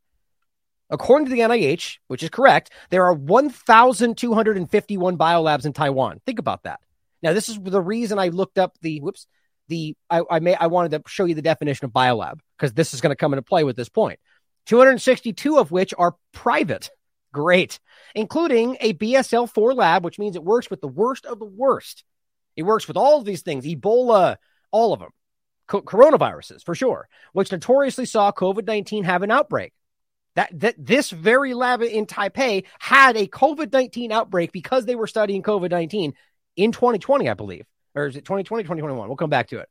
According 0.90 1.26
to 1.26 1.32
the 1.32 1.40
NIH, 1.40 1.98
which 2.08 2.22
is 2.22 2.30
correct, 2.30 2.70
there 2.90 3.04
are 3.04 3.14
1,251 3.14 5.18
biolabs 5.18 5.66
in 5.66 5.72
Taiwan. 5.72 6.20
Think 6.26 6.38
about 6.38 6.64
that. 6.64 6.80
Now, 7.22 7.32
this 7.32 7.48
is 7.48 7.58
the 7.60 7.80
reason 7.80 8.18
I 8.18 8.28
looked 8.28 8.58
up 8.58 8.76
the 8.82 9.00
whoops. 9.00 9.26
The 9.68 9.96
I, 10.10 10.20
I 10.30 10.40
may 10.40 10.54
I 10.54 10.66
wanted 10.66 10.90
to 10.90 11.02
show 11.08 11.24
you 11.24 11.34
the 11.34 11.40
definition 11.40 11.86
of 11.86 11.90
biolab 11.90 12.40
because 12.58 12.74
this 12.74 12.92
is 12.92 13.00
going 13.00 13.12
to 13.12 13.16
come 13.16 13.32
into 13.32 13.40
play 13.40 13.64
with 13.64 13.76
this 13.76 13.88
point. 13.88 14.20
262 14.66 15.58
of 15.58 15.70
which 15.70 15.94
are 15.96 16.16
private. 16.32 16.90
Great, 17.32 17.80
including 18.14 18.76
a 18.80 18.94
BSL 18.94 19.52
4 19.52 19.74
lab, 19.74 20.04
which 20.04 20.20
means 20.20 20.36
it 20.36 20.44
works 20.44 20.70
with 20.70 20.80
the 20.80 20.86
worst 20.86 21.26
of 21.26 21.40
the 21.40 21.44
worst. 21.44 22.04
It 22.56 22.62
works 22.62 22.86
with 22.86 22.96
all 22.96 23.18
of 23.18 23.24
these 23.24 23.42
things, 23.42 23.64
Ebola, 23.64 24.36
all 24.70 24.92
of 24.92 25.00
them, 25.00 25.10
Co- 25.66 25.82
coronaviruses 25.82 26.64
for 26.64 26.76
sure, 26.76 27.08
which 27.32 27.50
notoriously 27.50 28.06
saw 28.06 28.30
COVID 28.30 28.66
19 28.66 29.04
have 29.04 29.22
an 29.22 29.32
outbreak. 29.32 29.72
That, 30.36 30.50
that 30.60 30.74
this 30.78 31.10
very 31.10 31.54
lab 31.54 31.82
in 31.82 32.06
Taipei 32.06 32.64
had 32.78 33.16
a 33.16 33.26
COVID 33.26 33.72
19 33.72 34.12
outbreak 34.12 34.52
because 34.52 34.84
they 34.84 34.94
were 34.94 35.06
studying 35.06 35.42
COVID 35.42 35.70
19 35.70 36.14
in 36.56 36.72
2020, 36.72 37.28
I 37.28 37.34
believe. 37.34 37.66
Or 37.94 38.06
is 38.06 38.16
it 38.16 38.24
2020, 38.24 38.64
2021? 38.64 39.08
We'll 39.08 39.16
come 39.16 39.30
back 39.30 39.48
to 39.48 39.58
it. 39.58 39.68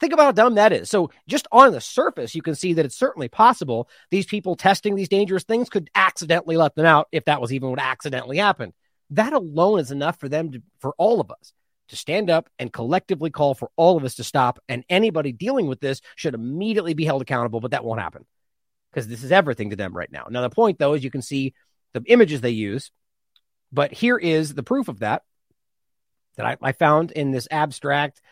Think 0.00 0.14
about 0.14 0.24
how 0.24 0.32
dumb 0.32 0.54
that 0.54 0.72
is. 0.72 0.88
So, 0.88 1.10
just 1.28 1.46
on 1.52 1.72
the 1.72 1.80
surface, 1.80 2.34
you 2.34 2.40
can 2.42 2.54
see 2.54 2.72
that 2.72 2.84
it's 2.86 2.96
certainly 2.96 3.28
possible 3.28 3.88
these 4.10 4.26
people 4.26 4.56
testing 4.56 4.94
these 4.94 5.10
dangerous 5.10 5.44
things 5.44 5.68
could 5.68 5.90
accidentally 5.94 6.56
let 6.56 6.74
them 6.74 6.86
out 6.86 7.08
if 7.12 7.26
that 7.26 7.40
was 7.40 7.52
even 7.52 7.70
what 7.70 7.78
accidentally 7.78 8.38
happened. 8.38 8.72
That 9.10 9.34
alone 9.34 9.78
is 9.78 9.90
enough 9.90 10.18
for 10.18 10.28
them 10.28 10.52
to, 10.52 10.62
for 10.78 10.94
all 10.96 11.20
of 11.20 11.30
us 11.30 11.52
to 11.88 11.96
stand 11.96 12.30
up 12.30 12.48
and 12.58 12.72
collectively 12.72 13.30
call 13.30 13.54
for 13.54 13.70
all 13.76 13.96
of 13.96 14.04
us 14.04 14.14
to 14.14 14.24
stop. 14.24 14.58
And 14.68 14.84
anybody 14.88 15.32
dealing 15.32 15.66
with 15.66 15.80
this 15.80 16.00
should 16.16 16.34
immediately 16.34 16.94
be 16.94 17.04
held 17.04 17.20
accountable, 17.20 17.60
but 17.60 17.72
that 17.72 17.84
won't 17.84 18.00
happen 18.00 18.24
because 18.90 19.06
this 19.06 19.22
is 19.22 19.32
everything 19.32 19.70
to 19.70 19.76
them 19.76 19.94
right 19.94 20.10
now. 20.10 20.26
Now, 20.30 20.40
the 20.40 20.50
point, 20.50 20.78
though, 20.78 20.94
is 20.94 21.04
you 21.04 21.10
can 21.10 21.22
see 21.22 21.52
the 21.92 22.02
images 22.06 22.40
they 22.40 22.50
use, 22.50 22.90
but 23.72 23.92
here 23.92 24.16
is 24.16 24.54
the 24.54 24.62
proof 24.62 24.88
of 24.88 25.00
that 25.00 25.22
that 26.36 26.46
I, 26.46 26.56
I 26.62 26.72
found 26.72 27.10
in 27.10 27.32
this 27.32 27.48
abstract 27.50 28.22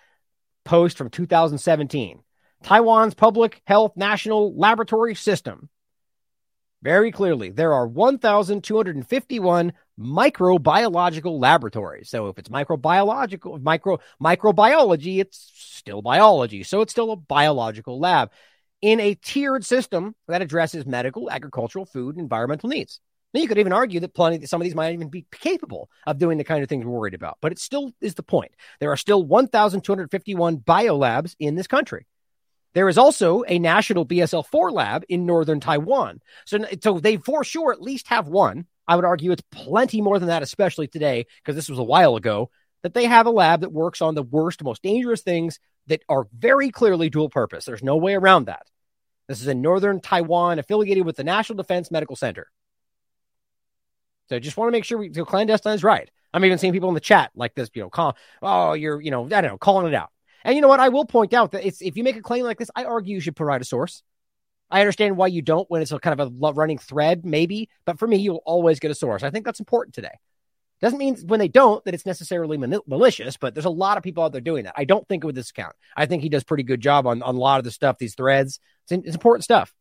post 0.69 0.99
from 0.99 1.09
2017. 1.09 2.21
Taiwan's 2.63 3.15
Public 3.15 3.63
Health 3.67 3.93
National 3.97 4.55
Laboratory 4.55 5.15
System. 5.15 5.71
Very 6.83 7.11
clearly, 7.11 7.51
there 7.51 7.73
are 7.73 7.87
1,251 7.87 9.73
microbiological 9.99 11.41
laboratories. 11.41 12.11
So 12.11 12.29
if 12.29 12.39
it's 12.39 12.51
microbiological, 12.51 13.63
micro 13.63 13.99
microbiology, 14.23 15.21
it's 15.21 15.51
still 15.57 16.03
biology. 16.03 16.63
So 16.63 16.83
it's 16.83 16.93
still 16.93 17.13
a 17.13 17.17
biological 17.17 17.99
lab 17.99 18.31
in 18.83 19.01
a 19.01 19.15
tiered 19.15 19.65
system 19.65 20.15
that 20.29 20.43
addresses 20.43 20.85
medical, 20.85 21.31
agricultural, 21.31 21.87
food, 21.87 22.17
and 22.17 22.23
environmental 22.23 22.69
needs. 22.69 23.01
Now, 23.35 23.41
you 23.41 23.49
could 23.49 23.59
even 23.59 23.73
argue 23.73 24.01
that 24.01 24.15
plenty, 24.15 24.47
some 24.47 24.61
of 24.61 24.65
these 24.65 24.75
might 24.75 24.95
even 24.95 25.11
be 25.11 25.27
capable 25.31 25.91
of 26.07 26.19
doing 26.19 26.39
the 26.39 26.45
kind 26.45 26.63
of 26.63 26.69
things 26.69 26.85
we're 26.85 26.99
worried 26.99 27.15
about, 27.15 27.37
but 27.43 27.53
it 27.53 27.59
still 27.59 27.93
is 28.01 28.15
the 28.15 28.23
point. 28.23 28.53
There 28.81 28.91
are 28.91 28.97
still 28.97 29.23
1,251 29.23 30.59
biolabs 30.59 31.37
in 31.39 31.55
this 31.55 31.67
country. 31.67 32.07
There 32.75 32.89
is 32.89 32.97
also 32.97 33.45
a 33.47 33.59
national 33.59 34.07
BSL 34.07 34.47
4 34.47 34.71
lab 34.71 35.05
in 35.09 35.27
northern 35.27 35.61
Taiwan. 35.61 36.21
So, 36.47 36.59
so 36.83 37.01
they 37.01 37.17
for 37.17 37.45
sure 37.45 37.73
at 37.73 37.83
least 37.83 38.09
have 38.09 38.29
one. 38.29 38.67
I 38.87 38.97
would 38.97 39.05
argue 39.05 39.33
it's 39.33 39.43
plenty 39.53 40.01
more 40.01 40.19
than 40.19 40.29
that, 40.29 40.43
especially 40.43 40.87
today, 40.87 41.27
because 41.43 41.55
this 41.55 41.69
was 41.69 41.79
a 41.79 41.85
while 41.85 42.17
ago, 42.17 42.51
that 42.83 42.95
they 42.95 43.05
have 43.05 43.27
a 43.27 43.31
lab 43.31 43.61
that 43.61 43.73
works 43.73 44.01
on 44.01 44.15
the 44.15 44.23
worst, 44.23 44.63
most 44.63 44.83
dangerous 44.83 45.21
things 45.21 45.61
that 45.89 46.03
are 46.09 46.27
very 46.37 46.71
clearly 46.71 47.11
dual 47.11 47.29
purpose. 47.29 47.65
There's 47.65 47.83
no 47.83 47.97
way 47.97 48.15
around 48.15 48.47
that. 48.47 48.67
This 49.27 49.43
is 49.43 49.49
in 49.49 49.61
northern 49.61 50.01
Taiwan, 50.01 50.59
affiliated 50.59 51.05
with 51.05 51.17
the 51.17 51.25
National 51.25 51.57
Defense 51.57 51.91
Medical 51.91 52.17
Center. 52.17 52.49
So 54.29 54.39
just 54.39 54.57
want 54.57 54.69
to 54.69 54.73
make 54.73 54.85
sure 54.85 54.99
we, 54.99 55.13
so 55.13 55.25
clandestine 55.25 55.75
is 55.75 55.85
right. 55.85 56.11
I'm 56.35 56.45
even 56.45 56.59
seeing 56.59 56.73
people 56.73 56.89
in 56.89 56.95
the 56.95 57.01
chat 57.01 57.31
like 57.35 57.55
this, 57.55 57.71
you 57.75 57.83
know, 57.83 57.91
call, 57.91 58.17
oh, 58.43 58.75
you're, 58.75 59.01
you 59.01 59.11
know, 59.11 59.25
I 59.25 59.41
don't 59.41 59.45
know, 59.45 59.59
calling 59.59 59.87
it 59.87 59.95
out. 59.95 60.11
And 60.45 60.55
you 60.55 60.61
know 60.61 60.69
what? 60.69 60.81
I 60.81 60.91
will 60.91 61.07
point 61.07 61.35
out 61.35 61.53
that 61.53 61.67
it's, 61.67 61.81
if 61.81 61.97
you 61.97 62.05
make 62.05 62.17
a 62.17 62.23
claim 62.23 62.45
like 62.45 62.59
this, 62.59 62.71
I 62.77 62.85
argue 62.85 63.15
you 63.15 63.21
should 63.21 63.37
provide 63.37 63.61
a 63.61 63.65
source. 63.65 64.03
I 64.71 64.81
understand 64.81 65.17
why 65.17 65.29
you 65.29 65.41
don't 65.41 65.69
when 65.71 65.81
it's 65.81 65.93
a 65.93 65.99
kind 65.99 66.21
of 66.21 66.31
a 66.31 66.53
running 66.53 66.79
thread, 66.79 67.25
maybe, 67.25 67.71
but 67.87 67.99
for 67.99 68.07
me, 68.07 68.19
you'll 68.19 68.43
always 68.45 68.81
get 68.81 68.91
a 68.91 68.95
source. 68.95 69.23
I 69.23 69.31
think 69.31 69.47
that's 69.47 69.61
important 69.61 69.95
today. 69.95 70.13
Doesn't 70.81 70.99
mean 70.99 71.17
when 71.27 71.41
they 71.41 71.49
don't 71.49 71.85
that 71.85 71.95
it's 71.95 72.07
necessarily 72.07 72.57
malicious, 72.57 73.37
but 73.37 73.55
there's 73.55 73.65
a 73.65 73.71
lot 73.71 73.97
of 73.97 74.05
people 74.05 74.23
out 74.23 74.33
there 74.33 74.41
doing 74.41 74.65
that. 74.65 74.75
I 74.77 74.85
don't 74.85 75.09
think 75.09 75.25
with 75.25 75.35
this 75.35 75.51
account. 75.51 75.75
I 75.97 76.07
think 76.07 76.23
he 76.23 76.29
does 76.29 76.45
pretty 76.45 76.63
good 76.63 76.81
job 76.81 77.07
on, 77.07 77.23
on 77.23 77.35
a 77.35 77.39
lot 77.39 77.59
of 77.59 77.65
the 77.65 77.71
stuff, 77.73 77.99
these 77.99 78.15
threads. 78.15 78.61
It's, 78.85 79.07
it's 79.07 79.17
important 79.17 79.45
stuff. 79.45 79.75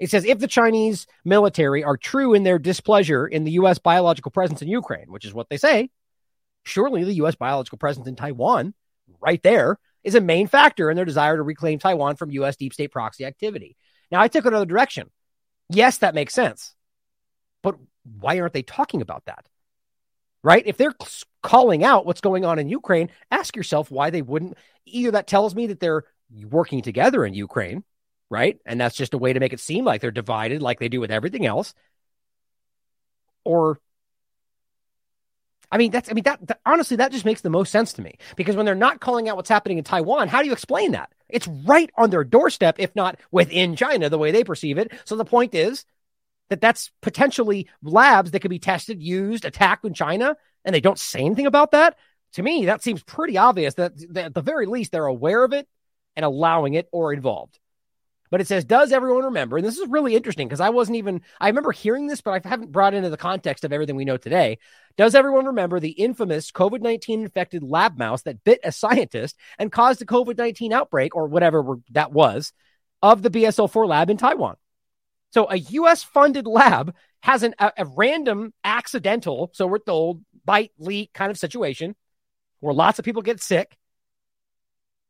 It 0.00 0.10
says 0.10 0.24
if 0.24 0.38
the 0.38 0.48
Chinese 0.48 1.06
military 1.26 1.84
are 1.84 1.98
true 1.98 2.32
in 2.32 2.42
their 2.42 2.58
displeasure 2.58 3.26
in 3.26 3.44
the 3.44 3.52
U.S. 3.52 3.78
biological 3.78 4.30
presence 4.30 4.62
in 4.62 4.68
Ukraine, 4.68 5.12
which 5.12 5.26
is 5.26 5.34
what 5.34 5.50
they 5.50 5.58
say, 5.58 5.90
surely 6.64 7.04
the 7.04 7.14
U.S. 7.14 7.34
biological 7.34 7.76
presence 7.76 8.08
in 8.08 8.16
Taiwan, 8.16 8.72
right 9.20 9.42
there, 9.42 9.78
is 10.02 10.14
a 10.14 10.20
main 10.20 10.46
factor 10.46 10.88
in 10.90 10.96
their 10.96 11.04
desire 11.04 11.36
to 11.36 11.42
reclaim 11.42 11.78
Taiwan 11.78 12.16
from 12.16 12.30
U.S. 12.30 12.56
deep 12.56 12.72
state 12.72 12.90
proxy 12.90 13.26
activity. 13.26 13.76
Now, 14.10 14.22
I 14.22 14.28
took 14.28 14.46
another 14.46 14.64
direction. 14.64 15.10
Yes, 15.68 15.98
that 15.98 16.14
makes 16.14 16.32
sense. 16.32 16.74
But 17.62 17.76
why 18.18 18.40
aren't 18.40 18.54
they 18.54 18.62
talking 18.62 19.02
about 19.02 19.26
that? 19.26 19.44
Right? 20.42 20.62
If 20.64 20.78
they're 20.78 20.94
calling 21.42 21.84
out 21.84 22.06
what's 22.06 22.22
going 22.22 22.46
on 22.46 22.58
in 22.58 22.70
Ukraine, 22.70 23.10
ask 23.30 23.54
yourself 23.54 23.90
why 23.90 24.08
they 24.08 24.22
wouldn't. 24.22 24.56
Either 24.86 25.10
that 25.10 25.26
tells 25.26 25.54
me 25.54 25.66
that 25.66 25.78
they're 25.78 26.04
working 26.48 26.80
together 26.80 27.26
in 27.26 27.34
Ukraine, 27.34 27.84
right? 28.30 28.58
And 28.64 28.80
that's 28.80 28.96
just 28.96 29.14
a 29.14 29.18
way 29.18 29.32
to 29.32 29.40
make 29.40 29.52
it 29.52 29.60
seem 29.60 29.84
like 29.84 30.00
they're 30.00 30.10
divided, 30.10 30.62
like 30.62 30.78
they 30.78 30.88
do 30.88 31.00
with 31.00 31.10
everything 31.10 31.44
else. 31.44 31.74
Or 33.44 33.80
I 35.72 35.78
mean, 35.78 35.92
that's, 35.92 36.10
I 36.10 36.14
mean, 36.14 36.24
that, 36.24 36.44
that, 36.48 36.60
honestly, 36.66 36.96
that 36.96 37.12
just 37.12 37.24
makes 37.24 37.42
the 37.42 37.50
most 37.50 37.70
sense 37.70 37.92
to 37.94 38.02
me 38.02 38.16
because 38.34 38.56
when 38.56 38.66
they're 38.66 38.74
not 38.74 39.00
calling 39.00 39.28
out 39.28 39.36
what's 39.36 39.48
happening 39.48 39.78
in 39.78 39.84
Taiwan, 39.84 40.28
how 40.28 40.40
do 40.40 40.46
you 40.46 40.52
explain 40.52 40.92
that? 40.92 41.12
It's 41.28 41.46
right 41.46 41.90
on 41.96 42.10
their 42.10 42.24
doorstep, 42.24 42.76
if 42.78 42.94
not 42.96 43.20
within 43.30 43.76
China, 43.76 44.08
the 44.08 44.18
way 44.18 44.32
they 44.32 44.42
perceive 44.42 44.78
it. 44.78 44.90
So 45.04 45.14
the 45.14 45.24
point 45.24 45.54
is 45.54 45.84
that 46.48 46.60
that's 46.60 46.90
potentially 47.02 47.68
labs 47.82 48.32
that 48.32 48.40
could 48.40 48.50
be 48.50 48.58
tested, 48.58 49.00
used, 49.00 49.44
attacked 49.44 49.84
in 49.84 49.94
China, 49.94 50.36
and 50.64 50.74
they 50.74 50.80
don't 50.80 50.98
say 50.98 51.20
anything 51.20 51.46
about 51.46 51.70
that. 51.70 51.96
To 52.32 52.42
me, 52.42 52.66
that 52.66 52.82
seems 52.82 53.02
pretty 53.04 53.38
obvious 53.38 53.74
that, 53.74 53.92
that 54.12 54.26
at 54.26 54.34
the 54.34 54.42
very 54.42 54.66
least 54.66 54.90
they're 54.90 55.06
aware 55.06 55.44
of 55.44 55.52
it 55.52 55.68
and 56.16 56.24
allowing 56.24 56.74
it 56.74 56.88
or 56.90 57.12
involved. 57.12 57.59
But 58.30 58.40
it 58.40 58.46
says, 58.46 58.64
does 58.64 58.92
everyone 58.92 59.24
remember? 59.24 59.56
And 59.56 59.66
this 59.66 59.78
is 59.78 59.88
really 59.88 60.14
interesting 60.14 60.46
because 60.46 60.60
I 60.60 60.70
wasn't 60.70 60.98
even, 60.98 61.22
I 61.40 61.48
remember 61.48 61.72
hearing 61.72 62.06
this, 62.06 62.20
but 62.20 62.44
I 62.44 62.48
haven't 62.48 62.70
brought 62.70 62.94
into 62.94 63.10
the 63.10 63.16
context 63.16 63.64
of 63.64 63.72
everything 63.72 63.96
we 63.96 64.04
know 64.04 64.16
today. 64.16 64.58
Does 64.96 65.16
everyone 65.16 65.46
remember 65.46 65.80
the 65.80 65.90
infamous 65.90 66.52
COVID 66.52 66.80
19 66.80 67.22
infected 67.22 67.64
lab 67.64 67.98
mouse 67.98 68.22
that 68.22 68.44
bit 68.44 68.60
a 68.62 68.70
scientist 68.70 69.36
and 69.58 69.72
caused 69.72 70.00
a 70.00 70.06
COVID 70.06 70.38
19 70.38 70.72
outbreak 70.72 71.16
or 71.16 71.26
whatever 71.26 71.76
that 71.90 72.12
was 72.12 72.52
of 73.02 73.22
the 73.22 73.30
BSL 73.30 73.70
4 73.70 73.86
lab 73.86 74.10
in 74.10 74.16
Taiwan? 74.16 74.56
So 75.32 75.50
a 75.50 75.56
US 75.56 76.04
funded 76.04 76.46
lab 76.46 76.94
has 77.22 77.42
an, 77.42 77.54
a, 77.58 77.72
a 77.78 77.84
random 77.84 78.52
accidental, 78.62 79.50
so 79.54 79.66
we're 79.66 79.78
told, 79.78 80.24
bite 80.44 80.72
leak 80.78 81.12
kind 81.12 81.30
of 81.30 81.38
situation 81.38 81.94
where 82.60 82.74
lots 82.74 82.98
of 82.98 83.04
people 83.04 83.22
get 83.22 83.42
sick 83.42 83.76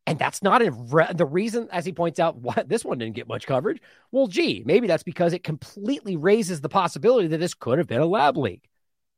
and 0.06 0.18
that's 0.18 0.42
not 0.42 0.62
a 0.62 0.70
re- 0.70 1.12
the 1.14 1.26
reason, 1.26 1.68
as 1.70 1.84
he 1.84 1.92
points 1.92 2.18
out, 2.18 2.36
why 2.40 2.64
this 2.66 2.84
one 2.84 2.98
didn't 2.98 3.14
get 3.16 3.28
much 3.28 3.46
coverage. 3.46 3.80
Well, 4.10 4.26
gee, 4.26 4.62
maybe 4.64 4.86
that's 4.86 5.02
because 5.02 5.32
it 5.32 5.44
completely 5.44 6.16
raises 6.16 6.60
the 6.60 6.68
possibility 6.68 7.28
that 7.28 7.38
this 7.38 7.54
could 7.54 7.78
have 7.78 7.86
been 7.86 8.00
a 8.00 8.06
lab 8.06 8.36
leak. 8.36 8.68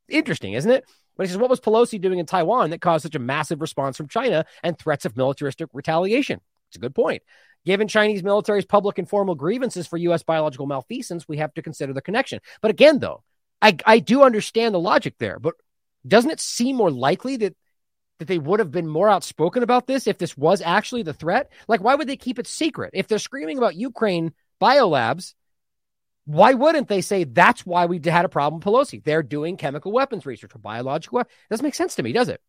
Interesting, 0.08 0.52
isn't 0.54 0.70
it? 0.70 0.84
But 1.16 1.26
he 1.26 1.28
says, 1.28 1.38
what 1.38 1.50
was 1.50 1.60
Pelosi 1.60 2.00
doing 2.00 2.18
in 2.18 2.26
Taiwan 2.26 2.70
that 2.70 2.80
caused 2.80 3.02
such 3.02 3.14
a 3.14 3.20
massive 3.20 3.60
response 3.60 3.96
from 3.96 4.08
China 4.08 4.44
and 4.62 4.78
threats 4.78 5.04
of 5.04 5.16
militaristic 5.16 5.68
retaliation? 5.72 6.40
It's 6.68 6.76
a 6.76 6.80
good 6.80 6.94
point. 6.94 7.22
Given 7.64 7.86
Chinese 7.86 8.24
military's 8.24 8.64
public 8.64 8.98
and 8.98 9.08
formal 9.08 9.34
grievances 9.34 9.86
for 9.86 9.96
U.S. 9.98 10.22
biological 10.22 10.66
malfeasance, 10.66 11.28
we 11.28 11.36
have 11.36 11.54
to 11.54 11.62
consider 11.62 11.92
the 11.92 12.00
connection. 12.00 12.40
But 12.60 12.70
again, 12.70 12.98
though, 12.98 13.22
I, 13.60 13.76
I 13.86 13.98
do 14.00 14.22
understand 14.22 14.74
the 14.74 14.80
logic 14.80 15.14
there. 15.18 15.38
But 15.38 15.54
doesn't 16.06 16.30
it 16.30 16.40
seem 16.40 16.76
more 16.76 16.90
likely 16.90 17.36
that 17.36 17.56
that 18.22 18.28
they 18.28 18.38
would 18.38 18.60
have 18.60 18.70
been 18.70 18.86
more 18.86 19.08
outspoken 19.08 19.62
about 19.62 19.86
this 19.86 20.06
if 20.06 20.16
this 20.16 20.36
was 20.36 20.62
actually 20.62 21.02
the 21.02 21.12
threat? 21.12 21.50
Like, 21.66 21.82
why 21.82 21.96
would 21.96 22.08
they 22.08 22.16
keep 22.16 22.38
it 22.38 22.46
secret? 22.46 22.92
If 22.94 23.08
they're 23.08 23.18
screaming 23.18 23.58
about 23.58 23.74
Ukraine 23.74 24.32
biolabs, 24.60 25.34
why 26.24 26.54
wouldn't 26.54 26.88
they 26.88 27.00
say 27.00 27.24
that's 27.24 27.66
why 27.66 27.86
we 27.86 28.00
had 28.04 28.24
a 28.24 28.28
problem 28.28 28.60
with 28.60 28.66
Pelosi? 28.66 29.02
They're 29.02 29.24
doing 29.24 29.56
chemical 29.56 29.90
weapons 29.90 30.24
research 30.24 30.54
or 30.54 30.58
biological 30.58 31.16
weapons. 31.16 31.34
Doesn't 31.50 31.64
make 31.64 31.74
sense 31.74 31.96
to 31.96 32.02
me, 32.02 32.12
does 32.12 32.28
it? 32.28 32.40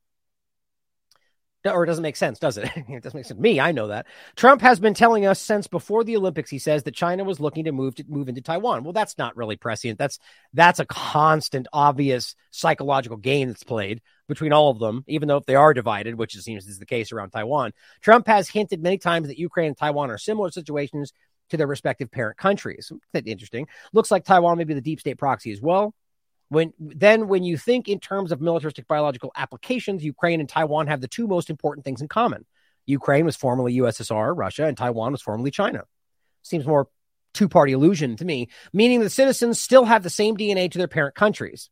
or 1.65 1.84
it 1.84 1.88
doesn't 1.88 2.03
make 2.03 2.17
sense, 2.17 2.39
does 2.39 2.57
it? 2.57 2.69
it 2.76 3.03
doesn't 3.03 3.17
make 3.17 3.26
sense. 3.26 3.38
To 3.38 3.41
me, 3.41 3.59
I 3.59 3.71
know 3.71 3.88
that. 3.88 4.05
Trump 4.36 4.61
has 4.61 4.80
been 4.80 4.93
telling 4.93 5.26
us 5.26 5.39
since 5.39 5.67
before 5.67 6.03
the 6.03 6.17
Olympics, 6.17 6.49
he 6.49 6.59
says 6.59 6.84
that 6.84 6.93
China 6.93 7.24
was 7.24 7.39
looking 7.39 7.65
to 7.65 7.71
move 7.71 7.95
to 7.95 8.03
move 8.07 8.30
into 8.30 8.41
Taiwan. 8.41 8.84
Well, 8.84 8.93
that's 8.93 9.17
not 9.17 9.38
really 9.38 9.55
prescient. 9.55 9.97
That's 9.97 10.19
that's 10.53 10.80
a 10.80 10.86
constant, 10.86 11.67
obvious 11.71 12.36
psychological 12.51 13.17
game 13.17 13.47
that's 13.47 13.63
played 13.63 14.01
between 14.28 14.53
all 14.53 14.69
of 14.69 14.80
them, 14.80 15.03
even 15.07 15.28
though 15.28 15.38
if 15.38 15.45
they 15.45 15.55
are 15.55 15.74
divided, 15.74 16.15
which 16.15 16.36
it 16.36 16.41
seems 16.41 16.67
is 16.67 16.80
the 16.80 16.86
case 16.86 17.11
around 17.11 17.32
Taiwan. 17.32 17.74
Trump 18.01 18.28
has 18.28 18.49
hinted 18.49 18.82
many 18.82 18.97
times 18.97 19.28
that 19.28 19.38
Ukraine 19.38 19.67
and 19.67 19.78
Taiwan 19.78 20.09
are 20.11 20.17
similar 20.17 20.49
situations 20.49 21.11
to 21.49 21.57
their 21.57 21.67
respective 21.67 22.09
parent 22.11 22.38
countries. 22.38 22.91
That's 23.11 23.28
interesting. 23.28 23.67
Looks 23.91 24.11
like 24.11 24.24
Taiwan 24.24 24.57
may 24.57 24.63
be 24.63 24.74
the 24.74 24.82
deep 24.82 24.99
state 24.99 25.17
proxy 25.17 25.51
as 25.51 25.61
well. 25.61 25.93
When 26.49 26.74
then 26.80 27.28
when 27.28 27.43
you 27.43 27.57
think 27.57 27.88
in 27.88 27.99
terms 27.99 28.32
of 28.32 28.41
militaristic 28.41 28.88
biological 28.88 29.32
applications, 29.36 30.03
Ukraine 30.03 30.39
and 30.39 30.47
Taiwan 30.47 30.88
have 30.88 31.01
the 31.01 31.07
two 31.07 31.28
most 31.28 31.49
important 31.49 31.84
things 31.84 32.01
in 32.01 32.07
common. 32.07 32.45
Ukraine 32.86 33.26
was 33.26 33.36
formerly 33.36 33.78
USSR, 33.78 34.38
Russia, 34.38 34.65
and 34.65 34.78
Taiwan 34.78 35.13
was 35.13 35.21
formerly 35.21 35.51
China. 35.51 35.84
Seems 36.43 36.67
more 36.67 36.89
two-party 37.34 37.71
illusion 37.71 38.15
to 38.17 38.26
me, 38.26 38.49
meaning 38.71 38.99
the 38.99 39.09
citizens 39.09 39.59
still 39.59 39.86
have 39.86 40.03
the 40.03 40.09
same 40.09 40.38
DNA 40.38 40.69
to 40.69 40.78
their 40.78 40.88
parent 40.88 41.15
countries. 41.15 41.69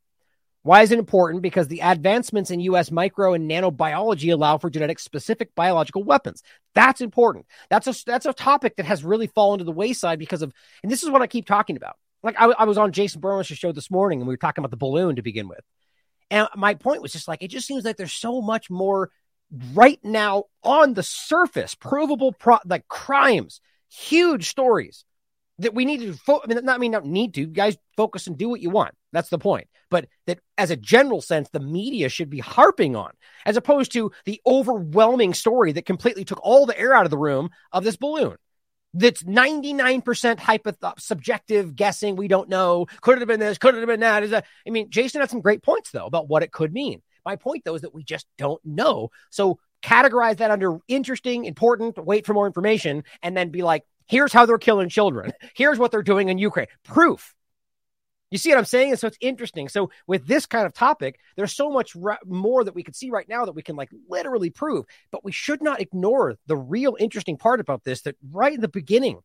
Why 0.63 0.83
is 0.83 0.91
it 0.91 0.99
important? 0.99 1.41
Because 1.41 1.67
the 1.67 1.79
advancements 1.79 2.51
in 2.51 2.59
US 2.61 2.91
micro 2.91 3.33
and 3.33 3.49
nanobiology 3.49 4.31
allow 4.31 4.57
for 4.57 4.69
genetic 4.69 4.99
specific 4.99 5.55
biological 5.55 6.03
weapons. 6.03 6.43
That's 6.75 7.01
important. 7.01 7.45
That's 7.69 7.87
a 7.87 8.05
that's 8.05 8.25
a 8.25 8.33
topic 8.33 8.75
that 8.77 8.85
has 8.85 9.03
really 9.03 9.27
fallen 9.27 9.59
to 9.59 9.65
the 9.65 9.71
wayside 9.71 10.19
because 10.19 10.41
of 10.41 10.53
and 10.83 10.91
this 10.91 11.03
is 11.03 11.09
what 11.09 11.21
I 11.21 11.27
keep 11.27 11.47
talking 11.47 11.77
about 11.77 11.95
like 12.23 12.35
I, 12.39 12.45
I 12.45 12.63
was 12.65 12.77
on 12.77 12.91
Jason 12.91 13.21
Bermas's 13.21 13.57
show 13.57 13.71
this 13.71 13.91
morning 13.91 14.19
and 14.19 14.27
we 14.27 14.33
were 14.33 14.37
talking 14.37 14.61
about 14.61 14.71
the 14.71 14.77
balloon 14.77 15.15
to 15.15 15.21
begin 15.21 15.47
with. 15.47 15.61
And 16.29 16.47
my 16.55 16.75
point 16.75 17.01
was 17.01 17.11
just 17.11 17.27
like, 17.27 17.41
it 17.41 17.49
just 17.49 17.67
seems 17.67 17.83
like 17.83 17.97
there's 17.97 18.13
so 18.13 18.41
much 18.41 18.69
more 18.69 19.09
right 19.73 19.99
now 20.03 20.45
on 20.63 20.93
the 20.93 21.03
surface, 21.03 21.75
provable, 21.75 22.31
pro- 22.31 22.59
like 22.65 22.87
crimes, 22.87 23.59
huge 23.89 24.49
stories 24.49 25.03
that 25.61 25.73
we 25.73 25.85
need 25.85 26.01
to, 26.01 26.13
fo- 26.13 26.41
I 26.43 26.47
mean, 26.47 26.63
not 26.63 26.79
mean, 26.79 26.91
not 26.91 27.05
need 27.05 27.33
to, 27.35 27.41
you 27.41 27.47
guys 27.47 27.77
focus 27.97 28.27
and 28.27 28.37
do 28.37 28.49
what 28.49 28.61
you 28.61 28.69
want. 28.69 28.93
That's 29.11 29.29
the 29.29 29.39
point. 29.39 29.67
But 29.89 30.07
that 30.27 30.39
as 30.57 30.71
a 30.71 30.75
general 30.75 31.21
sense, 31.21 31.49
the 31.49 31.59
media 31.59 32.09
should 32.09 32.29
be 32.29 32.39
harping 32.39 32.95
on, 32.95 33.11
as 33.45 33.57
opposed 33.57 33.91
to 33.93 34.11
the 34.25 34.41
overwhelming 34.45 35.33
story 35.33 35.71
that 35.73 35.85
completely 35.85 36.23
took 36.23 36.39
all 36.43 36.65
the 36.65 36.79
air 36.79 36.93
out 36.93 37.05
of 37.05 37.11
the 37.11 37.17
room 37.17 37.49
of 37.71 37.83
this 37.83 37.97
balloon 37.97 38.37
that's 38.93 39.23
99% 39.23 40.03
hypoth- 40.37 40.99
subjective 40.99 41.75
guessing. 41.75 42.15
We 42.15 42.27
don't 42.27 42.49
know. 42.49 42.87
Could 43.01 43.17
it 43.17 43.21
have 43.21 43.27
been 43.27 43.39
this? 43.39 43.57
Could 43.57 43.75
it 43.75 43.79
have 43.79 43.87
been 43.87 44.01
that? 44.01 44.23
Is 44.23 44.31
that? 44.31 44.45
I 44.67 44.69
mean, 44.69 44.89
Jason 44.89 45.21
had 45.21 45.29
some 45.29 45.41
great 45.41 45.63
points 45.63 45.91
though 45.91 46.05
about 46.05 46.27
what 46.27 46.43
it 46.43 46.51
could 46.51 46.73
mean. 46.73 47.01
My 47.25 47.35
point 47.35 47.63
though 47.63 47.75
is 47.75 47.81
that 47.81 47.93
we 47.93 48.03
just 48.03 48.27
don't 48.37 48.63
know. 48.65 49.09
So 49.29 49.59
categorize 49.81 50.37
that 50.37 50.51
under 50.51 50.79
interesting, 50.87 51.45
important, 51.45 51.97
wait 52.03 52.25
for 52.25 52.33
more 52.33 52.47
information, 52.47 53.03
and 53.21 53.35
then 53.35 53.49
be 53.49 53.63
like, 53.63 53.83
here's 54.07 54.33
how 54.33 54.45
they're 54.45 54.57
killing 54.57 54.89
children. 54.89 55.31
Here's 55.55 55.79
what 55.79 55.91
they're 55.91 56.03
doing 56.03 56.29
in 56.29 56.37
Ukraine. 56.37 56.67
Proof. 56.83 57.33
You 58.31 58.37
see 58.37 58.49
what 58.49 58.57
I'm 58.57 58.65
saying? 58.65 58.91
And 58.91 58.99
so 58.99 59.07
it's 59.07 59.17
interesting. 59.19 59.67
So 59.67 59.91
with 60.07 60.25
this 60.25 60.45
kind 60.45 60.65
of 60.65 60.73
topic, 60.73 61.19
there's 61.35 61.53
so 61.53 61.69
much 61.69 61.93
re- 61.95 62.15
more 62.25 62.63
that 62.63 62.73
we 62.73 62.81
could 62.81 62.95
see 62.95 63.09
right 63.09 63.27
now 63.27 63.43
that 63.43 63.51
we 63.51 63.61
can 63.61 63.75
like 63.75 63.89
literally 64.09 64.49
prove. 64.49 64.85
But 65.11 65.25
we 65.25 65.33
should 65.33 65.61
not 65.61 65.81
ignore 65.81 66.37
the 66.47 66.55
real 66.55 66.95
interesting 66.97 67.37
part 67.37 67.59
about 67.59 67.83
this. 67.83 68.03
That 68.03 68.15
right 68.31 68.53
in 68.53 68.61
the 68.61 68.69
beginning, 68.69 69.19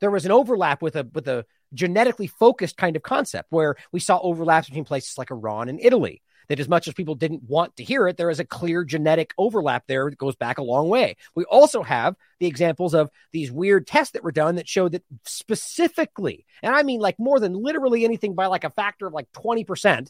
there 0.00 0.10
was 0.10 0.24
an 0.24 0.32
overlap 0.32 0.82
with 0.82 0.96
a 0.96 1.08
with 1.14 1.28
a 1.28 1.46
genetically 1.72 2.26
focused 2.26 2.76
kind 2.76 2.96
of 2.96 3.02
concept 3.02 3.46
where 3.50 3.76
we 3.92 4.00
saw 4.00 4.18
overlaps 4.18 4.68
between 4.68 4.84
places 4.84 5.18
like 5.18 5.30
Iran 5.30 5.68
and 5.68 5.78
Italy 5.80 6.20
that 6.48 6.60
as 6.60 6.68
much 6.68 6.88
as 6.88 6.94
people 6.94 7.14
didn't 7.14 7.42
want 7.44 7.76
to 7.76 7.84
hear 7.84 8.08
it, 8.08 8.16
there 8.16 8.30
is 8.30 8.40
a 8.40 8.44
clear 8.44 8.84
genetic 8.84 9.32
overlap 9.38 9.84
there 9.86 10.08
that 10.08 10.18
goes 10.18 10.36
back 10.36 10.58
a 10.58 10.62
long 10.62 10.88
way. 10.88 11.16
We 11.34 11.44
also 11.44 11.82
have 11.82 12.16
the 12.40 12.46
examples 12.46 12.94
of 12.94 13.10
these 13.32 13.52
weird 13.52 13.86
tests 13.86 14.12
that 14.12 14.24
were 14.24 14.32
done 14.32 14.56
that 14.56 14.68
showed 14.68 14.92
that 14.92 15.04
specifically, 15.24 16.46
and 16.62 16.74
I 16.74 16.82
mean 16.82 17.00
like 17.00 17.18
more 17.18 17.40
than 17.40 17.54
literally 17.54 18.04
anything 18.04 18.34
by 18.34 18.46
like 18.46 18.64
a 18.64 18.70
factor 18.70 19.06
of 19.06 19.12
like 19.12 19.30
20%, 19.32 20.08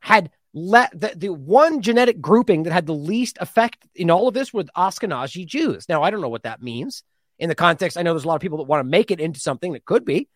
had 0.00 0.30
let 0.52 0.98
the, 0.98 1.12
the 1.14 1.28
one 1.28 1.80
genetic 1.80 2.20
grouping 2.20 2.64
that 2.64 2.72
had 2.72 2.86
the 2.86 2.94
least 2.94 3.38
effect 3.40 3.86
in 3.94 4.10
all 4.10 4.28
of 4.28 4.34
this 4.34 4.52
was 4.52 4.66
Ashkenazi 4.76 5.46
Jews. 5.46 5.88
Now, 5.88 6.02
I 6.02 6.10
don't 6.10 6.20
know 6.20 6.28
what 6.28 6.42
that 6.42 6.62
means 6.62 7.04
in 7.38 7.48
the 7.48 7.54
context. 7.54 7.96
I 7.96 8.02
know 8.02 8.12
there's 8.12 8.24
a 8.24 8.28
lot 8.28 8.34
of 8.34 8.40
people 8.40 8.58
that 8.58 8.64
want 8.64 8.80
to 8.84 8.90
make 8.90 9.10
it 9.10 9.20
into 9.20 9.38
something 9.40 9.72
that 9.72 9.84
could 9.84 10.04
be. 10.04 10.28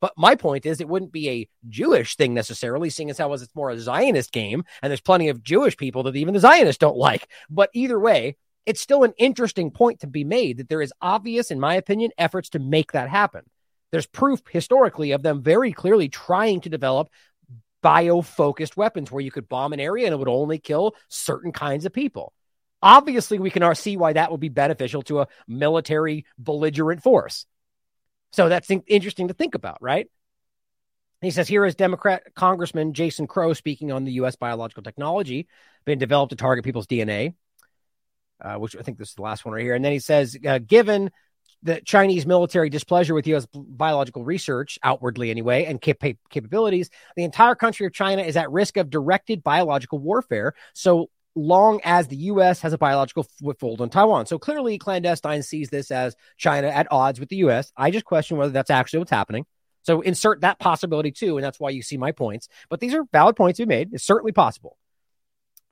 But 0.00 0.12
my 0.16 0.34
point 0.34 0.66
is, 0.66 0.80
it 0.80 0.88
wouldn't 0.88 1.12
be 1.12 1.28
a 1.28 1.48
Jewish 1.68 2.16
thing 2.16 2.32
necessarily, 2.34 2.90
seeing 2.90 3.10
as 3.10 3.18
how 3.18 3.32
it's 3.32 3.46
more 3.54 3.70
a 3.70 3.78
Zionist 3.78 4.32
game, 4.32 4.64
and 4.82 4.90
there's 4.90 5.00
plenty 5.00 5.28
of 5.28 5.42
Jewish 5.42 5.76
people 5.76 6.02
that 6.04 6.16
even 6.16 6.34
the 6.34 6.40
Zionists 6.40 6.78
don't 6.78 6.96
like. 6.96 7.28
But 7.50 7.70
either 7.74 8.00
way, 8.00 8.36
it's 8.66 8.80
still 8.80 9.04
an 9.04 9.14
interesting 9.18 9.70
point 9.70 10.00
to 10.00 10.06
be 10.06 10.24
made 10.24 10.58
that 10.58 10.68
there 10.68 10.82
is 10.82 10.92
obvious, 11.00 11.50
in 11.50 11.60
my 11.60 11.74
opinion, 11.74 12.12
efforts 12.16 12.50
to 12.50 12.58
make 12.58 12.92
that 12.92 13.08
happen. 13.08 13.42
There's 13.90 14.06
proof 14.06 14.40
historically 14.50 15.12
of 15.12 15.22
them 15.22 15.42
very 15.42 15.72
clearly 15.72 16.08
trying 16.08 16.60
to 16.62 16.68
develop 16.68 17.08
bio 17.82 18.20
focused 18.22 18.76
weapons 18.76 19.10
where 19.10 19.22
you 19.22 19.30
could 19.30 19.48
bomb 19.48 19.72
an 19.72 19.80
area 19.80 20.06
and 20.06 20.14
it 20.14 20.18
would 20.18 20.28
only 20.28 20.58
kill 20.58 20.94
certain 21.08 21.52
kinds 21.52 21.86
of 21.86 21.92
people. 21.92 22.32
Obviously, 22.82 23.38
we 23.38 23.50
can 23.50 23.74
see 23.74 23.96
why 23.96 24.12
that 24.12 24.30
would 24.30 24.40
be 24.40 24.48
beneficial 24.48 25.02
to 25.02 25.20
a 25.20 25.28
military 25.46 26.24
belligerent 26.38 27.02
force. 27.02 27.46
So 28.32 28.48
that's 28.48 28.70
interesting 28.86 29.28
to 29.28 29.34
think 29.34 29.54
about, 29.54 29.78
right? 29.80 30.08
He 31.20 31.30
says 31.30 31.48
here 31.48 31.66
is 31.66 31.74
Democrat 31.74 32.34
Congressman 32.34 32.94
Jason 32.94 33.26
Crow 33.26 33.52
speaking 33.52 33.92
on 33.92 34.04
the 34.04 34.12
U.S. 34.12 34.36
biological 34.36 34.82
technology 34.82 35.48
being 35.84 35.98
developed 35.98 36.30
to 36.30 36.36
target 36.36 36.64
people's 36.64 36.86
DNA. 36.86 37.34
uh, 38.42 38.54
which 38.54 38.76
I 38.76 38.82
think 38.82 38.98
this 38.98 39.10
is 39.10 39.14
the 39.14 39.22
last 39.22 39.44
one 39.44 39.54
right 39.54 39.62
here. 39.62 39.74
And 39.74 39.84
then 39.84 39.92
he 39.92 39.98
says, 39.98 40.36
uh, 40.46 40.58
given 40.58 41.10
the 41.62 41.80
Chinese 41.82 42.24
military 42.24 42.70
displeasure 42.70 43.12
with 43.14 43.26
U.S. 43.26 43.46
biological 43.52 44.24
research, 44.24 44.78
outwardly 44.82 45.30
anyway, 45.30 45.66
and 45.66 45.80
cap- 45.80 46.02
capabilities, 46.30 46.88
the 47.16 47.24
entire 47.24 47.54
country 47.54 47.86
of 47.86 47.92
China 47.92 48.22
is 48.22 48.36
at 48.36 48.50
risk 48.50 48.78
of 48.78 48.88
directed 48.88 49.42
biological 49.42 49.98
warfare. 49.98 50.54
So 50.72 51.10
long 51.40 51.80
as 51.84 52.08
the 52.08 52.16
U.S. 52.16 52.60
has 52.60 52.72
a 52.72 52.78
biological 52.78 53.26
foothold 53.42 53.80
on 53.80 53.90
Taiwan. 53.90 54.26
So 54.26 54.38
clearly, 54.38 54.78
clandestine 54.78 55.42
sees 55.42 55.70
this 55.70 55.90
as 55.90 56.16
China 56.36 56.68
at 56.68 56.86
odds 56.90 57.20
with 57.20 57.28
the 57.28 57.36
U.S. 57.36 57.72
I 57.76 57.90
just 57.90 58.04
question 58.04 58.36
whether 58.36 58.52
that's 58.52 58.70
actually 58.70 59.00
what's 59.00 59.10
happening. 59.10 59.46
So 59.82 60.00
insert 60.00 60.42
that 60.42 60.58
possibility 60.58 61.10
too, 61.10 61.36
and 61.36 61.44
that's 61.44 61.58
why 61.58 61.70
you 61.70 61.82
see 61.82 61.96
my 61.96 62.12
points. 62.12 62.48
But 62.68 62.80
these 62.80 62.94
are 62.94 63.04
valid 63.12 63.36
points 63.36 63.58
be 63.58 63.66
made. 63.66 63.90
It's 63.92 64.04
certainly 64.04 64.32
possible. 64.32 64.76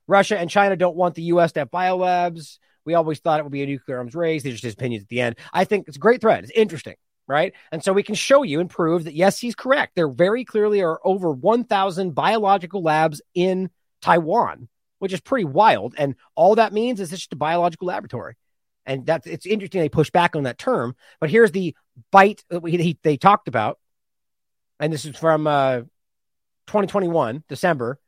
Russia 0.07 0.37
and 0.39 0.49
China 0.49 0.75
don't 0.75 0.95
want 0.95 1.15
the 1.15 1.23
U.S. 1.23 1.51
to 1.53 1.59
have 1.59 1.71
biolabs. 1.71 2.57
We 2.85 2.95
always 2.95 3.19
thought 3.19 3.39
it 3.39 3.43
would 3.43 3.51
be 3.51 3.61
a 3.61 3.67
nuclear 3.67 3.99
arms 3.99 4.15
race. 4.15 4.41
These 4.41 4.55
are 4.55 4.61
just 4.61 4.77
opinions 4.77 5.03
at 5.03 5.09
the 5.09 5.21
end. 5.21 5.35
I 5.53 5.65
think 5.65 5.87
it's 5.87 5.97
a 5.97 5.99
great 5.99 6.21
thread. 6.21 6.43
It's 6.43 6.53
interesting, 6.55 6.95
right? 7.27 7.53
And 7.71 7.83
so 7.83 7.93
we 7.93 8.01
can 8.01 8.15
show 8.15 8.41
you 8.41 8.59
and 8.59 8.69
prove 8.69 9.03
that 9.03 9.13
yes, 9.13 9.37
he's 9.39 9.53
correct. 9.53 9.93
There 9.95 10.09
very 10.09 10.43
clearly 10.43 10.81
are 10.81 10.99
over 11.03 11.31
1,000 11.31 12.15
biological 12.15 12.81
labs 12.81 13.21
in 13.35 13.69
Taiwan, 14.01 14.69
which 14.99 15.13
is 15.13 15.21
pretty 15.21 15.45
wild. 15.45 15.95
And 15.97 16.15
all 16.35 16.55
that 16.55 16.73
means 16.73 16.99
is 16.99 17.11
it's 17.11 17.21
just 17.21 17.33
a 17.33 17.37
biological 17.37 17.87
laboratory. 17.87 18.35
And 18.85 19.05
that's 19.05 19.27
it's 19.27 19.45
interesting 19.45 19.81
they 19.81 19.89
push 19.89 20.09
back 20.09 20.35
on 20.35 20.43
that 20.43 20.57
term. 20.57 20.95
But 21.19 21.29
here's 21.29 21.51
the 21.51 21.75
bite 22.11 22.43
that 22.49 22.61
we, 22.61 22.71
he, 22.77 22.97
they 23.03 23.17
talked 23.17 23.47
about, 23.47 23.79
and 24.79 24.91
this 24.91 25.05
is 25.05 25.15
from 25.17 25.47
uh, 25.47 25.79
2021 26.67 27.43
December. 27.47 27.99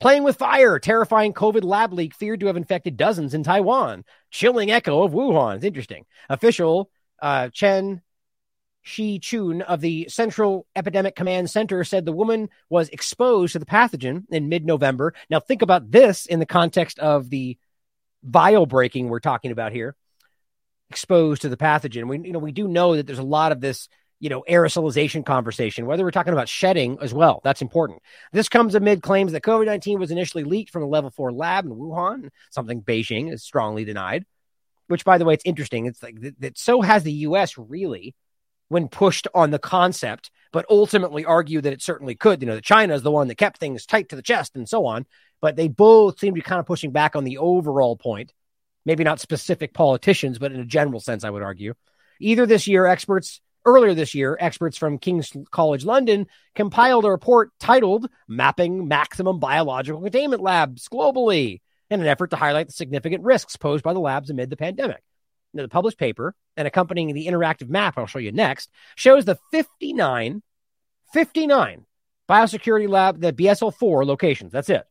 Playing 0.00 0.22
with 0.22 0.36
fire, 0.36 0.78
terrifying 0.78 1.32
COVID 1.32 1.64
lab 1.64 1.92
leak 1.92 2.14
feared 2.14 2.38
to 2.40 2.46
have 2.46 2.56
infected 2.56 2.96
dozens 2.96 3.34
in 3.34 3.42
Taiwan. 3.42 4.04
Chilling 4.30 4.70
echo 4.70 5.02
of 5.02 5.10
Wuhan. 5.10 5.56
It's 5.56 5.64
interesting. 5.64 6.04
Official 6.28 6.88
uh, 7.20 7.48
Chen 7.48 8.00
Shih-chung 8.88 9.60
of 9.62 9.82
the 9.82 10.08
Central 10.08 10.66
Epidemic 10.74 11.14
Command 11.14 11.50
Center 11.50 11.84
said 11.84 12.06
the 12.06 12.12
woman 12.12 12.48
was 12.70 12.88
exposed 12.88 13.52
to 13.52 13.58
the 13.58 13.66
pathogen 13.66 14.24
in 14.30 14.48
mid 14.48 14.64
November. 14.64 15.12
Now, 15.28 15.40
think 15.40 15.60
about 15.60 15.90
this 15.90 16.24
in 16.24 16.38
the 16.38 16.46
context 16.46 16.98
of 16.98 17.28
the 17.28 17.58
vial 18.22 18.64
breaking 18.64 19.08
we're 19.08 19.20
talking 19.20 19.50
about 19.50 19.72
here. 19.72 19.94
Exposed 20.88 21.42
to 21.42 21.50
the 21.50 21.56
pathogen. 21.58 22.08
We, 22.08 22.18
you 22.20 22.32
know, 22.32 22.38
we 22.38 22.50
do 22.50 22.66
know 22.66 22.96
that 22.96 23.06
there's 23.06 23.18
a 23.18 23.22
lot 23.22 23.52
of 23.52 23.60
this 23.60 23.88
you 24.20 24.30
know, 24.30 24.42
aerosolization 24.48 25.24
conversation, 25.24 25.86
whether 25.86 26.02
we're 26.02 26.10
talking 26.10 26.32
about 26.32 26.48
shedding 26.48 26.98
as 27.00 27.14
well. 27.14 27.40
That's 27.44 27.62
important. 27.62 28.02
This 28.32 28.48
comes 28.48 28.74
amid 28.74 29.00
claims 29.00 29.30
that 29.30 29.44
COVID 29.44 29.66
19 29.66 30.00
was 30.00 30.10
initially 30.10 30.42
leaked 30.42 30.72
from 30.72 30.82
a 30.82 30.88
level 30.88 31.10
four 31.10 31.30
lab 31.30 31.66
in 31.66 31.72
Wuhan, 31.72 32.30
something 32.50 32.82
Beijing 32.82 33.30
has 33.30 33.44
strongly 33.44 33.84
denied. 33.84 34.24
Which, 34.88 35.04
by 35.04 35.18
the 35.18 35.24
way, 35.24 35.34
it's 35.34 35.44
interesting. 35.44 35.86
It's 35.86 36.02
like 36.02 36.16
that 36.40 36.58
so 36.58 36.80
has 36.80 37.02
the 37.02 37.12
US 37.12 37.58
really 37.58 38.16
when 38.68 38.88
pushed 38.88 39.28
on 39.34 39.50
the 39.50 39.58
concept, 39.58 40.30
but 40.52 40.66
ultimately 40.70 41.24
argue 41.24 41.60
that 41.60 41.72
it 41.72 41.82
certainly 41.82 42.14
could. 42.14 42.40
You 42.40 42.48
know, 42.48 42.54
that 42.54 42.64
China 42.64 42.94
is 42.94 43.02
the 43.02 43.10
one 43.10 43.28
that 43.28 43.36
kept 43.36 43.58
things 43.58 43.86
tight 43.86 44.10
to 44.10 44.16
the 44.16 44.22
chest 44.22 44.56
and 44.56 44.68
so 44.68 44.86
on. 44.86 45.06
But 45.40 45.56
they 45.56 45.68
both 45.68 46.18
seem 46.18 46.34
to 46.34 46.40
be 46.40 46.42
kind 46.42 46.58
of 46.58 46.66
pushing 46.66 46.90
back 46.90 47.14
on 47.14 47.24
the 47.24 47.38
overall 47.38 47.96
point. 47.96 48.32
Maybe 48.84 49.04
not 49.04 49.20
specific 49.20 49.74
politicians, 49.74 50.38
but 50.38 50.52
in 50.52 50.60
a 50.60 50.64
general 50.64 51.00
sense, 51.00 51.24
I 51.24 51.30
would 51.30 51.42
argue. 51.42 51.74
Either 52.20 52.46
this 52.46 52.66
year, 52.66 52.86
experts 52.86 53.40
Earlier 53.68 53.92
this 53.92 54.14
year, 54.14 54.34
experts 54.40 54.78
from 54.78 54.96
King's 54.96 55.30
College 55.50 55.84
London 55.84 56.26
compiled 56.54 57.04
a 57.04 57.10
report 57.10 57.50
titled 57.60 58.08
Mapping 58.26 58.88
Maximum 58.88 59.40
Biological 59.40 60.00
Containment 60.00 60.40
Labs 60.40 60.88
Globally 60.88 61.60
in 61.90 62.00
an 62.00 62.06
effort 62.06 62.30
to 62.30 62.36
highlight 62.36 62.68
the 62.68 62.72
significant 62.72 63.24
risks 63.24 63.56
posed 63.56 63.84
by 63.84 63.92
the 63.92 64.00
labs 64.00 64.30
amid 64.30 64.48
the 64.48 64.56
pandemic. 64.56 65.02
The 65.62 65.68
published 65.68 65.98
paper 65.98 66.34
and 66.56 66.66
accompanying 66.68 67.14
the 67.14 67.26
interactive 67.26 67.68
map 67.68 67.96
I'll 67.96 68.06
show 68.06 68.18
you 68.18 68.32
next 68.32 68.70
shows 68.96 69.24
the 69.24 69.38
59, 69.50 70.42
59 71.12 71.86
biosecurity 72.28 72.88
lab, 72.88 73.20
the 73.20 73.32
BSL 73.32 73.74
4 73.74 74.04
locations. 74.04 74.52
That's 74.52 74.68
it. 74.68 74.84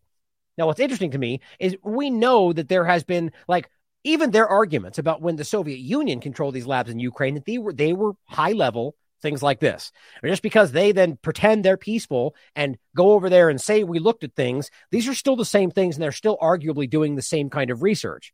Now, 0.57 0.65
what's 0.65 0.79
interesting 0.79 1.11
to 1.11 1.19
me 1.19 1.41
is 1.59 1.77
we 1.83 2.09
know 2.09 2.51
that 2.51 2.67
there 2.67 2.85
has 2.85 3.03
been 3.03 3.31
like 3.47 3.69
even 4.03 4.31
their 4.31 4.47
arguments 4.47 4.97
about 4.97 5.21
when 5.21 5.35
the 5.35 5.43
Soviet 5.43 5.79
Union 5.79 6.19
controlled 6.19 6.55
these 6.55 6.65
labs 6.65 6.89
in 6.89 6.99
Ukraine, 6.99 7.35
that 7.35 7.45
they 7.45 7.57
were 7.57 7.73
they 7.73 7.93
were 7.93 8.13
high 8.25 8.53
level 8.53 8.95
things 9.21 9.43
like 9.43 9.59
this. 9.59 9.91
Or 10.23 10.29
just 10.29 10.43
because 10.43 10.71
they 10.71 10.91
then 10.91 11.17
pretend 11.21 11.65
they're 11.65 11.77
peaceful 11.77 12.35
and 12.55 12.77
go 12.95 13.11
over 13.13 13.29
there 13.29 13.49
and 13.49 13.59
say 13.59 13.83
we 13.83 13.99
looked 13.99 14.23
at 14.23 14.35
things, 14.35 14.69
these 14.91 15.07
are 15.07 15.15
still 15.15 15.35
the 15.35 15.45
same 15.45 15.71
things 15.71 15.95
and 15.95 16.03
they're 16.03 16.11
still 16.11 16.37
arguably 16.37 16.89
doing 16.89 17.15
the 17.15 17.21
same 17.21 17.49
kind 17.49 17.69
of 17.71 17.81
research. 17.81 18.33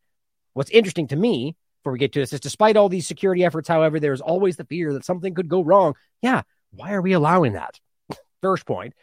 What's 0.53 0.71
interesting 0.71 1.07
to 1.07 1.15
me 1.15 1.55
before 1.83 1.93
we 1.93 1.99
get 1.99 2.13
to 2.13 2.19
this 2.19 2.31
is 2.31 2.39
despite 2.39 2.77
all 2.77 2.87
these 2.87 3.05
security 3.05 3.43
efforts, 3.43 3.67
however, 3.67 3.99
there's 3.99 4.21
always 4.21 4.55
the 4.55 4.63
fear 4.63 4.93
that 4.93 5.03
something 5.03 5.33
could 5.33 5.49
go 5.49 5.61
wrong. 5.61 5.95
Yeah, 6.21 6.43
why 6.71 6.93
are 6.93 7.01
we 7.01 7.11
allowing 7.11 7.53
that? 7.53 7.79
First 8.41 8.65
point. 8.65 8.93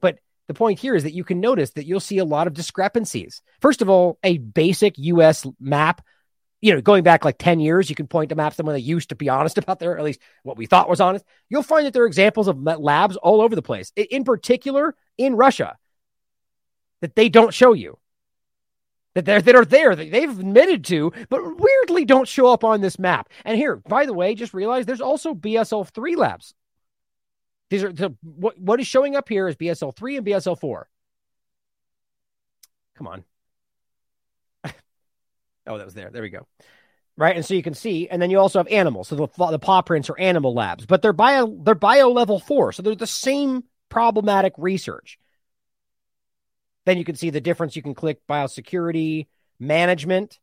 But 0.00 0.20
the 0.46 0.54
point 0.54 0.78
here 0.78 0.94
is 0.94 1.02
that 1.02 1.14
you 1.14 1.24
can 1.24 1.40
notice 1.40 1.72
that 1.72 1.84
you'll 1.84 1.98
see 1.98 2.18
a 2.18 2.24
lot 2.24 2.46
of 2.46 2.54
discrepancies. 2.54 3.42
First 3.60 3.82
of 3.82 3.90
all, 3.90 4.18
a 4.22 4.38
basic 4.38 4.94
US 4.98 5.44
map, 5.58 6.00
you 6.60 6.72
know, 6.72 6.80
going 6.80 7.02
back 7.02 7.24
like 7.24 7.38
10 7.38 7.58
years, 7.58 7.90
you 7.90 7.96
can 7.96 8.06
point 8.06 8.28
to 8.28 8.36
maps 8.36 8.56
that 8.56 8.66
when 8.66 8.74
they 8.74 8.80
used 8.80 9.08
to 9.08 9.16
be 9.16 9.28
honest 9.28 9.58
about 9.58 9.80
their, 9.80 9.98
at 9.98 10.04
least 10.04 10.20
what 10.44 10.56
we 10.56 10.66
thought 10.66 10.88
was 10.88 11.00
honest. 11.00 11.24
You'll 11.48 11.64
find 11.64 11.86
that 11.86 11.92
there 11.92 12.04
are 12.04 12.08
examples 12.08 12.46
of 12.46 12.62
labs 12.62 13.16
all 13.16 13.40
over 13.40 13.56
the 13.56 13.62
place, 13.62 13.92
in 13.96 14.22
particular 14.22 14.94
in 15.18 15.34
Russia, 15.34 15.76
that 17.00 17.16
they 17.16 17.28
don't 17.28 17.52
show 17.52 17.72
you. 17.72 17.98
That, 19.16 19.24
they're, 19.24 19.42
that 19.42 19.56
are 19.56 19.64
there, 19.64 19.96
that 19.96 20.12
they've 20.12 20.38
admitted 20.38 20.84
to, 20.84 21.12
but 21.28 21.42
weirdly 21.42 22.04
don't 22.04 22.28
show 22.28 22.46
up 22.46 22.62
on 22.62 22.80
this 22.80 22.98
map. 22.98 23.28
And 23.44 23.56
here, 23.56 23.76
by 23.76 24.06
the 24.06 24.14
way, 24.14 24.34
just 24.34 24.54
realize 24.54 24.86
there's 24.86 25.00
also 25.00 25.34
BSL 25.34 25.88
3 25.88 26.16
labs 26.16 26.54
these 27.70 27.82
are 27.82 27.92
the, 27.92 28.14
what, 28.22 28.58
what 28.58 28.80
is 28.80 28.86
showing 28.86 29.16
up 29.16 29.28
here 29.28 29.48
is 29.48 29.56
BSL 29.56 29.94
3 29.94 30.18
and 30.18 30.26
BSL 30.26 30.58
4. 30.58 30.88
Come 32.96 33.06
on. 33.08 33.24
oh, 35.66 35.78
that 35.78 35.84
was 35.84 35.94
there. 35.94 36.10
There 36.10 36.22
we 36.22 36.30
go. 36.30 36.46
Right. 37.16 37.34
And 37.34 37.44
so 37.44 37.54
you 37.54 37.62
can 37.62 37.74
see, 37.74 38.08
and 38.08 38.20
then 38.20 38.30
you 38.30 38.38
also 38.38 38.58
have 38.58 38.68
animals. 38.68 39.08
So 39.08 39.16
the, 39.16 39.28
the 39.50 39.58
paw 39.58 39.82
prints 39.82 40.10
are 40.10 40.18
animal 40.18 40.54
labs, 40.54 40.86
but 40.86 41.02
they're 41.02 41.12
bio, 41.12 41.58
they're 41.62 41.74
bio 41.74 42.10
level 42.10 42.38
four. 42.38 42.72
So 42.72 42.82
they're 42.82 42.94
the 42.94 43.06
same 43.06 43.64
problematic 43.88 44.52
research. 44.58 45.18
Then 46.86 46.96
you 46.96 47.04
can 47.04 47.16
see 47.16 47.30
the 47.30 47.40
difference. 47.40 47.76
You 47.76 47.82
can 47.82 47.94
click 47.94 48.20
biosecurity 48.26 49.26
management. 49.60 50.38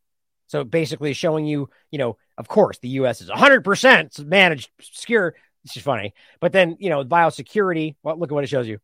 So 0.47 0.63
basically 0.63 1.13
showing 1.13 1.47
you, 1.47 1.69
you 1.89 1.97
know, 1.97 2.17
of 2.37 2.47
course, 2.47 2.77
the 2.77 2.89
US 2.89 3.21
is 3.21 3.29
100% 3.29 4.25
managed 4.25 4.69
secure. 4.81 5.35
It's 5.63 5.73
just 5.73 5.85
funny. 5.85 6.13
But 6.39 6.51
then, 6.51 6.77
you 6.79 6.89
know, 6.89 7.03
biosecurity, 7.03 7.95
well, 8.03 8.19
look 8.19 8.31
at 8.31 8.35
what 8.35 8.43
it 8.43 8.47
shows 8.47 8.67
you. 8.67 8.79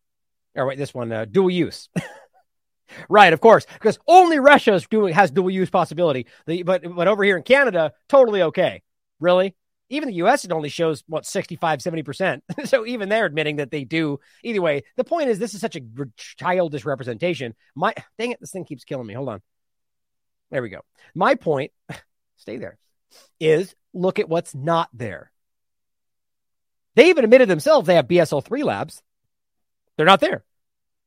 Or 0.56 0.66
wait, 0.66 0.78
this 0.78 0.94
one, 0.94 1.12
uh, 1.12 1.26
dual 1.26 1.50
use. 1.50 1.90
right, 3.10 3.34
of 3.34 3.42
course, 3.42 3.68
because 3.74 4.00
only 4.08 4.40
Russia 4.40 4.74
is 4.74 4.88
doing, 4.88 5.14
has 5.14 5.30
dual 5.30 5.52
use 5.52 5.70
possibility. 5.70 6.26
The, 6.48 6.64
but, 6.64 6.84
but 6.96 7.08
over 7.08 7.24
here 7.24 7.38
in 7.38 7.44
Canada, 7.44 7.94
totally 8.08 8.42
okay. 8.44 8.82
Really? 9.20 9.56
Even 9.90 10.10
the 10.10 10.16
US, 10.16 10.46
it 10.46 10.52
only 10.52 10.70
shows 10.70 11.04
what 11.08 11.26
65, 11.26 11.80
70%. 11.80 12.42
so 12.66 12.86
even 12.86 13.10
they're 13.10 13.26
admitting 13.26 13.58
that 13.58 13.72
they 13.72 13.84
do. 13.84 14.20
Either 14.44 14.62
way, 14.62 14.84
the 14.96 15.04
point 15.04 15.30
is 15.30 15.40
this 15.40 15.54
is 15.54 15.62
such 15.62 15.76
a 15.76 15.82
childish 16.16 16.86
representation. 16.86 17.56
My 17.76 17.94
dang 18.18 18.32
it, 18.32 18.40
this 18.40 18.52
thing 18.52 18.66
keeps 18.66 18.84
killing 18.84 19.08
me. 19.08 19.16
Hold 19.16 19.30
on. 19.30 19.42
There 20.52 20.62
we 20.62 20.70
go. 20.70 20.82
My 21.16 21.36
point, 21.36 21.72
stay 22.38 22.58
there, 22.58 22.78
is 23.40 23.76
look 23.94 24.20
at 24.20 24.30
what's 24.30 24.54
not 24.54 24.90
there. 24.94 25.32
They 26.96 27.10
even 27.10 27.24
admitted 27.24 27.50
themselves 27.50 27.88
they 27.88 27.96
have 27.96 28.08
BSL 28.08 28.44
3 28.44 28.64
labs. 28.64 29.02
They're 29.96 30.06
not 30.06 30.20
there. 30.20 30.44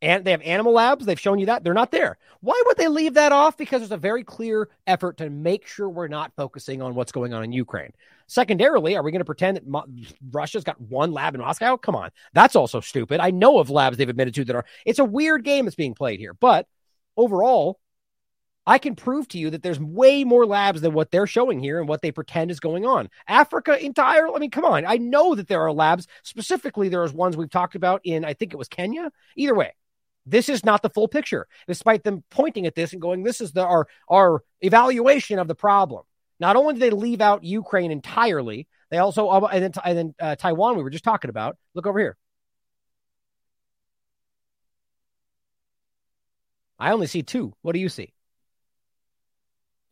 And 0.02 0.24
they 0.24 0.32
have 0.32 0.42
animal 0.42 0.72
labs. 0.72 1.06
They've 1.06 1.18
shown 1.18 1.38
you 1.38 1.46
that. 1.46 1.62
They're 1.62 1.72
not 1.72 1.92
there. 1.92 2.18
Why 2.40 2.60
would 2.66 2.76
they 2.76 2.88
leave 2.88 3.14
that 3.14 3.30
off? 3.30 3.56
Because 3.56 3.80
there's 3.80 3.92
a 3.92 3.96
very 3.96 4.24
clear 4.24 4.68
effort 4.86 5.18
to 5.18 5.30
make 5.30 5.66
sure 5.66 5.88
we're 5.88 6.08
not 6.08 6.32
focusing 6.36 6.82
on 6.82 6.96
what's 6.96 7.12
going 7.12 7.32
on 7.32 7.44
in 7.44 7.52
Ukraine. 7.52 7.92
Secondarily, 8.26 8.96
are 8.96 9.02
we 9.04 9.12
going 9.12 9.20
to 9.20 9.24
pretend 9.24 9.56
that 9.56 9.66
Mo- 9.66 9.86
Russia's 10.32 10.64
got 10.64 10.80
one 10.80 11.12
lab 11.12 11.36
in 11.36 11.40
Moscow? 11.40 11.76
Come 11.76 11.94
on. 11.94 12.10
That's 12.32 12.56
also 12.56 12.80
stupid. 12.80 13.20
I 13.20 13.30
know 13.30 13.60
of 13.60 13.70
labs 13.70 13.96
they've 13.96 14.08
admitted 14.08 14.34
to 14.34 14.44
that 14.46 14.56
are. 14.56 14.64
It's 14.84 14.98
a 14.98 15.04
weird 15.04 15.44
game 15.44 15.66
that's 15.66 15.76
being 15.76 15.94
played 15.94 16.18
here. 16.18 16.34
But 16.34 16.66
overall, 17.16 17.78
I 18.66 18.78
can 18.78 18.96
prove 18.96 19.28
to 19.28 19.38
you 19.38 19.50
that 19.50 19.62
there's 19.62 19.80
way 19.80 20.24
more 20.24 20.46
labs 20.46 20.80
than 20.80 20.94
what 20.94 21.10
they're 21.12 21.26
showing 21.26 21.60
here 21.60 21.78
and 21.78 21.88
what 21.88 22.02
they 22.02 22.10
pretend 22.10 22.50
is 22.50 22.58
going 22.60 22.86
on. 22.86 23.08
Africa 23.28 23.78
entire, 23.84 24.28
I 24.28 24.38
mean, 24.38 24.50
come 24.50 24.64
on. 24.64 24.84
I 24.84 24.96
know 24.96 25.34
that 25.34 25.48
there 25.48 25.62
are 25.62 25.72
labs. 25.72 26.06
Specifically, 26.22 26.88
there's 26.88 27.12
ones 27.12 27.36
we've 27.36 27.50
talked 27.50 27.74
about 27.74 28.00
in, 28.04 28.24
I 28.24 28.34
think 28.34 28.52
it 28.52 28.58
was 28.58 28.68
Kenya. 28.68 29.10
Either 29.36 29.54
way, 29.54 29.74
this 30.26 30.48
is 30.48 30.64
not 30.64 30.82
the 30.82 30.90
full 30.90 31.08
picture, 31.08 31.46
despite 31.66 32.04
them 32.04 32.22
pointing 32.30 32.66
at 32.66 32.74
this 32.74 32.92
and 32.92 33.02
going, 33.02 33.22
this 33.22 33.40
is 33.40 33.52
the, 33.52 33.64
our, 33.64 33.88
our 34.08 34.42
evaluation 34.60 35.38
of 35.38 35.48
the 35.48 35.54
problem. 35.54 36.04
Not 36.38 36.56
only 36.56 36.74
did 36.74 36.82
they 36.82 36.90
leave 36.90 37.20
out 37.20 37.44
Ukraine 37.44 37.90
entirely, 37.90 38.66
they 38.90 38.98
also, 38.98 39.28
uh, 39.28 39.48
and 39.52 39.64
then, 39.64 39.72
and 39.84 39.98
then 39.98 40.14
uh, 40.20 40.36
Taiwan, 40.36 40.76
we 40.76 40.82
were 40.82 40.90
just 40.90 41.04
talking 41.04 41.30
about. 41.30 41.56
Look 41.74 41.86
over 41.86 41.98
here. 41.98 42.16
I 46.78 46.92
only 46.92 47.06
see 47.06 47.22
two. 47.22 47.54
What 47.62 47.72
do 47.72 47.78
you 47.78 47.88
see? 47.88 48.12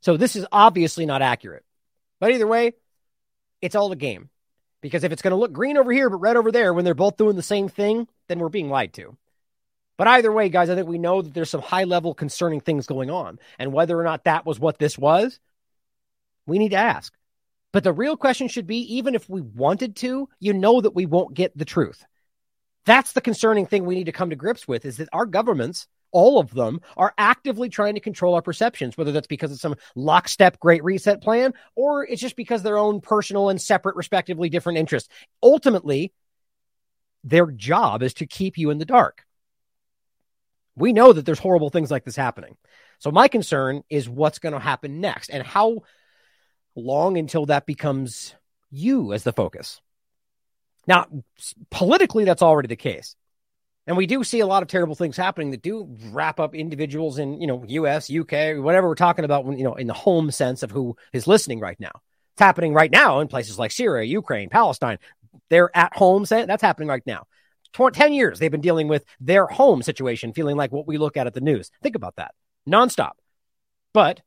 So 0.01 0.17
this 0.17 0.35
is 0.35 0.47
obviously 0.51 1.07
not 1.07 1.23
accurate. 1.23 1.65
But 2.19 2.33
either 2.33 2.47
way, 2.47 2.73
it's 3.61 3.75
all 3.75 3.93
a 3.93 3.97
game. 3.97 4.29
Because 4.81 5.05
if 5.05 5.13
it's 5.13 5.23
going 5.23 5.33
to 5.33 5.37
look 5.37 5.53
green 5.53 5.77
over 5.77 5.93
here 5.93 6.11
but 6.11 6.17
red 6.17 6.37
over 6.37 6.51
there 6.51 6.73
when 6.73 6.85
they're 6.85 6.95
both 6.95 7.17
doing 7.17 7.37
the 7.37 7.43
same 7.43 7.69
thing, 7.69 8.09
then 8.29 8.39
we're 8.39 8.49
being 8.49 8.71
lied 8.71 8.93
to. 8.95 9.17
But 10.01 10.09
either 10.09 10.33
way, 10.33 10.49
guys, 10.49 10.71
I 10.71 10.77
think 10.77 10.89
we 10.89 10.97
know 10.97 11.21
that 11.21 11.35
there's 11.35 11.51
some 11.51 11.61
high 11.61 11.85
level 11.85 12.15
concerning 12.15 12.63
things 12.63 12.87
going 12.87 13.11
on. 13.11 13.39
And 13.59 13.71
whether 13.71 14.01
or 14.01 14.03
not 14.03 14.25
that 14.25 14.47
was 14.47 14.59
what 14.59 14.79
this 14.79 14.97
was, 14.97 15.39
we 16.47 16.57
need 16.57 16.71
to 16.71 16.79
ask. 16.79 17.13
But 17.71 17.85
the 17.85 17.93
real 17.93 18.17
question 18.17 18.49
should 18.49 18.67
be 18.67 18.97
even 18.97 19.15
if 19.15 19.29
we 19.29 19.43
wanted 19.43 19.97
to, 19.97 20.27
you 20.39 20.55
know 20.55 20.81
that 20.81 20.95
we 20.95 21.05
won't 21.05 21.35
get 21.35 21.55
the 21.55 21.67
truth. 21.67 22.03
That's 22.87 23.13
the 23.13 23.21
concerning 23.21 23.67
thing 23.67 23.85
we 23.85 23.95
need 23.95 24.07
to 24.07 24.13
come 24.13 24.31
to 24.31 24.37
grips 24.37 24.67
with 24.67 24.87
is 24.87 24.97
that 24.97 25.11
our 25.13 25.27
governments, 25.27 25.87
all 26.13 26.41
of 26.41 26.51
them, 26.55 26.81
are 26.97 27.13
actively 27.19 27.69
trying 27.69 27.97
to 27.97 28.01
control 28.01 28.35
our 28.35 28.41
perceptions, 28.41 28.97
whether 28.97 29.13
that's 29.13 29.27
because 29.27 29.53
of 29.53 29.61
some 29.61 29.77
lockstep 29.95 30.59
great 30.61 30.83
reset 30.83 31.21
plan 31.21 31.53
or 31.77 32.07
it's 32.07 32.23
just 32.23 32.37
because 32.37 32.63
their 32.63 32.79
own 32.79 33.03
personal 33.03 33.51
and 33.51 33.61
separate, 33.61 33.97
respectively 33.97 34.49
different 34.49 34.79
interests. 34.79 35.11
Ultimately, 35.43 36.11
their 37.23 37.49
job 37.49 38.03
is 38.03 38.15
to 38.15 38.25
keep 38.25 38.57
you 38.57 38.71
in 38.71 38.79
the 38.79 38.87
dark. 38.87 39.27
We 40.77 40.93
know 40.93 41.13
that 41.13 41.27
there's 41.27 41.39
horrible 41.39 41.71
things 41.71 41.91
like 41.91 42.05
this 42.05 42.17
happening. 42.17 42.57
So 42.99 43.11
my 43.11 43.29
concern 43.29 43.83
is 43.89 44.09
what's 44.09 44.39
going 44.39 44.53
to 44.53 44.59
happen 44.59 45.01
next 45.01 45.31
and 45.31 45.43
how 45.43 45.81
long 46.77 47.17
until 47.17 47.47
that 47.47 47.67
becomes 47.67 48.35
you 48.71 49.13
as 49.13 49.25
the 49.25 49.33
focus. 49.33 49.81
Now, 50.87 51.07
politically, 51.71 52.25
that's 52.25 52.43
already 52.43 52.69
the 52.69 52.77
case. 52.77 53.17
And 53.87 53.97
we 53.97 54.07
do 54.07 54.23
see 54.23 54.41
a 54.41 54.47
lot 54.47 54.63
of 54.63 54.69
terrible 54.69 54.95
things 54.95 55.17
happening 55.17 55.51
that 55.51 55.63
do 55.63 55.97
wrap 56.11 56.39
up 56.39 56.55
individuals 56.55 57.19
in, 57.19 57.41
you 57.41 57.47
know, 57.47 57.65
US, 57.67 58.11
UK, 58.11 58.57
whatever 58.63 58.89
we're 58.89 58.95
talking 58.95 59.25
about, 59.25 59.47
you 59.59 59.65
know, 59.65 59.75
in 59.75 59.87
the 59.87 59.95
home 59.95 60.31
sense 60.31 60.63
of 60.63 60.71
who 60.71 60.97
is 61.13 61.27
listening 61.27 61.61
right 61.61 61.79
now. 61.81 61.93
It's 62.35 62.43
happening 62.43 62.73
right 62.73 62.91
now 62.91 63.21
in 63.21 63.29
places 63.29 63.59
like 63.59 63.73
Syria, 63.73 64.05
Ukraine, 64.05 64.49
Palestine. 64.49 64.99
They're 65.49 65.75
at 65.77 65.97
home. 65.97 66.25
Saying 66.25 66.47
that's 66.47 66.63
happening 66.63 66.89
right 66.89 67.03
now. 67.07 67.27
10 67.73 68.13
years 68.13 68.39
they've 68.39 68.51
been 68.51 68.61
dealing 68.61 68.89
with 68.89 69.05
their 69.21 69.47
home 69.47 69.83
situation, 69.83 70.33
feeling 70.33 70.57
like 70.57 70.73
what 70.73 70.87
we 70.87 70.99
look 70.99 71.17
at 71.17 71.27
at 71.27 71.35
the 71.35 71.41
news. 71.41 71.71
Think 71.83 71.97
about 71.97 72.17
that 72.17 72.35
nonstop. 72.69 73.13
But 73.93 74.21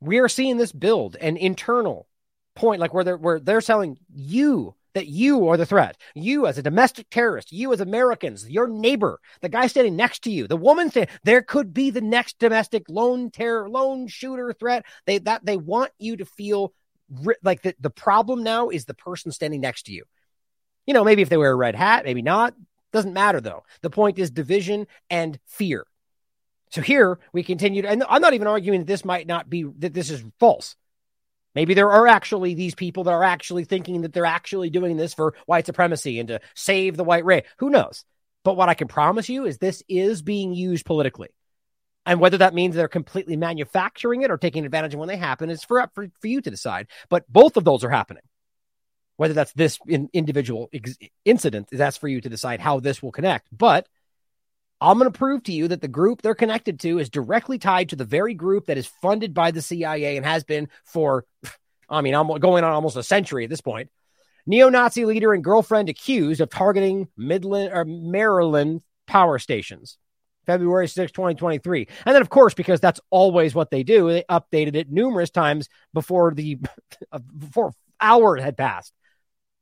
we 0.00 0.18
are 0.18 0.28
seeing 0.28 0.56
this 0.56 0.72
build 0.72 1.16
an 1.16 1.36
internal 1.36 2.08
point, 2.54 2.80
like 2.80 2.94
where 2.94 3.04
they're, 3.04 3.16
where 3.16 3.38
they're 3.38 3.60
selling 3.60 3.98
you 4.12 4.74
that 4.94 5.06
you 5.06 5.48
are 5.48 5.56
the 5.56 5.66
threat. 5.66 5.96
You 6.14 6.46
as 6.46 6.58
a 6.58 6.62
domestic 6.62 7.08
terrorist, 7.10 7.52
you 7.52 7.72
as 7.72 7.80
Americans, 7.80 8.48
your 8.48 8.66
neighbor, 8.66 9.20
the 9.40 9.48
guy 9.48 9.66
standing 9.66 9.96
next 9.96 10.24
to 10.24 10.30
you, 10.30 10.46
the 10.48 10.56
woman 10.56 10.90
saying 10.90 11.08
there 11.22 11.42
could 11.42 11.72
be 11.72 11.90
the 11.90 12.00
next 12.00 12.38
domestic 12.38 12.84
lone 12.88 13.30
terror, 13.30 13.68
lone 13.68 14.08
shooter 14.08 14.52
threat. 14.52 14.84
They 15.06 15.18
that 15.18 15.44
they 15.44 15.56
want 15.56 15.92
you 15.98 16.16
to 16.16 16.24
feel 16.24 16.72
like 17.42 17.62
the, 17.62 17.74
the 17.80 17.90
problem 17.90 18.42
now 18.42 18.68
is 18.68 18.84
the 18.84 18.94
person 18.94 19.32
standing 19.32 19.60
next 19.60 19.84
to 19.86 19.92
you. 19.92 20.04
You 20.86 20.94
know, 20.94 21.04
maybe 21.04 21.22
if 21.22 21.28
they 21.28 21.36
wear 21.36 21.52
a 21.52 21.56
red 21.56 21.74
hat, 21.74 22.04
maybe 22.04 22.22
not. 22.22 22.54
Doesn't 22.92 23.12
matter 23.12 23.40
though. 23.40 23.64
The 23.82 23.90
point 23.90 24.18
is 24.18 24.30
division 24.30 24.86
and 25.08 25.38
fear. 25.46 25.86
So 26.70 26.82
here 26.82 27.18
we 27.32 27.42
continue 27.42 27.82
to, 27.82 27.88
and 27.88 28.04
I'm 28.08 28.22
not 28.22 28.34
even 28.34 28.46
arguing 28.46 28.80
that 28.80 28.86
this 28.86 29.04
might 29.04 29.26
not 29.26 29.50
be, 29.50 29.64
that 29.78 29.92
this 29.92 30.10
is 30.10 30.24
false. 30.38 30.76
Maybe 31.54 31.74
there 31.74 31.90
are 31.90 32.06
actually 32.06 32.54
these 32.54 32.76
people 32.76 33.04
that 33.04 33.12
are 33.12 33.24
actually 33.24 33.64
thinking 33.64 34.02
that 34.02 34.12
they're 34.12 34.24
actually 34.24 34.70
doing 34.70 34.96
this 34.96 35.14
for 35.14 35.34
white 35.46 35.66
supremacy 35.66 36.20
and 36.20 36.28
to 36.28 36.40
save 36.54 36.96
the 36.96 37.04
white 37.04 37.24
race. 37.24 37.44
Who 37.58 37.70
knows? 37.70 38.04
But 38.44 38.56
what 38.56 38.68
I 38.68 38.74
can 38.74 38.88
promise 38.88 39.28
you 39.28 39.46
is 39.46 39.58
this 39.58 39.82
is 39.88 40.22
being 40.22 40.54
used 40.54 40.86
politically. 40.86 41.30
And 42.06 42.20
whether 42.20 42.38
that 42.38 42.54
means 42.54 42.74
they're 42.74 42.88
completely 42.88 43.36
manufacturing 43.36 44.22
it 44.22 44.30
or 44.30 44.38
taking 44.38 44.64
advantage 44.64 44.94
of 44.94 45.00
when 45.00 45.08
they 45.08 45.16
happen 45.16 45.50
is 45.50 45.64
for, 45.64 45.90
for, 45.94 46.06
for 46.20 46.26
you 46.28 46.40
to 46.40 46.50
decide. 46.50 46.86
But 47.08 47.30
both 47.30 47.56
of 47.56 47.64
those 47.64 47.84
are 47.84 47.90
happening. 47.90 48.22
Whether 49.20 49.34
that's 49.34 49.52
this 49.52 49.78
in, 49.86 50.08
individual 50.14 50.70
ex- 50.72 50.96
incident, 51.26 51.68
that's 51.70 51.98
for 51.98 52.08
you 52.08 52.22
to 52.22 52.30
decide 52.30 52.58
how 52.58 52.80
this 52.80 53.02
will 53.02 53.12
connect. 53.12 53.48
But 53.52 53.86
I'm 54.80 54.96
going 54.96 55.12
to 55.12 55.18
prove 55.18 55.42
to 55.42 55.52
you 55.52 55.68
that 55.68 55.82
the 55.82 55.88
group 55.88 56.22
they're 56.22 56.34
connected 56.34 56.80
to 56.80 56.98
is 56.98 57.10
directly 57.10 57.58
tied 57.58 57.90
to 57.90 57.96
the 57.96 58.06
very 58.06 58.32
group 58.32 58.64
that 58.64 58.78
is 58.78 58.90
funded 59.02 59.34
by 59.34 59.50
the 59.50 59.60
CIA 59.60 60.16
and 60.16 60.24
has 60.24 60.42
been 60.42 60.70
for, 60.86 61.26
I 61.86 62.00
mean, 62.00 62.14
I'm 62.14 62.28
going 62.38 62.64
on 62.64 62.72
almost 62.72 62.96
a 62.96 63.02
century 63.02 63.44
at 63.44 63.50
this 63.50 63.60
point. 63.60 63.90
Neo 64.46 64.70
Nazi 64.70 65.04
leader 65.04 65.34
and 65.34 65.44
girlfriend 65.44 65.90
accused 65.90 66.40
of 66.40 66.48
targeting 66.48 67.08
Midland 67.14 67.74
or 67.74 67.84
Maryland 67.84 68.80
power 69.06 69.38
stations. 69.38 69.98
February 70.46 70.88
6, 70.88 71.12
2023. 71.12 71.88
And 72.06 72.14
then, 72.14 72.22
of 72.22 72.30
course, 72.30 72.54
because 72.54 72.80
that's 72.80 73.00
always 73.10 73.54
what 73.54 73.70
they 73.70 73.82
do, 73.82 74.10
they 74.10 74.24
updated 74.30 74.76
it 74.76 74.90
numerous 74.90 75.28
times 75.28 75.68
before 75.92 76.32
the 76.32 76.58
before 77.38 77.74
hour 78.00 78.38
had 78.38 78.56
passed. 78.56 78.94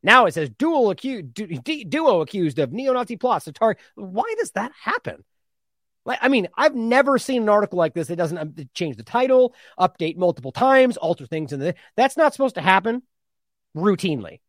Now 0.03 0.27
it 0.27 0.35
says 0.35 0.51
dual 0.51 0.91
accused, 0.91 1.35
du- 1.35 1.85
duo 1.85 2.21
accused 2.21 2.59
of 2.59 2.73
neo-Nazi 2.73 3.17
plots 3.17 3.47
to 3.47 3.53
target. 3.53 3.83
Why 3.95 4.35
does 4.39 4.53
that 4.53 4.73
happen? 4.81 5.25
Like, 6.05 6.21
I 6.23 6.29
mean, 6.29 6.49
I've 6.57 6.75
never 6.75 7.19
seen 7.19 7.43
an 7.43 7.49
article 7.49 7.79
like 7.79 7.95
this 7.95 8.09
that 8.09 8.17
doesn't 8.17 8.39
um, 8.39 8.55
change 8.73 8.97
the 8.97 9.03
title, 9.03 9.55
update 9.79 10.17
multiple 10.17 10.53
times, 10.53 10.97
alter 10.97 11.27
things, 11.27 11.53
and 11.53 11.75
that's 11.97 12.17
not 12.17 12.33
supposed 12.33 12.55
to 12.55 12.63
happen 12.63 13.03
routinely. 13.77 14.41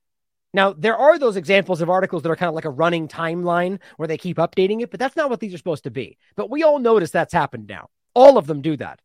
Now, 0.53 0.73
there 0.73 0.97
are 0.97 1.19
those 1.19 1.35
examples 1.35 1.81
of 1.81 1.89
articles 1.89 2.23
that 2.23 2.29
are 2.29 2.35
kind 2.35 2.47
of 2.49 2.55
like 2.55 2.65
a 2.65 2.69
running 2.69 3.07
timeline 3.07 3.79
where 3.97 4.07
they 4.07 4.17
keep 4.17 4.37
updating 4.37 4.81
it, 4.81 4.89
but 4.89 4.99
that's 4.99 5.15
not 5.15 5.29
what 5.29 5.39
these 5.39 5.53
are 5.53 5.57
supposed 5.57 5.83
to 5.83 5.91
be. 5.91 6.17
But 6.35 6.49
we 6.49 6.63
all 6.63 6.79
notice 6.79 7.11
that's 7.11 7.33
happened 7.33 7.67
now. 7.67 7.89
All 8.13 8.37
of 8.37 8.47
them 8.47 8.61
do 8.61 8.77
that. 8.77 9.01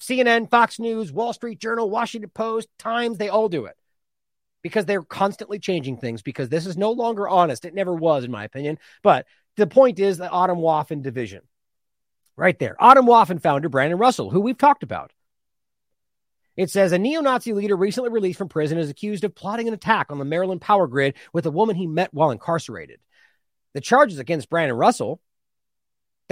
CNN, 0.00 0.50
Fox 0.50 0.78
News, 0.80 1.12
Wall 1.12 1.32
Street 1.32 1.60
Journal, 1.60 1.88
Washington 1.88 2.30
Post, 2.30 2.68
Times, 2.78 3.16
they 3.16 3.28
all 3.28 3.48
do 3.48 3.66
it 3.66 3.76
because 4.62 4.86
they're 4.86 5.02
constantly 5.02 5.58
changing 5.58 5.98
things 5.98 6.22
because 6.22 6.48
this 6.48 6.66
is 6.66 6.76
no 6.76 6.92
longer 6.92 7.28
honest. 7.28 7.64
It 7.64 7.74
never 7.74 7.94
was, 7.94 8.24
in 8.24 8.30
my 8.30 8.44
opinion. 8.44 8.78
But 9.02 9.26
the 9.56 9.66
point 9.66 9.98
is 9.98 10.18
the 10.18 10.28
Atomwaffen 10.28 11.02
division. 11.02 11.42
Right 12.36 12.58
there. 12.58 12.76
Atomwaffen 12.80 13.42
founder 13.42 13.68
Brandon 13.68 13.98
Russell, 13.98 14.30
who 14.30 14.40
we've 14.40 14.56
talked 14.56 14.82
about. 14.82 15.12
It 16.56 16.70
says 16.70 16.92
a 16.92 16.98
neo 16.98 17.20
Nazi 17.20 17.52
leader 17.52 17.76
recently 17.76 18.10
released 18.10 18.38
from 18.38 18.48
prison 18.48 18.78
is 18.78 18.90
accused 18.90 19.24
of 19.24 19.34
plotting 19.34 19.68
an 19.68 19.74
attack 19.74 20.10
on 20.10 20.18
the 20.18 20.24
Maryland 20.24 20.60
power 20.60 20.86
grid 20.86 21.14
with 21.32 21.46
a 21.46 21.50
woman 21.50 21.76
he 21.76 21.86
met 21.86 22.12
while 22.12 22.30
incarcerated. 22.30 23.00
The 23.74 23.80
charges 23.80 24.18
against 24.18 24.50
Brandon 24.50 24.76
Russell 24.76 25.20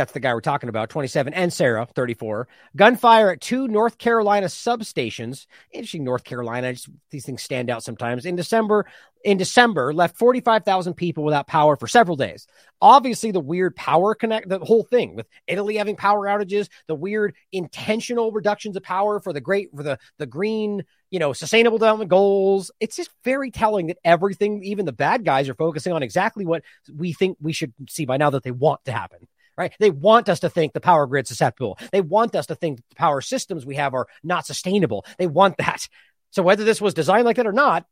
that's 0.00 0.12
the 0.12 0.20
guy 0.20 0.32
we're 0.32 0.40
talking 0.40 0.70
about, 0.70 0.88
27, 0.88 1.34
and 1.34 1.52
Sarah, 1.52 1.86
34. 1.94 2.48
Gunfire 2.74 3.32
at 3.32 3.42
two 3.42 3.68
North 3.68 3.98
Carolina 3.98 4.46
substations. 4.46 5.46
Interesting, 5.72 6.04
North 6.04 6.24
Carolina. 6.24 6.72
Just, 6.72 6.88
these 7.10 7.26
things 7.26 7.42
stand 7.42 7.68
out 7.68 7.82
sometimes. 7.82 8.24
In 8.24 8.34
December, 8.34 8.86
in 9.24 9.36
December, 9.36 9.92
left 9.92 10.16
45,000 10.16 10.94
people 10.94 11.22
without 11.22 11.46
power 11.46 11.76
for 11.76 11.86
several 11.86 12.16
days. 12.16 12.46
Obviously, 12.80 13.30
the 13.30 13.40
weird 13.40 13.76
power 13.76 14.14
connect, 14.14 14.48
the 14.48 14.58
whole 14.60 14.84
thing 14.84 15.16
with 15.16 15.28
Italy 15.46 15.76
having 15.76 15.96
power 15.96 16.26
outages, 16.26 16.70
the 16.86 16.94
weird 16.94 17.34
intentional 17.52 18.32
reductions 18.32 18.76
of 18.76 18.82
power 18.82 19.20
for 19.20 19.34
the 19.34 19.40
great, 19.42 19.68
for 19.76 19.82
the, 19.82 19.98
the 20.16 20.24
green, 20.24 20.82
you 21.10 21.18
know, 21.18 21.34
sustainable 21.34 21.76
development 21.76 22.08
goals. 22.08 22.70
It's 22.80 22.96
just 22.96 23.10
very 23.22 23.50
telling 23.50 23.88
that 23.88 23.98
everything, 24.02 24.64
even 24.64 24.86
the 24.86 24.92
bad 24.92 25.26
guys, 25.26 25.46
are 25.50 25.54
focusing 25.54 25.92
on 25.92 26.02
exactly 26.02 26.46
what 26.46 26.62
we 26.96 27.12
think 27.12 27.36
we 27.38 27.52
should 27.52 27.74
see 27.86 28.06
by 28.06 28.16
now 28.16 28.30
that 28.30 28.44
they 28.44 28.50
want 28.50 28.82
to 28.86 28.92
happen 28.92 29.28
right? 29.60 29.74
They 29.78 29.90
want 29.90 30.30
us 30.30 30.40
to 30.40 30.48
think 30.48 30.72
the 30.72 30.80
power 30.80 31.06
grid's 31.06 31.28
susceptible. 31.28 31.78
They 31.92 32.00
want 32.00 32.34
us 32.34 32.46
to 32.46 32.54
think 32.54 32.78
the 32.88 32.94
power 32.94 33.20
systems 33.20 33.66
we 33.66 33.76
have 33.76 33.92
are 33.92 34.06
not 34.24 34.46
sustainable. 34.46 35.04
They 35.18 35.26
want 35.26 35.58
that. 35.58 35.86
So 36.30 36.42
whether 36.42 36.64
this 36.64 36.80
was 36.80 36.94
designed 36.94 37.26
like 37.26 37.36
that 37.36 37.46
or 37.46 37.52
not, 37.52 37.84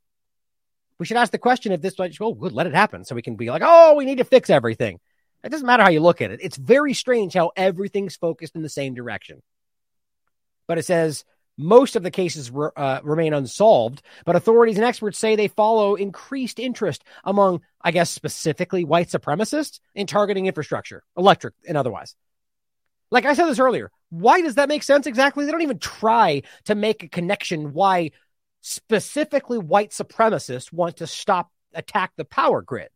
we 0.99 1.05
should 1.05 1.19
ask 1.19 1.31
the 1.31 1.39
question 1.39 1.73
if 1.73 1.83
this 1.83 1.95
oh, 2.01 2.35
good, 2.35 2.53
let 2.53 2.67
it 2.67 2.75
happen. 2.75 3.05
So 3.05 3.15
we 3.15 3.21
can 3.21 3.37
be 3.37 3.51
like, 3.51 3.61
oh, 3.63 3.95
we 3.97 4.07
need 4.07 4.19
to 4.19 4.25
fix 4.25 4.49
everything. 4.49 4.99
It 5.45 5.51
doesn't 5.51 5.67
matter 5.67 5.83
how 5.83 5.91
you 5.91 6.01
look 6.01 6.23
at 6.23 6.31
it. 6.31 6.41
It's 6.43 6.57
very 6.57 6.95
strange 6.95 7.35
how 7.35 7.53
everything's 7.55 8.17
focused 8.17 8.57
in 8.57 8.63
the 8.63 8.71
same 8.71 8.95
direction. 8.95 9.43
But 10.67 10.79
it 10.79 10.87
says 10.87 11.25
most 11.59 11.97
of 11.97 12.03
the 12.03 12.11
cases 12.11 12.51
re- 12.51 12.71
uh, 12.77 13.01
remain 13.03 13.35
unsolved, 13.35 14.01
but 14.25 14.37
authorities 14.37 14.77
and 14.77 14.85
experts 14.85 15.19
say 15.19 15.37
they 15.37 15.49
follow 15.49 15.97
increased 15.97 16.59
interest 16.59 17.05
among, 17.25 17.61
I 17.83 17.91
guess, 17.91 18.09
specifically 18.09 18.85
white 18.85 19.09
supremacists 19.09 19.81
in 19.95 20.07
targeting 20.07 20.47
infrastructure, 20.47 21.03
electric 21.17 21.55
and 21.67 21.77
otherwise. 21.77 22.15
Like 23.11 23.27
I 23.27 23.35
said 23.35 23.47
this 23.47 23.59
earlier, 23.59 23.91
why 24.11 24.41
does 24.41 24.55
that 24.55 24.69
make 24.69 24.83
sense 24.83 25.07
exactly? 25.07 25.45
They 25.45 25.51
don't 25.51 25.63
even 25.63 25.79
try 25.79 26.43
to 26.65 26.75
make 26.75 27.03
a 27.03 27.09
connection 27.09 27.73
why 27.73 28.13
specifically 28.61 29.59
white 29.59 29.91
supremacists 29.91 30.73
want 30.73 30.99
to 30.99 31.07
stop 31.07 31.51
attack 31.75 32.13
the 32.17 32.25
power 32.25 32.63
grid. 32.63 32.89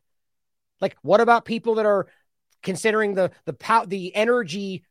Like, 0.80 0.96
what 1.02 1.20
about 1.20 1.44
people 1.44 1.76
that 1.76 1.86
are 1.86 2.06
considering 2.62 3.14
the 3.14 3.30
the 3.44 3.52
pow- 3.52 3.86
the 3.86 4.14
energy 4.14 4.84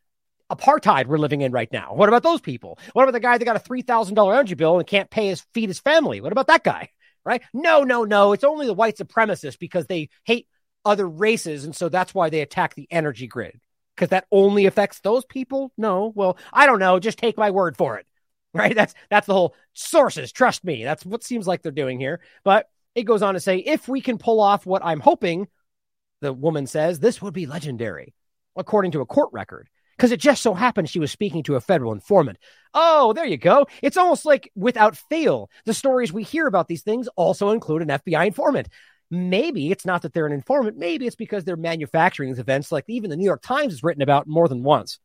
apartheid 0.52 1.06
we're 1.06 1.18
living 1.18 1.40
in 1.40 1.52
right 1.52 1.72
now. 1.72 1.94
What 1.94 2.08
about 2.08 2.22
those 2.22 2.40
people? 2.40 2.78
What 2.92 3.04
about 3.04 3.12
the 3.12 3.20
guy 3.20 3.38
that 3.38 3.44
got 3.44 3.56
a 3.56 3.60
$3,000 3.60 4.32
energy 4.32 4.54
bill 4.54 4.78
and 4.78 4.86
can't 4.86 5.10
pay 5.10 5.28
his 5.28 5.40
feed 5.54 5.68
his 5.68 5.80
family? 5.80 6.20
What 6.20 6.32
about 6.32 6.48
that 6.48 6.64
guy? 6.64 6.90
Right? 7.24 7.42
No, 7.54 7.84
no, 7.84 8.04
no. 8.04 8.32
It's 8.32 8.44
only 8.44 8.66
the 8.66 8.74
white 8.74 8.96
supremacists 8.96 9.58
because 9.58 9.86
they 9.86 10.08
hate 10.24 10.48
other 10.84 11.08
races. 11.08 11.64
And 11.64 11.74
so 11.74 11.88
that's 11.88 12.14
why 12.14 12.30
they 12.30 12.40
attack 12.40 12.74
the 12.74 12.88
energy 12.90 13.28
grid 13.28 13.60
because 13.94 14.10
that 14.10 14.26
only 14.32 14.66
affects 14.66 15.00
those 15.00 15.24
people. 15.24 15.72
No. 15.76 16.12
Well, 16.14 16.36
I 16.52 16.66
don't 16.66 16.80
know. 16.80 16.98
Just 16.98 17.18
take 17.18 17.36
my 17.36 17.50
word 17.50 17.76
for 17.76 17.98
it. 17.98 18.06
right? 18.54 18.74
That's 18.74 18.94
that's 19.08 19.26
the 19.26 19.32
whole 19.32 19.54
sources. 19.72 20.32
Trust 20.32 20.64
me. 20.64 20.84
That's 20.84 21.06
what 21.06 21.24
seems 21.24 21.46
like 21.46 21.62
they're 21.62 21.72
doing 21.72 21.98
here. 21.98 22.20
But 22.44 22.68
it 22.94 23.04
goes 23.04 23.22
on 23.22 23.34
to 23.34 23.40
say, 23.40 23.58
if 23.58 23.88
we 23.88 24.02
can 24.02 24.18
pull 24.18 24.40
off 24.40 24.66
what 24.66 24.84
I'm 24.84 25.00
hoping, 25.00 25.48
the 26.20 26.32
woman 26.32 26.66
says, 26.66 27.00
this 27.00 27.22
would 27.22 27.32
be 27.32 27.46
legendary, 27.46 28.14
according 28.54 28.92
to 28.92 29.00
a 29.00 29.06
court 29.06 29.30
record 29.32 29.68
because 29.96 30.12
it 30.12 30.20
just 30.20 30.42
so 30.42 30.54
happened 30.54 30.88
she 30.88 30.98
was 30.98 31.10
speaking 31.10 31.42
to 31.44 31.56
a 31.56 31.60
federal 31.60 31.92
informant. 31.92 32.38
Oh, 32.74 33.12
there 33.12 33.26
you 33.26 33.36
go. 33.36 33.66
It's 33.82 33.96
almost 33.96 34.24
like 34.24 34.50
without 34.54 34.96
fail, 34.96 35.50
the 35.64 35.74
stories 35.74 36.12
we 36.12 36.22
hear 36.22 36.46
about 36.46 36.68
these 36.68 36.82
things 36.82 37.08
also 37.16 37.50
include 37.50 37.82
an 37.82 37.88
FBI 37.88 38.26
informant. 38.26 38.68
Maybe 39.10 39.70
it's 39.70 39.84
not 39.84 40.02
that 40.02 40.14
they're 40.14 40.26
an 40.26 40.32
informant. 40.32 40.78
Maybe 40.78 41.06
it's 41.06 41.16
because 41.16 41.44
they're 41.44 41.56
manufacturing 41.56 42.30
these 42.30 42.38
events, 42.38 42.72
like 42.72 42.84
even 42.88 43.10
the 43.10 43.16
New 43.16 43.26
York 43.26 43.42
Times 43.42 43.72
has 43.72 43.82
written 43.82 44.02
about 44.02 44.26
more 44.26 44.48
than 44.48 44.62
once, 44.62 44.98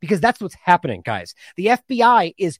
because 0.00 0.20
that's 0.20 0.40
what's 0.40 0.56
happening, 0.64 1.00
guys. 1.04 1.34
The 1.56 1.66
FBI 1.66 2.34
is 2.36 2.58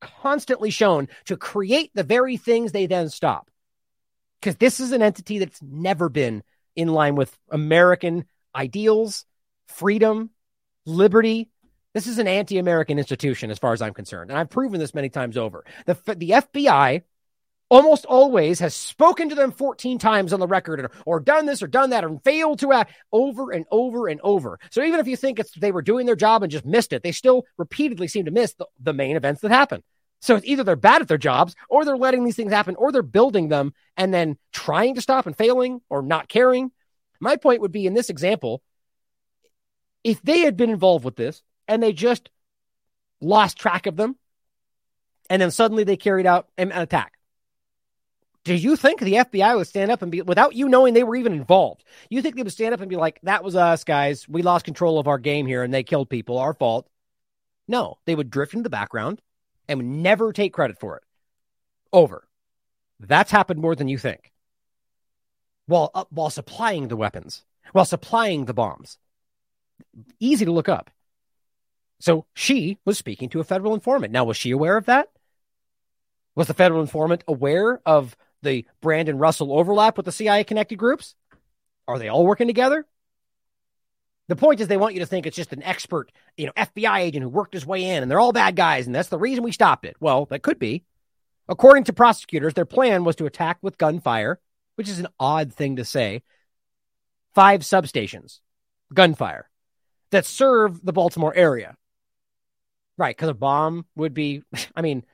constantly 0.00 0.70
shown 0.70 1.08
to 1.26 1.36
create 1.36 1.92
the 1.94 2.02
very 2.02 2.36
things 2.36 2.72
they 2.72 2.86
then 2.86 3.10
stop. 3.10 3.50
Because 4.40 4.56
this 4.56 4.80
is 4.80 4.92
an 4.92 5.02
entity 5.02 5.38
that's 5.38 5.60
never 5.62 6.08
been 6.08 6.42
in 6.76 6.88
line 6.88 7.16
with 7.16 7.36
American 7.50 8.24
ideals, 8.54 9.24
freedom, 9.66 10.30
liberty. 10.88 11.50
This 11.94 12.06
is 12.06 12.18
an 12.18 12.28
anti 12.28 12.58
American 12.58 12.98
institution, 12.98 13.50
as 13.50 13.58
far 13.58 13.72
as 13.72 13.82
I'm 13.82 13.94
concerned. 13.94 14.30
And 14.30 14.38
I've 14.38 14.50
proven 14.50 14.80
this 14.80 14.94
many 14.94 15.08
times 15.08 15.36
over. 15.36 15.64
The, 15.86 15.94
the 16.16 16.30
FBI 16.30 17.02
almost 17.70 18.06
always 18.06 18.60
has 18.60 18.74
spoken 18.74 19.28
to 19.28 19.34
them 19.34 19.52
14 19.52 19.98
times 19.98 20.32
on 20.32 20.40
the 20.40 20.46
record 20.46 20.80
or, 20.80 20.90
or 21.04 21.20
done 21.20 21.46
this 21.46 21.62
or 21.62 21.66
done 21.66 21.90
that 21.90 22.04
or 22.04 22.18
failed 22.24 22.60
to 22.60 22.72
act 22.72 22.94
over 23.12 23.50
and 23.52 23.66
over 23.70 24.08
and 24.08 24.20
over. 24.22 24.58
So 24.70 24.82
even 24.82 25.00
if 25.00 25.06
you 25.06 25.16
think 25.16 25.38
it's 25.38 25.52
they 25.52 25.72
were 25.72 25.82
doing 25.82 26.06
their 26.06 26.16
job 26.16 26.42
and 26.42 26.50
just 26.50 26.64
missed 26.64 26.92
it, 26.92 27.02
they 27.02 27.12
still 27.12 27.44
repeatedly 27.56 28.08
seem 28.08 28.24
to 28.24 28.30
miss 28.30 28.54
the, 28.54 28.66
the 28.80 28.92
main 28.94 29.16
events 29.16 29.42
that 29.42 29.50
happen. 29.50 29.82
So 30.20 30.34
it's 30.34 30.46
either 30.46 30.64
they're 30.64 30.76
bad 30.76 31.02
at 31.02 31.08
their 31.08 31.18
jobs 31.18 31.54
or 31.68 31.84
they're 31.84 31.96
letting 31.96 32.24
these 32.24 32.36
things 32.36 32.52
happen 32.52 32.74
or 32.76 32.90
they're 32.90 33.02
building 33.02 33.48
them 33.48 33.72
and 33.96 34.12
then 34.12 34.36
trying 34.52 34.94
to 34.96 35.00
stop 35.02 35.26
and 35.26 35.36
failing 35.36 35.80
or 35.88 36.02
not 36.02 36.28
caring. 36.28 36.72
My 37.20 37.36
point 37.36 37.60
would 37.60 37.72
be 37.72 37.86
in 37.86 37.94
this 37.94 38.10
example, 38.10 38.62
if 40.08 40.22
they 40.22 40.40
had 40.40 40.56
been 40.56 40.70
involved 40.70 41.04
with 41.04 41.16
this 41.16 41.42
and 41.68 41.82
they 41.82 41.92
just 41.92 42.30
lost 43.20 43.58
track 43.58 43.86
of 43.86 43.96
them 43.96 44.16
and 45.28 45.42
then 45.42 45.50
suddenly 45.50 45.84
they 45.84 45.98
carried 45.98 46.24
out 46.24 46.48
an 46.56 46.72
attack, 46.72 47.12
do 48.42 48.54
you 48.54 48.74
think 48.74 49.00
the 49.00 49.12
FBI 49.12 49.54
would 49.54 49.66
stand 49.66 49.90
up 49.90 50.00
and 50.00 50.10
be, 50.10 50.22
without 50.22 50.54
you 50.54 50.66
knowing 50.70 50.94
they 50.94 51.02
were 51.02 51.16
even 51.16 51.34
involved, 51.34 51.84
you 52.08 52.22
think 52.22 52.36
they 52.36 52.42
would 52.42 52.52
stand 52.52 52.72
up 52.72 52.80
and 52.80 52.88
be 52.88 52.96
like, 52.96 53.20
that 53.22 53.44
was 53.44 53.54
us, 53.54 53.84
guys. 53.84 54.26
We 54.26 54.40
lost 54.40 54.64
control 54.64 54.98
of 54.98 55.08
our 55.08 55.18
game 55.18 55.46
here 55.46 55.62
and 55.62 55.74
they 55.74 55.82
killed 55.82 56.08
people, 56.08 56.38
our 56.38 56.54
fault? 56.54 56.88
No, 57.66 57.98
they 58.06 58.14
would 58.14 58.30
drift 58.30 58.54
into 58.54 58.62
the 58.62 58.70
background 58.70 59.20
and 59.68 59.78
would 59.78 59.86
never 59.86 60.32
take 60.32 60.54
credit 60.54 60.80
for 60.80 60.96
it. 60.96 61.02
Over. 61.92 62.26
That's 62.98 63.30
happened 63.30 63.60
more 63.60 63.74
than 63.74 63.88
you 63.88 63.98
think. 63.98 64.32
While, 65.66 65.90
uh, 65.94 66.04
while 66.08 66.30
supplying 66.30 66.88
the 66.88 66.96
weapons, 66.96 67.44
while 67.72 67.84
supplying 67.84 68.46
the 68.46 68.54
bombs, 68.54 68.96
easy 70.20 70.44
to 70.44 70.52
look 70.52 70.68
up. 70.68 70.90
So 72.00 72.26
she 72.34 72.78
was 72.84 72.98
speaking 72.98 73.28
to 73.30 73.40
a 73.40 73.44
federal 73.44 73.74
informant. 73.74 74.12
Now, 74.12 74.24
was 74.24 74.36
she 74.36 74.50
aware 74.50 74.76
of 74.76 74.86
that? 74.86 75.08
Was 76.34 76.46
the 76.46 76.54
federal 76.54 76.80
informant 76.80 77.24
aware 77.26 77.80
of 77.84 78.16
the 78.42 78.64
Brandon 78.80 79.18
Russell 79.18 79.52
overlap 79.52 79.96
with 79.96 80.06
the 80.06 80.12
CIA 80.12 80.44
connected 80.44 80.76
groups? 80.76 81.16
Are 81.88 81.98
they 81.98 82.08
all 82.08 82.24
working 82.24 82.46
together? 82.46 82.86
The 84.28 84.36
point 84.36 84.60
is, 84.60 84.68
they 84.68 84.76
want 84.76 84.94
you 84.94 85.00
to 85.00 85.06
think 85.06 85.26
it's 85.26 85.36
just 85.36 85.54
an 85.54 85.62
expert, 85.62 86.12
you 86.36 86.46
know, 86.46 86.52
FBI 86.56 86.98
agent 87.00 87.22
who 87.22 87.30
worked 87.30 87.54
his 87.54 87.66
way 87.66 87.82
in, 87.82 88.02
and 88.02 88.10
they're 88.10 88.20
all 88.20 88.32
bad 88.32 88.56
guys, 88.56 88.86
and 88.86 88.94
that's 88.94 89.08
the 89.08 89.18
reason 89.18 89.42
we 89.42 89.52
stopped 89.52 89.86
it. 89.86 89.96
Well, 90.00 90.26
that 90.26 90.42
could 90.42 90.58
be. 90.58 90.84
According 91.48 91.84
to 91.84 91.94
prosecutors, 91.94 92.52
their 92.52 92.66
plan 92.66 93.04
was 93.04 93.16
to 93.16 93.26
attack 93.26 93.56
with 93.62 93.78
gunfire, 93.78 94.38
which 94.76 94.88
is 94.88 94.98
an 94.98 95.08
odd 95.18 95.54
thing 95.54 95.76
to 95.76 95.84
say. 95.84 96.22
Five 97.34 97.62
substations, 97.62 98.40
gunfire 98.92 99.47
that 100.10 100.26
serve 100.26 100.84
the 100.84 100.92
Baltimore 100.92 101.34
area. 101.34 101.76
Right, 102.96 103.16
because 103.16 103.28
a 103.28 103.34
bomb 103.34 103.86
would 103.96 104.14
be, 104.14 104.42
I 104.76 104.82
mean, 104.82 105.04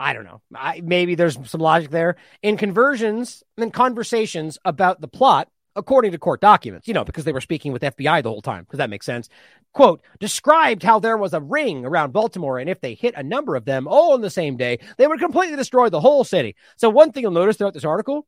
I 0.00 0.12
don't 0.12 0.24
know. 0.24 0.40
I, 0.54 0.80
maybe 0.82 1.14
there's 1.14 1.38
some 1.48 1.60
logic 1.60 1.90
there. 1.90 2.16
In 2.42 2.56
conversions 2.56 3.42
and 3.56 3.72
conversations 3.72 4.58
about 4.64 5.00
the 5.00 5.08
plot, 5.08 5.48
according 5.74 6.12
to 6.12 6.18
court 6.18 6.40
documents, 6.40 6.88
you 6.88 6.94
know, 6.94 7.04
because 7.04 7.24
they 7.24 7.32
were 7.32 7.40
speaking 7.40 7.72
with 7.72 7.82
FBI 7.82 8.22
the 8.22 8.28
whole 8.28 8.42
time, 8.42 8.64
because 8.64 8.78
that 8.78 8.90
makes 8.90 9.06
sense. 9.06 9.28
Quote, 9.72 10.02
described 10.18 10.82
how 10.82 10.98
there 10.98 11.16
was 11.16 11.34
a 11.34 11.40
ring 11.40 11.84
around 11.84 12.12
Baltimore, 12.12 12.58
and 12.58 12.70
if 12.70 12.80
they 12.80 12.94
hit 12.94 13.14
a 13.16 13.22
number 13.22 13.56
of 13.56 13.64
them 13.64 13.86
all 13.86 14.12
on 14.12 14.20
the 14.20 14.30
same 14.30 14.56
day, 14.56 14.78
they 14.96 15.06
would 15.06 15.20
completely 15.20 15.56
destroy 15.56 15.88
the 15.88 16.00
whole 16.00 16.24
city. 16.24 16.56
So, 16.76 16.88
one 16.90 17.12
thing 17.12 17.22
you'll 17.22 17.32
notice 17.32 17.56
throughout 17.56 17.74
this 17.74 17.84
article, 17.84 18.26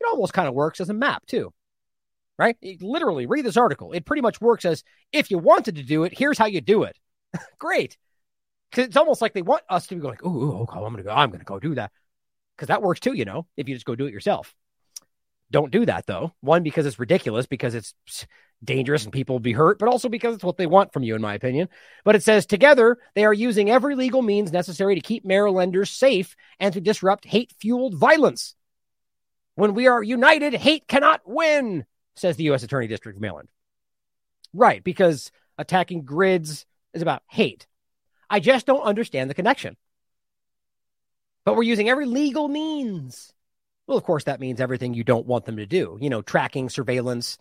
it 0.00 0.06
almost 0.06 0.34
kind 0.34 0.48
of 0.48 0.54
works 0.54 0.80
as 0.80 0.90
a 0.90 0.94
map, 0.94 1.26
too 1.26 1.52
right? 2.38 2.56
literally, 2.80 3.26
read 3.26 3.44
this 3.44 3.56
article. 3.56 3.92
It 3.92 4.04
pretty 4.04 4.22
much 4.22 4.40
works 4.40 4.64
as 4.64 4.82
if 5.12 5.30
you 5.30 5.38
wanted 5.38 5.76
to 5.76 5.82
do 5.82 6.04
it, 6.04 6.16
here's 6.16 6.38
how 6.38 6.46
you 6.46 6.60
do 6.60 6.84
it. 6.84 6.98
Great. 7.58 7.96
Because 8.70 8.86
it's 8.86 8.96
almost 8.96 9.22
like 9.22 9.34
they 9.34 9.42
want 9.42 9.62
us 9.68 9.86
to 9.86 9.94
be 9.94 10.00
going, 10.00 10.18
oh, 10.24 10.62
okay, 10.62 10.78
I'm 10.78 10.92
gonna 10.92 11.02
go, 11.02 11.10
I'm 11.10 11.30
gonna 11.30 11.44
go 11.44 11.58
do 11.58 11.74
that. 11.76 11.92
Because 12.56 12.68
that 12.68 12.82
works 12.82 13.00
too, 13.00 13.14
you 13.14 13.24
know, 13.24 13.46
if 13.56 13.68
you 13.68 13.74
just 13.74 13.86
go 13.86 13.94
do 13.94 14.06
it 14.06 14.12
yourself. 14.12 14.54
Don't 15.50 15.70
do 15.70 15.86
that 15.86 16.06
though. 16.06 16.32
One, 16.40 16.62
because 16.62 16.86
it's 16.86 16.98
ridiculous, 16.98 17.46
because 17.46 17.74
it's 17.74 17.94
dangerous 18.64 19.04
and 19.04 19.12
people 19.12 19.34
will 19.34 19.40
be 19.40 19.52
hurt, 19.52 19.78
but 19.78 19.88
also 19.88 20.08
because 20.08 20.34
it's 20.34 20.44
what 20.44 20.56
they 20.56 20.66
want 20.66 20.92
from 20.92 21.02
you, 21.02 21.14
in 21.14 21.22
my 21.22 21.34
opinion. 21.34 21.68
But 22.04 22.16
it 22.16 22.22
says 22.22 22.46
together 22.46 22.98
they 23.14 23.24
are 23.24 23.34
using 23.34 23.70
every 23.70 23.94
legal 23.94 24.22
means 24.22 24.52
necessary 24.52 24.94
to 24.94 25.00
keep 25.00 25.24
Marylanders 25.24 25.90
safe 25.90 26.34
and 26.58 26.72
to 26.74 26.80
disrupt 26.80 27.24
hate 27.24 27.52
fueled 27.58 27.94
violence. 27.94 28.54
When 29.54 29.74
we 29.74 29.86
are 29.86 30.02
united, 30.02 30.54
hate 30.54 30.88
cannot 30.88 31.20
win 31.24 31.84
says 32.16 32.36
the 32.36 32.44
U.S. 32.44 32.62
Attorney 32.62 32.86
District 32.86 33.16
of 33.16 33.22
Maryland. 33.22 33.48
Right, 34.52 34.82
because 34.82 35.32
attacking 35.58 36.04
grids 36.04 36.66
is 36.92 37.02
about 37.02 37.22
hate. 37.28 37.66
I 38.30 38.40
just 38.40 38.66
don't 38.66 38.82
understand 38.82 39.28
the 39.28 39.34
connection. 39.34 39.76
But 41.44 41.56
we're 41.56 41.64
using 41.64 41.88
every 41.88 42.06
legal 42.06 42.48
means. 42.48 43.32
Well, 43.86 43.98
of 43.98 44.04
course, 44.04 44.24
that 44.24 44.40
means 44.40 44.60
everything 44.60 44.94
you 44.94 45.04
don't 45.04 45.26
want 45.26 45.44
them 45.44 45.58
to 45.58 45.66
do. 45.66 45.98
You 46.00 46.08
know, 46.08 46.22
tracking, 46.22 46.70
surveillance, 46.70 47.36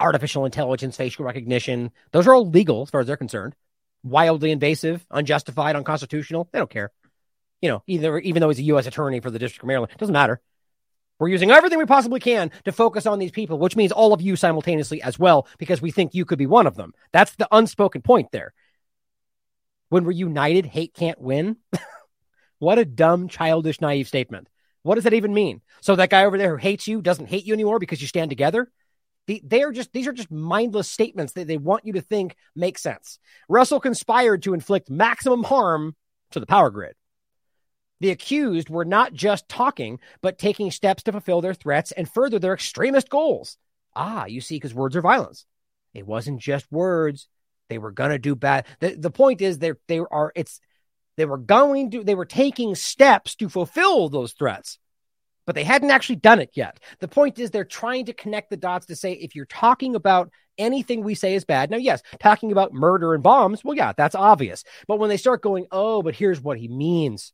artificial 0.00 0.46
intelligence, 0.46 0.96
facial 0.96 1.24
recognition. 1.24 1.90
Those 2.12 2.26
are 2.26 2.34
all 2.34 2.48
legal 2.48 2.82
as 2.82 2.90
far 2.90 3.00
as 3.00 3.06
they're 3.06 3.16
concerned. 3.16 3.54
Wildly 4.02 4.50
invasive, 4.50 5.04
unjustified, 5.10 5.76
unconstitutional. 5.76 6.48
They 6.52 6.58
don't 6.58 6.70
care. 6.70 6.90
You 7.60 7.70
know, 7.70 7.82
either 7.86 8.18
even 8.18 8.40
though 8.40 8.48
he's 8.48 8.58
a 8.58 8.64
U.S. 8.64 8.86
attorney 8.86 9.20
for 9.20 9.30
the 9.30 9.38
District 9.38 9.62
of 9.62 9.66
Maryland, 9.66 9.92
it 9.92 9.98
doesn't 9.98 10.12
matter. 10.12 10.40
We're 11.18 11.28
using 11.28 11.50
everything 11.50 11.78
we 11.78 11.86
possibly 11.86 12.20
can 12.20 12.50
to 12.64 12.72
focus 12.72 13.06
on 13.06 13.18
these 13.18 13.30
people, 13.30 13.58
which 13.58 13.76
means 13.76 13.92
all 13.92 14.12
of 14.12 14.20
you 14.20 14.36
simultaneously 14.36 15.00
as 15.02 15.18
well, 15.18 15.46
because 15.58 15.80
we 15.80 15.90
think 15.90 16.14
you 16.14 16.24
could 16.24 16.38
be 16.38 16.46
one 16.46 16.66
of 16.66 16.74
them. 16.74 16.92
That's 17.12 17.36
the 17.36 17.48
unspoken 17.52 18.02
point 18.02 18.32
there. 18.32 18.52
When 19.90 20.04
we're 20.04 20.12
united, 20.12 20.66
hate 20.66 20.92
can't 20.94 21.20
win. 21.20 21.56
what 22.58 22.78
a 22.78 22.84
dumb, 22.84 23.28
childish, 23.28 23.80
naive 23.80 24.08
statement. 24.08 24.48
What 24.82 24.96
does 24.96 25.04
that 25.04 25.14
even 25.14 25.32
mean? 25.32 25.62
So 25.80 25.96
that 25.96 26.10
guy 26.10 26.24
over 26.24 26.36
there 26.36 26.50
who 26.50 26.56
hates 26.56 26.88
you 26.88 27.00
doesn't 27.00 27.28
hate 27.28 27.46
you 27.46 27.54
anymore 27.54 27.78
because 27.78 28.02
you 28.02 28.08
stand 28.08 28.30
together? 28.30 28.70
they 29.26 29.62
are 29.62 29.72
just 29.72 29.92
these 29.92 30.06
are 30.06 30.12
just 30.12 30.30
mindless 30.30 30.88
statements 30.88 31.32
that 31.32 31.46
they 31.46 31.56
want 31.56 31.86
you 31.86 31.94
to 31.94 32.00
think 32.00 32.36
make 32.54 32.78
sense. 32.78 33.18
Russell 33.48 33.80
conspired 33.80 34.42
to 34.42 34.54
inflict 34.54 34.90
maximum 34.90 35.42
harm 35.42 35.96
to 36.32 36.40
the 36.40 36.46
power 36.46 36.70
grid. 36.70 36.94
The 38.04 38.10
accused 38.10 38.68
were 38.68 38.84
not 38.84 39.14
just 39.14 39.48
talking, 39.48 39.98
but 40.20 40.36
taking 40.36 40.70
steps 40.70 41.04
to 41.04 41.12
fulfill 41.12 41.40
their 41.40 41.54
threats 41.54 41.90
and 41.90 42.06
further 42.06 42.38
their 42.38 42.52
extremist 42.52 43.08
goals. 43.08 43.56
Ah, 43.96 44.26
you 44.26 44.42
see, 44.42 44.56
because 44.56 44.74
words 44.74 44.94
are 44.94 45.00
violence. 45.00 45.46
It 45.94 46.06
wasn't 46.06 46.38
just 46.38 46.70
words. 46.70 47.28
They 47.70 47.78
were 47.78 47.92
gonna 47.92 48.18
do 48.18 48.34
bad. 48.34 48.66
The, 48.80 48.94
the 48.94 49.10
point 49.10 49.40
is 49.40 49.56
they 49.58 49.72
they 49.88 50.00
are 50.00 50.32
it's 50.36 50.60
they 51.16 51.24
were 51.24 51.38
going 51.38 51.92
to 51.92 52.04
they 52.04 52.14
were 52.14 52.26
taking 52.26 52.74
steps 52.74 53.36
to 53.36 53.48
fulfill 53.48 54.10
those 54.10 54.34
threats, 54.34 54.78
but 55.46 55.54
they 55.54 55.64
hadn't 55.64 55.90
actually 55.90 56.16
done 56.16 56.40
it 56.40 56.50
yet. 56.52 56.80
The 57.00 57.08
point 57.08 57.38
is 57.38 57.52
they're 57.52 57.64
trying 57.64 58.04
to 58.04 58.12
connect 58.12 58.50
the 58.50 58.58
dots 58.58 58.84
to 58.88 58.96
say 58.96 59.14
if 59.14 59.34
you're 59.34 59.46
talking 59.46 59.94
about 59.94 60.30
anything 60.58 61.02
we 61.02 61.14
say 61.14 61.36
is 61.36 61.46
bad. 61.46 61.70
Now, 61.70 61.78
yes, 61.78 62.02
talking 62.20 62.52
about 62.52 62.74
murder 62.74 63.14
and 63.14 63.22
bombs, 63.22 63.64
well, 63.64 63.78
yeah, 63.78 63.94
that's 63.96 64.14
obvious. 64.14 64.62
But 64.86 64.98
when 64.98 65.08
they 65.08 65.16
start 65.16 65.40
going, 65.40 65.68
oh, 65.70 66.02
but 66.02 66.14
here's 66.14 66.42
what 66.42 66.58
he 66.58 66.68
means. 66.68 67.32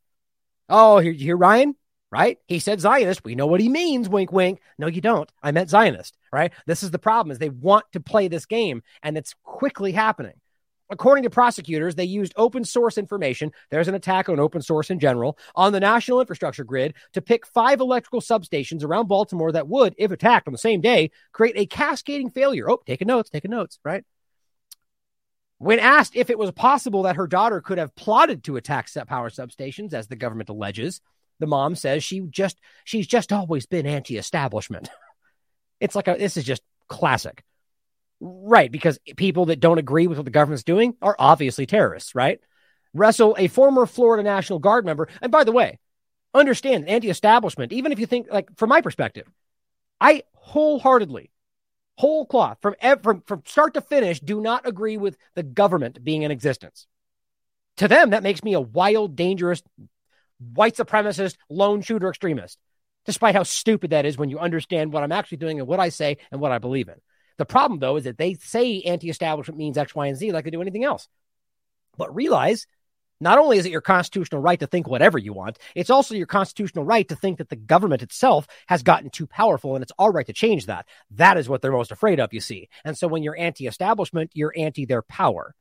Oh, 0.71 0.99
here 0.99 1.11
you 1.11 1.25
hear 1.25 1.37
Ryan? 1.37 1.75
Right? 2.11 2.39
He 2.47 2.59
said 2.59 2.79
Zionist. 2.81 3.23
We 3.23 3.35
know 3.35 3.47
what 3.47 3.61
he 3.61 3.69
means. 3.69 4.09
Wink, 4.09 4.31
wink. 4.31 4.59
No, 4.77 4.87
you 4.87 5.01
don't. 5.01 5.29
I 5.43 5.51
meant 5.51 5.69
Zionist. 5.69 6.17
Right? 6.31 6.51
This 6.65 6.81
is 6.81 6.91
the 6.91 6.99
problem: 6.99 7.31
is 7.31 7.39
they 7.39 7.49
want 7.49 7.85
to 7.91 7.99
play 7.99 8.27
this 8.27 8.45
game, 8.45 8.81
and 9.03 9.17
it's 9.17 9.35
quickly 9.43 9.91
happening. 9.91 10.33
According 10.89 11.23
to 11.23 11.29
prosecutors, 11.29 11.95
they 11.95 12.03
used 12.03 12.33
open 12.35 12.65
source 12.65 12.97
information. 12.97 13.51
There's 13.69 13.87
an 13.87 13.95
attack 13.95 14.27
on 14.27 14.41
open 14.41 14.61
source 14.61 14.89
in 14.89 14.99
general 14.99 15.37
on 15.55 15.71
the 15.71 15.79
national 15.79 16.19
infrastructure 16.19 16.65
grid 16.65 16.95
to 17.13 17.21
pick 17.21 17.47
five 17.47 17.79
electrical 17.79 18.19
substations 18.19 18.83
around 18.83 19.07
Baltimore 19.07 19.53
that 19.53 19.69
would, 19.69 19.95
if 19.97 20.11
attacked 20.11 20.47
on 20.47 20.51
the 20.51 20.57
same 20.57 20.81
day, 20.81 21.11
create 21.31 21.57
a 21.57 21.65
cascading 21.65 22.29
failure. 22.29 22.69
Oh, 22.69 22.81
taking 22.85 23.07
notes, 23.07 23.29
taking 23.29 23.51
notes, 23.51 23.79
right? 23.85 24.03
When 25.61 25.77
asked 25.77 26.15
if 26.15 26.31
it 26.31 26.39
was 26.39 26.49
possible 26.51 27.03
that 27.03 27.17
her 27.17 27.27
daughter 27.27 27.61
could 27.61 27.77
have 27.77 27.95
plotted 27.95 28.45
to 28.45 28.55
attack 28.55 28.89
power 29.05 29.29
substations, 29.29 29.93
as 29.93 30.07
the 30.07 30.15
government 30.15 30.49
alleges, 30.49 31.01
the 31.37 31.45
mom 31.45 31.75
says 31.75 32.03
she 32.03 32.21
just 32.21 32.59
she's 32.83 33.05
just 33.05 33.31
always 33.31 33.67
been 33.67 33.85
anti-establishment. 33.85 34.89
It's 35.79 35.95
like 35.95 36.07
a 36.07 36.15
this 36.15 36.37
is 36.37 36.43
just 36.43 36.61
classic. 36.87 37.43
Right, 38.19 38.71
because 38.71 38.99
people 39.17 39.45
that 39.47 39.59
don't 39.59 39.79
agree 39.79 40.05
with 40.05 40.19
what 40.19 40.25
the 40.25 40.31
government's 40.31 40.63
doing 40.63 40.95
are 41.01 41.15
obviously 41.17 41.65
terrorists, 41.65 42.13
right? 42.13 42.39
Russell, 42.93 43.35
a 43.37 43.47
former 43.47 43.87
Florida 43.87 44.21
National 44.21 44.59
Guard 44.59 44.85
member, 44.85 45.09
and 45.23 45.31
by 45.31 45.43
the 45.43 45.51
way, 45.51 45.79
understand 46.35 46.87
anti-establishment, 46.87 47.73
even 47.73 47.91
if 47.91 47.99
you 47.99 48.05
think 48.05 48.27
like 48.31 48.55
from 48.57 48.69
my 48.69 48.81
perspective, 48.81 49.27
I 49.99 50.21
wholeheartedly, 50.33 51.31
whole 52.01 52.25
cloth 52.25 52.57
from 52.61 52.73
from 53.03 53.21
from 53.27 53.43
start 53.45 53.75
to 53.75 53.81
finish, 53.81 54.19
do 54.19 54.41
not 54.41 54.67
agree 54.67 54.97
with 54.97 55.17
the 55.35 55.43
government 55.43 56.03
being 56.03 56.23
in 56.23 56.31
existence. 56.31 56.87
To 57.77 57.87
them, 57.87 58.09
that 58.09 58.23
makes 58.23 58.43
me 58.43 58.53
a 58.53 58.59
wild, 58.59 59.15
dangerous, 59.15 59.61
white 60.39 60.75
supremacist, 60.75 61.37
lone 61.47 61.81
shooter 61.83 62.09
extremist, 62.09 62.57
despite 63.05 63.35
how 63.35 63.43
stupid 63.43 63.91
that 63.91 64.07
is 64.07 64.17
when 64.17 64.31
you 64.31 64.39
understand 64.39 64.91
what 64.91 65.03
I'm 65.03 65.11
actually 65.11 65.37
doing 65.37 65.59
and 65.59 65.67
what 65.67 65.79
I 65.79 65.89
say 65.89 66.17
and 66.31 66.41
what 66.41 66.51
I 66.51 66.57
believe 66.57 66.89
in. 66.89 66.95
The 67.37 67.45
problem, 67.45 67.79
though, 67.79 67.97
is 67.97 68.05
that 68.05 68.17
they 68.17 68.33
say 68.33 68.81
anti 68.81 69.09
establishment 69.09 69.59
means 69.59 69.77
X, 69.77 69.93
Y, 69.93 70.07
and 70.07 70.17
Z 70.17 70.31
like 70.31 70.43
they 70.43 70.51
do 70.51 70.61
anything 70.61 70.83
else. 70.83 71.07
But 71.97 72.15
realize 72.15 72.65
not 73.21 73.37
only 73.37 73.57
is 73.57 73.65
it 73.65 73.71
your 73.71 73.81
constitutional 73.81 74.41
right 74.41 74.59
to 74.59 74.67
think 74.67 74.87
whatever 74.87 75.17
you 75.17 75.31
want, 75.31 75.59
it's 75.75 75.89
also 75.89 76.15
your 76.15 76.27
constitutional 76.27 76.83
right 76.83 77.07
to 77.07 77.15
think 77.15 77.37
that 77.37 77.49
the 77.49 77.55
government 77.55 78.01
itself 78.01 78.47
has 78.67 78.83
gotten 78.83 79.09
too 79.09 79.27
powerful 79.27 79.75
and 79.75 79.83
it's 79.83 79.91
our 79.97 80.11
right 80.11 80.25
to 80.25 80.33
change 80.33 80.65
that. 80.65 80.87
That 81.11 81.37
is 81.37 81.47
what 81.47 81.61
they're 81.61 81.71
most 81.71 81.91
afraid 81.91 82.19
of, 82.19 82.33
you 82.33 82.41
see. 82.41 82.67
And 82.83 82.97
so 82.97 83.07
when 83.07 83.23
you're 83.23 83.37
anti 83.37 83.67
establishment, 83.67 84.31
you're 84.33 84.53
anti 84.57 84.85
their 84.85 85.03
power. 85.03 85.55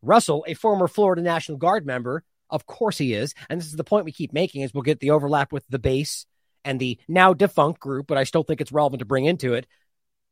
Russell, 0.00 0.44
a 0.46 0.54
former 0.54 0.88
Florida 0.88 1.20
National 1.20 1.58
Guard 1.58 1.84
member, 1.84 2.24
of 2.48 2.66
course 2.66 2.98
he 2.98 3.12
is. 3.12 3.34
And 3.48 3.60
this 3.60 3.68
is 3.68 3.76
the 3.76 3.84
point 3.84 4.04
we 4.04 4.12
keep 4.12 4.32
making 4.32 4.62
is 4.62 4.72
we'll 4.72 4.82
get 4.82 5.00
the 5.00 5.10
overlap 5.10 5.52
with 5.52 5.64
the 5.68 5.78
base 5.78 6.26
and 6.64 6.78
the 6.78 6.98
now 7.08 7.34
defunct 7.34 7.80
group, 7.80 8.06
but 8.06 8.18
I 8.18 8.24
still 8.24 8.42
think 8.42 8.60
it's 8.60 8.72
relevant 8.72 9.00
to 9.00 9.06
bring 9.06 9.24
into 9.24 9.54
it 9.54 9.66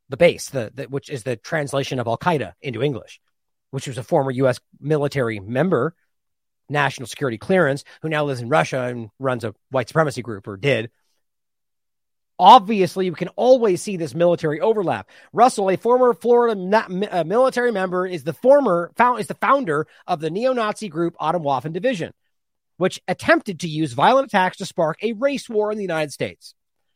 the 0.09 0.17
base, 0.17 0.49
the, 0.49 0.71
the 0.73 0.83
which 0.85 1.09
is 1.09 1.23
the 1.23 1.35
translation 1.35 1.99
of 1.99 2.07
Al 2.07 2.17
Qaeda 2.17 2.53
into 2.61 2.81
English, 2.81 3.19
which 3.71 3.87
was 3.87 3.97
a 3.97 4.03
former 4.03 4.31
U.S. 4.31 4.59
military 4.79 5.39
member, 5.39 5.95
national 6.69 7.07
security 7.07 7.37
clearance, 7.37 7.83
who 8.01 8.09
now 8.09 8.23
lives 8.25 8.41
in 8.41 8.49
Russia 8.49 8.83
and 8.83 9.09
runs 9.19 9.43
a 9.43 9.53
white 9.69 9.87
supremacy 9.87 10.21
group 10.21 10.47
or 10.47 10.57
did. 10.57 10.91
Obviously, 12.41 13.05
you 13.05 13.11
can 13.11 13.27
always 13.29 13.81
see 13.81 13.97
this 13.97 14.15
military 14.15 14.61
overlap. 14.61 15.09
Russell, 15.33 15.69
a 15.69 15.75
former 15.75 16.13
Florida 16.13 16.55
uh, 17.11 17.23
military 17.25 17.71
member, 17.71 18.07
is 18.07 18.23
the 18.23 18.31
former 18.31 18.91
found, 18.95 19.19
is 19.19 19.27
the 19.27 19.33
founder 19.33 19.87
of 20.07 20.21
the 20.21 20.29
neo-Nazi 20.29 20.87
group 20.87 21.15
Autumn 21.19 21.43
Atomwaffen 21.43 21.73
Division, 21.73 22.13
which 22.77 23.01
attempted 23.09 23.59
to 23.59 23.67
use 23.67 23.91
violent 23.91 24.27
attacks 24.27 24.55
to 24.57 24.65
spark 24.65 24.97
a 25.03 25.11
race 25.13 25.49
war 25.49 25.69
in 25.69 25.77
the 25.77 25.83
United 25.83 26.13
States. 26.13 26.55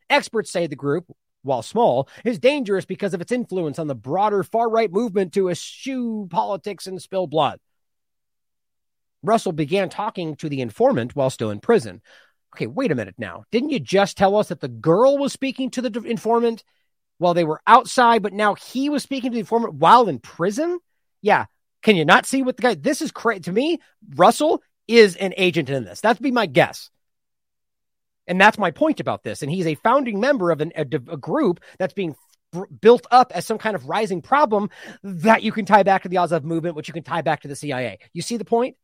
Experts 0.09 0.49
say 0.49 0.65
the 0.65 0.78
group, 0.78 1.11
while 1.41 1.61
small, 1.61 2.07
is 2.24 2.39
dangerous 2.39 2.86
because 2.86 3.13
of 3.13 3.19
its 3.19 3.34
influence 3.34 3.80
on 3.80 3.88
the 3.88 3.95
broader 3.95 4.43
far 4.43 4.69
right 4.69 4.93
movement 4.93 5.34
to 5.34 5.49
eschew 5.49 6.26
politics 6.32 6.88
and 6.88 7.01
spill 7.01 7.28
blood. 7.28 7.59
Russell 9.24 9.53
began 9.53 9.89
talking 9.89 10.36
to 10.38 10.49
the 10.49 10.61
informant 10.61 11.15
while 11.15 11.30
still 11.30 11.49
in 11.49 11.59
prison. 11.59 12.01
Okay, 12.55 12.67
wait 12.67 12.91
a 12.91 12.95
minute 12.95 13.15
now. 13.17 13.45
Didn't 13.51 13.71
you 13.71 13.80
just 13.80 14.17
tell 14.17 14.36
us 14.36 14.49
that 14.49 14.59
the 14.59 14.67
girl 14.67 15.17
was 15.17 15.34
speaking 15.34 15.71
to 15.71 15.82
the 15.82 16.01
informant 16.01 16.63
while 17.17 17.34
they 17.34 17.45
were 17.45 17.61
outside, 17.65 18.21
but 18.21 18.34
now 18.34 18.53
he 18.53 18.89
was 18.89 19.01
speaking 19.01 19.32
to 19.32 19.36
the 19.36 19.39
informant 19.39 19.76
while 19.76 20.07
in 20.07 20.19
prison? 20.19 20.80
Yeah. 21.21 21.45
Can 21.82 21.95
you 21.95 22.05
not 22.05 22.26
see 22.26 22.43
what 22.43 22.57
the 22.57 22.61
guy? 22.61 22.76
This 22.76 23.01
is 23.01 23.11
crazy. 23.11 23.41
To 23.41 23.51
me, 23.51 23.80
Russell 24.15 24.61
is 24.88 25.15
an 25.15 25.34
agent 25.38 25.69
in 25.69 25.84
this. 25.84 26.01
That'd 26.01 26.21
be 26.21 26.32
my 26.32 26.45
guess. 26.45 26.89
And 28.28 28.39
that's 28.39 28.57
my 28.57 28.71
point 28.71 28.99
about 28.99 29.24
this. 29.24 29.41
And 29.41 29.51
he's 29.51 29.67
a 29.67 29.76
founding 29.76 30.19
member 30.19 30.51
of 30.51 30.61
an, 30.61 30.71
a, 30.76 30.82
a 30.82 31.17
group 31.17 31.59
that's 31.78 31.93
being 31.93 32.15
built 32.82 33.07
up 33.11 33.32
as 33.34 33.45
some 33.45 33.57
kind 33.57 33.76
of 33.76 33.89
rising 33.89 34.21
problem 34.21 34.69
that 35.03 35.43
you 35.43 35.51
can 35.51 35.65
tie 35.65 35.84
back 35.84 36.03
to 36.03 36.09
the 36.09 36.17
Azov 36.17 36.43
movement, 36.43 36.76
which 36.76 36.88
you 36.88 36.93
can 36.93 37.03
tie 37.03 37.21
back 37.21 37.41
to 37.41 37.47
the 37.47 37.55
CIA. 37.55 37.99
You 38.13 38.21
see 38.21 38.38
the 38.38 38.45
point? 38.45 38.76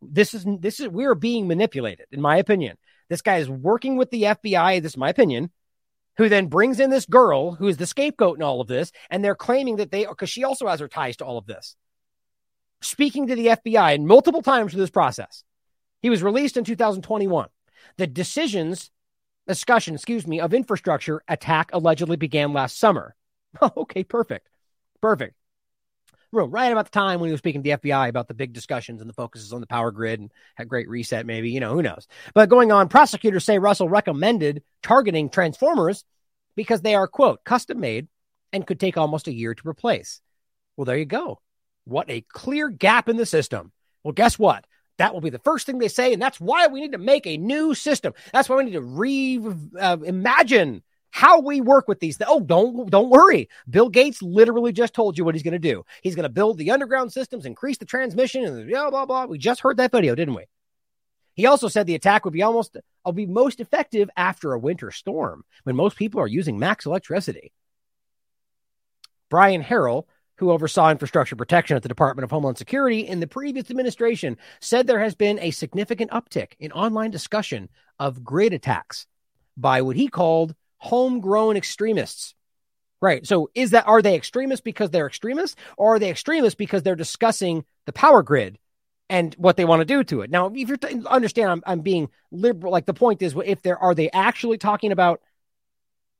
This 0.00 0.34
is 0.34 0.46
this 0.60 0.80
is 0.80 0.88
we 0.88 1.04
are 1.04 1.14
being 1.14 1.48
manipulated, 1.48 2.06
in 2.12 2.20
my 2.20 2.36
opinion. 2.36 2.76
This 3.08 3.22
guy 3.22 3.38
is 3.38 3.48
working 3.48 3.96
with 3.96 4.10
the 4.10 4.24
FBI. 4.24 4.82
This 4.82 4.92
is 4.92 4.96
my 4.96 5.08
opinion. 5.08 5.50
Who 6.18 6.28
then 6.28 6.46
brings 6.46 6.80
in 6.80 6.90
this 6.90 7.06
girl 7.06 7.52
who 7.52 7.68
is 7.68 7.76
the 7.76 7.86
scapegoat 7.86 8.38
in 8.38 8.42
all 8.42 8.60
of 8.60 8.66
this, 8.66 8.90
and 9.08 9.24
they're 9.24 9.36
claiming 9.36 9.76
that 9.76 9.90
they 9.90 10.04
because 10.04 10.30
she 10.30 10.44
also 10.44 10.66
has 10.66 10.80
her 10.80 10.88
ties 10.88 11.16
to 11.18 11.24
all 11.24 11.38
of 11.38 11.46
this. 11.46 11.76
Speaking 12.80 13.26
to 13.26 13.34
the 13.34 13.46
FBI 13.46 13.94
and 13.94 14.06
multiple 14.06 14.42
times 14.42 14.72
through 14.72 14.80
this 14.80 14.90
process, 14.90 15.42
he 16.00 16.10
was 16.10 16.22
released 16.22 16.56
in 16.56 16.64
2021. 16.64 17.48
The 17.96 18.06
decisions, 18.06 18.90
discussion, 19.46 19.94
excuse 19.94 20.26
me, 20.26 20.40
of 20.40 20.54
infrastructure 20.54 21.22
attack 21.28 21.70
allegedly 21.72 22.16
began 22.16 22.52
last 22.52 22.78
summer. 22.78 23.14
okay, 23.76 24.04
perfect. 24.04 24.48
Perfect. 25.00 25.34
Right 26.30 26.70
about 26.70 26.84
the 26.84 26.90
time 26.90 27.20
when 27.20 27.28
he 27.28 27.32
was 27.32 27.38
speaking 27.38 27.62
to 27.62 27.70
the 27.70 27.76
FBI 27.78 28.08
about 28.08 28.28
the 28.28 28.34
big 28.34 28.52
discussions 28.52 29.00
and 29.00 29.08
the 29.08 29.14
focuses 29.14 29.52
on 29.52 29.60
the 29.62 29.66
power 29.66 29.90
grid 29.90 30.20
and 30.20 30.30
had 30.56 30.68
great 30.68 30.88
reset, 30.88 31.24
maybe, 31.24 31.50
you 31.50 31.60
know, 31.60 31.72
who 31.72 31.82
knows. 31.82 32.06
But 32.34 32.50
going 32.50 32.70
on, 32.70 32.88
prosecutors 32.88 33.44
say 33.44 33.58
Russell 33.58 33.88
recommended 33.88 34.62
targeting 34.82 35.30
transformers 35.30 36.04
because 36.54 36.82
they 36.82 36.94
are, 36.94 37.08
quote, 37.08 37.44
custom 37.44 37.80
made 37.80 38.08
and 38.52 38.66
could 38.66 38.78
take 38.78 38.98
almost 38.98 39.26
a 39.28 39.32
year 39.32 39.54
to 39.54 39.68
replace. 39.68 40.20
Well, 40.76 40.84
there 40.84 40.98
you 40.98 41.06
go. 41.06 41.40
What 41.84 42.10
a 42.10 42.20
clear 42.20 42.68
gap 42.68 43.08
in 43.08 43.16
the 43.16 43.26
system. 43.26 43.72
Well, 44.04 44.12
guess 44.12 44.38
what? 44.38 44.66
That 44.98 45.14
will 45.14 45.20
be 45.20 45.30
the 45.30 45.38
first 45.38 45.64
thing 45.64 45.78
they 45.78 45.88
say, 45.88 46.12
and 46.12 46.20
that's 46.20 46.40
why 46.40 46.66
we 46.66 46.80
need 46.80 46.92
to 46.92 46.98
make 46.98 47.26
a 47.26 47.38
new 47.38 47.74
system. 47.74 48.12
That's 48.32 48.48
why 48.48 48.56
we 48.56 48.64
need 48.64 48.72
to 48.72 48.80
reimagine 48.80 50.76
uh, 50.76 50.80
how 51.10 51.40
we 51.40 51.60
work 51.60 51.88
with 51.88 52.00
these. 52.00 52.18
Oh, 52.26 52.40
don't 52.40 52.90
don't 52.90 53.10
worry. 53.10 53.48
Bill 53.68 53.88
Gates 53.88 54.22
literally 54.22 54.72
just 54.72 54.94
told 54.94 55.18
you 55.18 55.24
what 55.24 55.34
he's 55.34 55.42
going 55.42 55.52
to 55.52 55.58
do. 55.58 55.84
He's 56.02 56.14
going 56.14 56.24
to 56.24 56.28
build 56.28 56.58
the 56.58 56.70
underground 56.70 57.12
systems, 57.12 57.46
increase 57.46 57.78
the 57.78 57.84
transmission, 57.84 58.44
and 58.44 58.68
blah 58.68 58.90
blah 58.90 59.06
blah. 59.06 59.26
We 59.26 59.38
just 59.38 59.60
heard 59.60 59.78
that 59.78 59.92
video, 59.92 60.14
didn't 60.14 60.34
we? 60.34 60.44
He 61.34 61.46
also 61.46 61.68
said 61.68 61.86
the 61.86 61.94
attack 61.94 62.24
would 62.24 62.34
be 62.34 62.42
almost 62.42 62.76
will 63.04 63.12
be 63.12 63.26
most 63.26 63.60
effective 63.60 64.10
after 64.16 64.52
a 64.52 64.58
winter 64.58 64.90
storm 64.90 65.44
when 65.64 65.76
most 65.76 65.96
people 65.96 66.20
are 66.20 66.26
using 66.26 66.58
max 66.58 66.86
electricity. 66.86 67.52
Brian 69.30 69.62
Harrell 69.62 70.04
who 70.38 70.52
oversaw 70.52 70.90
infrastructure 70.90 71.36
protection 71.36 71.76
at 71.76 71.82
the 71.82 71.88
Department 71.88 72.24
of 72.24 72.30
Homeland 72.30 72.58
Security 72.58 73.00
in 73.00 73.20
the 73.20 73.26
previous 73.26 73.70
administration, 73.70 74.38
said 74.60 74.86
there 74.86 75.00
has 75.00 75.14
been 75.14 75.38
a 75.40 75.50
significant 75.50 76.10
uptick 76.12 76.52
in 76.60 76.72
online 76.72 77.10
discussion 77.10 77.68
of 77.98 78.24
grid 78.24 78.52
attacks 78.52 79.06
by 79.56 79.82
what 79.82 79.96
he 79.96 80.08
called 80.08 80.54
homegrown 80.78 81.56
extremists. 81.56 82.34
Right. 83.00 83.24
So 83.26 83.50
is 83.54 83.70
that 83.70 83.86
are 83.86 84.02
they 84.02 84.16
extremists 84.16 84.62
because 84.62 84.90
they're 84.90 85.06
extremists 85.06 85.56
or 85.76 85.94
are 85.94 85.98
they 85.98 86.10
extremists 86.10 86.56
because 86.56 86.82
they're 86.82 86.96
discussing 86.96 87.64
the 87.86 87.92
power 87.92 88.24
grid 88.24 88.58
and 89.08 89.34
what 89.38 89.56
they 89.56 89.64
want 89.64 89.80
to 89.80 89.84
do 89.84 90.02
to 90.04 90.22
it? 90.22 90.30
Now, 90.30 90.48
if 90.48 90.68
you 90.68 90.76
t- 90.76 91.02
understand 91.06 91.50
I'm, 91.50 91.62
I'm 91.64 91.80
being 91.80 92.08
liberal 92.32 92.72
like 92.72 92.86
the 92.86 92.94
point 92.94 93.22
is 93.22 93.36
if 93.44 93.62
there 93.62 93.78
are 93.78 93.94
they 93.94 94.10
actually 94.10 94.58
talking 94.58 94.90
about 94.90 95.20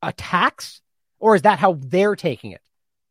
attacks 0.03 0.81
or 1.19 1.35
is 1.35 1.43
that 1.43 1.59
how 1.59 1.79
they're 1.81 2.15
taking 2.15 2.53
it? 2.53 2.61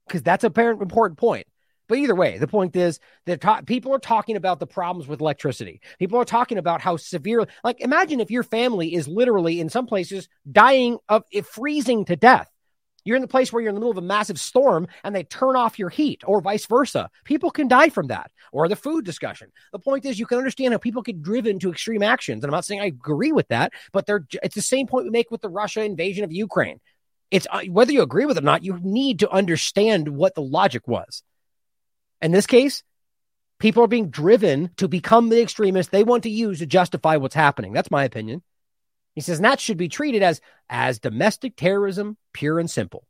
because 0.07 0.23
that's 0.23 0.43
a 0.43 0.49
very 0.49 0.71
important 0.71 1.19
point. 1.19 1.47
But 1.87 1.99
either 1.99 2.15
way, 2.15 2.37
the 2.37 2.47
point 2.47 2.75
is 2.75 2.99
that 3.25 3.41
ta- 3.41 3.61
people 3.61 3.93
are 3.93 3.99
talking 3.99 4.35
about 4.35 4.59
the 4.59 4.67
problems 4.67 5.07
with 5.07 5.21
electricity. 5.21 5.81
People 5.99 6.19
are 6.19 6.25
talking 6.25 6.57
about 6.57 6.81
how 6.81 6.97
severe, 6.97 7.47
like, 7.63 7.79
imagine 7.79 8.19
if 8.19 8.31
your 8.31 8.43
family 8.43 8.93
is 8.93 9.07
literally 9.07 9.59
in 9.59 9.69
some 9.69 9.85
places 9.85 10.27
dying 10.51 10.97
of 11.07 11.23
freezing 11.45 12.05
to 12.05 12.15
death. 12.15 12.49
You're 13.05 13.15
in 13.15 13.21
the 13.21 13.27
place 13.29 13.53
where 13.53 13.61
you're 13.61 13.69
in 13.69 13.75
the 13.75 13.79
middle 13.79 13.91
of 13.91 13.97
a 13.97 14.01
massive 14.01 14.37
storm 14.37 14.89
and 15.05 15.15
they 15.15 15.23
turn 15.23 15.55
off 15.55 15.79
your 15.79 15.87
heat, 15.87 16.23
or 16.25 16.41
vice 16.41 16.65
versa. 16.65 17.09
People 17.23 17.51
can 17.51 17.69
die 17.69 17.87
from 17.87 18.07
that, 18.07 18.31
or 18.51 18.67
the 18.67 18.75
food 18.75 19.05
discussion. 19.05 19.49
The 19.71 19.79
point 19.79 20.03
is, 20.03 20.19
you 20.19 20.25
can 20.25 20.37
understand 20.37 20.73
how 20.73 20.77
people 20.77 21.01
get 21.01 21.21
driven 21.21 21.57
to 21.59 21.71
extreme 21.71 22.03
actions. 22.03 22.43
And 22.43 22.51
I'm 22.51 22.57
not 22.57 22.65
saying 22.65 22.81
I 22.81 22.87
agree 22.87 23.31
with 23.31 23.47
that, 23.47 23.71
but 23.93 24.07
they're, 24.07 24.27
it's 24.43 24.55
the 24.55 24.61
same 24.61 24.87
point 24.87 25.05
we 25.05 25.11
make 25.11 25.31
with 25.31 25.39
the 25.39 25.47
Russia 25.47 25.85
invasion 25.85 26.25
of 26.25 26.33
Ukraine. 26.33 26.81
It's 27.31 27.47
uh, 27.49 27.61
whether 27.69 27.93
you 27.93 28.01
agree 28.01 28.25
with 28.25 28.37
it 28.37 28.43
or 28.43 28.45
not, 28.45 28.65
you 28.65 28.77
need 28.83 29.19
to 29.19 29.29
understand 29.29 30.09
what 30.09 30.35
the 30.35 30.41
logic 30.41 30.85
was. 30.85 31.23
In 32.21 32.31
this 32.31 32.47
case, 32.47 32.83
people 33.59 33.83
are 33.83 33.87
being 33.87 34.09
driven 34.09 34.71
to 34.77 34.87
become 34.87 35.29
the 35.29 35.41
extremists 35.41 35.91
they 35.91 36.03
want 36.03 36.23
to 36.23 36.29
use 36.29 36.59
to 36.59 36.65
justify 36.65 37.17
what's 37.17 37.35
happening. 37.35 37.73
That's 37.73 37.91
my 37.91 38.03
opinion. 38.03 38.43
He 39.15 39.21
says 39.21 39.39
that 39.39 39.59
should 39.59 39.77
be 39.77 39.89
treated 39.89 40.21
as 40.21 40.41
as 40.69 40.99
domestic 40.99 41.55
terrorism, 41.55 42.17
pure 42.33 42.59
and 42.59 42.69
simple. 42.69 43.07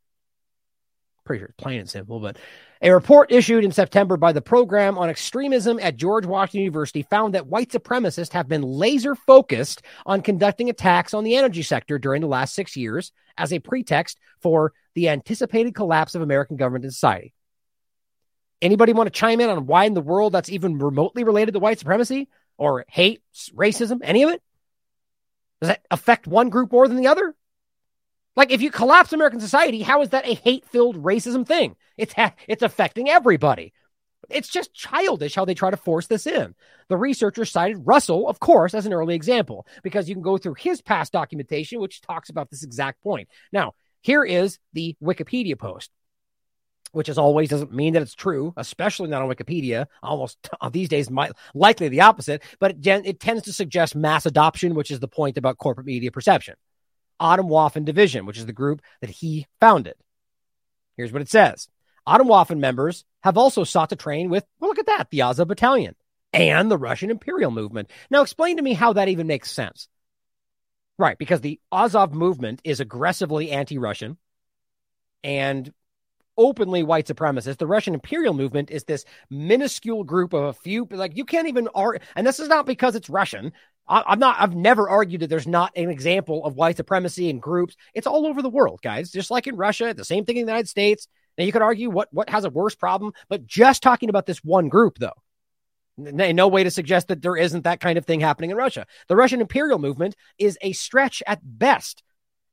Pretty 1.25 1.41
sure 1.41 1.49
it's 1.49 1.61
plain 1.61 1.81
and 1.81 1.89
simple, 1.89 2.21
but 2.21 2.37
a 2.81 2.91
report 2.91 3.31
issued 3.31 3.65
in 3.65 3.73
September 3.73 4.15
by 4.15 4.31
the 4.31 4.41
Program 4.41 4.97
on 4.97 5.09
Extremism 5.09 5.79
at 5.81 5.97
George 5.97 6.25
Washington 6.25 6.61
University 6.61 7.01
found 7.01 7.33
that 7.33 7.47
white 7.47 7.69
supremacists 7.71 8.31
have 8.31 8.47
been 8.47 8.61
laser 8.61 9.15
focused 9.15 9.81
on 10.05 10.21
conducting 10.21 10.69
attacks 10.69 11.13
on 11.13 11.25
the 11.25 11.35
energy 11.35 11.63
sector 11.63 11.99
during 11.99 12.21
the 12.21 12.27
last 12.27 12.55
six 12.55 12.77
years 12.77 13.11
as 13.37 13.51
a 13.51 13.59
pretext 13.59 14.17
for 14.39 14.71
the 14.95 15.09
anticipated 15.09 15.75
collapse 15.75 16.15
of 16.15 16.21
American 16.21 16.55
government 16.55 16.85
and 16.85 16.93
society. 16.93 17.33
Anybody 18.61 18.93
want 18.93 19.07
to 19.07 19.11
chime 19.11 19.39
in 19.39 19.49
on 19.49 19.67
why 19.67 19.85
in 19.85 19.93
the 19.93 20.01
world 20.01 20.33
that's 20.33 20.49
even 20.49 20.79
remotely 20.79 21.23
related 21.23 21.53
to 21.53 21.59
white 21.59 21.79
supremacy 21.79 22.27
or 22.57 22.85
hate, 22.87 23.21
racism, 23.53 23.99
any 24.01 24.23
of 24.23 24.31
it? 24.31 24.41
Does 25.61 25.69
that 25.69 25.85
affect 25.91 26.27
one 26.27 26.49
group 26.49 26.71
more 26.71 26.87
than 26.87 26.97
the 26.97 27.07
other? 27.07 27.35
Like, 28.35 28.51
if 28.51 28.61
you 28.61 28.69
collapse 28.69 29.13
American 29.13 29.39
society, 29.39 29.81
how 29.81 30.01
is 30.01 30.09
that 30.09 30.27
a 30.27 30.35
hate-filled 30.35 31.03
racism 31.03 31.45
thing? 31.45 31.75
It's 31.97 32.13
ha- 32.13 32.35
it's 32.47 32.61
affecting 32.61 33.09
everybody. 33.09 33.73
It's 34.29 34.49
just 34.49 34.73
childish 34.73 35.35
how 35.35 35.45
they 35.45 35.53
try 35.53 35.71
to 35.71 35.77
force 35.77 36.07
this 36.07 36.27
in. 36.27 36.53
The 36.89 36.97
researchers 36.97 37.51
cited 37.51 37.85
Russell, 37.85 38.27
of 38.27 38.39
course, 38.39 38.73
as 38.73 38.85
an 38.85 38.93
early 38.93 39.15
example 39.15 39.65
because 39.83 40.07
you 40.07 40.15
can 40.15 40.21
go 40.21 40.37
through 40.37 40.55
his 40.55 40.81
past 40.81 41.13
documentation, 41.13 41.79
which 41.79 42.01
talks 42.01 42.29
about 42.29 42.49
this 42.49 42.63
exact 42.63 43.01
point. 43.01 43.29
Now, 43.51 43.73
here 44.01 44.23
is 44.23 44.59
the 44.73 44.95
Wikipedia 45.01 45.57
post 45.57 45.91
which 46.91 47.09
as 47.09 47.17
always 47.17 47.49
doesn't 47.49 47.73
mean 47.73 47.93
that 47.93 48.01
it's 48.01 48.15
true, 48.15 48.53
especially 48.57 49.09
not 49.09 49.21
on 49.21 49.29
Wikipedia. 49.29 49.87
Almost 50.01 50.49
uh, 50.59 50.69
these 50.69 50.89
days, 50.89 51.09
might 51.09 51.31
likely 51.53 51.89
the 51.89 52.01
opposite, 52.01 52.43
but 52.59 52.71
it, 52.71 52.87
it, 53.05 53.19
tends 53.19 53.43
to 53.43 53.53
suggest 53.53 53.95
mass 53.95 54.25
adoption, 54.25 54.75
which 54.75 54.91
is 54.91 54.99
the 54.99 55.07
point 55.07 55.37
about 55.37 55.57
corporate 55.57 55.87
media 55.87 56.11
perception. 56.11 56.55
Atomwaffen 57.21 57.85
Division, 57.85 58.25
which 58.25 58.37
is 58.37 58.45
the 58.45 58.53
group 58.53 58.81
that 59.01 59.09
he 59.09 59.47
founded. 59.59 59.95
Here's 60.95 61.11
what 61.11 61.21
it 61.21 61.29
says 61.29 61.67
Atomwaffen 62.07 62.59
members 62.59 63.05
have 63.21 63.37
also 63.37 63.63
sought 63.63 63.89
to 63.89 63.95
train 63.95 64.29
with, 64.29 64.45
well, 64.59 64.69
look 64.69 64.79
at 64.79 64.85
that, 64.85 65.09
the 65.09 65.21
Azov 65.23 65.47
Battalion 65.47 65.95
and 66.33 66.69
the 66.69 66.77
Russian 66.77 67.09
Imperial 67.09 67.51
Movement. 67.51 67.89
Now, 68.09 68.21
explain 68.21 68.57
to 68.57 68.63
me 68.63 68.73
how 68.73 68.93
that 68.93 69.09
even 69.09 69.27
makes 69.27 69.51
sense. 69.51 69.87
Right, 70.99 71.17
because 71.17 71.41
the 71.41 71.59
Azov 71.71 72.13
movement 72.13 72.61
is 72.63 72.79
aggressively 72.79 73.51
anti 73.51 73.77
Russian 73.77 74.17
and 75.23 75.71
openly 76.37 76.83
white 76.83 77.07
supremacist. 77.07 77.57
The 77.57 77.67
Russian 77.67 77.93
imperial 77.93 78.33
movement 78.33 78.71
is 78.71 78.83
this 78.83 79.05
minuscule 79.29 80.03
group 80.03 80.33
of 80.33 80.43
a 80.43 80.53
few, 80.53 80.87
like 80.91 81.17
you 81.17 81.25
can't 81.25 81.47
even 81.47 81.67
argue. 81.73 82.05
And 82.15 82.25
this 82.25 82.39
is 82.39 82.47
not 82.47 82.65
because 82.65 82.95
it's 82.95 83.09
Russian. 83.09 83.53
I, 83.87 84.13
am 84.13 84.19
not, 84.19 84.35
I've 84.39 84.55
never 84.55 84.89
argued 84.89 85.21
that 85.21 85.27
there's 85.27 85.47
not 85.47 85.71
an 85.75 85.89
example 85.89 86.45
of 86.45 86.55
white 86.55 86.77
supremacy 86.77 87.29
in 87.29 87.39
groups. 87.39 87.75
It's 87.93 88.07
all 88.07 88.27
over 88.27 88.41
the 88.41 88.49
world, 88.49 88.81
guys. 88.81 89.11
Just 89.11 89.31
like 89.31 89.47
in 89.47 89.55
Russia, 89.55 89.93
the 89.93 90.05
same 90.05 90.25
thing 90.25 90.37
in 90.37 90.45
the 90.45 90.51
United 90.51 90.67
States. 90.67 91.07
Now 91.37 91.45
you 91.45 91.51
could 91.51 91.61
argue 91.61 91.89
what, 91.89 92.09
what 92.11 92.29
has 92.29 92.45
a 92.45 92.49
worse 92.49 92.75
problem, 92.75 93.13
but 93.29 93.45
just 93.45 93.83
talking 93.83 94.09
about 94.09 94.25
this 94.25 94.43
one 94.43 94.69
group 94.69 94.97
though, 94.97 95.13
no 95.97 96.47
way 96.47 96.63
to 96.63 96.71
suggest 96.71 97.07
that 97.07 97.21
there 97.21 97.37
isn't 97.37 97.63
that 97.63 97.79
kind 97.79 97.97
of 97.97 98.05
thing 98.05 98.19
happening 98.19 98.51
in 98.51 98.57
Russia. 98.57 98.85
The 99.07 99.15
Russian 99.15 99.41
imperial 99.41 99.79
movement 99.79 100.15
is 100.37 100.57
a 100.61 100.73
stretch 100.73 101.23
at 101.25 101.39
best 101.43 102.03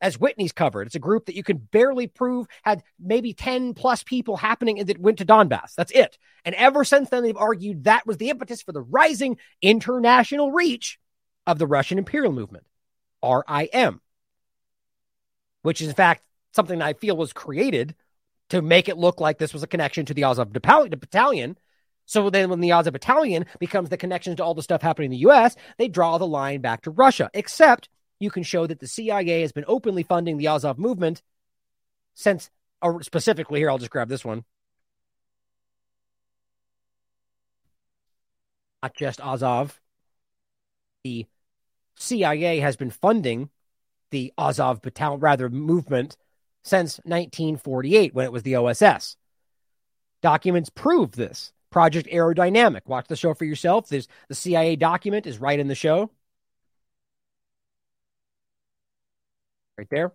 as 0.05 0.20
Whitney's 0.20 0.52
covered. 0.52 0.86
It's 0.86 0.94
a 0.94 1.00
group 1.00 1.24
that 1.24 1.34
you 1.34 1.42
can 1.42 1.57
barely 1.57 2.07
prove 2.07 2.46
had 2.62 2.82
maybe 3.00 3.32
10 3.32 3.72
plus 3.72 4.02
people 4.02 4.36
happening 4.36 4.84
that 4.84 4.98
went 4.98 5.16
to 5.18 5.24
Donbass. 5.24 5.74
That's 5.74 5.92
it. 5.92 6.18
And 6.44 6.55
ever 6.57 6.84
since 6.84 7.09
then, 7.09 7.22
they've 7.22 7.34
argued 7.36 7.84
that 7.84 8.07
was 8.07 8.18
the 8.18 8.28
impetus 8.28 8.61
for 8.61 8.72
the 8.72 8.82
rising 8.82 9.38
international 9.62 10.52
reach 10.52 11.00
of 11.46 11.59
the 11.59 11.66
Russian 11.66 11.96
imperial 11.96 12.32
movement, 12.32 12.66
RIM, 13.22 14.02
which 15.62 15.80
is 15.80 15.88
in 15.88 15.94
fact 15.94 16.22
something 16.52 16.82
I 16.82 16.92
feel 16.92 17.16
was 17.16 17.32
created 17.32 17.94
to 18.50 18.61
make 18.61 18.90
it 18.90 18.98
look 18.98 19.22
like 19.22 19.38
this 19.38 19.55
was 19.55 19.62
a 19.62 19.66
connection 19.66 20.05
to 20.05 20.14
the 20.14 20.24
Azov 20.24 20.52
battalion. 20.52 21.57
So 22.05 22.28
then 22.28 22.50
when 22.50 22.61
the 22.61 22.72
Azov 22.72 22.92
battalion 22.92 23.46
becomes 23.59 23.88
the 23.88 23.96
connection 23.96 24.36
to 24.36 24.44
all 24.44 24.52
the 24.52 24.62
stuff 24.62 24.82
happening 24.82 25.07
in 25.07 25.12
the 25.12 25.30
US, 25.30 25.57
they 25.78 25.88
draw 25.88 26.18
the 26.18 26.26
line 26.26 26.61
back 26.61 26.82
to 26.82 26.90
Russia, 26.90 27.30
except 27.32 27.88
you 28.25 28.31
can 28.31 28.43
show 28.43 28.66
that 28.66 28.81
the 28.81 28.89
CIA 28.89 29.43
has 29.43 29.53
been 29.53 29.66
openly 29.68 30.03
funding 30.03 30.39
the 30.39 30.49
Azov 30.49 30.79
movement 30.79 31.22
since, 32.14 32.51
or 32.83 33.03
specifically 33.03 33.61
here, 33.61 33.70
I'll 33.70 33.79
just 33.79 33.91
grab 33.91 34.09
this 34.09 34.25
one. 34.25 34.45
Not 38.83 38.95
just 38.95 39.20
Azov. 39.20 39.81
The 41.05 41.27
CIA 41.97 42.59
has 42.61 42.77
been 42.77 42.91
funding 42.91 43.51
the 44.11 44.33
Azov 44.39 44.81
battalion, 44.83 45.20
rather 45.20 45.49
movement, 45.49 46.16
since 46.62 46.99
1948 47.05 48.14
when 48.14 48.25
it 48.25 48.33
was 48.33 48.43
the 48.43 48.57
OSS. 48.57 49.16
Documents 50.22 50.70
prove 50.70 51.12
this. 51.12 51.53
Project 51.70 52.09
Aerodynamic. 52.09 52.83
Watch 52.87 53.09
the 53.09 53.16
show 53.16 53.35
for 53.35 53.45
yourself. 53.45 53.89
There's 53.89 54.09
the 54.29 54.35
CIA 54.35 54.77
document 54.77 55.27
is 55.27 55.39
right 55.39 55.59
in 55.59 55.68
the 55.68 55.75
show. 55.75 56.11
Right 59.77 59.89
there. 59.91 60.12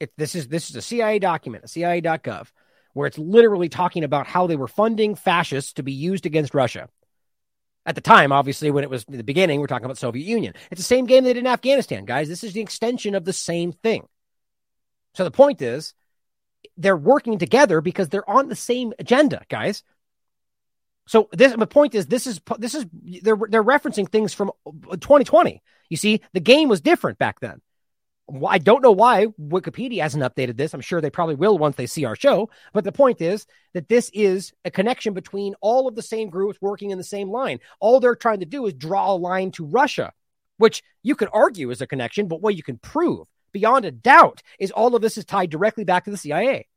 It, 0.00 0.12
this 0.16 0.34
is 0.34 0.48
this 0.48 0.70
is 0.70 0.76
a 0.76 0.82
CIA 0.82 1.18
document, 1.18 1.64
a 1.64 1.68
CIA.gov, 1.68 2.48
where 2.92 3.06
it's 3.06 3.18
literally 3.18 3.68
talking 3.68 4.04
about 4.04 4.26
how 4.26 4.46
they 4.46 4.56
were 4.56 4.68
funding 4.68 5.14
fascists 5.14 5.74
to 5.74 5.82
be 5.82 5.92
used 5.92 6.26
against 6.26 6.54
Russia. 6.54 6.88
At 7.84 7.94
the 7.96 8.00
time, 8.00 8.30
obviously, 8.32 8.70
when 8.70 8.84
it 8.84 8.90
was 8.90 9.04
the 9.04 9.24
beginning, 9.24 9.60
we're 9.60 9.66
talking 9.66 9.84
about 9.84 9.98
Soviet 9.98 10.24
Union. 10.24 10.54
It's 10.70 10.80
the 10.80 10.84
same 10.84 11.06
game 11.06 11.24
they 11.24 11.32
did 11.32 11.40
in 11.40 11.46
Afghanistan, 11.48 12.04
guys. 12.04 12.28
This 12.28 12.44
is 12.44 12.52
the 12.52 12.60
extension 12.60 13.14
of 13.14 13.24
the 13.24 13.32
same 13.32 13.72
thing. 13.72 14.06
So 15.14 15.24
the 15.24 15.30
point 15.30 15.62
is, 15.62 15.94
they're 16.76 16.96
working 16.96 17.38
together 17.38 17.80
because 17.80 18.08
they're 18.08 18.28
on 18.28 18.48
the 18.48 18.56
same 18.56 18.92
agenda, 18.98 19.42
guys. 19.48 19.82
So 21.06 21.28
this 21.32 21.52
the 21.54 21.66
point 21.66 21.94
is 21.94 22.06
this 22.06 22.26
is 22.26 22.40
this 22.58 22.74
is 22.74 22.86
they're 23.22 23.36
they're 23.48 23.64
referencing 23.64 24.08
things 24.08 24.32
from 24.32 24.52
2020. 24.64 25.62
You 25.92 25.98
see, 25.98 26.22
the 26.32 26.40
game 26.40 26.70
was 26.70 26.80
different 26.80 27.18
back 27.18 27.40
then. 27.40 27.60
I 28.48 28.56
don't 28.56 28.82
know 28.82 28.92
why 28.92 29.26
Wikipedia 29.38 30.00
hasn't 30.00 30.24
updated 30.24 30.56
this. 30.56 30.72
I'm 30.72 30.80
sure 30.80 31.02
they 31.02 31.10
probably 31.10 31.34
will 31.34 31.58
once 31.58 31.76
they 31.76 31.84
see 31.84 32.06
our 32.06 32.16
show. 32.16 32.48
But 32.72 32.84
the 32.84 32.92
point 32.92 33.20
is 33.20 33.46
that 33.74 33.90
this 33.90 34.10
is 34.14 34.54
a 34.64 34.70
connection 34.70 35.12
between 35.12 35.54
all 35.60 35.86
of 35.86 35.94
the 35.94 36.00
same 36.00 36.30
groups 36.30 36.58
working 36.62 36.92
in 36.92 36.96
the 36.96 37.04
same 37.04 37.28
line. 37.28 37.60
All 37.78 38.00
they're 38.00 38.14
trying 38.14 38.40
to 38.40 38.46
do 38.46 38.64
is 38.64 38.72
draw 38.72 39.12
a 39.12 39.16
line 39.16 39.50
to 39.50 39.66
Russia, 39.66 40.14
which 40.56 40.82
you 41.02 41.14
could 41.14 41.28
argue 41.30 41.70
is 41.70 41.82
a 41.82 41.86
connection, 41.86 42.26
but 42.26 42.40
what 42.40 42.56
you 42.56 42.62
can 42.62 42.78
prove 42.78 43.26
beyond 43.52 43.84
a 43.84 43.90
doubt 43.90 44.42
is 44.58 44.70
all 44.70 44.96
of 44.96 45.02
this 45.02 45.18
is 45.18 45.26
tied 45.26 45.50
directly 45.50 45.84
back 45.84 46.06
to 46.06 46.10
the 46.10 46.16
CIA. 46.16 46.68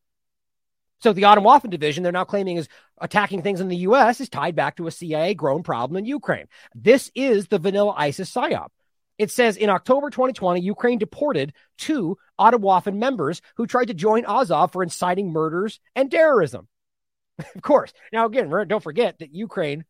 So 0.99 1.13
the 1.13 1.21
Atomwaffen 1.21 1.69
division 1.69 2.03
they're 2.03 2.11
now 2.11 2.25
claiming 2.25 2.57
is 2.57 2.67
attacking 2.99 3.43
things 3.43 3.61
in 3.61 3.69
the 3.69 3.77
U.S. 3.77 4.19
is 4.19 4.27
tied 4.27 4.57
back 4.57 4.75
to 4.75 4.87
a 4.87 4.91
CIA 4.91 5.35
grown 5.35 5.63
problem 5.63 5.95
in 5.95 6.03
Ukraine. 6.03 6.47
This 6.73 7.11
is 7.15 7.47
the 7.47 7.59
vanilla 7.59 7.93
ISIS 7.95 8.29
psyop. 8.29 8.71
It 9.17 9.31
says 9.31 9.57
in 9.57 9.69
October 9.69 10.09
2020, 10.09 10.59
Ukraine 10.61 10.97
deported 10.97 11.53
two 11.77 12.17
Atomwaffen 12.39 12.97
members 12.97 13.41
who 13.55 13.65
tried 13.65 13.87
to 13.87 13.93
join 13.93 14.25
Azov 14.25 14.71
for 14.71 14.83
inciting 14.83 15.31
murders 15.31 15.79
and 15.95 16.11
terrorism. 16.11 16.67
of 17.55 17.61
course. 17.61 17.93
Now, 18.11 18.25
again, 18.25 18.49
don't 18.67 18.83
forget 18.83 19.19
that 19.19 19.33
Ukraine 19.33 19.85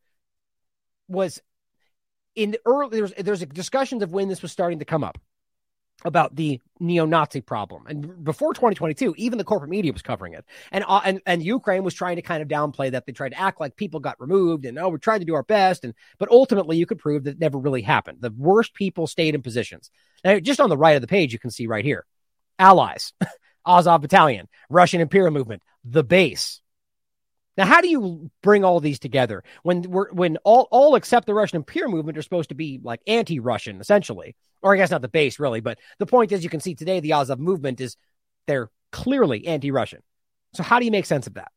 was 1.08 1.40
in 2.34 2.52
the 2.52 2.60
early, 2.66 2.98
there's, 2.98 3.12
there's 3.18 3.44
discussions 3.46 4.02
of 4.02 4.12
when 4.12 4.28
this 4.28 4.42
was 4.42 4.52
starting 4.52 4.78
to 4.80 4.84
come 4.84 5.02
up 5.02 5.18
about 6.04 6.36
the 6.36 6.60
neo-Nazi 6.78 7.40
problem. 7.40 7.86
And 7.86 8.22
before 8.22 8.52
2022, 8.52 9.14
even 9.16 9.38
the 9.38 9.44
corporate 9.44 9.70
media 9.70 9.92
was 9.92 10.02
covering 10.02 10.34
it. 10.34 10.44
And, 10.70 10.84
uh, 10.86 11.00
and, 11.04 11.20
and 11.26 11.42
Ukraine 11.42 11.84
was 11.84 11.94
trying 11.94 12.16
to 12.16 12.22
kind 12.22 12.42
of 12.42 12.48
downplay 12.48 12.90
that. 12.90 13.06
They 13.06 13.12
tried 13.12 13.30
to 13.30 13.40
act 13.40 13.60
like 13.60 13.76
people 13.76 14.00
got 14.00 14.20
removed 14.20 14.66
and, 14.66 14.78
oh, 14.78 14.90
we're 14.90 14.98
trying 14.98 15.20
to 15.20 15.26
do 15.26 15.34
our 15.34 15.42
best. 15.42 15.84
And, 15.84 15.94
but 16.18 16.30
ultimately 16.30 16.76
you 16.76 16.86
could 16.86 16.98
prove 16.98 17.24
that 17.24 17.32
it 17.32 17.40
never 17.40 17.58
really 17.58 17.82
happened. 17.82 18.18
The 18.20 18.30
worst 18.30 18.74
people 18.74 19.06
stayed 19.06 19.34
in 19.34 19.42
positions. 19.42 19.90
Now, 20.22 20.38
just 20.38 20.60
on 20.60 20.68
the 20.68 20.76
right 20.76 20.96
of 20.96 21.02
the 21.02 21.08
page, 21.08 21.32
you 21.32 21.38
can 21.38 21.50
see 21.50 21.66
right 21.66 21.84
here, 21.84 22.04
allies, 22.58 23.12
Azov 23.66 24.02
battalion, 24.02 24.48
Russian 24.68 25.00
imperial 25.00 25.32
movement, 25.32 25.62
the 25.84 26.04
base, 26.04 26.60
now, 27.56 27.64
how 27.64 27.80
do 27.80 27.88
you 27.88 28.30
bring 28.42 28.64
all 28.64 28.80
these 28.80 28.98
together 28.98 29.42
when 29.62 29.82
we're 29.82 30.12
when 30.12 30.36
all 30.44 30.68
all 30.70 30.94
except 30.94 31.26
the 31.26 31.32
Russian 31.32 31.56
Imperial 31.56 31.90
movement 31.90 32.18
are 32.18 32.22
supposed 32.22 32.50
to 32.50 32.54
be 32.54 32.80
like 32.82 33.00
anti-Russian, 33.06 33.80
essentially, 33.80 34.36
or 34.66 34.74
I 34.74 34.78
guess 34.78 34.90
not 34.90 35.00
the 35.00 35.08
base 35.08 35.38
really, 35.38 35.60
but 35.60 35.78
the 36.00 36.06
point 36.06 36.32
is, 36.32 36.42
you 36.42 36.50
can 36.50 36.58
see 36.58 36.74
today 36.74 36.98
the 36.98 37.12
Azov 37.12 37.38
movement 37.38 37.80
is 37.80 37.96
they're 38.48 38.68
clearly 38.90 39.46
anti-Russian. 39.46 40.00
So 40.54 40.64
how 40.64 40.80
do 40.80 40.84
you 40.84 40.90
make 40.90 41.06
sense 41.06 41.28
of 41.28 41.34
that? 41.34 41.52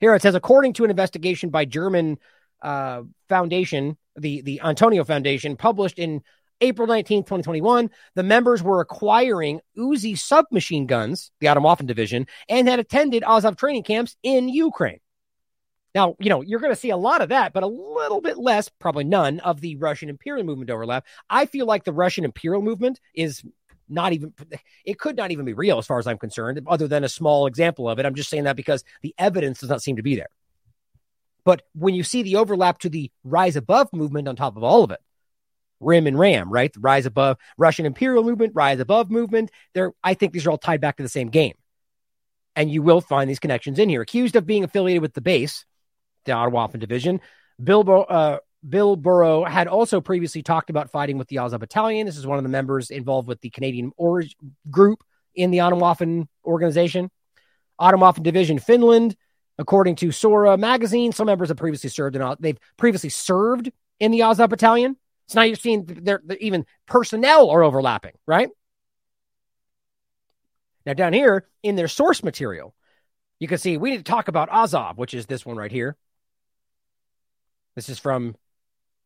Here 0.00 0.12
it 0.12 0.22
says, 0.22 0.34
according 0.34 0.72
to 0.74 0.84
an 0.84 0.90
investigation 0.90 1.50
by 1.50 1.66
German 1.66 2.18
uh, 2.60 3.02
foundation, 3.28 3.96
the 4.16 4.42
the 4.42 4.60
Antonio 4.64 5.04
Foundation, 5.04 5.56
published 5.56 6.00
in 6.00 6.22
April 6.60 6.88
19, 6.88 7.22
2021, 7.22 7.90
the 8.16 8.24
members 8.24 8.60
were 8.60 8.80
acquiring 8.80 9.60
Uzi 9.78 10.18
submachine 10.18 10.86
guns, 10.86 11.30
the 11.38 11.46
Atomwaffen 11.46 11.86
division, 11.86 12.26
and 12.48 12.66
had 12.66 12.80
attended 12.80 13.22
Azov 13.22 13.56
training 13.56 13.84
camps 13.84 14.16
in 14.24 14.48
Ukraine. 14.48 14.98
Now, 15.94 16.16
you 16.18 16.30
know, 16.30 16.40
you're 16.40 16.60
going 16.60 16.72
to 16.72 16.80
see 16.80 16.90
a 16.90 16.96
lot 16.96 17.20
of 17.20 17.28
that, 17.28 17.52
but 17.52 17.62
a 17.62 17.66
little 17.66 18.20
bit 18.20 18.38
less, 18.38 18.68
probably 18.68 19.04
none, 19.04 19.40
of 19.40 19.60
the 19.60 19.76
Russian 19.76 20.08
imperial 20.08 20.44
movement 20.46 20.70
overlap. 20.70 21.04
I 21.28 21.46
feel 21.46 21.66
like 21.66 21.84
the 21.84 21.92
Russian 21.92 22.24
imperial 22.24 22.62
movement 22.62 22.98
is 23.14 23.42
not 23.88 24.14
even, 24.14 24.32
it 24.86 24.98
could 24.98 25.16
not 25.16 25.32
even 25.32 25.44
be 25.44 25.52
real 25.52 25.78
as 25.78 25.86
far 25.86 25.98
as 25.98 26.06
I'm 26.06 26.16
concerned, 26.16 26.60
other 26.66 26.88
than 26.88 27.04
a 27.04 27.08
small 27.10 27.46
example 27.46 27.90
of 27.90 27.98
it. 27.98 28.06
I'm 28.06 28.14
just 28.14 28.30
saying 28.30 28.44
that 28.44 28.56
because 28.56 28.84
the 29.02 29.14
evidence 29.18 29.60
does 29.60 29.68
not 29.68 29.82
seem 29.82 29.96
to 29.96 30.02
be 30.02 30.16
there. 30.16 30.30
But 31.44 31.62
when 31.74 31.94
you 31.94 32.04
see 32.04 32.22
the 32.22 32.36
overlap 32.36 32.78
to 32.80 32.88
the 32.88 33.10
rise 33.24 33.56
above 33.56 33.92
movement 33.92 34.28
on 34.28 34.36
top 34.36 34.56
of 34.56 34.62
all 34.62 34.84
of 34.84 34.92
it, 34.92 35.00
RIM 35.80 36.06
and 36.06 36.18
RAM, 36.18 36.50
right? 36.50 36.72
The 36.72 36.80
rise 36.80 37.04
above 37.04 37.36
Russian 37.58 37.84
imperial 37.84 38.22
movement, 38.22 38.52
rise 38.54 38.78
above 38.78 39.10
movement. 39.10 39.50
There, 39.74 39.92
I 40.02 40.14
think 40.14 40.32
these 40.32 40.46
are 40.46 40.52
all 40.52 40.58
tied 40.58 40.80
back 40.80 40.96
to 40.96 41.02
the 41.02 41.08
same 41.08 41.28
game. 41.28 41.54
And 42.54 42.70
you 42.70 42.82
will 42.82 43.00
find 43.00 43.28
these 43.28 43.40
connections 43.40 43.78
in 43.78 43.88
here. 43.88 44.00
Accused 44.00 44.36
of 44.36 44.46
being 44.46 44.62
affiliated 44.62 45.02
with 45.02 45.14
the 45.14 45.20
base, 45.20 45.66
the 46.24 46.32
Ottawa 46.32 46.66
Division, 46.68 47.20
Bilbo, 47.62 48.02
uh, 48.02 48.38
Bill 48.68 48.96
Burrow 48.96 49.44
had 49.44 49.66
also 49.66 50.00
previously 50.00 50.42
talked 50.42 50.70
about 50.70 50.90
fighting 50.90 51.18
with 51.18 51.28
the 51.28 51.38
Azov 51.38 51.60
Battalion. 51.60 52.06
This 52.06 52.16
is 52.16 52.26
one 52.26 52.38
of 52.38 52.44
the 52.44 52.50
members 52.50 52.90
involved 52.90 53.26
with 53.28 53.40
the 53.40 53.50
Canadian 53.50 53.92
or- 53.96 54.22
group 54.70 55.02
in 55.34 55.50
the 55.50 55.60
Ottawa 55.60 55.94
Atomwaffen 55.94 56.28
organization. 56.44 57.10
Atomwaffen 57.80 58.22
Division 58.22 58.58
Finland, 58.58 59.16
according 59.58 59.96
to 59.96 60.12
Sora 60.12 60.56
magazine, 60.56 61.12
some 61.12 61.26
members 61.26 61.48
have 61.48 61.56
previously 61.56 61.90
served 61.90 62.14
in 62.14 62.36
they've 62.38 62.58
previously 62.76 63.10
served 63.10 63.72
in 63.98 64.12
the 64.12 64.22
Azov 64.22 64.50
Battalion. 64.50 64.96
So 65.26 65.40
now 65.40 65.44
you're 65.44 65.56
seeing 65.56 65.84
they're 65.86 66.22
even 66.40 66.66
personnel 66.86 67.50
are 67.50 67.64
overlapping, 67.64 68.12
right? 68.26 68.50
Now 70.86 70.94
down 70.94 71.12
here 71.12 71.48
in 71.62 71.76
their 71.76 71.88
source 71.88 72.22
material, 72.22 72.74
you 73.40 73.48
can 73.48 73.58
see 73.58 73.76
we 73.76 73.90
need 73.90 73.98
to 73.98 74.02
talk 74.04 74.28
about 74.28 74.50
Azov, 74.52 74.98
which 74.98 75.14
is 75.14 75.26
this 75.26 75.44
one 75.44 75.56
right 75.56 75.72
here. 75.72 75.96
This 77.74 77.88
is 77.88 77.98
from 77.98 78.36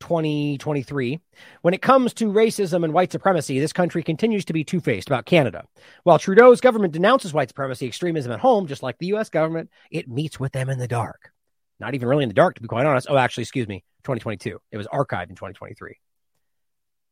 2023. 0.00 1.20
When 1.62 1.74
it 1.74 1.82
comes 1.82 2.14
to 2.14 2.32
racism 2.32 2.84
and 2.84 2.92
white 2.92 3.12
supremacy, 3.12 3.58
this 3.60 3.72
country 3.72 4.02
continues 4.02 4.44
to 4.46 4.52
be 4.52 4.64
two 4.64 4.80
faced 4.80 5.08
about 5.08 5.26
Canada. 5.26 5.64
While 6.02 6.18
Trudeau's 6.18 6.60
government 6.60 6.92
denounces 6.92 7.32
white 7.32 7.48
supremacy 7.48 7.86
extremism 7.86 8.32
at 8.32 8.40
home, 8.40 8.66
just 8.66 8.82
like 8.82 8.98
the 8.98 9.14
US 9.14 9.28
government, 9.28 9.70
it 9.90 10.08
meets 10.08 10.40
with 10.40 10.52
them 10.52 10.68
in 10.68 10.78
the 10.78 10.88
dark. 10.88 11.30
Not 11.78 11.94
even 11.94 12.08
really 12.08 12.24
in 12.24 12.28
the 12.28 12.34
dark, 12.34 12.56
to 12.56 12.62
be 12.62 12.68
quite 12.68 12.86
honest. 12.86 13.06
Oh, 13.08 13.16
actually, 13.16 13.42
excuse 13.42 13.68
me, 13.68 13.84
2022. 14.04 14.58
It 14.72 14.76
was 14.76 14.86
archived 14.88 15.28
in 15.28 15.36
2023. 15.36 15.98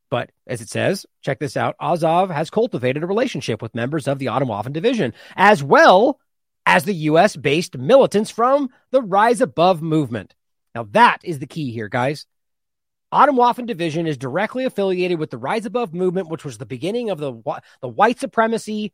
But 0.09 0.31
as 0.47 0.61
it 0.61 0.69
says, 0.69 1.05
check 1.21 1.39
this 1.39 1.57
out 1.57 1.75
Azov 1.79 2.29
has 2.29 2.49
cultivated 2.49 3.03
a 3.03 3.07
relationship 3.07 3.61
with 3.61 3.75
members 3.75 4.07
of 4.07 4.19
the 4.19 4.27
Atomwaffen 4.27 4.73
Division, 4.73 5.13
as 5.35 5.63
well 5.63 6.19
as 6.65 6.83
the 6.83 6.93
US 6.93 7.35
based 7.35 7.77
militants 7.77 8.29
from 8.29 8.69
the 8.91 9.01
Rise 9.01 9.41
Above 9.41 9.81
movement. 9.81 10.35
Now, 10.75 10.87
that 10.91 11.21
is 11.23 11.39
the 11.39 11.47
key 11.47 11.71
here, 11.71 11.87
guys. 11.87 12.25
Atomwaffen 13.13 13.65
Division 13.65 14.07
is 14.07 14.17
directly 14.17 14.65
affiliated 14.65 15.19
with 15.19 15.29
the 15.29 15.37
Rise 15.37 15.65
Above 15.65 15.93
movement, 15.93 16.29
which 16.29 16.43
was 16.43 16.57
the 16.57 16.65
beginning 16.65 17.09
of 17.09 17.17
the, 17.17 17.31
the 17.81 17.87
white 17.87 18.19
supremacy 18.19 18.91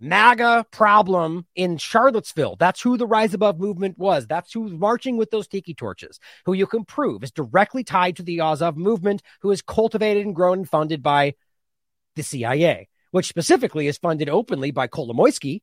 MAGA 0.00 0.66
problem 0.72 1.46
in 1.54 1.78
Charlottesville. 1.78 2.56
That's 2.56 2.82
who 2.82 2.96
the 2.96 3.06
Rise 3.06 3.32
Above 3.32 3.60
movement 3.60 3.96
was. 3.98 4.26
That's 4.26 4.52
who's 4.52 4.72
marching 4.72 5.16
with 5.16 5.30
those 5.30 5.46
tiki 5.46 5.74
torches, 5.74 6.18
who 6.44 6.54
you 6.54 6.66
can 6.66 6.84
prove 6.84 7.22
is 7.22 7.30
directly 7.30 7.84
tied 7.84 8.16
to 8.16 8.24
the 8.24 8.40
Azov 8.40 8.76
movement, 8.76 9.22
who 9.42 9.52
is 9.52 9.62
cultivated 9.62 10.26
and 10.26 10.34
grown 10.34 10.58
and 10.58 10.68
funded 10.68 11.00
by 11.00 11.34
the 12.16 12.24
CIA, 12.24 12.88
which 13.12 13.28
specifically 13.28 13.86
is 13.86 13.98
funded 13.98 14.28
openly 14.28 14.72
by 14.72 14.88
Kolomoisky, 14.88 15.62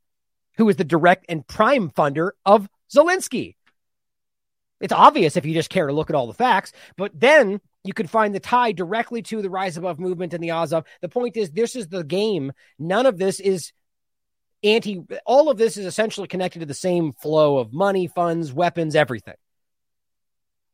who 0.57 0.69
is 0.69 0.77
the 0.77 0.85
direct 0.85 1.25
and 1.27 1.45
prime 1.45 1.89
funder 1.89 2.31
of 2.45 2.69
Zelensky. 2.93 3.55
It's 4.81 4.93
obvious 4.93 5.37
if 5.37 5.45
you 5.45 5.53
just 5.53 5.69
care 5.69 5.87
to 5.87 5.93
look 5.93 6.09
at 6.09 6.15
all 6.15 6.27
the 6.27 6.33
facts, 6.33 6.73
but 6.97 7.11
then 7.17 7.61
you 7.83 7.93
can 7.93 8.07
find 8.07 8.33
the 8.33 8.39
tie 8.39 8.71
directly 8.71 9.21
to 9.23 9.41
the 9.41 9.49
Rise 9.49 9.77
Above 9.77 9.99
movement 9.99 10.33
and 10.33 10.43
the 10.43 10.51
Azov. 10.51 10.85
The 11.01 11.09
point 11.09 11.37
is, 11.37 11.51
this 11.51 11.75
is 11.75 11.87
the 11.87 12.03
game. 12.03 12.51
None 12.77 13.05
of 13.05 13.17
this 13.17 13.39
is 13.39 13.71
anti, 14.63 15.01
all 15.25 15.49
of 15.49 15.57
this 15.57 15.77
is 15.77 15.85
essentially 15.85 16.27
connected 16.27 16.59
to 16.59 16.65
the 16.65 16.73
same 16.73 17.13
flow 17.13 17.57
of 17.57 17.73
money, 17.73 18.07
funds, 18.07 18.51
weapons, 18.53 18.95
everything. 18.95 19.35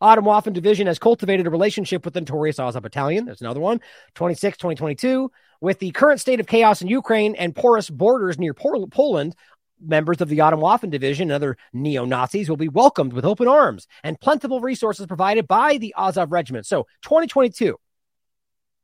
Atomwaffen 0.02 0.54
Division 0.54 0.88
has 0.88 1.00
cultivated 1.00 1.48
a 1.48 1.50
relationship 1.50 2.06
with 2.06 2.14
the 2.14 2.22
notorious 2.22 2.60
Azov 2.60 2.84
Battalion. 2.84 3.26
There's 3.26 3.42
another 3.42 3.60
one, 3.60 3.82
26, 4.14 4.58
2022. 4.58 5.32
With 5.60 5.80
the 5.80 5.90
current 5.92 6.20
state 6.20 6.40
of 6.40 6.46
chaos 6.46 6.84
in 6.84 6.88
Ukraine 6.88 7.34
and 7.34 7.56
porous 7.56 7.90
borders 7.90 8.38
near 8.38 8.54
Poland, 8.54 9.36
members 9.82 10.22
of 10.22 10.30
the 10.30 10.40
Atomwaffen 10.40 10.90
Division 10.90 11.30
and 11.30 11.34
other 11.34 11.58
neo 11.74 12.06
Nazis 12.06 12.50
will 12.50 12.58
be 12.58 12.70
welcomed 12.70 13.14
with 13.14 13.26
open 13.26 13.48
arms 13.48 13.88
and 14.04 14.20
plentiful 14.20 14.62
resources 14.62 15.06
provided 15.06 15.48
by 15.48 15.78
the 15.78 15.94
Azov 15.98 16.32
Regiment. 16.32 16.66
So, 16.66 16.88
2022. 17.04 17.78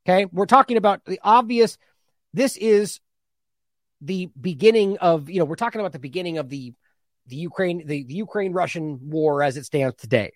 Okay, 0.06 0.26
we're 0.32 0.46
talking 0.46 0.78
about 0.78 1.06
the 1.06 1.20
obvious. 1.24 1.78
This 2.34 2.58
is 2.58 3.00
the 4.02 4.30
beginning 4.40 4.98
of, 4.98 5.30
you 5.30 5.40
know, 5.40 5.46
we're 5.46 5.56
talking 5.56 5.80
about 5.80 5.94
the 5.94 6.00
beginning 6.00 6.38
of 6.38 6.50
the 6.50 6.74
the 7.28 7.38
Ukraine 7.38 7.88
the, 7.88 8.04
the 8.04 8.16
Ukraine 8.16 8.52
Russian 8.52 9.10
war 9.10 9.42
as 9.42 9.56
it 9.56 9.66
stands 9.66 9.96
today, 9.96 10.34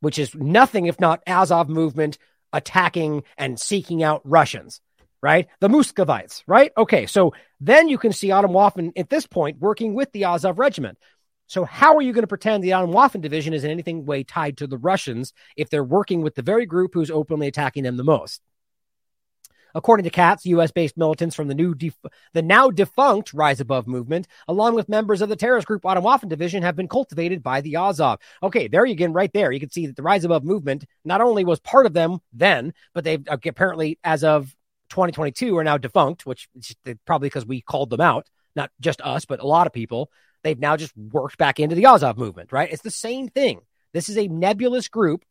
which 0.00 0.18
is 0.18 0.34
nothing 0.34 0.86
if 0.86 0.98
not 0.98 1.22
Azov 1.26 1.68
movement 1.68 2.18
attacking 2.52 3.22
and 3.38 3.60
seeking 3.60 4.02
out 4.02 4.20
Russians 4.24 4.80
right? 5.22 5.48
The 5.60 5.68
Muscovites, 5.68 6.42
right? 6.46 6.72
Okay, 6.76 7.06
so 7.06 7.34
then 7.60 7.88
you 7.88 7.98
can 7.98 8.12
see 8.12 8.28
Atomwaffen 8.28 8.92
at 8.96 9.10
this 9.10 9.26
point 9.26 9.58
working 9.58 9.94
with 9.94 10.10
the 10.12 10.24
Azov 10.24 10.58
regiment. 10.58 10.98
So 11.46 11.64
how 11.64 11.96
are 11.96 12.02
you 12.02 12.12
going 12.12 12.22
to 12.22 12.28
pretend 12.28 12.62
the 12.62 12.70
Atomwaffen 12.70 13.20
division 13.20 13.52
is 13.52 13.64
in 13.64 13.70
anything 13.70 14.06
way 14.06 14.22
tied 14.22 14.58
to 14.58 14.66
the 14.66 14.78
Russians 14.78 15.32
if 15.56 15.68
they're 15.68 15.82
working 15.82 16.22
with 16.22 16.36
the 16.36 16.42
very 16.42 16.64
group 16.64 16.92
who's 16.94 17.10
openly 17.10 17.48
attacking 17.48 17.82
them 17.82 17.96
the 17.96 18.04
most? 18.04 18.40
According 19.74 20.04
to 20.04 20.10
Katz, 20.10 20.46
U.S.-based 20.46 20.96
militants 20.96 21.34
from 21.34 21.48
the 21.48 21.54
new, 21.54 21.74
def- 21.74 21.96
the 22.32 22.42
now 22.42 22.70
defunct 22.70 23.32
Rise 23.32 23.60
Above 23.60 23.86
movement, 23.86 24.26
along 24.48 24.74
with 24.74 24.88
members 24.88 25.22
of 25.22 25.28
the 25.28 25.36
terrorist 25.36 25.66
group 25.66 25.82
Atomwaffen 25.82 26.28
Division, 26.28 26.62
have 26.62 26.76
been 26.76 26.88
cultivated 26.88 27.42
by 27.42 27.60
the 27.60 27.76
Azov. 27.76 28.18
Okay, 28.42 28.68
there 28.68 28.84
you 28.84 28.94
get 28.94 29.12
right 29.12 29.32
there. 29.32 29.52
You 29.52 29.60
can 29.60 29.70
see 29.70 29.86
that 29.86 29.96
the 29.96 30.02
Rise 30.02 30.24
Above 30.24 30.44
movement 30.44 30.84
not 31.04 31.20
only 31.20 31.44
was 31.44 31.60
part 31.60 31.86
of 31.86 31.92
them 31.92 32.20
then, 32.32 32.74
but 32.94 33.04
they've 33.04 33.24
apparently, 33.28 33.98
as 34.02 34.24
of 34.24 34.54
2022 34.90 35.56
are 35.56 35.64
now 35.64 35.78
defunct, 35.78 36.26
which 36.26 36.48
probably 37.06 37.26
because 37.26 37.46
we 37.46 37.60
called 37.60 37.90
them 37.90 38.00
out, 38.00 38.28
not 38.54 38.70
just 38.80 39.00
us, 39.00 39.24
but 39.24 39.40
a 39.40 39.46
lot 39.46 39.66
of 39.66 39.72
people. 39.72 40.10
They've 40.42 40.58
now 40.58 40.76
just 40.76 40.96
worked 40.96 41.38
back 41.38 41.60
into 41.60 41.76
the 41.76 41.86
Azov 41.86 42.16
movement, 42.16 42.52
right? 42.52 42.72
It's 42.72 42.82
the 42.82 42.90
same 42.90 43.28
thing. 43.28 43.60
This 43.92 44.08
is 44.08 44.16
a 44.16 44.28
nebulous 44.28 44.88
group 44.88 45.24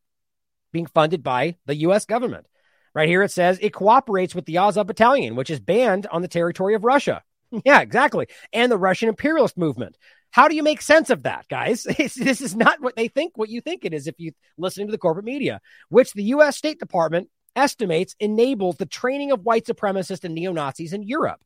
being 0.71 0.85
funded 0.85 1.23
by 1.23 1.55
the 1.65 1.75
U.S. 1.77 2.05
government. 2.05 2.45
Right 2.93 3.09
here 3.09 3.23
it 3.23 3.31
says 3.31 3.59
it 3.61 3.73
cooperates 3.73 4.33
with 4.33 4.45
the 4.45 4.57
Azov 4.57 4.87
Battalion, 4.87 5.35
which 5.35 5.49
is 5.49 5.59
banned 5.59 6.07
on 6.07 6.21
the 6.21 6.27
territory 6.27 6.75
of 6.75 6.83
Russia. 6.83 7.23
Yeah, 7.65 7.81
exactly. 7.81 8.27
And 8.53 8.71
the 8.71 8.77
Russian 8.77 9.09
imperialist 9.09 9.57
movement. 9.57 9.97
How 10.29 10.47
do 10.47 10.55
you 10.55 10.61
make 10.61 10.83
sense 10.83 11.09
of 11.09 11.23
that, 11.23 11.47
guys? 11.49 11.81
this 11.97 12.41
is 12.41 12.55
not 12.55 12.79
what 12.79 12.95
they 12.95 13.07
think, 13.07 13.37
what 13.37 13.49
you 13.49 13.59
think 13.59 13.85
it 13.85 13.93
is 13.93 14.05
if 14.05 14.13
you 14.19 14.33
listen 14.55 14.85
to 14.85 14.91
the 14.91 14.99
corporate 14.99 15.25
media, 15.25 15.59
which 15.89 16.13
the 16.13 16.25
U.S. 16.25 16.57
State 16.57 16.79
Department 16.79 17.27
estimates 17.55 18.15
enables 18.19 18.77
the 18.77 18.85
training 18.85 19.31
of 19.31 19.45
white 19.45 19.65
supremacists 19.65 20.23
and 20.23 20.35
neo 20.35 20.51
Nazis 20.51 20.93
in 20.93 21.03
Europe. 21.03 21.41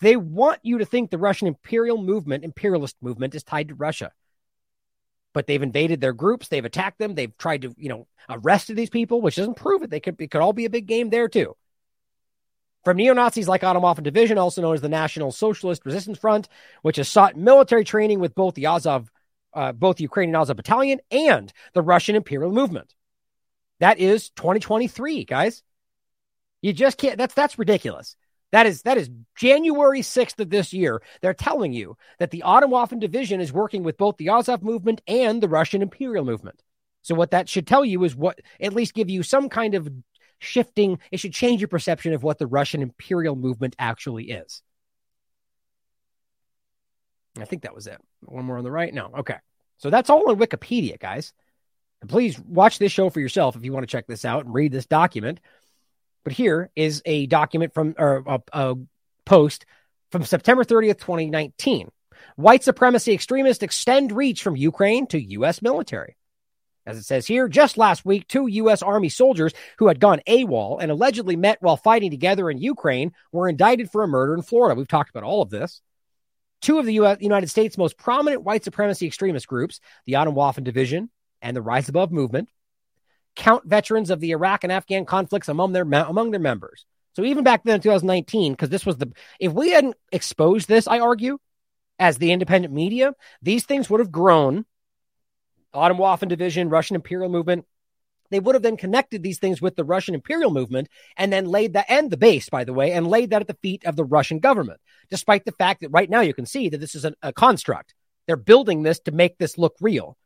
They 0.00 0.16
want 0.16 0.60
you 0.62 0.78
to 0.78 0.84
think 0.84 1.10
the 1.10 1.18
Russian 1.18 1.48
imperial 1.48 1.98
movement, 1.98 2.44
imperialist 2.44 2.96
movement, 3.00 3.34
is 3.34 3.42
tied 3.42 3.68
to 3.68 3.74
Russia. 3.74 4.12
But 5.32 5.46
they've 5.46 5.62
invaded 5.62 6.00
their 6.00 6.12
groups, 6.12 6.48
they've 6.48 6.64
attacked 6.64 6.98
them, 6.98 7.14
they've 7.14 7.36
tried 7.38 7.62
to, 7.62 7.74
you 7.76 7.88
know, 7.88 8.06
arrested 8.28 8.76
these 8.76 8.90
people, 8.90 9.20
which 9.20 9.36
doesn't 9.36 9.56
prove 9.56 9.82
it. 9.82 9.90
They 9.90 10.00
could 10.00 10.20
it 10.20 10.30
could 10.30 10.40
all 10.40 10.52
be 10.52 10.64
a 10.64 10.70
big 10.70 10.86
game 10.86 11.10
there 11.10 11.28
too. 11.28 11.56
From 12.84 12.98
neo 12.98 13.14
Nazis 13.14 13.48
like 13.48 13.62
Atomwaffen 13.62 14.02
Division, 14.02 14.36
also 14.36 14.60
known 14.60 14.74
as 14.74 14.82
the 14.82 14.88
National 14.88 15.32
Socialist 15.32 15.86
Resistance 15.86 16.18
Front, 16.18 16.48
which 16.82 16.96
has 16.96 17.08
sought 17.08 17.36
military 17.36 17.82
training 17.82 18.20
with 18.20 18.34
both 18.34 18.54
the 18.54 18.66
Azov, 18.66 19.10
uh, 19.54 19.72
both 19.72 19.96
the 19.96 20.02
Ukrainian 20.02 20.36
Azov 20.36 20.56
Battalion 20.56 21.00
and 21.10 21.52
the 21.72 21.82
Russian 21.82 22.14
Imperial 22.14 22.52
Movement. 22.52 22.94
That 23.80 23.98
is 23.98 24.30
2023, 24.30 25.24
guys. 25.24 25.62
You 26.62 26.72
just 26.72 26.96
can't. 26.96 27.18
That's 27.18 27.34
that's 27.34 27.58
ridiculous. 27.58 28.16
That 28.52 28.66
is 28.66 28.82
that 28.82 28.96
is 28.96 29.10
January 29.36 30.00
6th 30.00 30.38
of 30.38 30.48
this 30.48 30.72
year. 30.72 31.02
They're 31.20 31.34
telling 31.34 31.72
you 31.72 31.96
that 32.18 32.30
the 32.30 32.44
Atomwaffen 32.46 33.00
division 33.00 33.40
is 33.40 33.52
working 33.52 33.82
with 33.82 33.98
both 33.98 34.16
the 34.16 34.30
Azov 34.30 34.62
movement 34.62 35.02
and 35.06 35.42
the 35.42 35.48
Russian 35.48 35.82
imperial 35.82 36.24
movement. 36.24 36.62
So 37.02 37.14
what 37.14 37.32
that 37.32 37.48
should 37.48 37.66
tell 37.66 37.84
you 37.84 38.02
is 38.04 38.14
what 38.14 38.40
at 38.60 38.72
least 38.72 38.94
give 38.94 39.10
you 39.10 39.22
some 39.22 39.48
kind 39.48 39.74
of 39.74 39.90
shifting. 40.38 41.00
It 41.10 41.18
should 41.18 41.34
change 41.34 41.60
your 41.60 41.68
perception 41.68 42.14
of 42.14 42.22
what 42.22 42.38
the 42.38 42.46
Russian 42.46 42.80
imperial 42.80 43.36
movement 43.36 43.76
actually 43.78 44.30
is. 44.30 44.62
I 47.38 47.44
think 47.44 47.62
that 47.62 47.74
was 47.74 47.86
it. 47.86 47.98
One 48.20 48.44
more 48.44 48.58
on 48.58 48.64
the 48.64 48.70
right. 48.70 48.94
No. 48.94 49.10
Okay. 49.18 49.36
So 49.78 49.90
that's 49.90 50.08
all 50.08 50.30
on 50.30 50.38
Wikipedia, 50.38 50.98
guys. 50.98 51.32
And 52.04 52.10
please 52.10 52.38
watch 52.38 52.78
this 52.78 52.92
show 52.92 53.08
for 53.08 53.18
yourself 53.18 53.56
if 53.56 53.64
you 53.64 53.72
want 53.72 53.84
to 53.84 53.90
check 53.90 54.06
this 54.06 54.26
out 54.26 54.44
and 54.44 54.52
read 54.52 54.72
this 54.72 54.84
document. 54.84 55.40
But 56.22 56.34
here 56.34 56.70
is 56.76 57.00
a 57.06 57.24
document 57.24 57.72
from 57.72 57.94
or 57.96 58.22
a, 58.26 58.40
a 58.52 58.74
post 59.24 59.64
from 60.12 60.22
September 60.22 60.64
30th, 60.64 60.98
2019. 60.98 61.90
White 62.36 62.62
supremacy 62.62 63.14
extremists 63.14 63.62
extend 63.62 64.12
reach 64.12 64.42
from 64.42 64.54
Ukraine 64.54 65.06
to 65.06 65.18
U.S. 65.18 65.62
military. 65.62 66.14
As 66.84 66.98
it 66.98 67.04
says 67.04 67.26
here, 67.26 67.48
just 67.48 67.78
last 67.78 68.04
week, 68.04 68.28
two 68.28 68.48
U.S. 68.48 68.82
Army 68.82 69.08
soldiers 69.08 69.54
who 69.78 69.88
had 69.88 69.98
gone 69.98 70.20
AWOL 70.28 70.82
and 70.82 70.90
allegedly 70.90 71.36
met 71.36 71.56
while 71.62 71.78
fighting 71.78 72.10
together 72.10 72.50
in 72.50 72.58
Ukraine 72.58 73.12
were 73.32 73.48
indicted 73.48 73.90
for 73.90 74.02
a 74.02 74.08
murder 74.08 74.34
in 74.34 74.42
Florida. 74.42 74.74
We've 74.74 74.86
talked 74.86 75.08
about 75.08 75.24
all 75.24 75.40
of 75.40 75.48
this. 75.48 75.80
Two 76.60 76.78
of 76.78 76.84
the 76.84 77.00
US, 77.00 77.22
United 77.22 77.48
States' 77.48 77.78
most 77.78 77.96
prominent 77.96 78.42
white 78.42 78.62
supremacy 78.62 79.06
extremist 79.06 79.48
groups, 79.48 79.80
the 80.04 80.12
Atomwaffen 80.14 80.64
Division 80.64 81.08
and 81.44 81.56
the 81.56 81.62
Rise 81.62 81.88
Above 81.88 82.10
movement 82.10 82.48
count 83.36 83.64
veterans 83.64 84.10
of 84.10 84.20
the 84.20 84.30
Iraq 84.30 84.64
and 84.64 84.72
Afghan 84.72 85.04
conflicts 85.04 85.48
among 85.48 85.72
their 85.72 85.82
among 85.82 86.30
their 86.30 86.40
members. 86.40 86.84
So 87.14 87.24
even 87.24 87.44
back 87.44 87.62
then 87.62 87.76
in 87.76 87.80
2019, 87.80 88.52
because 88.52 88.70
this 88.70 88.84
was 88.84 88.96
the, 88.96 89.12
if 89.38 89.52
we 89.52 89.70
hadn't 89.70 89.96
exposed 90.10 90.66
this, 90.66 90.88
I 90.88 90.98
argue, 90.98 91.38
as 91.98 92.18
the 92.18 92.32
independent 92.32 92.74
media, 92.74 93.14
these 93.40 93.64
things 93.64 93.88
would 93.88 94.00
have 94.00 94.10
grown. 94.10 94.64
Atomwaffen 95.72 96.28
division, 96.28 96.70
Russian 96.70 96.96
imperial 96.96 97.28
movement. 97.28 97.66
They 98.30 98.40
would 98.40 98.56
have 98.56 98.62
then 98.62 98.76
connected 98.76 99.22
these 99.22 99.38
things 99.38 99.62
with 99.62 99.76
the 99.76 99.84
Russian 99.84 100.14
imperial 100.14 100.50
movement 100.50 100.88
and 101.16 101.32
then 101.32 101.46
laid 101.46 101.74
that, 101.74 101.86
and 101.88 102.10
the 102.10 102.16
base, 102.16 102.48
by 102.48 102.64
the 102.64 102.72
way, 102.72 102.92
and 102.92 103.06
laid 103.06 103.30
that 103.30 103.42
at 103.42 103.48
the 103.48 103.58
feet 103.62 103.84
of 103.84 103.94
the 103.94 104.04
Russian 104.04 104.40
government, 104.40 104.80
despite 105.10 105.44
the 105.44 105.52
fact 105.52 105.82
that 105.82 105.90
right 105.90 106.10
now 106.10 106.20
you 106.20 106.34
can 106.34 106.46
see 106.46 106.68
that 106.68 106.78
this 106.78 106.96
is 106.96 107.04
a, 107.04 107.14
a 107.22 107.32
construct. 107.32 107.94
They're 108.26 108.36
building 108.36 108.82
this 108.82 108.98
to 109.00 109.12
make 109.12 109.38
this 109.38 109.58
look 109.58 109.76
real. 109.80 110.16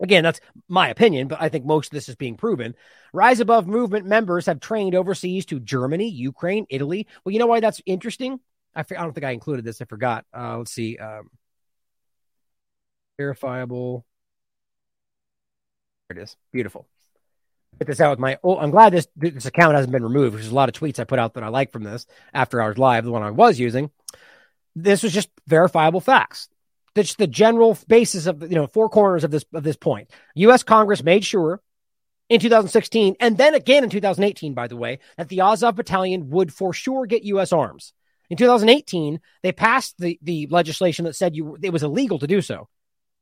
Again, 0.00 0.22
that's 0.22 0.40
my 0.68 0.88
opinion, 0.88 1.28
but 1.28 1.40
I 1.40 1.48
think 1.48 1.64
most 1.64 1.86
of 1.86 1.90
this 1.92 2.08
is 2.08 2.14
being 2.14 2.36
proven. 2.36 2.74
Rise 3.12 3.40
Above 3.40 3.66
movement 3.66 4.06
members 4.06 4.46
have 4.46 4.60
trained 4.60 4.94
overseas 4.94 5.46
to 5.46 5.58
Germany, 5.58 6.08
Ukraine, 6.08 6.66
Italy. 6.70 7.06
Well, 7.24 7.32
you 7.32 7.38
know 7.38 7.46
why 7.46 7.60
that's 7.60 7.80
interesting? 7.84 8.38
I, 8.74 8.80
I 8.80 9.02
don't 9.02 9.12
think 9.12 9.24
I 9.24 9.32
included 9.32 9.64
this. 9.64 9.82
I 9.82 9.86
forgot. 9.86 10.24
Uh, 10.36 10.58
let's 10.58 10.72
see. 10.72 10.98
Um, 10.98 11.30
verifiable. 13.16 14.04
There 16.08 16.18
it 16.18 16.22
is. 16.22 16.36
Beautiful. 16.52 16.86
Put 17.78 17.88
this 17.88 18.00
out 18.00 18.10
with 18.10 18.18
my. 18.18 18.38
Oh, 18.42 18.58
I'm 18.58 18.70
glad 18.70 18.92
this 18.92 19.08
this 19.16 19.46
account 19.46 19.74
hasn't 19.74 19.92
been 19.92 20.02
removed. 20.02 20.36
There's 20.36 20.48
a 20.48 20.54
lot 20.54 20.68
of 20.68 20.74
tweets 20.74 20.98
I 20.98 21.04
put 21.04 21.18
out 21.18 21.34
that 21.34 21.44
I 21.44 21.48
like 21.48 21.72
from 21.72 21.82
this 21.82 22.06
after 22.32 22.60
hours 22.60 22.78
live, 22.78 23.04
the 23.04 23.10
one 23.10 23.22
I 23.22 23.30
was 23.30 23.58
using. 23.58 23.90
This 24.74 25.02
was 25.02 25.12
just 25.12 25.28
verifiable 25.46 26.00
facts 26.00 26.48
that's 26.94 27.14
the 27.14 27.26
general 27.26 27.78
basis 27.86 28.26
of 28.26 28.42
you 28.42 28.56
know 28.56 28.66
four 28.66 28.88
corners 28.88 29.24
of 29.24 29.30
this 29.30 29.44
of 29.52 29.62
this 29.62 29.76
point. 29.76 30.10
U.S. 30.34 30.62
Congress 30.62 31.02
made 31.02 31.24
sure 31.24 31.60
in 32.28 32.40
2016 32.40 33.16
and 33.20 33.38
then 33.38 33.54
again 33.54 33.84
in 33.84 33.90
2018, 33.90 34.54
by 34.54 34.66
the 34.66 34.76
way, 34.76 34.98
that 35.16 35.28
the 35.28 35.40
Azov 35.40 35.76
Battalion 35.76 36.30
would 36.30 36.52
for 36.52 36.72
sure 36.72 37.06
get 37.06 37.24
U.S. 37.24 37.52
arms. 37.52 37.92
In 38.30 38.36
2018, 38.36 39.20
they 39.42 39.52
passed 39.52 39.96
the 39.98 40.18
the 40.22 40.46
legislation 40.50 41.04
that 41.04 41.16
said 41.16 41.34
you 41.34 41.56
it 41.62 41.72
was 41.72 41.82
illegal 41.82 42.18
to 42.18 42.26
do 42.26 42.42
so, 42.42 42.68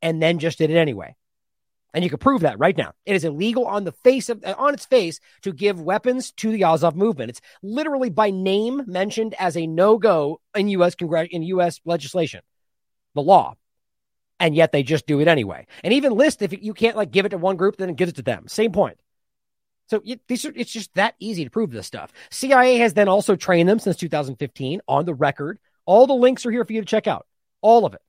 and 0.01 0.21
then 0.21 0.39
just 0.39 0.57
did 0.57 0.69
it 0.69 0.77
anyway. 0.77 1.15
And 1.93 2.03
you 2.03 2.09
can 2.09 2.19
prove 2.19 2.41
that 2.41 2.59
right 2.59 2.77
now. 2.77 2.91
It 3.05 3.15
is 3.15 3.23
illegal 3.23 3.65
on 3.65 3.85
the 3.85 3.93
face 3.93 4.29
of 4.29 4.43
on 4.57 4.73
its 4.73 4.85
face 4.85 5.19
to 5.43 5.53
give 5.53 5.81
weapons 5.81 6.31
to 6.33 6.51
the 6.51 6.65
Azov 6.65 6.95
movement. 6.95 7.29
It's 7.29 7.41
literally 7.63 8.09
by 8.09 8.29
name 8.29 8.83
mentioned 8.85 9.33
as 9.39 9.55
a 9.55 9.65
no 9.65 9.97
go 9.97 10.41
in 10.53 10.67
U.S. 10.69 10.95
Congress 10.95 11.29
in 11.31 11.43
U.S. 11.43 11.79
legislation, 11.85 12.41
the 13.17 13.21
law 13.21 13.55
and 14.39 14.55
yet 14.55 14.71
they 14.71 14.83
just 14.83 15.07
do 15.07 15.19
it 15.19 15.27
anyway. 15.27 15.67
And 15.83 15.93
even 15.93 16.13
list 16.13 16.41
if 16.41 16.53
you 16.63 16.73
can't 16.73 16.95
like 16.95 17.11
give 17.11 17.25
it 17.25 17.29
to 17.29 17.37
one 17.37 17.57
group, 17.57 17.77
then 17.77 17.93
give 17.93 18.09
it 18.09 18.15
to 18.15 18.21
them. 18.21 18.47
Same 18.47 18.71
point. 18.71 18.97
So 19.87 20.01
these 20.27 20.45
are, 20.45 20.51
it's 20.55 20.71
just 20.71 20.93
that 20.95 21.15
easy 21.19 21.45
to 21.45 21.49
prove 21.49 21.71
this 21.71 21.87
stuff. 21.87 22.11
CIA 22.29 22.77
has 22.77 22.93
then 22.93 23.07
also 23.07 23.35
trained 23.35 23.69
them 23.69 23.79
since 23.79 23.95
2015 23.95 24.81
on 24.87 25.05
the 25.05 25.13
record. 25.13 25.59
All 25.85 26.07
the 26.07 26.13
links 26.13 26.45
are 26.45 26.51
here 26.51 26.65
for 26.65 26.73
you 26.73 26.81
to 26.81 26.87
check 26.87 27.07
out. 27.07 27.25
All 27.61 27.85
of 27.85 27.93
it. 27.93 28.01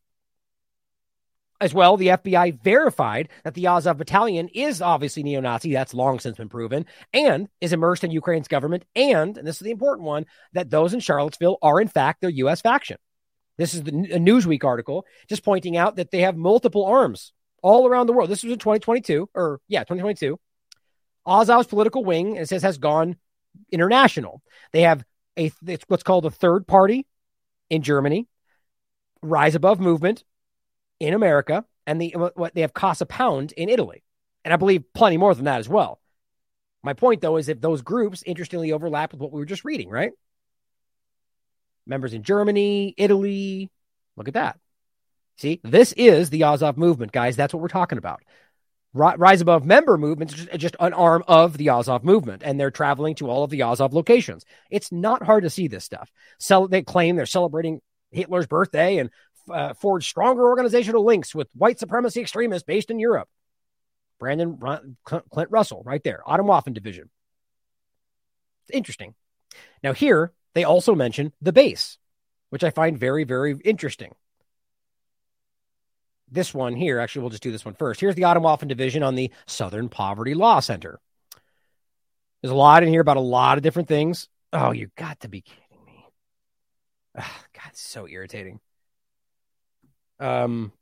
As 1.61 1.75
well, 1.75 1.97
the 1.97 2.09
FBI 2.09 2.63
verified 2.63 3.29
that 3.43 3.55
the 3.55 3.67
Azov 3.67 3.99
battalion 3.99 4.49
is 4.49 4.81
obviously 4.81 5.25
neo 5.25 5.41
Nazi. 5.41 5.73
That's 5.73 5.95
long 5.95 6.21
since 6.21 6.37
been 6.37 6.49
proven 6.49 6.87
and 7.13 7.49
is 7.61 7.73
immersed 7.73 8.05
in 8.05 8.13
Ukraine's 8.13 8.47
government. 8.47 8.85
And, 8.95 9.37
and 9.37 9.47
this 9.47 9.57
is 9.57 9.65
the 9.65 9.73
important 9.73 10.07
one, 10.07 10.27
that 10.53 10.71
those 10.71 10.95
in 10.95 11.01
Charlottesville 11.01 11.59
are 11.63 11.81
in 11.81 11.89
fact 11.89 12.21
their 12.21 12.31
U.S. 12.31 12.61
faction. 12.61 12.99
This 13.59 13.75
is 13.75 13.83
the, 13.83 13.91
a 13.91 14.19
Newsweek 14.19 14.65
article 14.65 15.05
just 15.29 15.45
pointing 15.45 15.77
out 15.77 15.97
that 15.97 16.11
they 16.11 16.21
have 16.21 16.37
multiple 16.37 16.87
arms 16.87 17.33
all 17.63 17.87
around 17.87 18.07
the 18.07 18.13
world. 18.13 18.31
This 18.31 18.45
was 18.45 18.53
in 18.53 18.59
2022, 18.59 19.29
or 19.35 19.61
yeah, 19.69 19.81
2022. 19.81 20.39
Azov's 21.27 21.67
political 21.67 22.05
wing, 22.05 22.37
it 22.37 22.49
says, 22.49 22.63
has 22.63 22.79
gone 22.79 23.17
international. 23.71 24.41
They 24.73 24.83
have 24.83 25.05
a 25.37 25.53
it's 25.67 25.85
what's 25.89 26.03
called 26.03 26.25
a 26.25 26.31
third 26.31 26.67
party 26.67 27.07
in 27.69 27.83
Germany, 27.83 28.29
Rise 29.23 29.55
Above 29.55 29.81
movement 29.81 30.25
in 31.01 31.13
America, 31.13 31.65
and 31.87 32.01
the 32.01 32.15
what 32.35 32.55
they 32.55 32.63
have 32.63 32.73
Casa 32.73 33.07
Pound 33.07 33.53
in 33.53 33.69
Italy, 33.69 34.05
and 34.45 34.55
I 34.55 34.57
believe 34.57 34.85
plenty 34.95 35.17
more 35.17 35.35
than 35.35 35.45
that 35.45 35.59
as 35.59 35.69
well. 35.69 36.01
My 36.83 36.93
point, 36.93 37.21
though, 37.21 37.37
is 37.37 37.49
if 37.49 37.61
those 37.61 37.83
groups 37.83 38.23
interestingly 38.25 38.73
overlap 38.73 39.13
with 39.13 39.21
what 39.21 39.33
we 39.33 39.41
were 39.41 39.47
just 39.47 39.65
reading, 39.65 39.91
right? 39.91 40.13
Members 41.89 42.15
in 42.15 42.23
Germany, 42.23 42.95
Italy. 42.97 43.71
Look 44.17 44.29
at 44.29 44.35
that. 44.35 44.59
See, 45.37 45.61
this 45.63 45.93
is 45.93 46.31
the 46.31 46.45
Azov 46.45 46.77
movement, 46.77 47.13
guys. 47.13 47.37
That's 47.37 47.55
what 47.55 47.63
we're 47.63 47.69
talking 47.69 47.99
about. 47.99 48.23
Rise 48.95 49.41
Above 49.41 49.65
member 49.65 49.99
movement 49.99 50.37
is 50.37 50.47
just 50.57 50.75
an 50.81 50.93
arm 50.93 51.23
of 51.29 51.57
the 51.57 51.69
Azov 51.69 52.05
movement, 52.05 52.43
and 52.45 52.59
they're 52.59 52.71
traveling 52.71 53.15
to 53.17 53.29
all 53.29 53.45
of 53.45 53.51
the 53.51 53.63
Azov 53.63 53.93
locations. 53.93 54.45
It's 54.71 54.91
not 54.91 55.23
hard 55.23 55.45
to 55.45 55.51
see 55.51 55.69
this 55.69 55.85
stuff. 55.85 56.11
So 56.39 56.67
they 56.67 56.83
claim 56.83 57.15
they're 57.15 57.27
celebrating 57.27 57.81
Hitler's 58.11 58.47
birthday 58.47 58.99
and 58.99 59.11
uh, 59.51 59.75
forge 59.75 60.09
stronger 60.09 60.49
organizational 60.49 61.05
links 61.05 61.35
with 61.35 61.49
white 61.55 61.79
supremacy 61.79 62.21
extremists 62.21 62.65
based 62.65 62.91
in 62.91 62.99
Europe. 62.99 63.29
Brandon 64.19 64.59
Clint 65.05 65.51
Russell, 65.51 65.83
right 65.85 66.03
there, 66.03 66.23
Atomwaffen 66.27 66.75
Division. 66.75 67.09
It's 68.65 68.77
interesting. 68.77 69.15
Now, 69.83 69.93
here, 69.93 70.33
they 70.59 70.65
also 70.65 70.93
mention 70.93 71.33
the 71.41 71.53
base, 71.53 71.99
which 72.51 72.65
I 72.65 72.71
find 72.71 72.99
very, 72.99 73.23
very 73.23 73.57
interesting. 73.65 74.13
This 76.29 76.53
one 76.53 76.75
here, 76.75 76.99
actually, 76.99 77.21
we'll 77.21 77.31
just 77.31 77.45
do 77.45 77.53
this 77.53 77.65
one 77.65 77.75
first. 77.75 78.01
Here's 78.01 78.17
the 78.17 78.23
Atomwaffen 78.23 78.67
division 78.67 79.05
on 79.05 79.15
the 79.15 79.31
Southern 79.47 79.89
Poverty 79.89 80.35
Law 80.35 80.59
Center. 80.59 80.99
There's 82.43 82.51
a 82.51 82.57
lot 82.57 82.83
in 82.83 82.89
here 82.89 83.01
about 83.01 83.19
a 83.19 83.21
lot 83.21 83.57
of 83.57 83.63
different 83.63 83.87
things. 83.87 84.29
Oh, 84.53 84.73
you 84.73 84.91
got 84.97 85.21
to 85.21 85.29
be 85.29 85.43
kidding 85.43 85.85
me. 85.87 86.05
Ugh, 87.17 87.25
God, 87.55 87.71
so 87.75 88.09
irritating. 88.09 88.59
Um, 90.19 90.73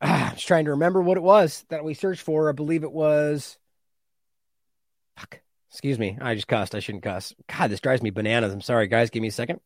I'm 0.00 0.18
just 0.38 0.48
trying 0.48 0.64
to 0.66 0.70
remember 0.70 1.02
what 1.02 1.16
it 1.16 1.22
was 1.22 1.64
that 1.68 1.84
we 1.84 1.94
searched 1.94 2.22
for. 2.22 2.48
I 2.48 2.52
believe 2.52 2.84
it 2.84 2.92
was. 2.92 3.58
Fuck. 5.16 5.40
Excuse 5.70 5.98
me. 5.98 6.16
I 6.20 6.34
just 6.34 6.48
cussed. 6.48 6.74
I 6.74 6.80
shouldn't 6.80 7.02
cuss. 7.04 7.34
God, 7.48 7.70
this 7.70 7.80
drives 7.80 8.02
me 8.02 8.10
bananas. 8.10 8.52
I'm 8.52 8.60
sorry, 8.60 8.86
guys. 8.86 9.10
Give 9.10 9.20
me 9.22 9.28
a 9.28 9.32
second. 9.32 9.60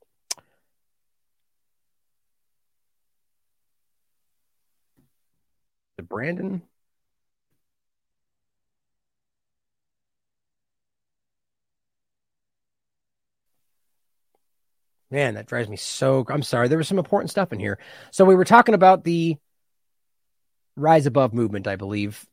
The 5.96 6.02
Brandon. 6.02 6.62
Man, 15.10 15.34
that 15.34 15.46
drives 15.46 15.68
me 15.68 15.76
so. 15.76 16.24
I'm 16.30 16.42
sorry. 16.42 16.68
There 16.68 16.78
was 16.78 16.88
some 16.88 16.98
important 16.98 17.30
stuff 17.30 17.52
in 17.52 17.60
here. 17.60 17.78
So 18.10 18.24
we 18.24 18.34
were 18.34 18.46
talking 18.46 18.74
about 18.74 19.04
the 19.04 19.36
Rise 20.76 21.06
Above 21.06 21.34
movement, 21.34 21.66
I 21.66 21.76
believe. 21.76 22.26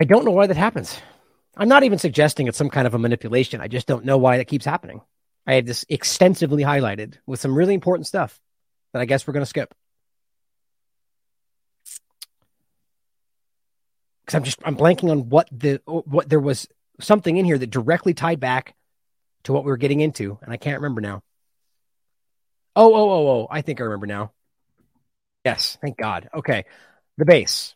I 0.00 0.04
don't 0.04 0.24
know 0.24 0.30
why 0.30 0.46
that 0.46 0.56
happens. 0.56 1.00
I'm 1.56 1.68
not 1.68 1.82
even 1.82 1.98
suggesting 1.98 2.46
it's 2.46 2.56
some 2.56 2.70
kind 2.70 2.86
of 2.86 2.94
a 2.94 2.98
manipulation. 2.98 3.60
I 3.60 3.66
just 3.66 3.88
don't 3.88 4.04
know 4.04 4.16
why 4.16 4.36
that 4.36 4.44
keeps 4.44 4.64
happening. 4.64 5.00
I 5.46 5.54
have 5.54 5.66
this 5.66 5.84
extensively 5.88 6.62
highlighted 6.62 7.16
with 7.26 7.40
some 7.40 7.54
really 7.54 7.74
important 7.74 8.06
stuff 8.06 8.38
that 8.92 9.00
I 9.02 9.06
guess 9.06 9.26
we're 9.26 9.32
going 9.32 9.42
to 9.42 9.46
skip. 9.46 9.74
Because 14.24 14.36
I'm 14.36 14.44
just 14.44 14.58
I'm 14.62 14.76
blanking 14.76 15.10
on 15.10 15.30
what 15.30 15.48
the 15.50 15.80
what 15.86 16.28
there 16.28 16.38
was 16.38 16.68
something 17.00 17.36
in 17.36 17.44
here 17.44 17.58
that 17.58 17.70
directly 17.70 18.14
tied 18.14 18.40
back 18.40 18.74
to 19.44 19.52
what 19.52 19.64
we 19.64 19.70
were 19.70 19.76
getting 19.76 20.00
into, 20.00 20.38
and 20.42 20.52
I 20.52 20.56
can't 20.56 20.80
remember 20.80 21.00
now. 21.00 21.22
Oh, 22.76 22.94
oh, 22.94 23.10
oh, 23.10 23.28
oh! 23.28 23.48
I 23.50 23.62
think 23.62 23.80
I 23.80 23.84
remember 23.84 24.06
now. 24.06 24.32
Yes, 25.44 25.78
thank 25.80 25.96
God. 25.96 26.28
Okay, 26.34 26.64
the 27.16 27.24
base. 27.24 27.74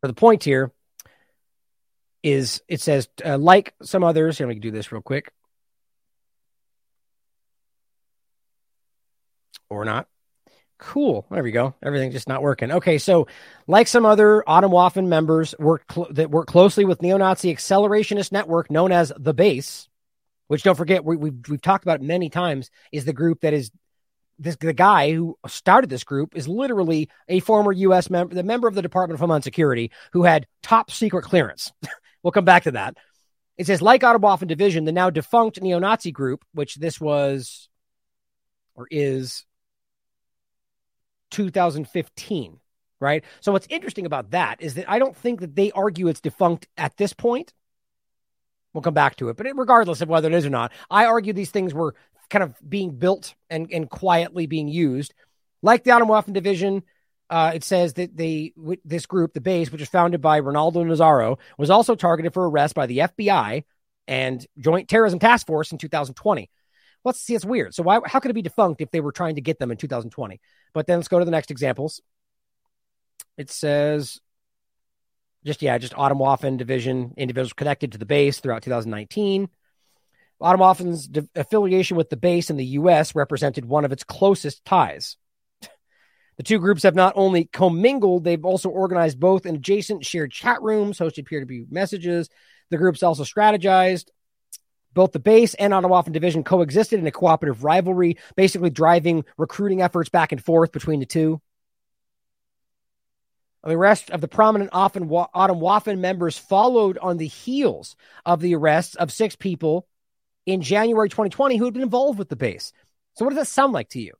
So 0.00 0.08
the 0.08 0.14
point 0.14 0.44
here 0.44 0.72
is 2.22 2.62
it 2.68 2.80
says 2.80 3.08
uh, 3.24 3.38
like 3.38 3.74
some 3.82 4.04
others. 4.04 4.40
Let 4.40 4.48
me 4.48 4.56
do 4.56 4.70
this 4.70 4.92
real 4.92 5.02
quick, 5.02 5.32
or 9.68 9.84
not. 9.84 10.08
Cool. 10.78 11.26
There 11.30 11.42
we 11.42 11.52
go. 11.52 11.74
Everything's 11.82 12.12
just 12.12 12.28
not 12.28 12.42
working. 12.42 12.70
Okay, 12.70 12.98
so 12.98 13.28
like 13.66 13.88
some 13.88 14.04
other 14.04 14.44
Atomwaffen 14.46 15.06
members 15.06 15.54
work 15.58 15.84
cl- 15.90 16.08
that 16.10 16.30
work 16.30 16.48
closely 16.48 16.84
with 16.84 17.00
neo-Nazi 17.00 17.54
accelerationist 17.54 18.30
network 18.30 18.70
known 18.70 18.92
as 18.92 19.10
the 19.16 19.32
Base, 19.32 19.88
which 20.48 20.62
don't 20.62 20.74
forget 20.74 21.02
we, 21.04 21.16
we've 21.16 21.48
we've 21.48 21.62
talked 21.62 21.84
about 21.84 22.02
many 22.02 22.28
times, 22.28 22.70
is 22.92 23.06
the 23.06 23.14
group 23.14 23.40
that 23.40 23.54
is 23.54 23.70
this 24.38 24.56
the 24.56 24.74
guy 24.74 25.12
who 25.12 25.38
started 25.46 25.88
this 25.88 26.04
group 26.04 26.36
is 26.36 26.46
literally 26.46 27.08
a 27.26 27.40
former 27.40 27.72
U.S. 27.72 28.10
member, 28.10 28.34
the 28.34 28.42
member 28.42 28.68
of 28.68 28.74
the 28.74 28.82
Department 28.82 29.16
of 29.16 29.20
Homeland 29.20 29.44
Security 29.44 29.90
who 30.12 30.24
had 30.24 30.46
top 30.62 30.90
secret 30.90 31.22
clearance. 31.22 31.72
we'll 32.22 32.32
come 32.32 32.44
back 32.44 32.64
to 32.64 32.72
that. 32.72 32.96
It 33.56 33.66
says, 33.66 33.80
like 33.80 34.02
Atomwaffen 34.02 34.48
Division, 34.48 34.84
the 34.84 34.92
now 34.92 35.08
defunct 35.08 35.62
neo 35.62 35.78
Nazi 35.78 36.12
group, 36.12 36.44
which 36.52 36.74
this 36.74 37.00
was 37.00 37.70
or 38.74 38.86
is 38.90 39.46
2015, 41.30 42.60
right? 43.00 43.24
So, 43.40 43.52
what's 43.52 43.66
interesting 43.68 44.06
about 44.06 44.30
that 44.30 44.60
is 44.60 44.74
that 44.74 44.90
I 44.90 44.98
don't 44.98 45.16
think 45.16 45.40
that 45.40 45.56
they 45.56 45.70
argue 45.72 46.08
it's 46.08 46.20
defunct 46.20 46.68
at 46.76 46.96
this 46.96 47.12
point. 47.12 47.52
We'll 48.72 48.82
come 48.82 48.94
back 48.94 49.16
to 49.16 49.30
it, 49.30 49.36
but 49.36 49.46
regardless 49.54 50.02
of 50.02 50.08
whether 50.08 50.28
it 50.28 50.34
is 50.34 50.44
or 50.44 50.50
not, 50.50 50.70
I 50.90 51.06
argue 51.06 51.32
these 51.32 51.50
things 51.50 51.72
were 51.72 51.94
kind 52.28 52.42
of 52.42 52.54
being 52.68 52.90
built 52.90 53.34
and, 53.48 53.70
and 53.72 53.88
quietly 53.88 54.46
being 54.46 54.68
used. 54.68 55.14
Like 55.62 55.84
the 55.84 55.92
Atomwaffen 55.92 56.32
Division, 56.32 56.82
uh, 57.30 57.52
it 57.54 57.64
says 57.64 57.94
that 57.94 58.16
they 58.16 58.52
this 58.84 59.06
group, 59.06 59.32
the 59.32 59.40
base, 59.40 59.72
which 59.72 59.80
was 59.80 59.88
founded 59.88 60.20
by 60.20 60.36
Rinaldo 60.36 60.84
Nazzaro, 60.84 61.38
was 61.58 61.70
also 61.70 61.94
targeted 61.94 62.34
for 62.34 62.48
arrest 62.48 62.74
by 62.74 62.86
the 62.86 62.98
FBI 62.98 63.64
and 64.06 64.46
Joint 64.58 64.88
Terrorism 64.88 65.18
Task 65.18 65.46
Force 65.46 65.72
in 65.72 65.78
2020. 65.78 66.50
Let's 67.06 67.20
see, 67.20 67.36
it's 67.36 67.44
weird. 67.44 67.72
So 67.72 67.84
why? 67.84 68.00
How 68.04 68.18
could 68.18 68.32
it 68.32 68.34
be 68.34 68.42
defunct 68.42 68.80
if 68.80 68.90
they 68.90 68.98
were 69.00 69.12
trying 69.12 69.36
to 69.36 69.40
get 69.40 69.60
them 69.60 69.70
in 69.70 69.76
2020? 69.76 70.40
But 70.74 70.88
then 70.88 70.98
let's 70.98 71.06
go 71.06 71.20
to 71.20 71.24
the 71.24 71.30
next 71.30 71.52
examples. 71.52 72.00
It 73.38 73.48
says, 73.48 74.20
just 75.44 75.62
yeah, 75.62 75.78
just 75.78 75.92
Atomwaffen 75.92 76.56
Division 76.56 77.14
individuals 77.16 77.52
connected 77.52 77.92
to 77.92 77.98
the 77.98 78.06
base 78.06 78.40
throughout 78.40 78.64
2019. 78.64 79.48
Atomwaffen's 80.42 81.06
de- 81.06 81.28
affiliation 81.36 81.96
with 81.96 82.10
the 82.10 82.16
base 82.16 82.50
in 82.50 82.56
the 82.56 82.64
U.S. 82.64 83.14
represented 83.14 83.64
one 83.64 83.84
of 83.84 83.92
its 83.92 84.02
closest 84.02 84.64
ties. 84.64 85.16
The 86.38 86.42
two 86.42 86.58
groups 86.58 86.82
have 86.82 86.96
not 86.96 87.12
only 87.14 87.44
commingled, 87.44 88.24
they've 88.24 88.44
also 88.44 88.68
organized 88.68 89.20
both 89.20 89.46
in 89.46 89.54
adjacent 89.54 90.04
shared 90.04 90.32
chat 90.32 90.60
rooms, 90.60 90.98
hosted 90.98 91.26
peer 91.26 91.38
to 91.38 91.46
peer 91.46 91.66
messages. 91.70 92.28
The 92.70 92.78
groups 92.78 93.04
also 93.04 93.22
strategized. 93.22 94.08
Both 94.96 95.12
the 95.12 95.18
base 95.18 95.52
and 95.52 95.74
Atomwaffen 95.74 96.12
division 96.12 96.42
coexisted 96.42 96.98
in 96.98 97.06
a 97.06 97.10
cooperative 97.10 97.62
rivalry, 97.62 98.16
basically 98.34 98.70
driving 98.70 99.26
recruiting 99.36 99.82
efforts 99.82 100.08
back 100.08 100.32
and 100.32 100.42
forth 100.42 100.72
between 100.72 101.00
the 101.00 101.06
two. 101.06 101.42
The 103.62 103.76
rest 103.76 104.10
of 104.10 104.22
the 104.22 104.26
prominent 104.26 104.70
Atomwaffen 104.70 105.98
members 105.98 106.38
followed 106.38 106.96
on 106.96 107.18
the 107.18 107.26
heels 107.26 107.94
of 108.24 108.40
the 108.40 108.54
arrests 108.54 108.94
of 108.94 109.12
six 109.12 109.36
people 109.36 109.86
in 110.46 110.62
January 110.62 111.10
2020 111.10 111.58
who 111.58 111.66
had 111.66 111.74
been 111.74 111.82
involved 111.82 112.18
with 112.18 112.30
the 112.30 112.34
base. 112.34 112.72
So, 113.16 113.26
what 113.26 113.32
does 113.34 113.38
that 113.38 113.52
sound 113.52 113.74
like 113.74 113.90
to 113.90 114.00
you? 114.00 114.14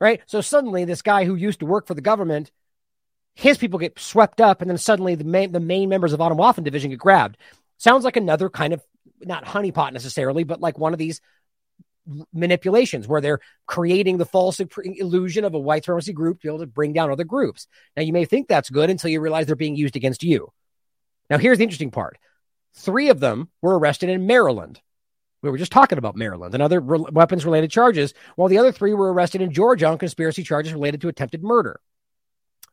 Right? 0.00 0.22
So, 0.24 0.40
suddenly, 0.40 0.86
this 0.86 1.02
guy 1.02 1.26
who 1.26 1.34
used 1.34 1.60
to 1.60 1.66
work 1.66 1.86
for 1.86 1.94
the 1.94 2.00
government, 2.00 2.52
his 3.34 3.58
people 3.58 3.78
get 3.78 3.98
swept 3.98 4.40
up, 4.40 4.62
and 4.62 4.70
then 4.70 4.78
suddenly 4.78 5.14
the 5.14 5.24
main, 5.24 5.52
the 5.52 5.60
main 5.60 5.90
members 5.90 6.14
of 6.14 6.20
Atomwaffen 6.20 6.64
division 6.64 6.88
get 6.88 6.98
grabbed. 6.98 7.36
Sounds 7.76 8.04
like 8.04 8.16
another 8.16 8.48
kind 8.48 8.72
of, 8.72 8.82
not 9.20 9.44
honeypot 9.44 9.92
necessarily, 9.92 10.44
but 10.44 10.60
like 10.60 10.78
one 10.78 10.92
of 10.92 10.98
these 10.98 11.20
manipulations 12.32 13.06
where 13.06 13.20
they're 13.20 13.40
creating 13.66 14.16
the 14.16 14.24
false 14.24 14.60
illusion 14.60 15.44
of 15.44 15.54
a 15.54 15.58
white 15.58 15.84
supremacy 15.84 16.12
group 16.12 16.40
to 16.40 16.46
be 16.46 16.48
able 16.48 16.60
to 16.60 16.66
bring 16.66 16.92
down 16.92 17.10
other 17.10 17.24
groups. 17.24 17.66
Now, 17.96 18.02
you 18.02 18.12
may 18.12 18.24
think 18.24 18.48
that's 18.48 18.70
good 18.70 18.90
until 18.90 19.10
you 19.10 19.20
realize 19.20 19.46
they're 19.46 19.56
being 19.56 19.76
used 19.76 19.96
against 19.96 20.22
you. 20.22 20.52
Now, 21.28 21.38
here's 21.38 21.58
the 21.58 21.64
interesting 21.64 21.90
part 21.90 22.18
three 22.74 23.08
of 23.08 23.20
them 23.20 23.48
were 23.60 23.78
arrested 23.78 24.08
in 24.08 24.26
Maryland. 24.26 24.80
We 25.42 25.50
were 25.50 25.58
just 25.58 25.72
talking 25.72 25.98
about 25.98 26.16
Maryland 26.16 26.54
and 26.54 26.62
other 26.62 26.80
re- 26.80 27.04
weapons 27.12 27.44
related 27.44 27.70
charges, 27.70 28.14
while 28.36 28.48
the 28.48 28.58
other 28.58 28.72
three 28.72 28.94
were 28.94 29.12
arrested 29.12 29.40
in 29.40 29.52
Georgia 29.52 29.86
on 29.86 29.98
conspiracy 29.98 30.42
charges 30.42 30.72
related 30.72 31.00
to 31.02 31.08
attempted 31.08 31.42
murder. 31.42 31.80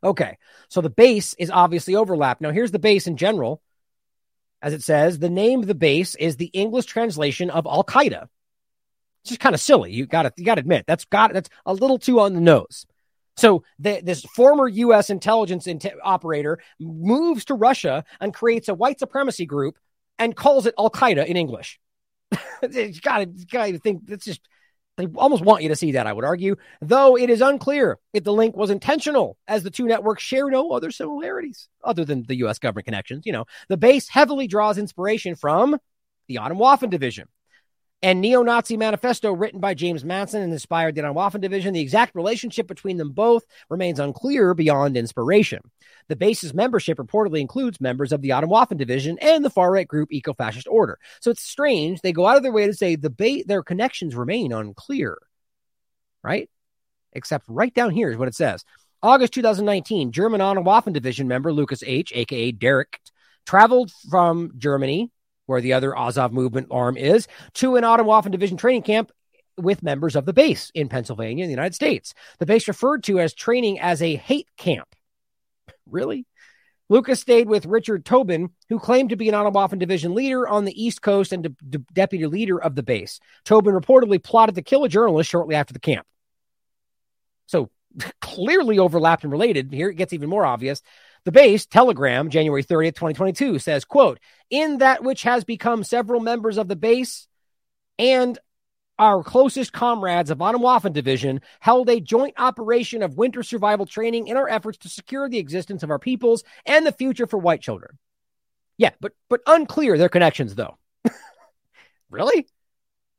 Okay, 0.04 0.38
so 0.70 0.82
the 0.82 0.90
base 0.90 1.34
is 1.36 1.50
obviously 1.50 1.96
overlapped. 1.96 2.42
Now, 2.42 2.52
here's 2.52 2.72
the 2.72 2.80
base 2.80 3.08
in 3.08 3.18
general. 3.18 3.62
As 4.66 4.74
it 4.74 4.82
says, 4.82 5.20
the 5.20 5.30
name 5.30 5.60
of 5.60 5.68
the 5.68 5.76
base 5.76 6.16
is 6.16 6.38
the 6.38 6.48
English 6.48 6.88
translation 6.88 7.52
of 7.52 7.68
Al 7.68 7.84
Qaeda. 7.84 8.24
It's 9.22 9.30
just 9.30 9.40
kind 9.40 9.54
of 9.54 9.62
silly. 9.62 9.92
You 9.92 10.08
got 10.08 10.24
to 10.24 10.34
you 10.38 10.44
got 10.44 10.56
to 10.56 10.62
admit 10.62 10.86
that's 10.88 11.06
got 11.06 11.34
that's 11.34 11.52
a 11.68 11.74
little 11.74 12.00
too 12.00 12.20
on 12.20 12.34
the 12.34 12.42
nose. 12.42 12.88
So 13.38 13.64
the, 13.78 14.02
this 14.02 14.24
former 14.24 14.68
U.S. 14.68 15.12
intelligence 15.12 15.68
operator 16.04 16.58
moves 16.80 17.46
to 17.46 17.54
Russia 17.54 18.06
and 18.20 18.34
creates 18.34 18.68
a 18.68 18.74
white 18.74 18.98
supremacy 18.98 19.46
group 19.46 19.78
and 20.18 20.36
calls 20.36 20.66
it 20.66 20.74
Al 20.80 20.90
Qaeda 20.90 21.28
in 21.28 21.38
English. 21.38 21.80
you 22.64 22.70
you 22.72 23.02
gotta 23.02 23.78
think 23.78 24.06
it's 24.08 24.26
just 24.26 24.42
they 24.98 25.08
almost 25.16 25.44
want 25.44 25.64
you 25.64 25.70
to 25.70 25.76
see 25.76 25.94
that, 25.94 26.08
I 26.08 26.14
would 26.14 26.26
argue, 26.26 26.56
though 26.82 27.18
it 27.18 27.30
is 27.30 27.42
unclear 27.42 28.00
if 28.14 28.24
the 28.24 28.34
link 28.34 28.56
was 28.56 28.70
intentional, 28.70 29.38
as 29.48 29.64
the 29.64 29.70
two 29.70 29.86
networks 29.86 30.24
share 30.24 30.50
no 30.50 30.72
other 30.72 30.92
similarities 30.92 31.68
other 31.84 32.06
than 32.06 32.24
the 32.24 32.36
U.S. 32.38 32.60
government 32.60 32.86
connections. 32.86 33.26
You 33.26 33.34
know, 33.34 33.46
the 33.68 33.78
base 33.78 34.08
heavily 34.08 34.48
draws 34.48 34.78
inspiration 34.78 35.36
from 35.36 35.78
the 36.28 36.38
Autumn 36.38 36.58
Atomwaffen 36.58 36.90
division, 36.90 37.28
and 38.02 38.22
Neo 38.22 38.44
Nazi 38.44 38.78
Manifesto, 38.78 39.32
written 39.32 39.60
by 39.60 39.74
James 39.74 40.06
Mason 40.06 40.42
and 40.42 40.54
inspired 40.54 40.96
the 40.96 41.02
Waffen 41.02 41.42
Division. 41.42 41.74
The 41.74 41.82
exact 41.82 42.14
relationship 42.14 42.68
between 42.68 42.98
them 42.98 43.12
both 43.12 43.44
remains 43.70 44.00
unclear 44.00 44.54
beyond 44.54 44.96
inspiration. 44.96 45.62
The 46.08 46.16
base's 46.16 46.54
membership 46.54 47.00
reportedly 47.00 47.40
includes 47.40 47.82
members 47.82 48.12
of 48.12 48.22
the 48.22 48.30
Waffen 48.30 48.78
Division 48.78 49.18
and 49.22 49.44
the 49.44 49.50
far 49.50 49.72
right 49.72 49.88
group 49.88 50.12
Eco 50.12 50.34
Fascist 50.34 50.68
Order. 50.68 51.00
So 51.20 51.32
it's 51.32 51.42
strange. 51.42 52.02
They 52.02 52.14
go 52.14 52.28
out 52.28 52.38
of 52.38 52.44
their 52.44 52.52
way 52.52 52.68
to 52.68 52.74
say 52.74 52.96
the 52.96 53.10
ba- 53.10 53.44
their 53.46 53.64
connections 53.64 54.16
remain 54.16 54.54
unclear, 54.54 55.18
right? 56.24 56.50
Except 57.14 57.46
right 57.48 57.74
down 57.74 57.92
here 57.92 58.12
is 58.12 58.18
what 58.18 58.28
it 58.28 58.36
says. 58.36 58.64
August 59.02 59.34
2019, 59.34 60.12
German 60.12 60.42
Waffen 60.42 60.94
Division 60.94 61.28
member 61.28 61.52
Lucas 61.52 61.84
H., 61.86 62.12
aka 62.14 62.52
Derek, 62.52 63.00
traveled 63.46 63.92
from 64.10 64.52
Germany 64.58 65.12
where 65.46 65.62
the 65.62 65.74
other 65.74 65.98
Azov 65.98 66.34
movement 66.34 66.68
arm 66.72 66.98
is, 66.98 67.28
to 67.56 67.76
an 67.76 67.84
Atomwaffen 67.84 68.32
Division 68.32 68.58
training 68.58 68.84
camp 68.84 69.12
with 69.58 69.84
members 69.84 70.16
of 70.16 70.26
the 70.26 70.34
base 70.34 70.72
in 70.74 70.90
Pennsylvania 70.90 71.44
in 71.44 71.50
the 71.50 71.54
United 71.54 71.76
States. 71.76 72.14
The 72.40 72.46
base 72.46 72.68
referred 72.68 73.04
to 73.04 73.20
as 73.20 73.34
training 73.34 73.80
as 73.80 74.02
a 74.02 74.16
hate 74.16 74.50
camp. 74.58 74.88
Really? 75.90 76.26
Lucas 76.88 77.20
stayed 77.20 77.48
with 77.48 77.66
Richard 77.66 78.06
Tobin, 78.06 78.50
who 78.70 78.80
claimed 78.80 79.10
to 79.10 79.16
be 79.16 79.28
an 79.28 79.36
Atomwaffen 79.36 79.80
Division 79.80 80.14
leader 80.14 80.48
on 80.48 80.66
the 80.66 80.84
East 80.84 81.02
Coast 81.02 81.32
and 81.32 81.44
de- 81.44 81.50
de- 81.70 81.86
deputy 81.94 82.28
leader 82.28 82.62
of 82.62 82.76
the 82.76 82.84
base. 82.84 83.20
Tobin 83.44 83.74
reportedly 83.74 84.22
plotted 84.22 84.56
to 84.56 84.62
kill 84.62 84.84
a 84.84 84.90
journalist 84.90 85.30
shortly 85.30 85.56
after 85.56 85.74
the 85.74 85.80
camp. 85.80 86.06
So 87.48 87.70
clearly 88.22 88.78
overlapped 88.78 89.24
and 89.24 89.32
related. 89.32 89.74
Here 89.74 89.90
it 89.90 89.96
gets 89.96 90.14
even 90.14 90.30
more 90.30 90.46
obvious. 90.46 90.82
The 91.26 91.32
base, 91.32 91.66
Telegram, 91.66 92.30
January 92.30 92.64
30th, 92.64 92.96
2022, 92.96 93.60
says, 93.60 93.84
quote, 93.84 94.20
in 94.50 94.78
that 94.78 95.04
which 95.04 95.24
has 95.24 95.44
become 95.44 95.84
several 95.84 96.22
members 96.22 96.58
of 96.58 96.68
the 96.68 96.76
base 96.76 97.28
and 97.98 98.38
our 98.98 99.24
closest 99.24 99.74
comrades 99.74 100.30
of 100.30 100.38
Atomwaffen 100.38 100.94
Division 100.94 101.42
held 101.60 101.90
a 101.90 102.00
joint 102.00 102.36
operation 102.38 103.04
of 103.04 103.18
winter 103.18 103.44
survival 103.44 103.86
training 103.86 104.28
in 104.28 104.38
our 104.38 104.48
efforts 104.48 104.78
to 104.80 104.90
secure 104.90 105.28
the 105.28 105.40
existence 105.40 105.84
of 105.84 105.92
our 105.92 106.00
peoples 106.00 106.44
and 106.66 106.86
the 106.86 106.92
future 106.92 107.28
for 107.28 107.38
white 107.38 107.62
children. 107.62 107.98
Yeah, 108.78 108.92
but 109.00 109.14
but 109.30 109.42
unclear 109.48 109.98
their 109.98 110.10
connections 110.10 110.56
though. 110.56 110.78
really? 112.10 112.48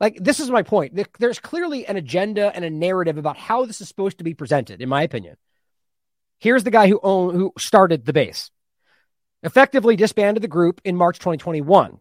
Like 0.01 0.17
this 0.21 0.41
is 0.41 0.51
my 0.51 0.63
point. 0.63 0.99
There's 1.19 1.41
clearly 1.41 1.87
an 1.87 1.97
agenda 1.97 2.55
and 2.55 2.65
a 2.65 2.71
narrative 2.71 3.19
about 3.19 3.37
how 3.37 3.67
this 3.67 3.81
is 3.81 3.89
supposed 3.89 4.19
to 4.19 4.25
be 4.25 4.35
presented, 4.35 4.81
in 4.81 4.89
my 4.89 5.03
opinion. 5.03 5.37
Here's 6.39 6.65
the 6.65 6.71
guy 6.71 6.89
who 6.89 7.01
owned, 7.03 7.37
who 7.37 7.53
started 7.59 8.05
the 8.05 8.13
base, 8.13 8.51
effectively 9.43 9.97
disbanded 9.97 10.43
the 10.43 10.49
group 10.49 10.81
in 10.85 10.97
March 10.97 11.19
2021. 11.19 11.99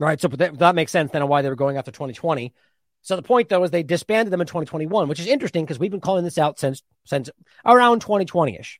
Right. 0.00 0.20
So 0.20 0.28
that, 0.28 0.58
that 0.58 0.74
makes 0.74 0.92
sense 0.92 1.10
then 1.10 1.22
on 1.22 1.28
why 1.28 1.42
they 1.42 1.48
were 1.48 1.56
going 1.56 1.76
after 1.76 1.90
2020. 1.90 2.54
So 3.02 3.16
the 3.16 3.22
point 3.22 3.48
though 3.48 3.64
is 3.64 3.70
they 3.70 3.82
disbanded 3.82 4.32
them 4.32 4.40
in 4.40 4.46
2021, 4.46 5.08
which 5.08 5.20
is 5.20 5.26
interesting 5.26 5.64
because 5.64 5.78
we've 5.78 5.90
been 5.90 6.00
calling 6.00 6.24
this 6.24 6.38
out 6.38 6.58
since 6.58 6.82
since 7.04 7.30
around 7.64 8.04
2020ish. 8.04 8.78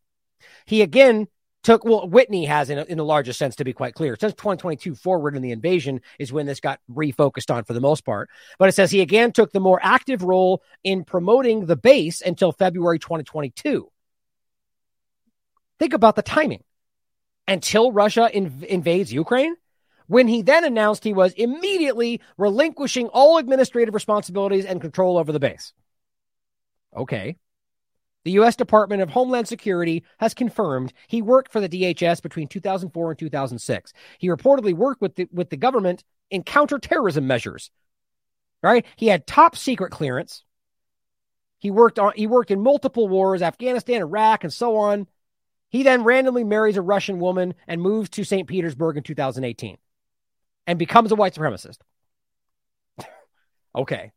He 0.67 0.83
again 0.83 1.29
took 1.63 1.85
well 1.85 2.09
Whitney 2.09 2.45
has 2.47 2.71
in 2.71 2.79
a, 2.79 2.85
in 2.85 2.99
the 2.99 3.05
largest 3.05 3.39
sense 3.39 3.57
to 3.57 3.65
be 3.65 3.73
quite 3.73 3.95
clear 3.95 4.17
since 4.19 4.33
2022 4.35 4.95
forward 4.95 5.37
in 5.37 5.43
the 5.43 5.51
invasion 5.51 6.01
is 6.19 6.33
when 6.33 6.47
this 6.47 6.61
got 6.61 6.81
refocused 6.91 7.53
on 7.53 7.65
for 7.65 7.73
the 7.73 7.81
most 7.81 8.05
part 8.05 8.31
but 8.59 8.69
it 8.69 8.73
says 8.73 8.91
he 8.91 9.01
again 9.01 9.33
took 9.33 9.53
the 9.53 9.61
more 9.61 9.81
active 9.83 10.23
role 10.23 10.63
in 10.85 11.05
promoting 11.05 11.67
the 11.67 11.77
base 11.77 12.21
until 12.23 12.53
February 12.53 12.99
2022 12.99 13.91
Think 15.79 15.93
about 15.95 16.17
the 16.17 16.23
timing. 16.23 16.65
Until 17.47 17.93
Russia 17.93 18.31
inv- 18.35 18.65
invades 18.65 19.13
Ukraine, 19.13 19.57
when 20.07 20.29
he 20.29 20.43
then 20.43 20.65
announced 20.65 21.05
he 21.05 21.13
was 21.15 21.33
immediately 21.35 22.21
relinquishing 22.37 23.09
all 23.09 23.39
administrative 23.39 23.95
responsibilities 23.95 24.65
and 24.67 24.81
control 24.81 25.19
over 25.19 25.33
the 25.33 25.41
base. 25.41 25.73
Okay. 26.97 27.37
The 28.25 28.33
U.S. 28.33 28.57
Department 28.57 29.01
of 29.03 29.11
Homeland 29.11 29.49
Security 29.49 30.05
has 30.19 30.35
confirmed 30.35 30.93
he 31.07 31.23
worked 31.23 31.53
for 31.53 31.61
the 31.61 31.69
DHS 31.69 32.21
between 32.23 32.49
2004 32.49 33.11
and 33.11 33.19
2006. 33.19 33.93
He 34.19 34.29
reportedly 34.29 34.75
worked 34.75 35.01
with 35.01 35.15
the, 35.15 35.29
with 35.33 35.51
the 35.51 35.57
government 35.57 36.05
in 36.31 36.43
counterterrorism 36.43 37.27
measures. 37.27 37.71
Right? 38.63 38.85
He 38.97 39.07
had 39.07 39.27
top 39.27 39.57
secret 39.57 39.93
clearance 39.93 40.45
He 41.59 41.71
worked 41.71 41.99
on 41.99 42.13
he 42.15 42.27
worked 42.27 42.51
in 42.51 42.63
multiple 42.63 43.09
wars, 43.09 43.43
Afghanistan, 43.43 44.01
Iraq, 44.01 44.45
and 44.45 44.53
so 44.53 44.77
on. 44.77 45.07
He 45.70 45.82
then 45.82 46.05
randomly 46.05 46.45
marries 46.45 46.77
a 46.77 46.82
Russian 46.82 47.19
woman 47.19 47.55
and 47.66 47.81
moves 47.81 48.09
to 48.11 48.24
St. 48.24 48.49
Petersburg 48.49 48.97
in 48.97 49.03
2018 49.03 49.77
and 50.66 50.78
becomes 50.78 51.12
a 51.12 51.16
white 51.16 51.35
supremacist. 51.35 51.78
okay. 53.74 54.12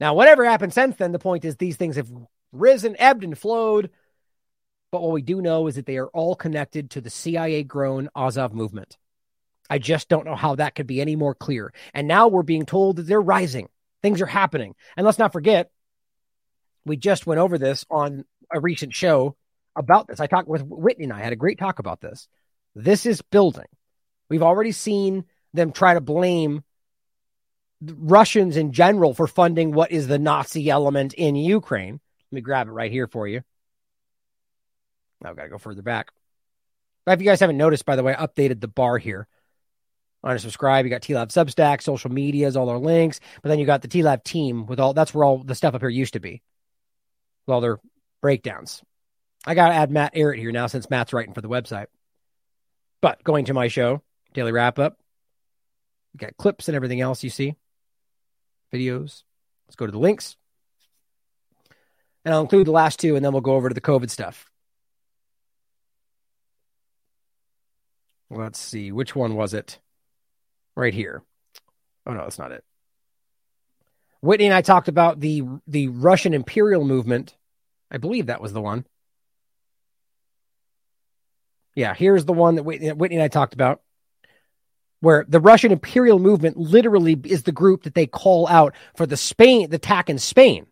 Now, 0.00 0.14
whatever 0.14 0.44
happened 0.44 0.72
since 0.72 0.96
then, 0.96 1.12
the 1.12 1.18
point 1.18 1.44
is 1.44 1.56
these 1.56 1.76
things 1.76 1.96
have 1.96 2.10
risen, 2.52 2.96
ebbed, 2.98 3.24
and 3.24 3.38
flowed. 3.38 3.90
But 4.90 5.02
what 5.02 5.12
we 5.12 5.22
do 5.22 5.40
know 5.40 5.66
is 5.66 5.76
that 5.76 5.86
they 5.86 5.98
are 5.98 6.08
all 6.08 6.34
connected 6.34 6.90
to 6.90 7.00
the 7.00 7.10
CIA 7.10 7.62
grown 7.62 8.08
Azov 8.16 8.52
movement. 8.52 8.96
I 9.70 9.78
just 9.78 10.08
don't 10.08 10.24
know 10.24 10.36
how 10.36 10.54
that 10.54 10.74
could 10.74 10.86
be 10.86 11.00
any 11.00 11.14
more 11.14 11.34
clear. 11.34 11.72
And 11.92 12.08
now 12.08 12.28
we're 12.28 12.42
being 12.42 12.64
told 12.64 12.96
that 12.96 13.02
they're 13.02 13.20
rising. 13.20 13.68
Things 14.02 14.22
are 14.22 14.26
happening. 14.26 14.74
And 14.96 15.04
let's 15.04 15.18
not 15.18 15.32
forget, 15.32 15.70
we 16.86 16.96
just 16.96 17.26
went 17.26 17.40
over 17.40 17.58
this 17.58 17.84
on 17.90 18.24
a 18.50 18.60
recent 18.60 18.94
show 18.94 19.36
about 19.78 20.08
this. 20.08 20.20
I 20.20 20.26
talked 20.26 20.48
with 20.48 20.62
Whitney 20.62 21.04
and 21.04 21.12
I 21.12 21.20
had 21.20 21.32
a 21.32 21.36
great 21.36 21.58
talk 21.58 21.78
about 21.78 22.00
this. 22.00 22.28
This 22.74 23.06
is 23.06 23.22
building. 23.22 23.66
We've 24.28 24.42
already 24.42 24.72
seen 24.72 25.24
them 25.54 25.72
try 25.72 25.94
to 25.94 26.00
blame 26.00 26.62
Russians 27.80 28.56
in 28.56 28.72
general 28.72 29.14
for 29.14 29.26
funding 29.26 29.72
what 29.72 29.92
is 29.92 30.08
the 30.08 30.18
Nazi 30.18 30.68
element 30.68 31.14
in 31.14 31.36
Ukraine. 31.36 31.94
Let 32.30 32.36
me 32.36 32.40
grab 32.40 32.68
it 32.68 32.72
right 32.72 32.92
here 32.92 33.06
for 33.06 33.26
you. 33.26 33.42
I've 35.24 35.36
got 35.36 35.44
to 35.44 35.48
go 35.48 35.58
further 35.58 35.82
back. 35.82 36.12
If 37.06 37.20
you 37.20 37.26
guys 37.26 37.40
haven't 37.40 37.56
noticed, 37.56 37.86
by 37.86 37.96
the 37.96 38.02
way, 38.02 38.14
I 38.14 38.26
updated 38.26 38.60
the 38.60 38.68
bar 38.68 38.98
here. 38.98 39.26
On 40.24 40.32
to 40.32 40.38
subscribe, 40.38 40.84
You 40.84 40.90
got 40.90 41.02
TLAV 41.02 41.28
Substack, 41.28 41.80
social 41.80 42.10
medias, 42.10 42.56
all 42.56 42.68
our 42.68 42.78
links. 42.78 43.20
But 43.40 43.50
then 43.50 43.58
you 43.58 43.66
got 43.66 43.82
the 43.82 43.88
TLAV 43.88 44.24
team 44.24 44.66
with 44.66 44.80
all 44.80 44.92
that's 44.92 45.14
where 45.14 45.24
all 45.24 45.38
the 45.38 45.54
stuff 45.54 45.74
up 45.74 45.80
here 45.80 45.88
used 45.88 46.14
to 46.14 46.20
be. 46.20 46.42
With 47.46 47.54
all 47.54 47.60
their 47.60 47.78
breakdowns. 48.20 48.82
I 49.46 49.54
got 49.54 49.68
to 49.68 49.74
add 49.74 49.90
Matt 49.90 50.14
Ehret 50.14 50.38
here 50.38 50.52
now 50.52 50.66
since 50.66 50.90
Matt's 50.90 51.12
writing 51.12 51.34
for 51.34 51.40
the 51.40 51.48
website. 51.48 51.86
But 53.00 53.22
going 53.22 53.46
to 53.46 53.54
my 53.54 53.68
show, 53.68 54.02
daily 54.34 54.52
wrap 54.52 54.78
up, 54.78 54.98
got 56.16 56.36
clips 56.36 56.68
and 56.68 56.74
everything 56.74 57.00
else 57.00 57.22
you 57.22 57.30
see, 57.30 57.54
videos. 58.72 59.22
Let's 59.66 59.76
go 59.76 59.86
to 59.86 59.92
the 59.92 59.98
links. 59.98 60.36
And 62.24 62.34
I'll 62.34 62.40
include 62.40 62.66
the 62.66 62.72
last 62.72 62.98
two 62.98 63.16
and 63.16 63.24
then 63.24 63.32
we'll 63.32 63.40
go 63.40 63.54
over 63.54 63.68
to 63.68 63.74
the 63.74 63.80
COVID 63.80 64.10
stuff. 64.10 64.50
Let's 68.30 68.58
see. 68.58 68.92
Which 68.92 69.16
one 69.16 69.34
was 69.36 69.54
it? 69.54 69.78
Right 70.76 70.92
here. 70.92 71.22
Oh, 72.06 72.12
no, 72.12 72.20
that's 72.20 72.38
not 72.38 72.52
it. 72.52 72.64
Whitney 74.20 74.46
and 74.46 74.54
I 74.54 74.62
talked 74.62 74.88
about 74.88 75.20
the 75.20 75.44
the 75.66 75.88
Russian 75.88 76.34
imperial 76.34 76.84
movement. 76.84 77.36
I 77.90 77.98
believe 77.98 78.26
that 78.26 78.40
was 78.40 78.52
the 78.52 78.60
one. 78.60 78.84
Yeah, 81.78 81.94
here's 81.94 82.24
the 82.24 82.32
one 82.32 82.56
that 82.56 82.64
Whitney, 82.64 82.88
and 82.88 83.22
I 83.22 83.28
talked 83.28 83.54
about, 83.54 83.82
where 84.98 85.24
the 85.28 85.38
Russian 85.38 85.70
imperial 85.70 86.18
movement 86.18 86.56
literally 86.56 87.16
is 87.22 87.44
the 87.44 87.52
group 87.52 87.84
that 87.84 87.94
they 87.94 88.08
call 88.08 88.48
out 88.48 88.74
for 88.96 89.06
the 89.06 89.16
Spain, 89.16 89.70
the 89.70 89.76
attack 89.76 90.10
in 90.10 90.18
Spain. 90.18 90.66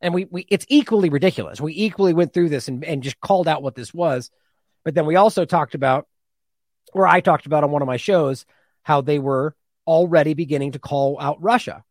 And 0.00 0.14
we, 0.14 0.26
we 0.26 0.46
it's 0.48 0.64
equally 0.68 1.08
ridiculous. 1.08 1.60
We 1.60 1.74
equally 1.74 2.14
went 2.14 2.32
through 2.32 2.48
this 2.48 2.68
and, 2.68 2.84
and 2.84 3.02
just 3.02 3.20
called 3.20 3.48
out 3.48 3.64
what 3.64 3.74
this 3.74 3.92
was. 3.92 4.30
But 4.84 4.94
then 4.94 5.04
we 5.04 5.16
also 5.16 5.44
talked 5.44 5.74
about, 5.74 6.06
or 6.92 7.08
I 7.08 7.18
talked 7.18 7.46
about 7.46 7.64
on 7.64 7.72
one 7.72 7.82
of 7.82 7.88
my 7.88 7.96
shows, 7.96 8.46
how 8.84 9.00
they 9.00 9.18
were 9.18 9.56
already 9.84 10.34
beginning 10.34 10.72
to 10.72 10.78
call 10.78 11.18
out 11.20 11.42
Russia 11.42 11.82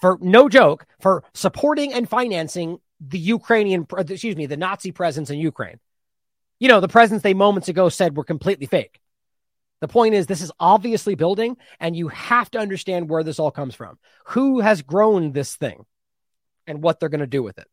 for 0.00 0.16
no 0.22 0.48
joke 0.48 0.86
for 1.02 1.22
supporting 1.34 1.92
and 1.92 2.08
financing 2.08 2.78
the 2.98 3.18
Ukrainian, 3.18 3.86
excuse 3.98 4.36
me, 4.36 4.46
the 4.46 4.56
Nazi 4.56 4.90
presence 4.90 5.28
in 5.28 5.38
Ukraine 5.38 5.80
you 6.58 6.68
know, 6.68 6.80
the 6.80 6.88
presence 6.88 7.22
they 7.22 7.34
moments 7.34 7.68
ago 7.68 7.88
said 7.88 8.16
were 8.16 8.24
completely 8.24 8.66
fake. 8.66 9.00
The 9.80 9.88
point 9.88 10.14
is, 10.14 10.26
this 10.26 10.42
is 10.42 10.50
obviously 10.58 11.14
building, 11.14 11.56
and 11.78 11.94
you 11.94 12.08
have 12.08 12.50
to 12.50 12.58
understand 12.58 13.08
where 13.08 13.22
this 13.22 13.38
all 13.38 13.52
comes 13.52 13.74
from. 13.74 13.98
Who 14.28 14.60
has 14.60 14.82
grown 14.82 15.32
this 15.32 15.54
thing 15.54 15.84
and 16.66 16.82
what 16.82 16.98
they're 16.98 17.08
going 17.08 17.20
to 17.20 17.26
do 17.26 17.42
with 17.42 17.58
it. 17.58 17.68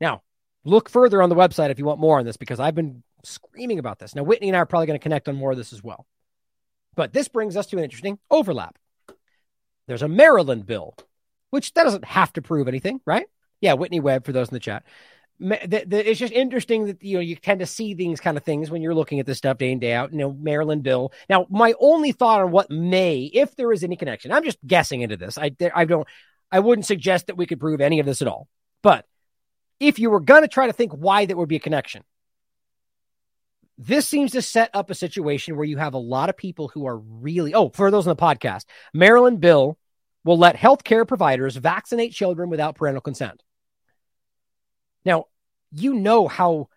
Now, 0.00 0.22
look 0.64 0.88
further 0.90 1.22
on 1.22 1.28
the 1.28 1.36
website 1.36 1.70
if 1.70 1.78
you 1.78 1.84
want 1.84 2.00
more 2.00 2.18
on 2.18 2.24
this, 2.24 2.36
because 2.36 2.58
I've 2.58 2.74
been 2.74 3.04
screaming 3.22 3.78
about 3.78 3.98
this. 4.00 4.14
Now, 4.14 4.24
Whitney 4.24 4.48
and 4.48 4.56
I 4.56 4.60
are 4.60 4.66
probably 4.66 4.86
going 4.86 4.98
to 4.98 5.02
connect 5.02 5.28
on 5.28 5.36
more 5.36 5.52
of 5.52 5.56
this 5.56 5.72
as 5.72 5.84
well. 5.84 6.06
But 6.96 7.12
this 7.12 7.28
brings 7.28 7.56
us 7.56 7.66
to 7.66 7.78
an 7.78 7.84
interesting 7.84 8.18
overlap. 8.30 8.76
There's 9.86 10.02
a 10.02 10.08
Maryland 10.08 10.66
bill, 10.66 10.96
which 11.50 11.72
that 11.74 11.84
doesn't 11.84 12.04
have 12.04 12.32
to 12.32 12.42
prove 12.42 12.66
anything, 12.66 13.00
right? 13.04 13.26
Yeah, 13.60 13.74
Whitney 13.74 14.00
Webb, 14.00 14.24
for 14.24 14.32
those 14.32 14.48
in 14.48 14.54
the 14.54 14.60
chat 14.60 14.84
the, 15.40 15.84
the, 15.86 16.10
it's 16.10 16.20
just 16.20 16.32
interesting 16.32 16.86
that 16.86 17.02
you 17.02 17.16
know 17.16 17.20
you 17.20 17.34
tend 17.34 17.60
to 17.60 17.66
see 17.66 17.94
these 17.94 18.20
kind 18.20 18.36
of 18.36 18.44
things 18.44 18.70
when 18.70 18.82
you're 18.82 18.94
looking 18.94 19.20
at 19.20 19.26
this 19.26 19.38
stuff 19.38 19.58
day 19.58 19.72
in 19.72 19.78
day 19.78 19.94
out. 19.94 20.12
You 20.12 20.18
know, 20.18 20.32
Maryland 20.32 20.82
bill. 20.82 21.12
Now, 21.28 21.46
my 21.48 21.74
only 21.80 22.12
thought 22.12 22.42
on 22.42 22.50
what 22.50 22.70
may, 22.70 23.22
if 23.32 23.56
there 23.56 23.72
is 23.72 23.82
any 23.82 23.96
connection, 23.96 24.32
I'm 24.32 24.44
just 24.44 24.58
guessing 24.66 25.00
into 25.00 25.16
this. 25.16 25.38
I 25.38 25.50
I 25.74 25.86
don't, 25.86 26.06
I 26.52 26.60
wouldn't 26.60 26.86
suggest 26.86 27.28
that 27.28 27.36
we 27.36 27.46
could 27.46 27.58
prove 27.58 27.80
any 27.80 28.00
of 28.00 28.06
this 28.06 28.20
at 28.20 28.28
all. 28.28 28.48
But 28.82 29.06
if 29.78 29.98
you 29.98 30.10
were 30.10 30.20
going 30.20 30.42
to 30.42 30.48
try 30.48 30.66
to 30.66 30.72
think 30.74 30.92
why 30.92 31.24
that 31.24 31.36
would 31.36 31.48
be 31.48 31.56
a 31.56 31.60
connection, 31.60 32.04
this 33.78 34.06
seems 34.06 34.32
to 34.32 34.42
set 34.42 34.70
up 34.74 34.90
a 34.90 34.94
situation 34.94 35.56
where 35.56 35.64
you 35.64 35.78
have 35.78 35.94
a 35.94 35.98
lot 35.98 36.28
of 36.28 36.36
people 36.36 36.68
who 36.68 36.86
are 36.86 36.98
really. 36.98 37.54
Oh, 37.54 37.70
for 37.70 37.90
those 37.90 38.06
on 38.06 38.14
the 38.14 38.22
podcast, 38.22 38.66
Maryland 38.92 39.40
bill 39.40 39.78
will 40.22 40.36
let 40.36 40.54
healthcare 40.54 41.08
providers 41.08 41.56
vaccinate 41.56 42.12
children 42.12 42.50
without 42.50 42.76
parental 42.76 43.00
consent. 43.00 43.42
Now, 45.04 45.26
you 45.72 45.94
know 45.94 46.28
how 46.28 46.68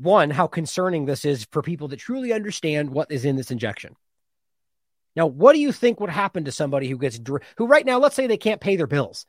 one 0.00 0.30
how 0.30 0.46
concerning 0.46 1.04
this 1.04 1.24
is 1.24 1.46
for 1.52 1.62
people 1.62 1.88
that 1.88 1.98
truly 1.98 2.32
understand 2.32 2.90
what 2.90 3.10
is 3.10 3.24
in 3.24 3.36
this 3.36 3.50
injection. 3.50 3.94
Now, 5.16 5.26
what 5.26 5.52
do 5.52 5.60
you 5.60 5.72
think 5.72 6.00
would 6.00 6.10
happen 6.10 6.44
to 6.44 6.52
somebody 6.52 6.88
who 6.88 6.98
gets 6.98 7.20
who 7.56 7.66
right 7.66 7.86
now, 7.86 7.98
let's 7.98 8.16
say 8.16 8.26
they 8.26 8.36
can't 8.36 8.60
pay 8.60 8.76
their 8.76 8.86
bills. 8.86 9.26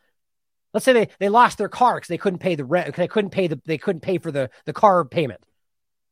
Let's 0.74 0.84
say 0.84 0.94
they, 0.94 1.10
they 1.20 1.30
lost 1.30 1.58
their 1.58 1.70
car 1.70 1.96
because 1.96 2.08
they 2.08 2.18
couldn't 2.18 2.40
pay 2.40 2.56
the 2.56 2.66
rent, 2.66 2.96
they 2.96 3.08
couldn't 3.08 3.32
pay 3.32 3.48
the 3.48 3.62
they 3.66 3.78
couldn't 3.78 4.02
pay 4.02 4.18
for 4.18 4.32
the, 4.32 4.50
the 4.66 4.74
car 4.74 5.06
payment. 5.06 5.42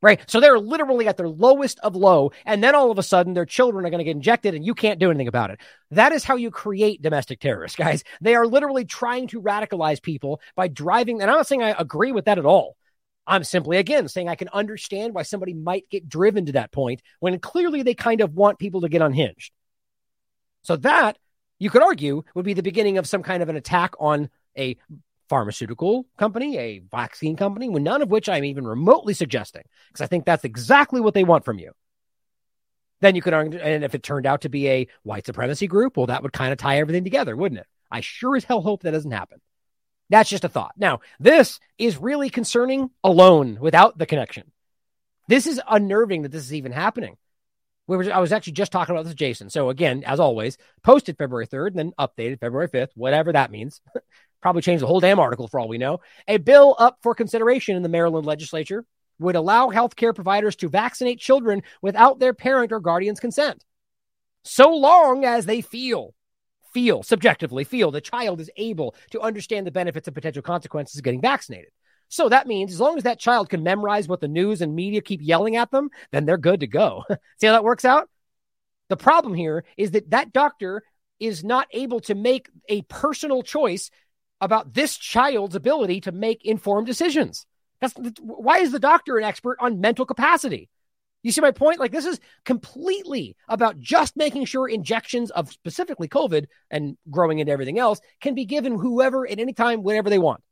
Right. 0.04 0.20
So 0.30 0.42
they're 0.42 0.60
literally 0.60 1.08
at 1.08 1.16
their 1.16 1.30
lowest 1.30 1.80
of 1.80 1.96
low. 1.96 2.34
And 2.46 2.62
then 2.62 2.76
all 2.76 2.92
of 2.92 3.00
a 3.00 3.04
sudden 3.04 3.34
their 3.34 3.46
children 3.46 3.86
are 3.86 3.90
going 3.90 4.00
to 4.00 4.04
get 4.04 4.18
injected 4.18 4.54
and 4.54 4.66
you 4.66 4.76
can't 4.76 5.00
do 5.00 5.10
anything 5.10 5.30
about 5.30 5.50
it. 5.50 5.62
That 5.92 6.12
is 6.12 6.26
how 6.26 6.36
you 6.36 6.52
create 6.52 7.02
domestic 7.02 7.40
terrorists, 7.40 7.78
guys. 7.78 8.04
They 8.20 8.36
are 8.36 8.46
literally 8.46 8.84
trying 8.84 9.28
to 9.30 9.42
radicalize 9.42 10.02
people 10.02 10.42
by 10.58 10.68
driving. 10.68 11.22
And 11.22 11.32
I'm 11.32 11.38
not 11.38 11.48
saying 11.48 11.64
I 11.64 11.70
agree 11.70 12.12
with 12.12 12.26
that 12.26 12.38
at 12.38 12.46
all. 12.46 12.76
I'm 13.26 13.46
simply, 13.46 13.78
again, 13.78 14.10
saying 14.10 14.28
I 14.28 14.36
can 14.36 14.50
understand 14.50 15.14
why 15.14 15.24
somebody 15.24 15.54
might 15.54 15.90
get 15.90 16.10
driven 16.10 16.48
to 16.48 16.52
that 16.52 16.74
point 16.74 17.02
when 17.22 17.40
clearly 17.40 17.82
they 17.82 17.94
kind 17.94 18.20
of 18.20 18.34
want 18.34 18.60
people 18.60 18.82
to 18.82 18.90
get 18.90 19.02
unhinged. 19.02 19.54
So 20.64 20.76
that 20.76 21.18
you 21.60 21.70
could 21.70 21.82
argue 21.82 22.24
would 22.36 22.44
be 22.44 22.56
the 22.56 22.62
beginning 22.62 22.98
of 22.98 23.08
some 23.08 23.24
kind 23.24 23.42
of 23.42 23.48
an 23.48 23.56
attack 23.56 23.94
on 24.02 24.30
a 24.58 24.76
pharmaceutical 25.34 26.06
company, 26.16 26.60
a 26.60 26.78
vaccine 26.92 27.36
company, 27.36 27.68
none 27.68 28.04
of 28.04 28.12
which 28.12 28.30
I'm 28.30 28.46
even 28.46 28.68
remotely 28.68 29.16
suggesting, 29.16 29.64
because 29.88 30.02
I 30.02 30.06
think 30.06 30.26
that's 30.26 30.44
exactly 30.44 31.02
what 31.02 31.16
they 31.16 31.24
want 31.24 31.44
from 31.44 31.58
you. 31.58 31.72
Then 33.02 33.16
you 33.16 33.24
could 33.24 33.34
argue, 33.34 33.58
and 33.58 33.84
if 33.84 33.96
it 33.96 34.04
turned 34.04 34.28
out 34.28 34.42
to 34.42 34.50
be 34.50 34.70
a 34.70 34.88
white 35.02 35.26
supremacy 35.26 35.66
group, 35.66 35.98
well, 35.98 36.06
that 36.06 36.22
would 36.22 36.34
kind 36.34 36.52
of 36.52 36.60
tie 36.60 36.78
everything 36.78 37.04
together, 37.04 37.36
wouldn't 37.36 37.62
it? 37.62 37.68
I 37.90 38.02
sure 38.02 38.36
as 38.36 38.44
hell 38.44 38.62
hope 38.62 38.84
that 38.84 38.92
doesn't 38.92 39.10
happen. 39.10 39.42
That's 40.12 40.30
just 40.30 40.44
a 40.44 40.50
thought. 40.50 40.74
Now, 40.78 41.00
this 41.20 41.60
is 41.80 41.98
really 41.98 42.30
concerning 42.30 42.92
alone 43.04 43.58
without 43.60 43.98
the 43.98 44.06
connection. 44.06 44.52
This 45.28 45.48
is 45.48 45.60
unnerving 45.68 46.22
that 46.22 46.32
this 46.32 46.44
is 46.44 46.54
even 46.54 46.72
happening. 46.72 47.18
We 47.88 47.98
were, 47.98 48.14
I 48.14 48.20
was 48.20 48.32
actually 48.32 48.54
just 48.54 48.72
talking 48.72 48.94
about 48.94 49.06
this 49.06 49.16
Jason. 49.16 49.50
So 49.50 49.70
again, 49.70 50.04
as 50.06 50.20
always, 50.20 50.60
posted 50.84 51.18
February 51.18 51.48
3rd 51.48 51.70
and 51.70 51.80
then 51.80 51.94
updated 52.00 52.40
February 52.40 52.70
5th, 52.70 52.92
whatever 52.94 53.34
that 53.34 53.50
means. 53.50 53.82
Probably 54.44 54.62
change 54.62 54.82
the 54.82 54.88
whole 54.88 55.00
damn 55.00 55.22
article 55.22 55.48
for 55.48 55.58
all 55.58 55.70
we 55.70 55.78
know. 55.78 56.02
A 56.28 56.36
bill 56.36 56.76
up 56.78 56.98
for 57.02 57.16
consideration 57.16 57.78
in 57.78 57.82
the 57.82 57.88
Maryland 57.88 58.26
legislature 58.26 58.84
would 59.18 59.38
allow 59.38 59.70
healthcare 59.70 60.14
providers 60.14 60.58
to 60.58 60.68
vaccinate 60.68 61.18
children 61.18 61.64
without 61.82 62.20
their 62.20 62.34
parent 62.34 62.74
or 62.74 62.82
guardian's 62.82 63.22
consent. 63.22 63.64
So 64.44 64.76
long 64.76 65.24
as 65.24 65.46
they 65.46 65.62
feel 65.62 66.14
feel, 66.74 67.04
subjectively 67.04 67.64
feel, 67.64 67.90
the 67.90 68.02
child 68.02 68.42
is 68.42 68.52
able 68.58 68.96
to 69.12 69.22
understand 69.22 69.66
the 69.66 69.72
benefits 69.72 70.10
and 70.10 70.16
potential 70.16 70.42
consequences 70.42 70.98
of 70.98 71.04
getting 71.06 71.22
vaccinated. 71.22 71.70
So 72.10 72.28
that 72.28 72.46
means 72.46 72.74
as 72.74 72.82
long 72.82 72.98
as 72.98 73.04
that 73.04 73.20
child 73.20 73.50
can 73.50 73.64
memorize 73.64 74.10
what 74.10 74.20
the 74.20 74.28
news 74.28 74.62
and 74.62 74.76
media 74.76 75.00
keep 75.00 75.22
yelling 75.22 75.56
at 75.56 75.72
them, 75.72 75.90
then 76.12 76.26
they're 76.26 76.38
good 76.38 76.60
to 76.60 76.68
go. 76.68 77.06
See 77.40 77.48
how 77.48 77.54
that 77.54 77.64
works 77.64 77.86
out? 77.86 78.10
The 78.90 78.98
problem 78.98 79.36
here 79.36 79.64
is 79.78 79.92
that 79.92 80.10
that 80.10 80.34
doctor 80.34 80.84
is 81.20 81.44
not 81.44 81.68
able 81.72 82.02
to 82.02 82.16
make 82.16 82.50
a 82.68 82.82
personal 82.84 83.44
choice 83.44 83.90
about 84.44 84.74
this 84.74 84.98
child's 84.98 85.56
ability 85.56 86.02
to 86.02 86.12
make 86.12 86.44
informed 86.44 86.86
decisions. 86.86 87.46
That's 87.80 87.94
why 88.20 88.60
is 88.60 88.72
the 88.72 88.80
doctor 88.80 89.18
an 89.18 89.24
expert 89.24 89.58
on 89.60 89.80
mental 89.80 90.06
capacity? 90.06 90.70
You 91.22 91.32
see 91.32 91.40
my 91.40 91.52
point? 91.52 91.80
Like 91.80 91.94
this 91.94 92.06
is 92.06 92.20
completely 92.44 93.38
about 93.48 93.80
just 93.80 94.18
making 94.18 94.46
sure 94.46 94.68
injections 94.68 95.32
of 95.32 95.50
specifically 95.50 96.10
COVID 96.10 96.48
and 96.70 96.98
growing 97.10 97.40
into 97.40 97.54
everything 97.54 97.80
else 97.80 98.02
can 98.20 98.36
be 98.36 98.44
given 98.44 98.78
whoever 98.78 99.26
at 99.26 99.40
any 99.40 99.54
time, 99.54 99.82
whenever 99.84 100.10
they 100.10 100.20
want. 100.20 100.44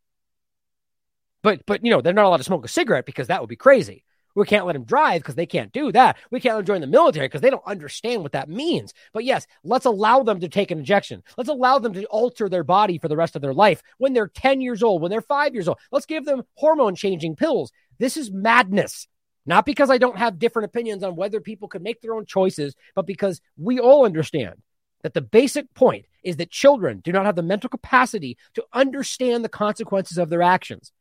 But 1.43 1.65
but 1.65 1.83
you 1.83 1.91
know 1.91 2.01
they're 2.01 2.13
not 2.13 2.25
allowed 2.25 2.37
to 2.37 2.43
smoke 2.43 2.63
a 2.63 2.69
cigarette 2.69 3.05
because 3.05 3.27
that 3.27 3.41
would 3.41 3.49
be 3.49 3.57
crazy. 3.57 4.05
We 4.35 4.45
can't 4.45 4.65
let 4.65 4.73
them 4.73 4.83
drive 4.83 5.21
because 5.21 5.35
they 5.35 5.45
can't 5.45 5.71
do 5.71 5.91
that. 5.91 6.17
We 6.29 6.39
can't 6.39 6.55
let 6.55 6.65
them 6.65 6.75
join 6.75 6.81
the 6.81 6.87
military 6.87 7.27
because 7.27 7.41
they 7.41 7.49
don't 7.49 7.65
understand 7.65 8.23
what 8.23 8.31
that 8.33 8.49
means. 8.49 8.93
But 9.13 9.25
yes, 9.25 9.47
let's 9.63 9.85
allow 9.85 10.23
them 10.23 10.39
to 10.39 10.49
take 10.49 10.71
an 10.71 10.79
injection. 10.79 11.23
Let's 11.37 11.49
allow 11.49 11.79
them 11.79 11.93
to 11.93 12.05
alter 12.05 12.49
their 12.49 12.63
body 12.63 12.97
for 12.97 13.07
the 13.07 13.17
rest 13.17 13.35
of 13.35 13.41
their 13.41 13.53
life 13.53 13.81
when 13.97 14.13
they're 14.13 14.27
10 14.27 14.61
years 14.61 14.83
old, 14.83 15.01
when 15.01 15.11
they're 15.11 15.21
five 15.21 15.53
years 15.53 15.67
old. 15.67 15.79
Let's 15.91 16.05
give 16.05 16.25
them 16.25 16.43
hormone 16.55 16.95
changing 16.95 17.35
pills. 17.35 17.71
This 17.99 18.17
is 18.17 18.31
madness. 18.31 19.07
Not 19.45 19.65
because 19.65 19.89
I 19.89 19.97
don't 19.97 20.17
have 20.17 20.39
different 20.39 20.67
opinions 20.67 21.03
on 21.03 21.15
whether 21.15 21.41
people 21.41 21.67
could 21.67 21.81
make 21.81 22.01
their 22.01 22.13
own 22.13 22.25
choices, 22.25 22.75
but 22.95 23.07
because 23.07 23.41
we 23.57 23.79
all 23.79 24.05
understand 24.05 24.61
that 25.01 25.13
the 25.13 25.21
basic 25.21 25.73
point 25.73 26.05
is 26.23 26.37
that 26.37 26.51
children 26.51 27.01
do 27.03 27.11
not 27.11 27.25
have 27.25 27.35
the 27.35 27.41
mental 27.41 27.69
capacity 27.69 28.37
to 28.53 28.63
understand 28.71 29.43
the 29.43 29.49
consequences 29.49 30.17
of 30.17 30.29
their 30.29 30.43
actions. 30.43 30.91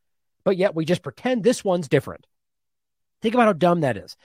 But 0.44 0.56
yet 0.56 0.74
we 0.74 0.86
just 0.86 1.02
pretend 1.02 1.42
this 1.42 1.62
one's 1.62 1.88
different. 1.88 2.26
Think 3.22 3.34
about 3.34 3.46
how 3.46 3.52
dumb 3.52 3.80
that 3.82 3.96
is. 3.96 4.16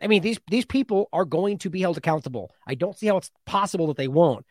I 0.00 0.06
mean, 0.06 0.22
these 0.22 0.38
these 0.48 0.64
people 0.64 1.08
are 1.12 1.24
going 1.24 1.58
to 1.58 1.70
be 1.70 1.80
held 1.80 1.98
accountable. 1.98 2.54
I 2.66 2.74
don't 2.74 2.96
see 2.96 3.06
how 3.06 3.16
it's 3.16 3.30
possible 3.46 3.88
that 3.88 3.96
they 3.96 4.08
won't. 4.08 4.46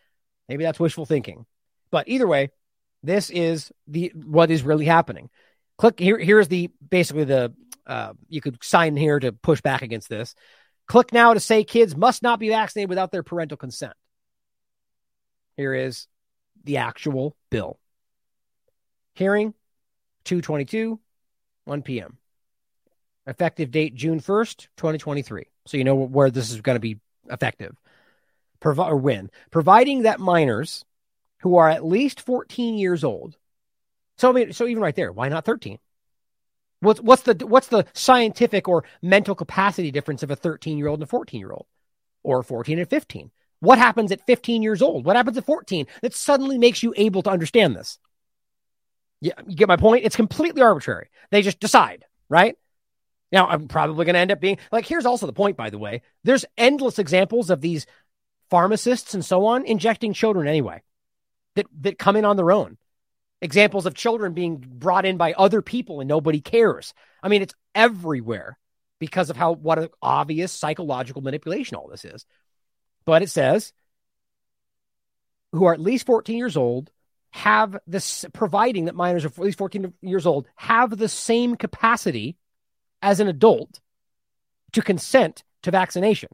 Maybe 0.49 0.63
that's 0.63 0.79
wishful 0.79 1.05
thinking. 1.05 1.45
But 1.89 2.07
either 2.07 2.27
way, 2.27 2.51
this 3.03 3.29
is 3.29 3.71
the 3.87 4.11
what 4.13 4.51
is 4.51 4.63
really 4.63 4.85
happening. 4.85 5.29
Click 5.77 5.99
here. 5.99 6.17
Here's 6.17 6.47
the 6.47 6.69
basically 6.89 7.23
the 7.23 7.53
uh, 7.85 8.13
you 8.27 8.41
could 8.41 8.61
sign 8.63 8.97
here 8.97 9.19
to 9.19 9.31
push 9.31 9.61
back 9.61 9.81
against 9.81 10.09
this. 10.09 10.35
Click 10.87 11.13
now 11.13 11.33
to 11.33 11.39
say 11.39 11.63
kids 11.63 11.95
must 11.95 12.23
not 12.23 12.39
be 12.39 12.49
vaccinated 12.49 12.89
without 12.89 13.11
their 13.11 13.23
parental 13.23 13.57
consent. 13.57 13.93
Here 15.55 15.73
is 15.73 16.07
the 16.63 16.77
actual 16.77 17.35
bill. 17.49 17.79
Hearing 19.15 19.53
222, 20.25 20.99
1 21.65 21.81
p.m. 21.81 22.17
Effective 23.27 23.71
date 23.71 23.93
June 23.93 24.19
1st, 24.19 24.67
2023. 24.77 25.45
So 25.65 25.77
you 25.77 25.83
know 25.83 25.95
where 25.95 26.31
this 26.31 26.49
is 26.49 26.61
going 26.61 26.77
to 26.77 26.79
be 26.79 26.99
effective. 27.29 27.75
Provi- 28.59 28.81
or 28.81 28.97
when. 28.97 29.29
Providing 29.51 30.03
that 30.03 30.19
minors 30.19 30.85
who 31.39 31.57
are 31.57 31.69
at 31.69 31.85
least 31.85 32.21
14 32.21 32.77
years 32.77 33.03
old. 33.03 33.37
So 34.17 34.29
I 34.29 34.31
mean, 34.31 34.53
so 34.53 34.65
even 34.65 34.81
right 34.81 34.95
there, 34.95 35.11
why 35.11 35.29
not 35.29 35.45
13? 35.45 35.77
What's 36.79 37.01
what's 37.01 37.23
the 37.23 37.45
what's 37.45 37.67
the 37.67 37.85
scientific 37.93 38.67
or 38.67 38.83
mental 39.01 39.35
capacity 39.35 39.91
difference 39.91 40.23
of 40.23 40.31
a 40.31 40.35
13 40.35 40.77
year 40.77 40.87
old 40.87 40.99
and 40.99 41.03
a 41.03 41.07
14 41.07 41.39
year 41.39 41.51
old, 41.51 41.65
or 42.23 42.43
14 42.43 42.79
and 42.79 42.89
15? 42.89 43.31
What 43.59 43.79
happens 43.79 44.11
at 44.11 44.25
15 44.27 44.61
years 44.61 44.81
old? 44.81 45.05
What 45.05 45.15
happens 45.15 45.37
at 45.37 45.45
14 45.45 45.87
that 46.01 46.13
suddenly 46.13 46.57
makes 46.57 46.83
you 46.83 46.93
able 46.95 47.23
to 47.23 47.31
understand 47.31 47.75
this? 47.75 47.97
Yeah, 49.19 49.33
you 49.47 49.55
get 49.55 49.67
my 49.67 49.77
point. 49.77 50.05
It's 50.05 50.15
completely 50.15 50.61
arbitrary. 50.61 51.09
They 51.31 51.41
just 51.41 51.59
decide, 51.59 52.05
right? 52.29 52.55
Now, 53.31 53.47
I'm 53.47 53.67
probably 53.67 54.05
going 54.05 54.13
to 54.13 54.19
end 54.19 54.31
up 54.31 54.39
being 54.39 54.57
like, 54.71 54.85
here's 54.85 55.05
also 55.05 55.25
the 55.25 55.33
point, 55.33 55.57
by 55.57 55.69
the 55.69 55.77
way. 55.77 56.01
There's 56.23 56.45
endless 56.57 56.99
examples 56.99 57.49
of 57.49 57.61
these 57.61 57.85
pharmacists 58.49 59.13
and 59.13 59.23
so 59.23 59.45
on 59.47 59.65
injecting 59.65 60.13
children 60.13 60.47
anyway 60.47 60.81
that, 61.55 61.65
that 61.81 61.99
come 61.99 62.15
in 62.15 62.25
on 62.25 62.37
their 62.37 62.51
own. 62.51 62.77
Examples 63.41 63.85
of 63.85 63.93
children 63.93 64.33
being 64.33 64.57
brought 64.57 65.05
in 65.05 65.17
by 65.17 65.33
other 65.33 65.61
people 65.61 65.99
and 65.99 66.07
nobody 66.07 66.39
cares. 66.39 66.93
I 67.21 67.27
mean, 67.27 67.41
it's 67.41 67.53
everywhere 67.75 68.57
because 68.99 69.29
of 69.29 69.37
how 69.37 69.51
what 69.51 69.77
an 69.77 69.89
obvious 70.01 70.51
psychological 70.51 71.21
manipulation 71.21 71.75
all 71.75 71.87
this 71.87 72.05
is. 72.05 72.25
But 73.05 73.21
it 73.21 73.29
says 73.29 73.73
who 75.51 75.65
are 75.65 75.73
at 75.73 75.79
least 75.79 76.05
14 76.05 76.37
years 76.37 76.57
old 76.57 76.89
have 77.31 77.77
this 77.85 78.25
providing 78.33 78.85
that 78.85 78.95
minors 78.95 79.25
are 79.25 79.29
at 79.29 79.37
least 79.37 79.57
14 79.57 79.93
years 80.01 80.25
old 80.25 80.47
have 80.55 80.97
the 80.97 81.09
same 81.09 81.55
capacity 81.55 82.37
as 83.01 83.19
an 83.19 83.27
adult 83.27 83.79
to 84.73 84.81
consent 84.81 85.43
to 85.63 85.71
vaccination. 85.71 86.29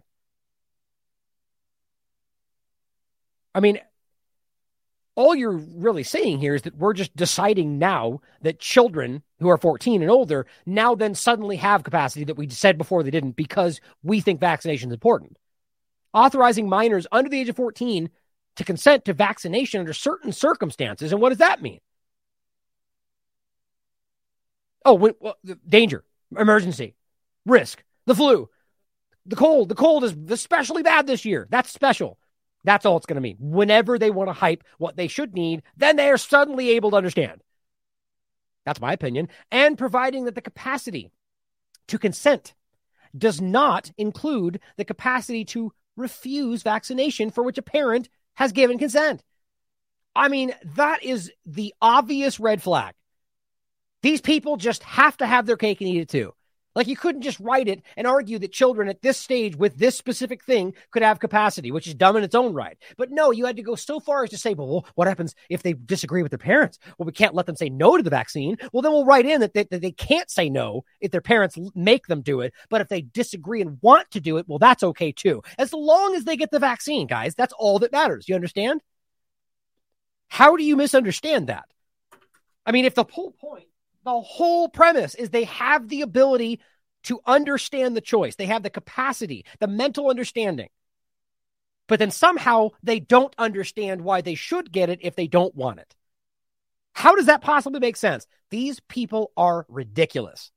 I 3.56 3.60
mean, 3.60 3.80
all 5.15 5.35
you're 5.35 5.52
really 5.52 6.03
saying 6.03 6.40
here 6.40 6.56
is 6.56 6.64
that 6.64 6.76
we're 6.76 6.94
just 6.94 7.15
deciding 7.15 7.77
now 7.77 8.22
that 8.41 8.60
children 8.60 9.22
who 9.40 9.49
are 9.49 9.57
14 9.57 10.02
and 10.02 10.10
older 10.10 10.48
now 10.65 10.95
then 10.95 11.14
suddenly 11.14 11.57
have 11.57 11.84
capacity 11.84 12.26
that 12.26 12.38
we 12.38 12.49
said 12.49 12.77
before 12.77 13.03
they 13.03 13.11
didn't 13.11 13.35
because 13.35 13.80
we 14.02 14.22
think 14.22 14.40
vaccination 14.40 14.90
is 14.90 14.94
important. 14.94 15.38
Authorizing 16.14 16.68
minors 16.68 17.06
under 17.11 17.30
the 17.30 17.40
age 17.40 17.49
of 17.49 17.56
14 17.56 18.10
to 18.56 18.64
consent 18.64 19.06
to 19.06 19.14
vaccination 19.14 19.80
under 19.80 19.94
certain 19.94 20.31
circumstances. 20.31 21.11
And 21.11 21.22
what 21.22 21.30
does 21.30 21.40
that 21.40 21.61
mean? 21.61 21.80
Oh, 24.85 24.95
well, 24.95 25.38
danger 25.68 26.03
emergency, 26.38 26.95
risk, 27.45 27.84
the 28.05 28.15
flu, 28.15 28.49
the 29.26 29.35
cold. 29.35 29.69
The 29.69 29.76
cold 29.76 30.03
is 30.03 30.15
especially 30.30 30.84
bad 30.84 31.07
this 31.07 31.26
year. 31.26 31.47
That's 31.49 31.72
special. 31.72 32.18
That's 32.64 32.85
all 32.85 32.97
it's 32.97 33.05
going 33.05 33.15
to 33.15 33.22
mean. 33.22 33.38
Whenever 33.39 33.99
they 33.99 34.11
want 34.11 34.30
to 34.30 34.34
hype 34.34 34.64
what 34.77 34.95
they 34.95 35.07
should 35.07 35.34
need, 35.34 35.64
then 35.76 35.95
they 35.95 36.10
are 36.10 36.18
suddenly 36.18 36.72
able 36.72 36.91
to 36.91 36.97
understand. 36.97 37.41
That's 38.65 38.81
my 38.81 38.93
opinion. 38.93 39.27
And 39.51 39.77
providing 39.77 40.26
that 40.26 40.35
the 40.35 40.41
capacity 40.41 41.11
to 41.88 41.99
consent 41.99 42.53
does 43.18 43.41
not 43.41 43.91
include 43.97 44.60
the 44.77 44.85
capacity 44.85 45.45
to 45.45 45.73
refuse 45.97 46.64
vaccination 46.64 47.30
for 47.30 47.43
which 47.43 47.57
a 47.57 47.61
parent 47.64 48.10
has 48.35 48.51
given 48.51 48.77
consent. 48.77 49.23
I 50.15 50.27
mean, 50.27 50.53
that 50.76 51.03
is 51.03 51.31
the 51.45 51.73
obvious 51.81 52.39
red 52.39 52.61
flag. 52.61 52.95
These 54.03 54.21
people 54.21 54.57
just 54.57 54.84
have 54.84 55.17
to 55.17 55.25
have 55.25 55.45
their 55.45 55.57
cake 55.57 55.81
and 55.81 55.89
eat 55.89 56.01
it 56.01 56.09
too. 56.09 56.34
Like 56.75 56.88
you 56.88 56.95
couldn't 56.95 57.21
just 57.21 57.39
write 57.39 57.67
it 57.67 57.84
and 57.95 58.07
argue 58.07 58.39
that 58.39 58.51
children 58.51 58.89
at 58.89 59.01
this 59.01 59.17
stage 59.17 59.55
with 59.55 59.77
this 59.77 59.97
specific 59.97 60.43
thing 60.43 60.73
could 60.91 61.03
have 61.03 61.19
capacity, 61.19 61.71
which 61.71 61.88
is 61.88 61.93
dumb 61.93 62.17
in 62.17 62.23
its 62.23 62.35
own 62.35 62.53
right. 62.53 62.77
But 62.97 63.11
no, 63.11 63.31
you 63.31 63.45
had 63.45 63.57
to 63.57 63.63
go 63.63 63.75
so 63.75 63.99
far 63.99 64.23
as 64.23 64.31
to 64.31 64.38
say, 64.38 64.55
well, 64.55 64.85
what 64.95 65.07
happens 65.07 65.35
if 65.49 65.61
they 65.61 65.73
disagree 65.73 66.23
with 66.23 66.31
their 66.31 66.39
parents? 66.39 66.80
Well, 66.97 67.05
we 67.05 67.11
can't 67.11 67.35
let 67.35 67.45
them 67.45 67.55
say 67.55 67.69
no 67.69 67.95
to 67.95 68.03
the 68.03 68.09
vaccine. 68.09 68.57
Well, 68.71 68.81
then 68.81 68.91
we'll 68.91 69.05
write 69.05 69.27
in 69.27 69.41
that 69.41 69.53
they, 69.53 69.63
that 69.63 69.81
they 69.81 69.91
can't 69.91 70.30
say 70.30 70.49
no 70.49 70.84
if 70.99 71.11
their 71.11 71.21
parents 71.21 71.57
make 71.75 72.07
them 72.07 72.21
do 72.21 72.41
it. 72.41 72.53
But 72.69 72.81
if 72.81 72.89
they 72.89 73.01
disagree 73.01 73.61
and 73.61 73.77
want 73.81 74.09
to 74.11 74.19
do 74.19 74.38
it, 74.38 74.47
well, 74.47 74.59
that's 74.59 74.84
okay 74.84 75.11
too. 75.11 75.43
As 75.59 75.73
long 75.73 76.15
as 76.15 76.23
they 76.23 76.35
get 76.35 76.49
the 76.49 76.59
vaccine, 76.59 77.07
guys, 77.07 77.35
that's 77.35 77.53
all 77.53 77.80
that 77.80 77.91
matters. 77.91 78.27
You 78.27 78.35
understand? 78.35 78.81
How 80.27 80.55
do 80.55 80.63
you 80.63 80.75
misunderstand 80.75 81.47
that? 81.47 81.65
I 82.65 82.71
mean, 82.71 82.85
if 82.85 82.95
the 82.95 83.05
whole 83.09 83.31
point 83.31 83.67
the 84.03 84.21
whole 84.21 84.69
premise 84.69 85.15
is 85.15 85.30
they 85.30 85.45
have 85.45 85.88
the 85.88 86.01
ability 86.01 86.59
to 87.03 87.19
understand 87.25 87.95
the 87.95 88.01
choice. 88.01 88.35
They 88.35 88.45
have 88.45 88.63
the 88.63 88.69
capacity, 88.69 89.45
the 89.59 89.67
mental 89.67 90.09
understanding. 90.09 90.69
But 91.88 91.99
then 91.99 92.11
somehow 92.11 92.69
they 92.81 92.99
don't 92.99 93.34
understand 93.38 94.01
why 94.01 94.21
they 94.21 94.35
should 94.35 94.71
get 94.71 94.89
it 94.89 94.99
if 95.01 95.15
they 95.15 95.27
don't 95.27 95.53
want 95.55 95.80
it. 95.80 95.95
How 96.93 97.15
does 97.15 97.25
that 97.25 97.41
possibly 97.41 97.80
make 97.80 97.97
sense? 97.97 98.25
These 98.49 98.80
people 98.81 99.31
are 99.35 99.65
ridiculous. 99.67 100.51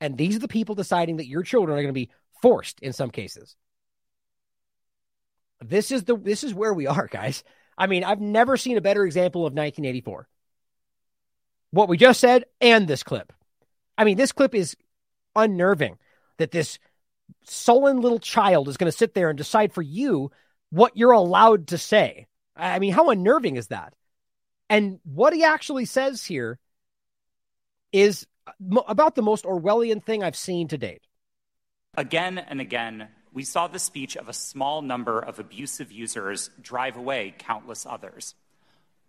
And 0.00 0.18
these 0.18 0.36
are 0.36 0.40
the 0.40 0.48
people 0.48 0.74
deciding 0.74 1.18
that 1.18 1.28
your 1.28 1.42
children 1.42 1.78
are 1.78 1.82
going 1.82 1.94
to 1.94 2.00
be 2.00 2.10
forced 2.42 2.80
in 2.80 2.92
some 2.92 3.10
cases. 3.10 3.56
This 5.60 5.90
is 5.90 6.04
the 6.04 6.16
this 6.16 6.44
is 6.44 6.52
where 6.52 6.74
we 6.74 6.86
are, 6.86 7.06
guys. 7.06 7.44
I 7.78 7.86
mean, 7.86 8.04
I've 8.04 8.20
never 8.20 8.56
seen 8.56 8.76
a 8.76 8.82
better 8.82 9.04
example 9.04 9.42
of 9.42 9.52
1984 9.52 10.28
what 11.76 11.88
we 11.88 11.96
just 11.96 12.20
said 12.20 12.44
and 12.60 12.88
this 12.88 13.02
clip. 13.02 13.32
I 13.98 14.04
mean, 14.04 14.16
this 14.16 14.32
clip 14.32 14.54
is 14.54 14.76
unnerving 15.34 15.98
that 16.38 16.50
this 16.50 16.78
sullen 17.44 18.00
little 18.00 18.18
child 18.18 18.68
is 18.68 18.76
going 18.76 18.90
to 18.90 18.96
sit 18.96 19.14
there 19.14 19.28
and 19.28 19.36
decide 19.36 19.72
for 19.72 19.82
you 19.82 20.30
what 20.70 20.96
you're 20.96 21.12
allowed 21.12 21.68
to 21.68 21.78
say. 21.78 22.26
I 22.56 22.78
mean, 22.78 22.92
how 22.92 23.10
unnerving 23.10 23.56
is 23.56 23.68
that? 23.68 23.92
And 24.68 24.98
what 25.04 25.34
he 25.34 25.44
actually 25.44 25.84
says 25.84 26.24
here 26.24 26.58
is 27.92 28.26
uh, 28.46 28.80
about 28.88 29.14
the 29.14 29.22
most 29.22 29.44
Orwellian 29.44 30.02
thing 30.02 30.24
I've 30.24 30.36
seen 30.36 30.68
to 30.68 30.78
date. 30.78 31.02
Again 31.96 32.38
and 32.38 32.60
again, 32.60 33.08
we 33.32 33.44
saw 33.44 33.68
the 33.68 33.78
speech 33.78 34.16
of 34.16 34.28
a 34.28 34.32
small 34.32 34.82
number 34.82 35.20
of 35.20 35.38
abusive 35.38 35.92
users 35.92 36.50
drive 36.60 36.96
away 36.96 37.34
countless 37.38 37.86
others 37.86 38.34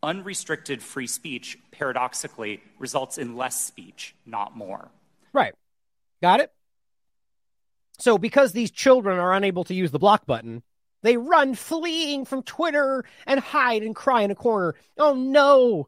unrestricted 0.04 0.82
free 0.82 1.08
speech 1.08 1.58
paradoxically 1.72 2.62
results 2.80 3.18
in 3.18 3.36
less 3.36 3.60
speech, 3.66 4.16
not 4.26 4.56
more. 4.56 4.90
Right. 5.34 5.54
Got 6.22 6.40
it? 6.40 6.52
So, 8.00 8.18
because 8.18 8.52
these 8.52 8.72
children 8.72 9.18
are 9.18 9.34
unable 9.34 9.64
to 9.66 9.74
use 9.74 9.92
the 9.92 10.00
block 10.00 10.26
button, 10.26 10.62
they 11.04 11.18
run 11.18 11.56
fleeing 11.56 12.26
from 12.26 12.44
Twitter 12.44 13.06
and 13.26 13.40
hide 13.40 13.84
and 13.84 13.96
cry 13.96 14.22
in 14.22 14.32
a 14.32 14.36
corner. 14.36 14.76
Oh 14.98 15.14
no! 15.14 15.88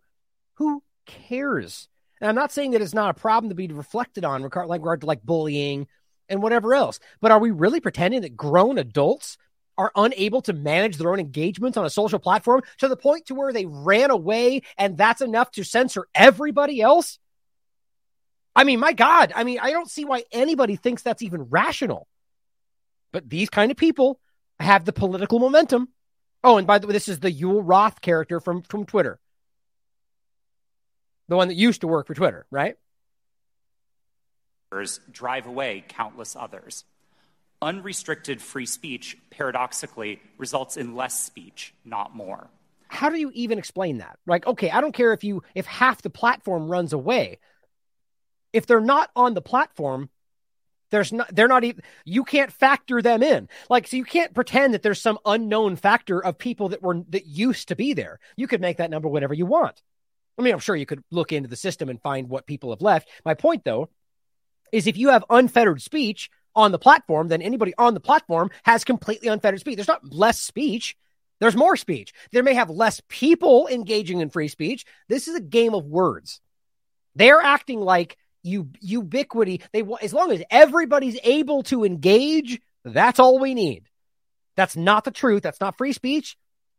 Who 0.56 0.84
cares? 1.06 1.88
And 2.20 2.30
I'm 2.30 2.36
not 2.36 2.52
saying 2.52 2.72
that 2.72 2.82
it's 2.82 2.94
not 2.94 3.12
a 3.12 3.20
problem 3.20 3.50
to 3.50 3.56
be 3.56 3.68
reflected 3.68 4.26
on, 4.26 4.44
regard 4.44 4.68
like 4.68 4.82
regard 4.82 5.02
to 5.02 5.08
like 5.08 5.24
bullying 5.24 5.88
and 6.28 6.42
whatever 6.42 6.74
else. 6.74 7.00
But 7.22 7.32
are 7.32 7.40
we 7.40 7.52
really 7.52 7.80
pretending 7.80 8.22
that 8.22 8.38
grown 8.38 8.78
adults 8.78 9.38
are 9.80 9.94
unable 9.96 10.42
to 10.42 10.52
manage 10.52 10.98
their 10.98 11.10
own 11.10 11.22
engagements 11.22 11.78
on 11.78 11.86
a 11.86 11.90
social 11.90 12.20
platform 12.20 12.62
to 12.80 12.90
the 12.90 12.98
point 12.98 13.28
to 13.28 13.34
where 13.34 13.54
they 13.54 13.66
ran 13.66 14.12
away 14.12 14.62
and 14.78 14.98
that's 14.98 15.22
enough 15.22 15.50
to 15.52 15.64
censor 15.64 16.06
everybody 16.14 16.82
else? 16.82 17.18
I 18.54 18.66
mean, 18.66 18.82
my 18.82 18.92
God, 18.92 19.32
I 19.34 19.46
mean, 19.46 19.58
I 19.62 19.72
don't 19.72 19.90
see 19.90 20.04
why 20.04 20.26
anybody 20.34 20.76
thinks 20.76 21.02
that's 21.02 21.22
even 21.22 21.44
rational. 21.44 22.08
But 23.14 23.30
these 23.30 23.50
kind 23.50 23.72
of 23.72 23.78
people 23.78 24.20
have 24.60 24.84
the 24.84 24.92
political 24.92 25.40
momentum. 25.40 25.88
Oh, 26.44 26.58
and 26.58 26.68
by 26.68 26.80
the 26.80 26.88
way, 26.88 26.94
this 26.94 27.08
is 27.08 27.20
the 27.20 27.32
Yoel 27.32 27.62
Roth 27.64 28.02
character 28.02 28.42
from, 28.42 28.64
from 28.64 28.86
Twitter. 28.86 29.18
The 31.30 31.38
one 31.38 31.48
that 31.48 31.54
used 31.56 31.82
to 31.82 31.88
work 31.88 32.06
for 32.06 32.14
Twitter, 32.14 32.46
right? 32.52 32.76
drive 35.12 35.48
away 35.48 35.86
countless 35.88 36.36
others. 36.36 36.84
Unrestricted 37.62 38.42
free 38.42 38.66
speech, 38.66 39.18
paradoxically, 39.32 40.22
results 40.38 40.78
in 40.78 40.96
less 40.96 41.22
speech, 41.22 41.74
not 41.84 42.16
more. 42.16 42.50
How 42.88 43.10
do 43.10 43.20
you 43.20 43.32
even 43.34 43.60
explain 43.60 44.00
that? 44.00 44.18
Like, 44.26 44.48
okay, 44.48 44.72
I 44.72 44.82
don't 44.82 44.94
care 44.94 45.14
if 45.14 45.24
you 45.24 45.44
if 45.54 45.66
half 45.66 46.02
the 46.02 46.10
platform 46.10 46.70
runs 46.70 46.94
away. 46.94 47.40
If 48.54 48.66
they're 48.66 48.80
not 48.80 49.12
on 49.16 49.34
the 49.36 49.42
platform, 49.42 50.10
there's 50.90 51.14
not 51.14 51.34
they're 51.34 51.48
not 51.48 51.64
even 51.64 51.84
you 52.06 52.24
can't 52.24 52.52
factor 52.52 53.02
them 53.02 53.22
in. 53.22 53.48
Like 53.70 53.88
so 53.88 53.98
you 53.98 54.04
can't 54.06 54.34
pretend 54.34 54.74
that 54.74 54.82
there's 54.82 55.02
some 55.02 55.20
unknown 55.26 55.76
factor 55.76 56.24
of 56.24 56.38
people 56.38 56.70
that 56.70 56.82
were 56.82 57.04
that 57.10 57.26
used 57.26 57.68
to 57.68 57.76
be 57.76 57.94
there. 57.94 58.20
You 58.36 58.48
could 58.48 58.62
make 58.62 58.78
that 58.78 58.90
number 58.90 59.08
whatever 59.08 59.34
you 59.34 59.46
want. 59.46 59.82
I 60.38 60.42
mean, 60.42 60.54
I'm 60.54 60.60
sure 60.60 60.76
you 60.76 60.86
could 60.86 61.04
look 61.12 61.32
into 61.32 61.50
the 61.50 61.56
system 61.56 61.90
and 61.90 62.02
find 62.02 62.30
what 62.30 62.48
people 62.48 62.72
have 62.72 62.82
left. 62.82 63.10
My 63.26 63.34
point 63.34 63.64
though 63.66 63.90
is 64.72 64.88
if 64.88 64.98
you 64.98 65.10
have 65.10 65.26
unfettered 65.30 65.82
speech 65.82 66.30
on 66.60 66.74
the 66.74 66.78
platform, 66.78 67.30
then 67.30 67.42
anybody 67.42 67.74
on 67.78 67.94
the 67.94 68.02
platform 68.02 68.52
has 68.64 68.84
completely 68.84 69.30
unfettered 69.30 69.62
speech. 69.62 69.78
There's 69.78 69.88
not 69.88 70.14
less 70.14 70.40
speech. 70.40 70.98
There's 71.40 71.56
more 71.56 71.78
speech. 71.78 72.14
There 72.34 72.44
may 72.44 72.54
have 72.54 72.70
less 72.70 73.02
people 73.08 73.70
engaging 73.70 74.20
in 74.20 74.30
free 74.30 74.50
speech. 74.50 74.86
This 75.08 75.30
is 75.30 75.36
a 75.36 75.42
game 75.42 75.74
of 75.74 75.86
words. 75.86 76.42
They're 77.16 77.42
acting 77.42 77.80
like 77.80 78.18
you 78.44 78.70
ubiquity. 78.82 79.62
They 79.72 79.84
as 80.02 80.14
long 80.14 80.32
as 80.32 80.44
everybody's 80.52 81.18
able 81.24 81.64
to 81.64 81.86
engage, 81.86 82.60
that's 82.84 83.20
all 83.20 83.40
we 83.40 83.54
need. 83.54 83.86
That's 84.58 84.76
not 84.76 85.06
the 85.06 85.12
truth. 85.12 85.44
That's 85.44 85.62
not 85.62 85.78
free 85.78 85.94
speech, 85.94 86.38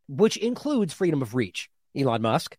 which 0.09 0.36
includes 0.36 0.93
freedom 0.93 1.23
of 1.23 1.35
reach. 1.35 1.70
Elon 1.97 2.20
Musk. 2.20 2.57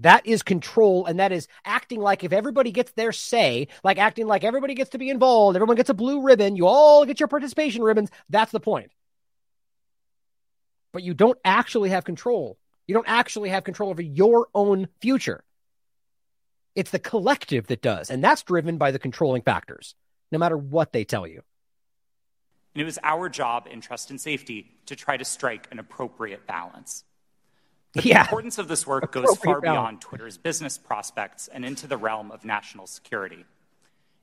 That 0.00 0.26
is 0.26 0.42
control, 0.42 1.06
and 1.06 1.20
that 1.20 1.32
is 1.32 1.48
acting 1.64 2.00
like 2.00 2.22
if 2.22 2.32
everybody 2.32 2.70
gets 2.70 2.92
their 2.92 3.12
say, 3.12 3.68
like 3.82 3.98
acting 3.98 4.26
like 4.26 4.44
everybody 4.44 4.74
gets 4.74 4.90
to 4.90 4.98
be 4.98 5.08
involved, 5.08 5.56
everyone 5.56 5.76
gets 5.76 5.88
a 5.88 5.94
blue 5.94 6.22
ribbon, 6.22 6.56
you 6.56 6.66
all 6.66 7.06
get 7.06 7.18
your 7.18 7.28
participation 7.28 7.82
ribbons. 7.82 8.10
That's 8.28 8.52
the 8.52 8.60
point. 8.60 8.90
But 10.92 11.02
you 11.02 11.14
don't 11.14 11.38
actually 11.44 11.90
have 11.90 12.04
control. 12.04 12.58
You 12.86 12.94
don't 12.94 13.08
actually 13.08 13.48
have 13.48 13.64
control 13.64 13.90
over 13.90 14.02
your 14.02 14.48
own 14.54 14.88
future. 15.00 15.42
It's 16.74 16.90
the 16.90 16.98
collective 16.98 17.68
that 17.68 17.80
does, 17.80 18.10
and 18.10 18.22
that's 18.22 18.42
driven 18.42 18.76
by 18.76 18.90
the 18.90 18.98
controlling 18.98 19.42
factors, 19.42 19.94
no 20.30 20.38
matter 20.38 20.58
what 20.58 20.92
they 20.92 21.04
tell 21.04 21.26
you. 21.26 21.42
And 22.74 22.82
it 22.82 22.84
was 22.84 22.98
our 23.02 23.30
job 23.30 23.66
in 23.70 23.80
trust 23.80 24.10
and 24.10 24.20
safety 24.20 24.76
to 24.84 24.94
try 24.94 25.16
to 25.16 25.24
strike 25.24 25.68
an 25.72 25.78
appropriate 25.78 26.46
balance. 26.46 27.04
But 27.96 28.04
yeah. 28.04 28.18
the 28.18 28.20
importance 28.28 28.58
of 28.58 28.68
this 28.68 28.86
work 28.86 29.12
goes 29.12 29.36
far 29.38 29.60
beyond 29.60 30.00
Twitter's 30.00 30.38
business 30.38 30.78
prospects 30.78 31.48
and 31.48 31.64
into 31.64 31.86
the 31.86 31.96
realm 31.96 32.30
of 32.30 32.44
national 32.44 32.86
security. 32.86 33.44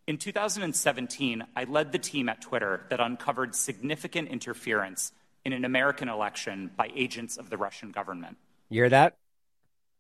In 0.06 0.18
2017, 0.18 1.44
I 1.56 1.64
led 1.64 1.92
the 1.92 2.00
team 2.00 2.30
at 2.30 2.42
Twitter 2.42 2.86
that 2.90 3.00
uncovered 3.00 3.56
significant 3.56 4.28
interference 4.30 5.12
in 5.46 5.54
an 5.54 5.66
American 5.66 6.10
election 6.10 6.72
by 6.76 6.90
agents 6.96 7.38
of 7.38 7.50
the 7.50 7.58
Russian 7.58 7.92
government. 7.92 8.38
You 8.70 8.82
hear 8.82 8.90
that? 8.90 9.18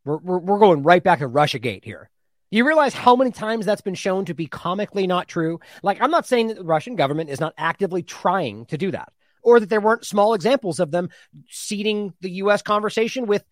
We're, 0.06 0.18
we're, 0.18 0.40
we're 0.40 0.60
going 0.60 0.84
right 0.84 1.04
back 1.04 1.20
to 1.20 1.30
Russiagate 1.30 1.86
here. 1.86 2.10
You 2.52 2.68
realize 2.68 2.94
how 2.94 3.16
many 3.16 3.32
times 3.32 3.66
that's 3.66 3.82
been 3.82 3.96
shown 3.96 4.26
to 4.26 4.34
be 4.34 4.46
comically 4.46 5.08
not 5.08 5.28
true? 5.28 5.60
Like, 5.82 6.02
I'm 6.02 6.12
not 6.12 6.28
saying 6.28 6.50
that 6.50 6.58
the 6.58 6.64
Russian 6.64 6.96
government 6.96 7.30
is 7.30 7.40
not 7.40 7.54
actively 7.58 8.04
trying 8.04 8.66
to 8.68 8.78
do 8.78 8.92
that, 8.92 9.12
or 9.42 9.60
that 9.60 9.70
there 9.70 9.82
weren't 9.82 10.06
small 10.06 10.34
examples 10.34 10.80
of 10.80 10.92
them 10.92 11.10
seeding 11.50 12.14
the 12.22 12.30
U.S. 12.30 12.62
conversation 12.62 13.26
with 13.26 13.44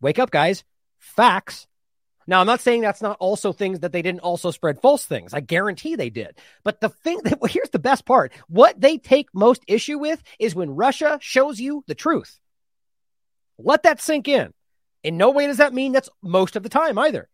wake 0.00 0.18
up, 0.18 0.30
guys. 0.30 0.64
Facts. 0.98 1.66
Now, 2.26 2.40
I'm 2.40 2.46
not 2.46 2.60
saying 2.60 2.82
that's 2.82 3.02
not 3.02 3.16
also 3.18 3.52
things 3.52 3.80
that 3.80 3.92
they 3.92 4.02
didn't 4.02 4.20
also 4.20 4.50
spread 4.50 4.80
false 4.80 5.04
things. 5.04 5.34
I 5.34 5.40
guarantee 5.40 5.96
they 5.96 6.10
did. 6.10 6.38
But 6.62 6.80
the 6.80 6.88
thing 6.88 7.20
that, 7.24 7.40
well, 7.40 7.50
here's 7.50 7.70
the 7.70 7.78
best 7.78 8.04
part 8.04 8.32
what 8.48 8.80
they 8.80 8.98
take 8.98 9.28
most 9.34 9.64
issue 9.66 9.98
with 9.98 10.22
is 10.38 10.54
when 10.54 10.76
Russia 10.76 11.18
shows 11.20 11.58
you 11.58 11.82
the 11.86 11.94
truth. 11.94 12.38
Let 13.58 13.82
that 13.82 14.00
sink 14.00 14.28
in. 14.28 14.52
In 15.02 15.16
no 15.16 15.30
way 15.30 15.46
does 15.46 15.56
that 15.58 15.74
mean 15.74 15.92
that's 15.92 16.10
most 16.22 16.56
of 16.56 16.62
the 16.62 16.68
time 16.68 16.98
either. 16.98 17.28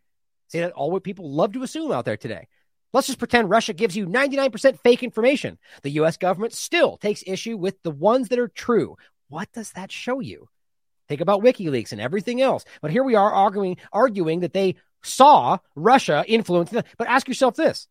See, 0.48 0.60
that 0.60 0.72
all 0.72 0.90
what 0.90 1.04
people 1.04 1.30
love 1.30 1.52
to 1.52 1.62
assume 1.62 1.92
out 1.92 2.04
there 2.04 2.16
today. 2.16 2.48
Let's 2.92 3.08
just 3.08 3.18
pretend 3.18 3.50
Russia 3.50 3.72
gives 3.72 3.96
you 3.96 4.06
99% 4.06 4.80
fake 4.80 5.02
information. 5.02 5.58
The 5.82 5.90
US 5.90 6.16
government 6.16 6.52
still 6.52 6.96
takes 6.96 7.22
issue 7.26 7.56
with 7.56 7.82
the 7.82 7.90
ones 7.90 8.28
that 8.28 8.38
are 8.38 8.48
true. 8.48 8.96
What 9.28 9.52
does 9.52 9.72
that 9.72 9.90
show 9.90 10.20
you? 10.20 10.48
Think 11.08 11.20
about 11.20 11.42
WikiLeaks 11.42 11.92
and 11.92 12.00
everything 12.00 12.40
else. 12.40 12.64
But 12.80 12.90
here 12.90 13.04
we 13.04 13.14
are 13.14 13.32
arguing 13.32 13.76
arguing 13.92 14.40
that 14.40 14.52
they 14.52 14.76
saw 15.02 15.58
Russia 15.74 16.24
influence. 16.26 16.70
The, 16.70 16.84
but 16.98 17.08
ask 17.08 17.28
yourself 17.28 17.56
this: 17.56 17.86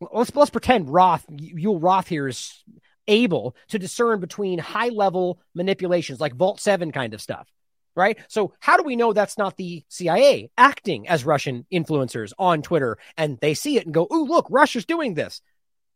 Let's 0.00 0.34
let's 0.34 0.50
pretend 0.50 0.90
Roth, 0.90 1.26
Yoel 1.28 1.82
Roth 1.82 2.08
here 2.08 2.28
is 2.28 2.64
able 3.06 3.54
to 3.68 3.78
discern 3.78 4.20
between 4.20 4.58
high 4.58 4.88
level 4.88 5.40
manipulations 5.54 6.20
like 6.20 6.34
Vault 6.34 6.60
Seven 6.60 6.92
kind 6.92 7.12
of 7.12 7.20
stuff, 7.20 7.46
right? 7.94 8.18
So 8.28 8.54
how 8.60 8.76
do 8.76 8.82
we 8.82 8.96
know 8.96 9.12
that's 9.12 9.38
not 9.38 9.56
the 9.56 9.84
CIA 9.88 10.50
acting 10.56 11.06
as 11.08 11.24
Russian 11.24 11.66
influencers 11.72 12.32
on 12.38 12.62
Twitter 12.62 12.96
and 13.16 13.38
they 13.40 13.54
see 13.54 13.76
it 13.76 13.84
and 13.84 13.94
go, 13.94 14.08
"Ooh, 14.12 14.24
look, 14.24 14.46
Russia's 14.50 14.86
doing 14.86 15.14
this." 15.14 15.42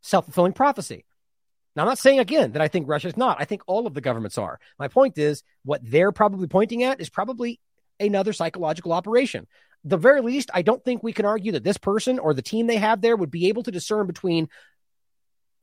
Self 0.03 0.27
fulfilling 0.27 0.53
prophecy. 0.53 1.05
Now, 1.77 1.83
I'm 1.83 1.89
not 1.89 1.99
saying 1.99 2.19
again 2.19 2.53
that 2.53 2.63
I 2.63 2.69
think 2.69 2.89
Russia's 2.89 3.17
not. 3.17 3.37
I 3.41 3.45
think 3.45 3.63
all 3.67 3.87
of 3.87 3.95
the 3.95 4.01
governments 4.01 4.39
are. 4.39 4.59
My 4.79 4.89
point 4.89 5.17
is 5.19 5.43
what 5.65 5.81
they're 5.85 6.13
probably 6.13 6.49
pointing 6.49 6.83
at 6.83 7.01
is 7.01 7.09
probably 7.09 7.61
another 8.01 8.33
psychological 8.33 8.93
operation. 8.93 9.47
The 9.85 9.97
very 9.97 10.21
least, 10.21 10.51
I 10.53 10.63
don't 10.63 10.85
think 10.85 11.03
we 11.03 11.13
can 11.13 11.25
argue 11.25 11.53
that 11.53 11.65
this 11.65 11.79
person 11.79 12.19
or 12.19 12.35
the 12.35 12.43
team 12.43 12.67
they 12.67 12.77
have 12.77 13.01
there 13.01 13.17
would 13.17 13.31
be 13.31 13.49
able 13.49 13.63
to 13.63 13.71
discern 13.71 14.07
between 14.07 14.49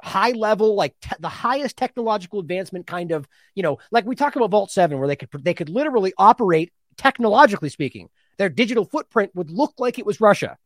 high 0.02 0.32
level, 0.32 0.76
like 0.76 0.98
te- 1.02 1.16
the 1.20 1.30
highest 1.30 1.78
technological 1.78 2.40
advancement 2.40 2.88
kind 2.88 3.12
of, 3.12 3.28
you 3.56 3.64
know, 3.64 3.78
like 3.92 4.06
we 4.06 4.16
talk 4.16 4.36
about 4.36 4.52
Vault 4.52 4.72
7, 4.72 4.98
where 4.98 5.08
they 5.08 5.16
could, 5.16 5.30
they 5.44 5.54
could 5.54 5.70
literally 5.70 6.14
operate 6.18 6.72
technologically 6.98 7.70
speaking. 7.70 8.10
Their 8.38 8.50
digital 8.50 8.86
footprint 8.86 9.32
would 9.36 9.50
look 9.50 9.74
like 9.78 10.00
it 10.00 10.06
was 10.06 10.22
Russia. 10.22 10.58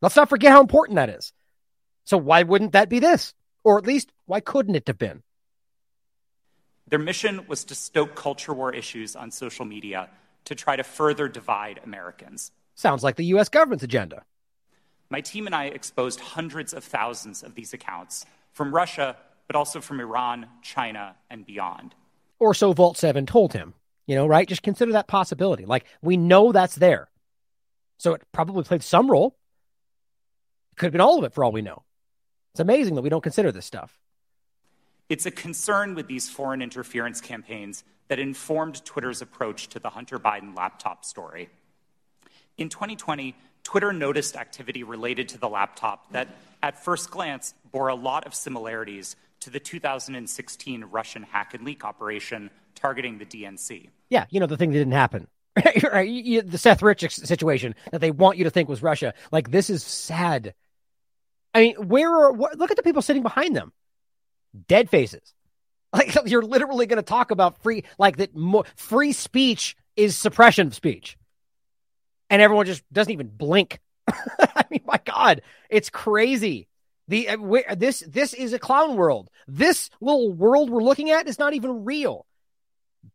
Let's 0.00 0.16
not 0.16 0.28
forget 0.28 0.52
how 0.52 0.60
important 0.60 0.96
that 0.96 1.10
is. 1.10 1.32
So 2.04 2.16
why 2.16 2.42
wouldn't 2.42 2.72
that 2.72 2.88
be 2.88 2.98
this? 2.98 3.34
Or 3.64 3.78
at 3.78 3.86
least, 3.86 4.12
why 4.26 4.40
couldn't 4.40 4.74
it 4.74 4.86
have 4.86 4.98
been? 4.98 5.22
Their 6.88 6.98
mission 6.98 7.46
was 7.46 7.64
to 7.64 7.74
stoke 7.74 8.14
culture 8.14 8.52
war 8.52 8.74
issues 8.74 9.14
on 9.14 9.30
social 9.30 9.64
media 9.64 10.10
to 10.46 10.54
try 10.54 10.76
to 10.76 10.82
further 10.82 11.28
divide 11.28 11.80
Americans. 11.84 12.50
Sounds 12.74 13.04
like 13.04 13.16
the 13.16 13.26
U.S. 13.26 13.48
government's 13.48 13.84
agenda. 13.84 14.24
My 15.08 15.20
team 15.20 15.46
and 15.46 15.54
I 15.54 15.66
exposed 15.66 16.20
hundreds 16.20 16.72
of 16.72 16.82
thousands 16.84 17.42
of 17.42 17.54
these 17.54 17.72
accounts 17.72 18.24
from 18.52 18.74
Russia, 18.74 19.16
but 19.46 19.56
also 19.56 19.80
from 19.80 20.00
Iran, 20.00 20.46
China, 20.62 21.14
and 21.28 21.44
beyond. 21.44 21.94
Or 22.38 22.54
so 22.54 22.72
Vault 22.72 22.96
7 22.96 23.26
told 23.26 23.52
him. 23.52 23.74
You 24.06 24.16
know, 24.16 24.26
right? 24.26 24.48
Just 24.48 24.62
consider 24.62 24.92
that 24.92 25.06
possibility. 25.06 25.66
Like, 25.66 25.84
we 26.02 26.16
know 26.16 26.50
that's 26.50 26.74
there. 26.74 27.08
So 27.98 28.14
it 28.14 28.22
probably 28.32 28.64
played 28.64 28.82
some 28.82 29.08
role. 29.08 29.36
Could 30.76 30.86
have 30.86 30.92
been 30.92 31.00
all 31.00 31.18
of 31.18 31.24
it 31.24 31.34
for 31.34 31.44
all 31.44 31.52
we 31.52 31.62
know. 31.62 31.84
It's 32.52 32.60
amazing 32.60 32.94
that 32.96 33.02
we 33.02 33.08
don't 33.08 33.22
consider 33.22 33.52
this 33.52 33.66
stuff. 33.66 33.98
It's 35.08 35.26
a 35.26 35.30
concern 35.30 35.94
with 35.94 36.06
these 36.06 36.28
foreign 36.30 36.62
interference 36.62 37.20
campaigns 37.20 37.84
that 38.08 38.18
informed 38.18 38.84
Twitter's 38.84 39.22
approach 39.22 39.68
to 39.68 39.78
the 39.78 39.90
Hunter 39.90 40.18
Biden 40.18 40.56
laptop 40.56 41.04
story. 41.04 41.48
In 42.58 42.68
2020, 42.68 43.34
Twitter 43.62 43.92
noticed 43.92 44.36
activity 44.36 44.82
related 44.82 45.28
to 45.30 45.38
the 45.38 45.48
laptop 45.48 46.10
that, 46.12 46.28
at 46.62 46.82
first 46.84 47.10
glance, 47.10 47.54
bore 47.70 47.88
a 47.88 47.94
lot 47.94 48.26
of 48.26 48.34
similarities 48.34 49.16
to 49.40 49.50
the 49.50 49.60
2016 49.60 50.84
Russian 50.84 51.22
hack 51.22 51.54
and 51.54 51.64
leak 51.64 51.84
operation 51.84 52.50
targeting 52.74 53.18
the 53.18 53.26
DNC. 53.26 53.88
Yeah, 54.10 54.26
you 54.30 54.40
know, 54.40 54.46
the 54.46 54.56
thing 54.56 54.70
that 54.70 54.78
didn't 54.78 54.92
happen. 54.92 55.26
right? 55.92 56.48
The 56.48 56.58
Seth 56.58 56.82
Rich 56.82 57.08
situation 57.16 57.74
that 57.90 58.00
they 58.00 58.10
want 58.10 58.38
you 58.38 58.44
to 58.44 58.50
think 58.50 58.68
was 58.68 58.82
Russia. 58.82 59.14
Like, 59.32 59.50
this 59.50 59.70
is 59.70 59.82
sad. 59.82 60.54
I 61.54 61.60
mean, 61.60 61.88
where 61.88 62.10
are 62.10 62.32
what, 62.32 62.58
look 62.58 62.70
at 62.70 62.76
the 62.76 62.82
people 62.82 63.02
sitting 63.02 63.22
behind 63.22 63.56
them, 63.56 63.72
dead 64.68 64.90
faces. 64.90 65.34
Like 65.92 66.14
you're 66.26 66.42
literally 66.42 66.86
going 66.86 66.98
to 66.98 67.02
talk 67.02 67.32
about 67.32 67.60
free, 67.64 67.82
like 67.98 68.18
that. 68.18 68.36
Mo- 68.36 68.62
free 68.76 69.10
speech 69.12 69.76
is 69.96 70.16
suppression 70.16 70.68
of 70.68 70.74
speech, 70.76 71.18
and 72.28 72.40
everyone 72.40 72.66
just 72.66 72.84
doesn't 72.92 73.12
even 73.12 73.26
blink. 73.26 73.80
I 74.08 74.64
mean, 74.70 74.82
my 74.84 75.00
God, 75.04 75.42
it's 75.68 75.90
crazy. 75.90 76.68
The 77.08 77.28
uh, 77.28 77.74
this 77.74 78.04
this 78.06 78.34
is 78.34 78.52
a 78.52 78.58
clown 78.60 78.94
world. 78.94 79.30
This 79.48 79.90
little 80.00 80.32
world 80.32 80.70
we're 80.70 80.80
looking 80.80 81.10
at 81.10 81.26
is 81.26 81.40
not 81.40 81.54
even 81.54 81.84
real. 81.84 82.24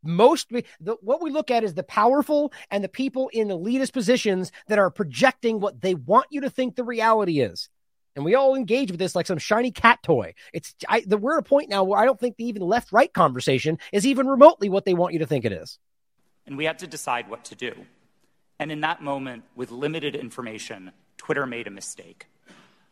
Most 0.03 0.49
the, 0.49 0.97
what 0.99 1.21
we 1.21 1.31
look 1.31 1.49
at 1.49 1.63
is 1.63 1.75
the 1.75 1.83
powerful 1.83 2.51
and 2.69 2.83
the 2.83 2.89
people 2.89 3.29
in 3.31 3.47
elitist 3.47 3.93
positions 3.93 4.51
that 4.67 4.79
are 4.79 4.89
projecting 4.89 5.61
what 5.61 5.79
they 5.79 5.95
want 5.95 6.25
you 6.29 6.41
to 6.41 6.49
think 6.49 6.75
the 6.75 6.83
reality 6.83 7.39
is. 7.39 7.69
And 8.15 8.23
we 8.23 8.35
all 8.35 8.55
engage 8.55 8.91
with 8.91 8.99
this 8.99 9.15
like 9.15 9.27
some 9.27 9.37
shiny 9.37 9.71
cat 9.71 9.99
toy. 10.03 10.33
It's 10.53 10.73
I, 10.87 11.01
the, 11.05 11.17
we're 11.17 11.37
at 11.37 11.39
a 11.39 11.43
point 11.43 11.69
now 11.69 11.83
where 11.83 11.99
I 11.99 12.05
don't 12.05 12.19
think 12.19 12.37
the 12.37 12.45
even 12.45 12.61
left 12.61 12.91
right 12.91 13.11
conversation 13.13 13.77
is 13.91 14.05
even 14.05 14.27
remotely 14.27 14.69
what 14.69 14.85
they 14.85 14.93
want 14.93 15.13
you 15.13 15.19
to 15.19 15.25
think 15.25 15.45
it 15.45 15.51
is. 15.51 15.79
And 16.47 16.57
we 16.57 16.65
had 16.65 16.79
to 16.79 16.87
decide 16.87 17.29
what 17.29 17.43
to 17.45 17.55
do. 17.55 17.73
And 18.59 18.71
in 18.71 18.81
that 18.81 19.01
moment, 19.01 19.43
with 19.55 19.71
limited 19.71 20.15
information, 20.15 20.91
Twitter 21.17 21.45
made 21.45 21.67
a 21.67 21.71
mistake. 21.71 22.27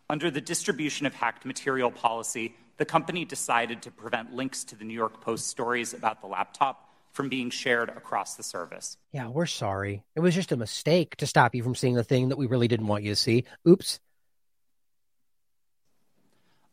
Under 0.09 0.29
the 0.29 0.41
distribution 0.41 1.05
of 1.05 1.13
hacked 1.13 1.45
material 1.45 1.89
policy, 1.89 2.55
the 2.77 2.85
company 2.85 3.23
decided 3.23 3.81
to 3.83 3.91
prevent 3.91 4.33
links 4.33 4.63
to 4.65 4.75
the 4.75 4.83
New 4.83 4.93
York 4.93 5.21
Post 5.21 5.47
stories 5.47 5.93
about 5.93 6.21
the 6.21 6.27
laptop 6.27 6.89
from 7.13 7.29
being 7.29 7.49
shared 7.51 7.89
across 7.89 8.35
the 8.35 8.43
service. 8.43 8.97
Yeah, 9.11 9.27
we're 9.27 9.45
sorry. 9.45 10.03
It 10.15 10.19
was 10.19 10.35
just 10.35 10.51
a 10.51 10.57
mistake 10.57 11.15
to 11.17 11.27
stop 11.27 11.55
you 11.55 11.63
from 11.63 11.75
seeing 11.75 11.93
the 11.93 12.03
thing 12.03 12.29
that 12.29 12.37
we 12.37 12.47
really 12.47 12.67
didn't 12.67 12.87
want 12.87 13.03
you 13.03 13.11
to 13.11 13.15
see. 13.15 13.45
Oops. 13.67 13.99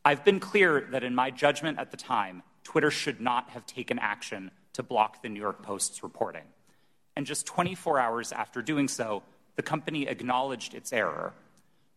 I've 0.04 0.24
been 0.24 0.40
clear 0.40 0.88
that 0.92 1.04
in 1.04 1.14
my 1.14 1.30
judgment 1.30 1.78
at 1.78 1.90
the 1.90 1.96
time, 1.96 2.42
Twitter 2.64 2.90
should 2.90 3.20
not 3.20 3.50
have 3.50 3.66
taken 3.66 3.98
action 3.98 4.50
to 4.72 4.82
block 4.82 5.22
the 5.22 5.28
New 5.28 5.40
York 5.40 5.62
Post's 5.62 6.02
reporting. 6.02 6.44
And 7.16 7.26
just 7.26 7.46
24 7.46 7.98
hours 7.98 8.32
after 8.32 8.62
doing 8.62 8.88
so, 8.88 9.22
the 9.56 9.62
company 9.62 10.06
acknowledged 10.06 10.74
its 10.74 10.92
error. 10.92 11.34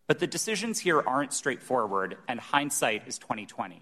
But 0.08 0.20
the 0.20 0.28
decisions 0.28 0.80
here 0.80 1.00
aren't 1.00 1.32
straightforward, 1.32 2.18
and 2.28 2.40
hindsight 2.40 3.08
is 3.08 3.18
2020. 3.20 3.82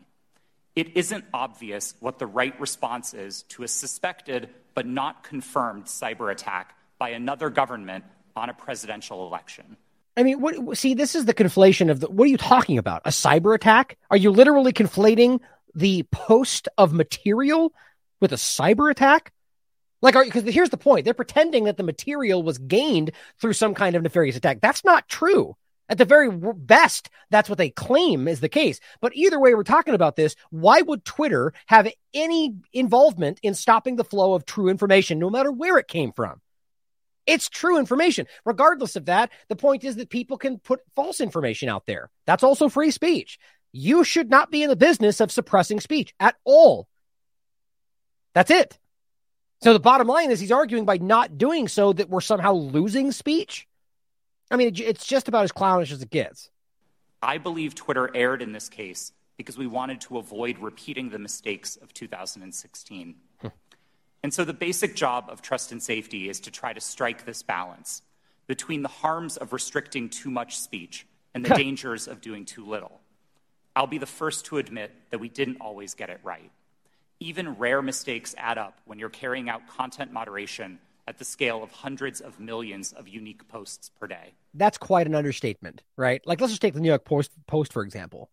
It 0.76 0.96
isn't 0.96 1.26
obvious 1.34 1.96
what 2.00 2.20
the 2.20 2.28
right 2.28 2.58
response 2.60 3.14
is 3.14 3.42
to 3.44 3.64
a 3.64 3.68
suspected 3.68 4.50
but 4.74 4.86
not 4.86 5.24
confirmed 5.24 5.86
cyber 5.86 6.32
attack 6.32 6.78
by 7.00 7.10
another 7.10 7.50
government 7.50 8.06
on 8.36 8.50
a 8.50 8.54
presidential 8.54 9.26
election. 9.26 9.78
I 10.18 10.24
mean, 10.24 10.42
what, 10.42 10.78
see, 10.78 10.94
this 10.94 11.16
is 11.16 11.26
the 11.26 11.34
conflation 11.34 11.90
of 11.90 12.02
the. 12.02 12.10
What 12.10 12.26
are 12.26 12.32
you 12.32 12.38
talking 12.38 12.78
about? 12.78 13.02
A 13.06 13.10
cyber 13.10 13.56
attack? 13.56 13.98
Are 14.10 14.18
you 14.18 14.32
literally 14.32 14.74
conflating 14.74 15.40
the 15.74 16.04
post 16.12 16.68
of 16.78 16.94
material 16.94 17.74
with 18.20 18.34
a 18.34 18.38
cyber 18.38 18.92
attack? 18.92 19.32
Like, 20.02 20.16
are 20.16 20.26
because 20.26 20.44
here's 20.44 20.70
the 20.70 20.78
point: 20.78 21.06
they're 21.06 21.14
pretending 21.14 21.66
that 21.66 21.78
the 21.78 21.84
material 21.84 22.44
was 22.44 22.58
gained 22.58 23.12
through 23.40 23.54
some 23.54 23.74
kind 23.74 23.96
of 23.96 24.04
nefarious 24.04 24.36
attack. 24.36 24.60
That's 24.62 24.84
not 24.84 25.08
true. 25.08 25.56
At 25.88 25.98
the 25.98 26.06
very 26.06 26.30
best, 26.32 27.10
that's 27.32 27.50
what 27.50 27.58
they 27.58 27.70
claim 27.70 28.30
is 28.30 28.40
the 28.40 28.48
case. 28.48 28.80
But 29.02 29.14
either 29.14 29.40
way, 29.40 29.54
we're 29.54 29.64
talking 29.64 29.94
about 29.94 30.16
this. 30.16 30.36
Why 30.50 30.82
would 30.82 31.04
Twitter 31.04 31.54
have 31.66 31.92
any 32.14 32.56
involvement 32.72 33.42
in 33.44 33.54
stopping 33.56 33.98
the 33.98 34.06
flow 34.06 34.34
of 34.34 34.46
true 34.46 34.70
information, 34.70 35.20
no 35.20 35.30
matter 35.30 35.52
where 35.52 35.78
it 35.78 35.90
came 35.90 36.14
from? 36.14 36.40
It's 37.28 37.50
true 37.50 37.78
information. 37.78 38.28
Regardless 38.46 38.96
of 38.96 39.06
that, 39.06 39.32
the 39.48 39.56
point 39.56 39.84
is 39.84 39.96
that 39.98 40.10
people 40.10 40.38
can 40.38 40.60
put 40.60 40.82
false 40.96 41.22
information 41.22 41.70
out 41.70 41.86
there. 41.86 42.10
That's 42.26 42.44
also 42.44 42.70
free 42.70 42.92
speech. 42.92 43.38
You 43.72 44.04
should 44.04 44.30
not 44.30 44.52
be 44.52 44.64
in 44.64 44.70
the 44.70 44.76
business 44.76 45.22
of 45.22 45.32
suppressing 45.32 45.80
speech 45.80 46.14
at 46.20 46.36
all. 46.44 46.88
That's 48.34 48.52
it. 48.52 48.78
So 49.64 49.74
the 49.74 49.80
bottom 49.80 50.08
line 50.08 50.32
is 50.32 50.40
he's 50.40 50.52
arguing 50.52 50.86
by 50.86 50.98
not 50.98 51.38
doing 51.38 51.68
so 51.68 51.94
that 51.94 52.10
we're 52.10 52.22
somehow 52.22 52.54
losing 52.54 53.12
speech. 53.12 53.68
I 54.50 54.58
mean, 54.58 54.74
it's 54.76 55.06
just 55.06 55.28
about 55.28 55.44
as 55.44 55.52
clownish 55.52 55.92
as 55.92 56.02
it 56.02 56.10
gets. 56.10 56.50
I 57.22 57.38
believe 57.38 57.76
Twitter 57.76 58.10
erred 58.16 58.42
in 58.42 58.52
this 58.52 58.68
case 58.68 59.14
because 59.38 59.58
we 59.58 59.68
wanted 59.68 60.02
to 60.02 60.18
avoid 60.18 60.58
repeating 60.60 61.10
the 61.10 61.20
mistakes 61.20 61.76
of 61.78 61.94
2016. 61.94 63.16
Hmm. 63.40 63.48
And 64.24 64.34
so 64.34 64.44
the 64.44 64.54
basic 64.54 64.96
job 64.96 65.26
of 65.30 65.42
trust 65.42 65.72
and 65.72 65.82
safety 65.82 66.30
is 66.30 66.40
to 66.42 66.52
try 66.52 66.74
to 66.74 66.82
strike 66.82 67.26
this 67.26 67.42
balance 67.42 68.04
between 68.48 68.82
the 68.82 68.90
harms 68.90 69.38
of 69.38 69.54
restricting 69.54 70.10
too 70.10 70.30
much 70.30 70.58
speech 70.58 71.08
and 71.34 71.44
the 71.44 71.56
dangers 71.56 72.08
of 72.08 72.22
doing 72.22 72.46
too 72.46 72.66
little. 72.66 73.00
I'll 73.76 73.88
be 73.88 73.98
the 73.98 74.06
first 74.06 74.46
to 74.46 74.58
admit 74.58 74.92
that 75.10 75.20
we 75.20 75.30
didn't 75.30 75.58
always 75.62 75.94
get 75.94 76.10
it 76.10 76.20
right. 76.24 76.52
Even 77.20 77.58
rare 77.58 77.82
mistakes 77.82 78.36
add 78.38 78.58
up 78.58 78.80
when 78.86 79.00
you're 79.00 79.10
carrying 79.10 79.50
out 79.50 79.68
content 79.68 80.12
moderation 80.12 80.80
at 81.08 81.18
the 81.18 81.26
scale 81.26 81.64
of 81.64 81.72
hundreds 81.72 82.22
of 82.22 82.40
millions 82.40 82.94
of 82.94 83.08
unique 83.08 83.48
posts 83.48 83.90
per 84.00 84.08
day. 84.08 84.34
That's 84.54 84.78
quite 84.78 85.08
an 85.08 85.16
understatement, 85.16 85.84
right? 85.98 86.22
Like, 86.26 86.42
let's 86.42 86.52
just 86.52 86.62
take 86.62 86.74
the 86.74 86.80
New 86.80 86.90
York 86.90 87.06
Post, 87.06 87.32
Post 87.48 87.74
for 87.74 87.84
example. 87.84 88.30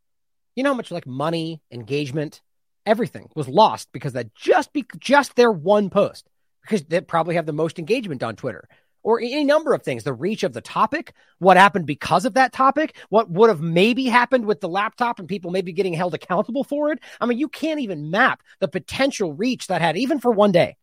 You 0.57 0.65
know 0.65 0.71
how 0.71 0.77
much 0.77 0.91
like 0.91 1.07
money, 1.07 1.63
engagement, 1.71 2.41
everything 2.89 3.29
was 3.35 3.47
lost 3.47 3.91
because 3.93 4.15
that 4.15 4.35
just 4.35 4.73
be 4.73 4.85
just 4.99 5.37
their 5.37 5.53
one 5.53 5.91
post 5.91 6.27
because 6.63 6.83
they 6.85 7.01
probably 7.03 7.35
have 7.35 7.47
the 7.47 7.53
most 7.53 7.79
engagement 7.79 8.23
on 8.23 8.35
Twitter 8.35 8.67
or 9.03 9.21
any 9.21 9.45
number 9.45 9.75
of 9.75 9.83
things 9.83 10.05
the 10.05 10.13
reach 10.13 10.43
of 10.43 10.55
the 10.55 10.63
topic 10.63 11.13
what 11.39 11.59
happened 11.59 11.87
because 11.87 12.25
of 12.25 12.35
that 12.35 12.53
topic 12.53 12.97
what 13.11 13.31
would 13.31 13.51
have 13.51 13.61
maybe 13.61 14.07
happened 14.07 14.47
with 14.47 14.61
the 14.61 14.69
laptop 14.69 15.19
and 15.19 15.29
people 15.29 15.51
maybe 15.51 15.73
getting 15.73 15.93
held 15.93 16.15
accountable 16.15 16.65
for 16.65 16.91
it. 16.91 16.99
I 17.21 17.27
mean 17.27 17.39
you 17.39 17.49
can't 17.49 17.81
even 17.81 18.11
map 18.11 18.43
the 18.59 18.69
potential 18.69 19.35
reach 19.35 19.67
that 19.67 19.83
had 19.83 19.99
even 19.99 20.19
for 20.19 20.31
one 20.31 20.53
day. 20.53 20.77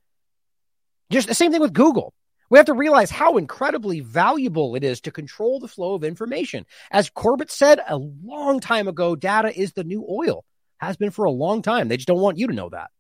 Just 1.10 1.28
the 1.28 1.34
same 1.34 1.52
thing 1.52 1.62
with 1.62 1.74
google. 1.74 2.14
We 2.52 2.60
have 2.60 2.68
to 2.68 2.74
realize 2.74 3.10
how 3.10 3.38
incredibly 3.38 4.02
valuable 4.02 4.76
it 4.76 4.84
is 4.84 5.02
to 5.02 5.12
control 5.12 5.60
the 5.60 5.68
flow 5.68 5.96
of 5.96 6.04
information. 6.04 6.68
As 6.92 7.10
corbett 7.10 7.50
said 7.50 7.80
a 7.88 7.98
long 7.98 8.60
time 8.60 8.88
ago 8.88 9.16
data 9.16 9.52
is 9.60 9.74
the 9.74 9.84
new 9.84 10.06
oil 10.08 10.46
has 10.86 10.98
been 10.98 11.12
for 11.12 11.26
a 11.26 11.32
long 11.32 11.62
time 11.62 11.88
they 11.88 11.98
just 11.98 12.08
don't 12.08 12.22
want 12.22 12.38
you 12.38 12.48
to 12.48 12.54
know 12.54 12.70
that 12.70 12.92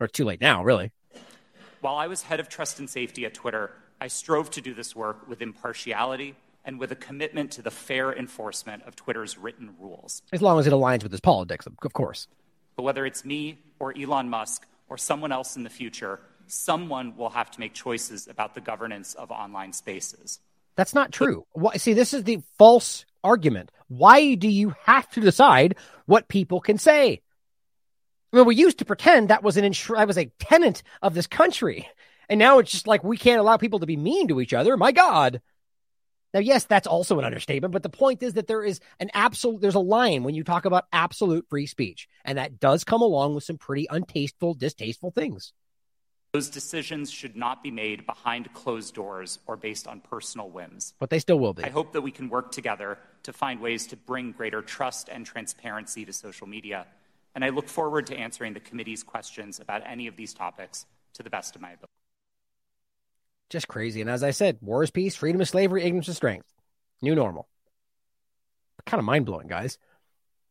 or 0.00 0.08
too 0.08 0.24
late 0.24 0.40
now 0.40 0.64
really 0.64 0.90
while 1.80 1.96
i 1.96 2.06
was 2.06 2.22
head 2.22 2.40
of 2.40 2.48
trust 2.48 2.78
and 2.78 2.88
safety 2.88 3.24
at 3.24 3.34
twitter 3.34 3.72
I 4.00 4.08
strove 4.08 4.50
to 4.52 4.60
do 4.60 4.74
this 4.74 4.94
work 4.94 5.28
with 5.28 5.42
impartiality 5.42 6.36
and 6.64 6.78
with 6.78 6.92
a 6.92 6.96
commitment 6.96 7.50
to 7.52 7.62
the 7.62 7.70
fair 7.70 8.12
enforcement 8.12 8.82
of 8.84 8.94
Twitter's 8.94 9.36
written 9.36 9.74
rules. 9.78 10.22
As 10.32 10.42
long 10.42 10.58
as 10.58 10.66
it 10.66 10.72
aligns 10.72 11.02
with 11.02 11.12
his 11.12 11.20
politics, 11.20 11.66
of 11.66 11.92
course. 11.92 12.28
But 12.76 12.82
whether 12.82 13.06
it's 13.06 13.24
me 13.24 13.58
or 13.80 13.96
Elon 13.96 14.28
Musk 14.28 14.66
or 14.88 14.96
someone 14.98 15.32
else 15.32 15.56
in 15.56 15.64
the 15.64 15.70
future, 15.70 16.20
someone 16.46 17.16
will 17.16 17.30
have 17.30 17.50
to 17.52 17.60
make 17.60 17.74
choices 17.74 18.28
about 18.28 18.54
the 18.54 18.60
governance 18.60 19.14
of 19.14 19.30
online 19.30 19.72
spaces. 19.72 20.40
That's 20.76 20.94
not 20.94 21.10
true. 21.10 21.44
Why, 21.52 21.76
see, 21.76 21.92
this 21.92 22.14
is 22.14 22.22
the 22.22 22.40
false 22.56 23.04
argument. 23.24 23.70
Why 23.88 24.34
do 24.34 24.48
you 24.48 24.74
have 24.84 25.08
to 25.10 25.20
decide 25.20 25.76
what 26.06 26.28
people 26.28 26.60
can 26.60 26.78
say? 26.78 27.20
I 28.32 28.36
mean, 28.36 28.46
we 28.46 28.56
used 28.56 28.78
to 28.78 28.84
pretend 28.84 29.28
that 29.28 29.42
was 29.42 29.56
an 29.56 29.64
insur- 29.64 29.96
that 29.96 30.06
was 30.06 30.18
a 30.18 30.30
tenant 30.38 30.82
of 31.00 31.14
this 31.14 31.26
country. 31.26 31.88
And 32.28 32.38
now 32.38 32.58
it's 32.58 32.70
just 32.70 32.86
like 32.86 33.02
we 33.02 33.16
can't 33.16 33.40
allow 33.40 33.56
people 33.56 33.78
to 33.78 33.86
be 33.86 33.96
mean 33.96 34.28
to 34.28 34.40
each 34.40 34.52
other. 34.52 34.76
My 34.76 34.92
God. 34.92 35.40
Now, 36.34 36.40
yes, 36.40 36.64
that's 36.64 36.86
also 36.86 37.18
an 37.18 37.24
understatement, 37.24 37.72
but 37.72 37.82
the 37.82 37.88
point 37.88 38.22
is 38.22 38.34
that 38.34 38.46
there 38.46 38.62
is 38.62 38.80
an 39.00 39.10
absolute, 39.14 39.62
there's 39.62 39.74
a 39.74 39.80
line 39.80 40.24
when 40.24 40.34
you 40.34 40.44
talk 40.44 40.66
about 40.66 40.84
absolute 40.92 41.46
free 41.48 41.66
speech, 41.66 42.06
and 42.22 42.36
that 42.36 42.60
does 42.60 42.84
come 42.84 43.00
along 43.00 43.34
with 43.34 43.44
some 43.44 43.56
pretty 43.56 43.86
untasteful, 43.90 44.52
distasteful 44.58 45.10
things. 45.10 45.54
Those 46.32 46.50
decisions 46.50 47.10
should 47.10 47.36
not 47.36 47.62
be 47.62 47.70
made 47.70 48.04
behind 48.04 48.52
closed 48.52 48.94
doors 48.94 49.38
or 49.46 49.56
based 49.56 49.86
on 49.86 50.00
personal 50.00 50.50
whims. 50.50 50.92
But 50.98 51.08
they 51.08 51.18
still 51.18 51.38
will 51.38 51.54
be. 51.54 51.64
I 51.64 51.70
hope 51.70 51.92
that 51.92 52.02
we 52.02 52.10
can 52.10 52.28
work 52.28 52.52
together 52.52 52.98
to 53.22 53.32
find 53.32 53.60
ways 53.60 53.86
to 53.88 53.96
bring 53.96 54.32
greater 54.32 54.60
trust 54.60 55.08
and 55.08 55.24
transparency 55.24 56.04
to 56.04 56.12
social 56.12 56.46
media. 56.46 56.86
And 57.34 57.44
I 57.44 57.48
look 57.48 57.68
forward 57.68 58.06
to 58.08 58.16
answering 58.16 58.52
the 58.52 58.60
committee's 58.60 59.02
questions 59.02 59.58
about 59.58 59.82
any 59.86 60.06
of 60.06 60.16
these 60.16 60.34
topics 60.34 60.84
to 61.14 61.22
the 61.22 61.30
best 61.30 61.56
of 61.56 61.62
my 61.62 61.68
ability. 61.68 61.92
Just 63.48 63.68
crazy. 63.68 64.02
And 64.02 64.10
as 64.10 64.22
I 64.22 64.32
said, 64.32 64.58
war 64.60 64.82
is 64.82 64.90
peace, 64.90 65.16
freedom 65.16 65.40
is 65.40 65.48
slavery, 65.48 65.82
ignorance 65.82 66.08
is 66.08 66.16
strength. 66.16 66.52
New 67.00 67.14
normal. 67.14 67.48
Kind 68.84 68.98
of 68.98 69.04
mind 69.04 69.24
blowing, 69.24 69.48
guys. 69.48 69.78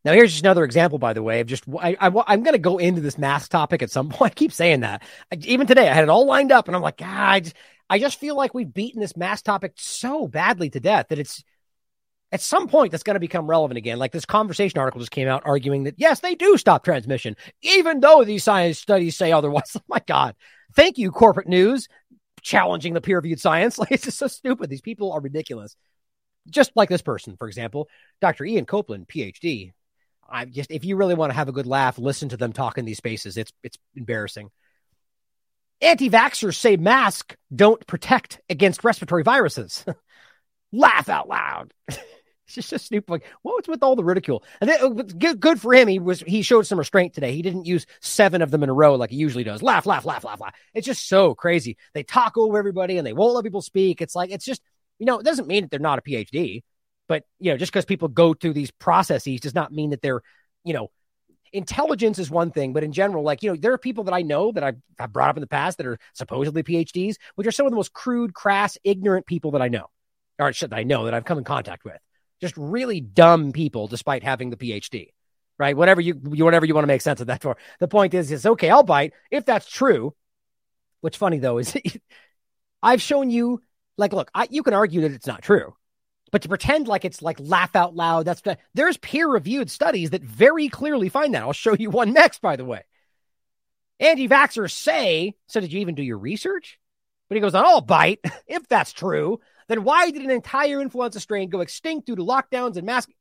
Now, 0.07 0.13
here's 0.13 0.31
just 0.31 0.45
another 0.45 0.63
example, 0.63 0.99
by 0.99 1.11
the 1.11 1.21
way, 1.21 1.41
of 1.41 1.47
just 1.47 1.65
I, 1.81 1.97
I, 1.99 2.33
am 2.33 2.41
going 2.41 2.53
to 2.53 2.59
go 2.59 2.77
into 2.77 3.01
this 3.01 3.17
mask 3.17 3.51
topic 3.51 3.81
at 3.81 3.91
some 3.91 4.07
point. 4.09 4.31
I 4.31 4.35
keep 4.35 4.53
saying 4.53 4.79
that. 4.79 5.03
I, 5.33 5.37
even 5.41 5.67
today, 5.67 5.89
I 5.89 5.93
had 5.93 6.05
it 6.05 6.09
all 6.09 6.25
lined 6.25 6.53
up, 6.53 6.67
and 6.67 6.77
I'm 6.77 6.81
like, 6.81 6.95
God, 6.95 7.51
I 7.89 7.99
just, 7.99 8.17
feel 8.17 8.37
like 8.37 8.53
we've 8.53 8.73
beaten 8.73 9.01
this 9.01 9.17
mask 9.17 9.43
topic 9.43 9.73
so 9.75 10.25
badly 10.25 10.69
to 10.69 10.79
death 10.79 11.07
that 11.09 11.19
it's 11.19 11.43
at 12.31 12.39
some 12.39 12.69
point 12.69 12.91
that's 12.91 13.03
going 13.03 13.15
to 13.15 13.19
become 13.19 13.47
relevant 13.47 13.77
again. 13.77 13.99
Like 13.99 14.13
this 14.13 14.25
conversation 14.25 14.79
article 14.79 15.01
just 15.01 15.11
came 15.11 15.27
out 15.27 15.43
arguing 15.43 15.83
that 15.83 15.95
yes, 15.97 16.21
they 16.21 16.35
do 16.35 16.57
stop 16.57 16.85
transmission, 16.85 17.35
even 17.61 17.99
though 17.99 18.23
these 18.23 18.45
science 18.45 18.79
studies 18.79 19.17
say 19.17 19.33
otherwise. 19.33 19.75
Oh 19.75 19.81
my 19.89 20.01
God. 20.07 20.35
Thank 20.73 20.97
you, 20.97 21.11
corporate 21.11 21.49
news 21.49 21.89
challenging 22.41 22.93
the 22.93 23.01
peer 23.01 23.17
reviewed 23.17 23.41
science. 23.41 23.77
Like, 23.79 23.91
it's 23.91 24.05
just 24.05 24.19
so 24.19 24.27
stupid. 24.27 24.69
These 24.69 24.79
people 24.79 25.11
are 25.11 25.19
ridiculous. 25.19 25.75
Just 26.49 26.71
like 26.75 26.87
this 26.87 27.01
person, 27.01 27.35
for 27.35 27.49
example, 27.49 27.89
Dr. 28.21 28.45
Ian 28.45 28.65
Copeland, 28.65 29.09
PhD. 29.09 29.73
I 30.29 30.45
just, 30.45 30.71
if 30.71 30.85
you 30.85 30.95
really 30.95 31.15
want 31.15 31.31
to 31.31 31.35
have 31.35 31.49
a 31.49 31.53
good 31.53 31.67
laugh, 31.67 31.97
listen 31.97 32.29
to 32.29 32.37
them 32.37 32.53
talk 32.53 32.77
in 32.77 32.85
these 32.85 32.97
spaces. 32.97 33.37
It's, 33.37 33.51
it's 33.63 33.77
embarrassing. 33.95 34.49
Anti 35.81 36.09
vaxxers 36.09 36.55
say 36.55 36.75
masks 36.75 37.35
don't 37.55 37.85
protect 37.87 38.41
against 38.49 38.83
respiratory 38.83 39.23
viruses. 39.23 39.85
laugh 40.71 41.09
out 41.09 41.27
loud. 41.27 41.73
It's 42.47 42.55
just 42.55 42.71
a 42.71 42.79
Snoop 42.79 43.09
like, 43.09 43.25
what's 43.41 43.67
with 43.67 43.83
all 43.83 43.97
the 43.97 44.05
ridicule? 44.05 44.41
And 44.61 44.69
then, 44.69 44.81
uh, 44.81 44.87
good, 44.87 45.39
good 45.39 45.59
for 45.59 45.73
him. 45.73 45.89
He 45.89 45.99
was 45.99 46.21
he 46.21 46.41
showed 46.41 46.65
some 46.65 46.79
restraint 46.79 47.13
today. 47.13 47.33
He 47.33 47.41
didn't 47.41 47.65
use 47.65 47.85
seven 47.99 48.41
of 48.41 48.51
them 48.51 48.63
in 48.63 48.69
a 48.69 48.73
row 48.73 48.95
like 48.95 49.09
he 49.09 49.17
usually 49.17 49.43
does. 49.43 49.61
Laugh, 49.61 49.85
laugh, 49.85 50.05
laugh, 50.05 50.23
laugh, 50.23 50.39
laugh. 50.39 50.55
It's 50.73 50.87
just 50.87 51.09
so 51.09 51.35
crazy. 51.35 51.75
They 51.93 52.03
talk 52.03 52.37
over 52.37 52.57
everybody 52.57 52.97
and 52.97 53.05
they 53.05 53.11
won't 53.11 53.35
let 53.35 53.43
people 53.43 53.61
speak. 53.61 54.01
It's 54.01 54.15
like 54.15 54.31
it's 54.31 54.45
just 54.45 54.61
you 54.97 55.05
know 55.05 55.19
it 55.19 55.25
doesn't 55.25 55.47
mean 55.47 55.63
that 55.63 55.71
they're 55.71 55.79
not 55.81 55.99
a 55.99 56.01
PhD, 56.01 56.61
but 57.07 57.23
you 57.39 57.51
know 57.51 57.57
just 57.57 57.71
because 57.71 57.85
people 57.85 58.07
go 58.07 58.33
through 58.33 58.53
these 58.53 58.71
processes 58.71 59.41
does 59.41 59.55
not 59.55 59.71
mean 59.71 59.91
that 59.91 60.01
they're 60.01 60.21
you 60.63 60.73
know 60.73 60.89
intelligence 61.53 62.19
is 62.19 62.29
one 62.29 62.51
thing, 62.51 62.73
but 62.73 62.83
in 62.83 62.91
general, 62.91 63.23
like, 63.23 63.43
you 63.43 63.49
know, 63.49 63.55
there 63.55 63.73
are 63.73 63.77
people 63.77 64.05
that 64.05 64.13
I 64.13 64.21
know 64.21 64.51
that 64.51 64.63
I've, 64.63 64.77
I've, 64.99 65.13
brought 65.13 65.29
up 65.29 65.37
in 65.37 65.41
the 65.41 65.47
past 65.47 65.77
that 65.77 65.87
are 65.87 65.97
supposedly 66.13 66.63
PhDs, 66.63 67.15
which 67.35 67.47
are 67.47 67.51
some 67.51 67.65
of 67.65 67.71
the 67.71 67.75
most 67.75 67.93
crude, 67.93 68.33
crass, 68.33 68.77
ignorant 68.83 69.25
people 69.25 69.51
that 69.51 69.61
I 69.61 69.67
know, 69.67 69.87
or 70.39 70.51
that 70.51 70.73
I 70.73 70.83
know 70.83 71.05
that 71.05 71.13
I've 71.13 71.25
come 71.25 71.37
in 71.37 71.43
contact 71.43 71.85
with. 71.85 71.97
Just 72.41 72.55
really 72.57 73.01
dumb 73.01 73.51
people, 73.51 73.87
despite 73.87 74.23
having 74.23 74.49
the 74.49 74.57
PhD, 74.57 75.09
right? 75.57 75.75
Whatever 75.75 76.01
you, 76.01 76.13
whatever 76.13 76.65
you 76.65 76.73
want 76.73 76.83
to 76.83 76.87
make 76.87 77.01
sense 77.01 77.21
of 77.21 77.27
that 77.27 77.41
for. 77.41 77.57
The 77.79 77.87
point 77.87 78.13
is, 78.13 78.31
is 78.31 78.45
okay, 78.45 78.69
I'll 78.69 78.83
bite 78.83 79.13
if 79.31 79.45
that's 79.45 79.69
true. 79.69 80.13
What's 81.01 81.17
funny 81.17 81.39
though 81.39 81.57
is 81.57 81.75
I've 82.83 83.01
shown 83.01 83.29
you, 83.29 83.61
like, 83.97 84.13
look, 84.13 84.29
I, 84.33 84.47
you 84.51 84.61
can 84.63 84.73
argue 84.73 85.01
that 85.01 85.11
it's 85.11 85.27
not 85.27 85.41
true. 85.41 85.73
But 86.31 86.41
to 86.41 86.49
pretend 86.49 86.87
like 86.87 87.05
it's 87.05 87.21
like 87.21 87.39
laugh 87.39 87.75
out 87.75 87.95
loud, 87.95 88.25
that's 88.25 88.41
there's 88.73 88.97
peer 88.97 89.27
reviewed 89.27 89.71
studies 89.71 90.09
that 90.09 90.23
very 90.23 90.67
clearly 90.67 91.09
find 91.09 91.33
that. 91.33 91.43
I'll 91.43 91.53
show 91.53 91.73
you 91.73 91.89
one 91.89 92.13
next, 92.13 92.41
by 92.41 92.55
the 92.55 92.65
way. 92.65 92.83
Anti 93.99 94.27
vaxxers 94.27 94.71
say, 94.71 95.35
so 95.47 95.59
did 95.59 95.73
you 95.73 95.79
even 95.79 95.95
do 95.95 96.03
your 96.03 96.17
research? 96.17 96.79
But 97.29 97.35
he 97.35 97.41
goes 97.41 97.55
on, 97.55 97.65
I'll 97.65 97.81
bite. 97.81 98.19
If 98.47 98.67
that's 98.67 98.93
true, 98.93 99.39
then 99.67 99.83
why 99.83 100.09
did 100.11 100.21
an 100.21 100.31
entire 100.31 100.81
influenza 100.81 101.19
strain 101.19 101.49
go 101.49 101.59
extinct 101.59 102.07
due 102.07 102.15
to 102.15 102.23
lockdowns 102.23 102.77
and 102.77 102.85
masking? 102.85 103.15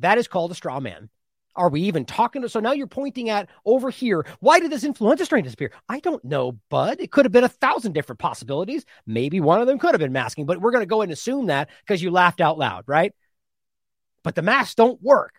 That 0.00 0.18
is 0.18 0.28
called 0.28 0.50
a 0.50 0.54
straw 0.54 0.80
man. 0.80 1.10
Are 1.58 1.68
we 1.68 1.82
even 1.82 2.04
talking 2.04 2.40
to? 2.42 2.48
So 2.48 2.60
now 2.60 2.72
you're 2.72 2.86
pointing 2.86 3.28
at 3.28 3.48
over 3.66 3.90
here. 3.90 4.24
Why 4.40 4.60
did 4.60 4.70
this 4.70 4.84
influenza 4.84 5.24
strain 5.24 5.44
disappear? 5.44 5.72
I 5.88 5.98
don't 5.98 6.24
know, 6.24 6.52
bud. 6.70 7.00
It 7.00 7.10
could 7.10 7.24
have 7.24 7.32
been 7.32 7.44
a 7.44 7.48
thousand 7.48 7.92
different 7.92 8.20
possibilities. 8.20 8.86
Maybe 9.06 9.40
one 9.40 9.60
of 9.60 9.66
them 9.66 9.78
could 9.78 9.90
have 9.90 10.00
been 10.00 10.12
masking, 10.12 10.46
but 10.46 10.60
we're 10.60 10.70
going 10.70 10.82
to 10.82 10.86
go 10.86 11.02
and 11.02 11.12
assume 11.12 11.46
that 11.46 11.68
because 11.80 12.00
you 12.00 12.10
laughed 12.10 12.40
out 12.40 12.58
loud, 12.58 12.84
right? 12.86 13.12
But 14.22 14.36
the 14.36 14.42
masks 14.42 14.76
don't 14.76 15.02
work. 15.02 15.34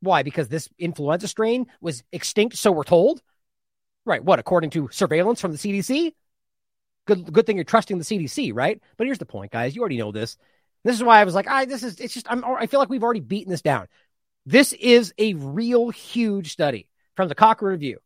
Why? 0.00 0.22
Because 0.22 0.48
this 0.48 0.68
influenza 0.78 1.28
strain 1.28 1.66
was 1.80 2.04
extinct, 2.12 2.56
so 2.56 2.72
we're 2.72 2.84
told. 2.84 3.22
Right. 4.04 4.22
What? 4.22 4.38
According 4.38 4.70
to 4.70 4.88
surveillance 4.92 5.40
from 5.40 5.52
the 5.52 5.58
CDC? 5.58 6.12
Good, 7.06 7.32
good 7.32 7.46
thing 7.46 7.56
you're 7.56 7.64
trusting 7.64 7.98
the 7.98 8.04
CDC, 8.04 8.52
right? 8.54 8.80
But 8.96 9.06
here's 9.06 9.18
the 9.18 9.26
point, 9.26 9.50
guys. 9.50 9.74
You 9.74 9.80
already 9.80 9.98
know 9.98 10.12
this. 10.12 10.36
This 10.84 10.96
is 10.96 11.02
why 11.02 11.20
I 11.20 11.24
was 11.24 11.34
like, 11.34 11.48
I 11.48 11.64
this 11.64 11.82
is 11.82 12.00
it's 12.00 12.14
just 12.14 12.30
I'm 12.30 12.44
I 12.44 12.66
feel 12.66 12.80
like 12.80 12.88
we've 12.88 13.02
already 13.02 13.20
beaten 13.20 13.50
this 13.50 13.62
down. 13.62 13.86
This 14.44 14.72
is 14.72 15.14
a 15.18 15.34
real 15.34 15.90
huge 15.90 16.52
study 16.52 16.88
from 17.16 17.28
the 17.28 17.34
Cochrane 17.34 17.72
Review. 17.72 17.98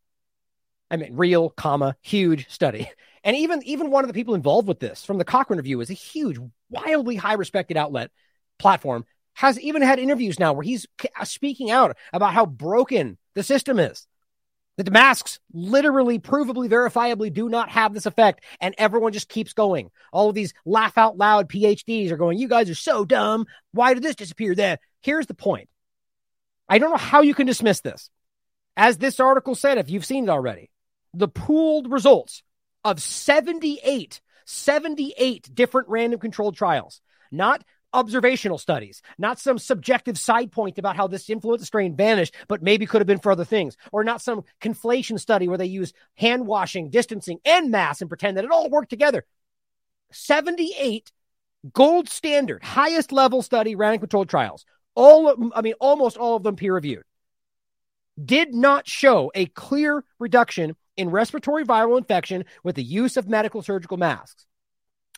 I 0.89 0.97
mean, 0.97 1.15
real, 1.15 1.49
comma, 1.49 1.95
huge 2.01 2.49
study. 2.49 2.89
And 3.23 3.35
even, 3.35 3.61
even 3.63 3.91
one 3.91 4.05
of 4.05 4.07
the 4.07 4.13
people 4.13 4.35
involved 4.35 4.69
with 4.69 4.79
this 4.79 5.03
from 5.03 5.17
the 5.17 5.25
Cochrane 5.25 5.57
Review 5.57 5.81
is 5.81 5.89
a 5.89 5.93
huge, 5.93 6.37
wildly 6.69 7.17
high 7.17 7.33
respected 7.33 7.75
outlet 7.75 8.09
platform, 8.57 9.03
has 9.33 9.59
even 9.59 9.81
had 9.81 9.99
interviews 9.99 10.39
now 10.39 10.53
where 10.53 10.63
he's 10.63 10.87
uh, 11.19 11.25
speaking 11.25 11.69
out 11.69 11.97
about 12.13 12.33
how 12.33 12.45
broken 12.45 13.17
the 13.35 13.43
system 13.43 13.79
is. 13.79 14.07
That 14.77 14.83
the 14.85 14.91
masks 14.91 15.39
literally, 15.51 16.19
provably, 16.19 16.69
verifiably 16.69 17.33
do 17.33 17.49
not 17.49 17.69
have 17.69 17.93
this 17.93 18.05
effect. 18.05 18.45
And 18.61 18.73
everyone 18.77 19.11
just 19.11 19.27
keeps 19.27 19.51
going. 19.51 19.89
All 20.13 20.29
of 20.29 20.35
these 20.35 20.53
laugh 20.65 20.97
out 20.97 21.17
loud 21.17 21.49
PhDs 21.49 22.11
are 22.11 22.17
going, 22.17 22.37
You 22.37 22.47
guys 22.47 22.69
are 22.69 22.75
so 22.75 23.03
dumb. 23.03 23.45
Why 23.73 23.93
did 23.93 24.03
this 24.03 24.15
disappear 24.15 24.55
then? 24.55 24.77
Here's 25.01 25.27
the 25.27 25.33
point 25.33 25.67
I 26.69 26.77
don't 26.77 26.91
know 26.91 26.97
how 26.97 27.21
you 27.21 27.33
can 27.33 27.47
dismiss 27.47 27.81
this. 27.81 28.09
As 28.75 28.97
this 28.97 29.19
article 29.19 29.55
said, 29.55 29.77
if 29.77 29.89
you've 29.89 30.05
seen 30.05 30.25
it 30.25 30.29
already, 30.29 30.69
the 31.13 31.27
pooled 31.27 31.91
results 31.91 32.43
of 32.83 33.01
78, 33.01 34.21
78 34.45 35.49
different 35.53 35.89
random 35.89 36.19
controlled 36.19 36.55
trials, 36.55 37.01
not 37.31 37.63
observational 37.93 38.57
studies, 38.57 39.01
not 39.17 39.39
some 39.39 39.57
subjective 39.57 40.17
side 40.17 40.51
point 40.51 40.77
about 40.77 40.95
how 40.95 41.07
this 41.07 41.29
influenza 41.29 41.65
strain 41.65 41.95
vanished, 41.95 42.35
but 42.47 42.61
maybe 42.61 42.85
could 42.85 43.01
have 43.01 43.07
been 43.07 43.19
for 43.19 43.31
other 43.31 43.45
things, 43.45 43.77
or 43.91 44.03
not 44.03 44.21
some 44.21 44.43
conflation 44.61 45.19
study 45.19 45.47
where 45.47 45.57
they 45.57 45.65
use 45.65 45.93
hand 46.15 46.45
washing, 46.45 46.89
distancing, 46.89 47.39
and 47.45 47.71
mass 47.71 48.01
and 48.01 48.09
pretend 48.09 48.37
that 48.37 48.45
it 48.45 48.51
all 48.51 48.69
worked 48.69 48.89
together. 48.89 49.25
78 50.11 51.11
gold 51.73 52.09
standard, 52.09 52.63
highest 52.63 53.11
level 53.11 53.41
study 53.41 53.75
random 53.75 54.01
controlled 54.01 54.29
trials 54.29 54.65
all 54.97 55.51
I 55.53 55.61
mean, 55.61 55.75
almost 55.79 56.17
all 56.17 56.35
of 56.35 56.43
them 56.43 56.55
peer 56.55 56.73
reviewed, 56.73 57.03
did 58.23 58.53
not 58.53 58.87
show 58.87 59.31
a 59.35 59.45
clear 59.45 60.03
reduction 60.17 60.75
in 60.97 61.11
respiratory 61.11 61.63
viral 61.63 61.99
infection 61.99 62.45
with 62.63 62.75
the 62.75 62.83
use 62.83 63.15
of 63.15 63.29
medical 63.29 63.61
surgical 63.61 63.97
masks. 63.97 64.47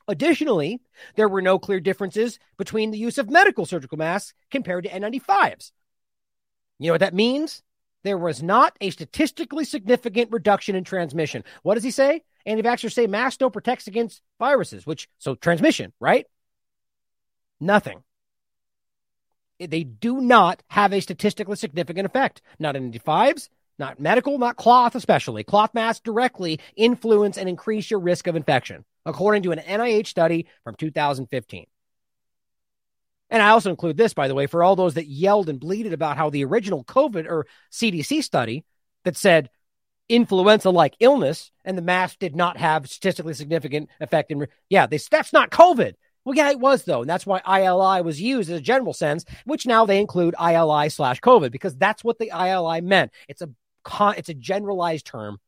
Additionally, 0.10 0.82
there 1.16 1.30
were 1.30 1.42
no 1.42 1.58
clear 1.58 1.80
differences 1.80 2.40
between 2.58 2.92
the 2.92 2.98
use 2.98 3.18
of 3.18 3.30
medical 3.30 3.66
surgical 3.66 3.98
masks 3.98 4.34
compared 4.52 4.84
to 4.84 4.90
N95s. 4.90 5.72
You 6.78 6.88
know 6.88 6.94
what 6.94 7.00
that 7.00 7.14
means? 7.14 7.64
There 8.04 8.18
was 8.18 8.44
not 8.44 8.76
a 8.82 8.90
statistically 8.90 9.64
significant 9.64 10.32
reduction 10.32 10.76
in 10.76 10.84
transmission. 10.84 11.46
What 11.64 11.76
does 11.76 11.84
he 11.84 11.92
say? 11.92 12.24
Anti-vaxxers 12.46 12.94
say 12.94 13.08
masks 13.08 13.38
don't 13.38 13.54
protect 13.54 13.88
against 13.88 14.22
viruses, 14.40 14.86
which 14.86 15.08
so 15.20 15.36
transmission, 15.36 15.94
right? 16.02 16.26
Nothing 17.62 18.04
they 19.60 19.84
do 19.84 20.22
not 20.22 20.64
have 20.70 20.94
a 20.94 21.02
statistically 21.02 21.56
significant 21.56 22.06
effect. 22.06 22.42
Not 22.60 22.76
in 22.76 22.92
95s, 22.92 23.50
not 23.78 24.00
medical, 24.00 24.38
not 24.38 24.58
cloth, 24.58 24.96
especially. 24.96 25.44
Cloth 25.44 25.74
masks 25.74 26.02
directly 26.02 26.60
influence 26.76 27.38
and 27.38 27.50
increase 27.50 27.90
your 27.90 28.00
risk 28.00 28.28
of 28.28 28.36
infection, 28.36 28.86
according 29.06 29.44
to 29.44 29.52
an 29.52 29.60
NIH 29.60 30.08
study 30.08 30.48
from 30.64 30.76
2015. 30.76 31.66
And 33.32 33.44
I 33.44 33.50
also 33.50 33.70
include 33.70 33.98
this, 33.98 34.14
by 34.14 34.28
the 34.28 34.36
way, 34.36 34.48
for 34.48 34.64
all 34.64 34.76
those 34.76 34.96
that 34.96 35.08
yelled 35.08 35.50
and 35.50 35.60
bleated 35.60 35.94
about 35.94 36.18
how 36.18 36.30
the 36.30 36.44
original 36.46 36.84
COVID 36.84 37.28
or 37.30 37.46
CDC 37.72 38.24
study 38.24 38.66
that 39.06 39.16
said 39.16 39.50
influenza 40.10 40.72
like 40.72 40.96
illness 41.00 41.52
and 41.64 41.78
the 41.78 41.84
mask 41.84 42.18
did 42.18 42.36
not 42.36 42.58
have 42.58 42.90
statistically 42.90 43.36
significant 43.36 43.90
effect 44.00 44.32
in, 44.32 44.48
yeah, 44.68 44.88
they, 44.88 44.98
that's 45.12 45.32
not 45.32 45.52
COVID. 45.52 45.94
Well, 46.30 46.38
yeah, 46.38 46.52
it 46.52 46.60
was 46.60 46.84
though, 46.84 47.02
and 47.02 47.10
that's 47.10 47.26
why 47.26 47.42
ILI 47.44 48.04
was 48.04 48.22
used 48.22 48.52
in 48.52 48.56
a 48.56 48.62
general 48.62 48.94
sense, 48.94 49.26
which 49.46 49.66
now 49.66 49.88
they 49.88 50.00
include 50.00 50.36
ILI 50.40 50.90
slash 50.90 51.20
COVID 51.22 51.52
because 51.52 51.76
that's 51.76 52.04
what 52.04 52.20
the 52.20 52.30
ILI 52.32 52.82
meant. 52.82 53.12
It's 53.28 53.42
a 53.42 53.50
con- 53.84 54.14
it's 54.16 54.30
a 54.30 54.36
generalized 54.36 55.08
term, 55.08 55.40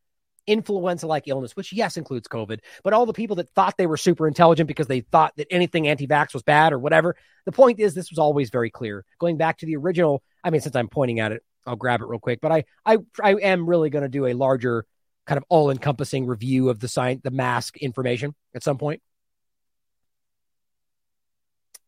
influenza-like 0.47 1.27
illness, 1.27 1.55
which 1.55 1.71
yes 1.71 1.97
includes 1.97 2.27
COVID. 2.27 2.61
But 2.83 2.93
all 2.93 3.05
the 3.05 3.13
people 3.13 3.35
that 3.35 3.51
thought 3.51 3.77
they 3.77 3.85
were 3.85 3.95
super 3.95 4.27
intelligent 4.27 4.67
because 4.67 4.87
they 4.87 5.01
thought 5.01 5.33
that 5.37 5.45
anything 5.51 5.87
anti-vax 5.87 6.33
was 6.33 6.41
bad 6.41 6.73
or 6.73 6.79
whatever. 6.79 7.15
The 7.45 7.51
point 7.51 7.79
is, 7.79 7.93
this 7.93 8.09
was 8.09 8.17
always 8.17 8.49
very 8.49 8.71
clear. 8.71 9.05
Going 9.19 9.37
back 9.37 9.59
to 9.59 9.67
the 9.67 9.75
original, 9.75 10.23
I 10.43 10.49
mean, 10.49 10.61
since 10.61 10.75
I'm 10.75 10.87
pointing 10.89 11.19
at 11.19 11.31
it, 11.31 11.43
I'll 11.67 11.75
grab 11.75 12.01
it 12.01 12.07
real 12.07 12.19
quick. 12.19 12.39
But 12.41 12.51
I 12.51 12.63
I 12.83 12.97
I 13.21 13.35
am 13.35 13.69
really 13.69 13.91
going 13.91 14.01
to 14.01 14.09
do 14.09 14.25
a 14.25 14.33
larger 14.33 14.87
kind 15.27 15.37
of 15.37 15.43
all-encompassing 15.47 16.25
review 16.25 16.69
of 16.69 16.79
the 16.79 16.87
sign 16.87 17.21
the 17.23 17.29
mask 17.29 17.77
information 17.77 18.33
at 18.55 18.63
some 18.63 18.79
point. 18.79 19.03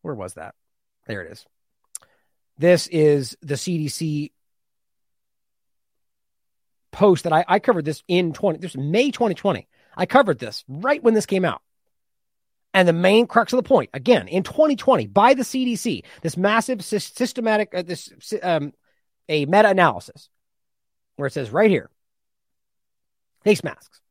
Where 0.04 0.14
was 0.14 0.36
that? 0.36 0.54
There 1.08 1.24
it 1.24 1.32
is. 1.32 1.46
This 2.60 2.88
is 2.88 3.36
the 3.42 3.56
CDC 3.56 4.32
post 6.92 7.24
that 7.24 7.34
I, 7.34 7.44
I 7.48 7.60
covered 7.60 7.86
this 7.86 8.04
in 8.08 8.34
20, 8.34 8.60
this 8.60 8.78
May 8.78 9.10
2020. 9.10 9.68
I 9.98 10.06
covered 10.06 10.38
this 10.38 10.64
right 10.68 11.02
when 11.02 11.16
this 11.16 11.26
came 11.26 11.46
out. 11.46 11.62
And 12.76 12.88
the 12.88 12.94
main 12.94 13.28
crux 13.28 13.54
of 13.54 13.58
the 13.58 13.68
point, 13.68 13.92
again, 13.94 14.28
in 14.28 14.44
2020, 14.44 15.08
by 15.08 15.36
the 15.36 15.44
CDC, 15.44 16.04
this 16.22 16.38
massive 16.38 16.84
systematic, 16.84 17.74
uh, 17.74 17.84
this 17.84 18.12
um, 18.42 18.74
a 19.30 19.46
meta 19.46 19.70
analysis, 19.70 20.30
where 21.16 21.28
it 21.28 21.34
says 21.34 21.52
right 21.52 21.70
here, 21.70 21.90
face 23.44 23.64
masks. 23.64 24.02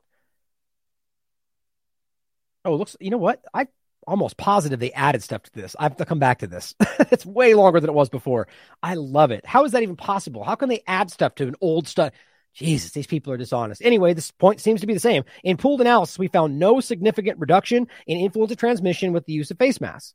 Oh, 2.65 2.77
looks. 2.77 2.97
You 3.01 3.11
know 3.11 3.19
what? 3.19 3.43
I 3.53 3.67
almost 4.07 4.37
positive 4.37 4.81
they 4.81 4.93
added 4.93 5.23
stuff 5.23 5.43
to 5.43 5.53
this. 5.53 5.77
I 5.79 5.85
have 5.85 5.97
to 5.97 6.05
come 6.05 6.19
back 6.19 6.41
to 6.41 6.47
this. 6.47 6.75
it's 7.11 7.27
way 7.27 7.55
longer 7.55 7.81
than 7.81 7.91
it 7.91 7.95
was 7.95 8.09
before. 8.09 8.49
I 8.83 8.95
love 8.95 9.31
it. 9.31 9.47
How 9.47 9.65
is 9.65 9.73
that 9.73 9.83
even 9.83 9.97
possible? 9.97 10.45
How 10.45 10.55
can 10.55 10.69
they 10.69 10.83
add 10.87 11.11
stuff 11.11 11.35
to 11.37 11.49
an 11.49 11.57
old 11.61 11.89
stuff? 11.89 12.13
Jesus, 12.55 12.91
these 12.91 13.07
people 13.07 13.33
are 13.33 13.39
dishonest. 13.39 13.83
Anyway, 13.83 14.13
this 14.13 14.31
point 14.31 14.61
seems 14.61 14.83
to 14.83 14.87
be 14.87 14.93
the 14.93 15.01
same. 15.01 15.25
In 15.43 15.57
pooled 15.57 15.81
analysis, 15.81 16.19
we 16.19 16.29
found 16.29 16.59
no 16.59 16.81
significant 16.81 17.39
reduction 17.39 17.89
in 18.07 18.19
influenza 18.19 18.57
transmission 18.57 19.13
with 19.13 19.25
the 19.25 19.33
use 19.33 19.51
of 19.51 19.59
face 19.59 19.81
masks. 19.81 20.15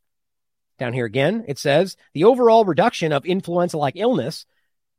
Down 0.78 0.92
here 0.92 1.04
again, 1.04 1.44
it 1.48 1.58
says 1.58 1.96
the 2.14 2.24
overall 2.24 2.64
reduction 2.64 3.12
of 3.12 3.26
influenza 3.26 3.76
like 3.76 3.96
illness 3.96 4.46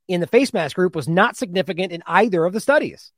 in 0.09 0.19
the 0.19 0.27
face 0.27 0.53
mask 0.53 0.75
group 0.75 0.95
was 0.95 1.07
not 1.07 1.37
significant 1.37 1.93
in 1.93 2.03
either 2.05 2.43
of 2.43 2.51
the 2.51 2.59
studies. 2.59 3.13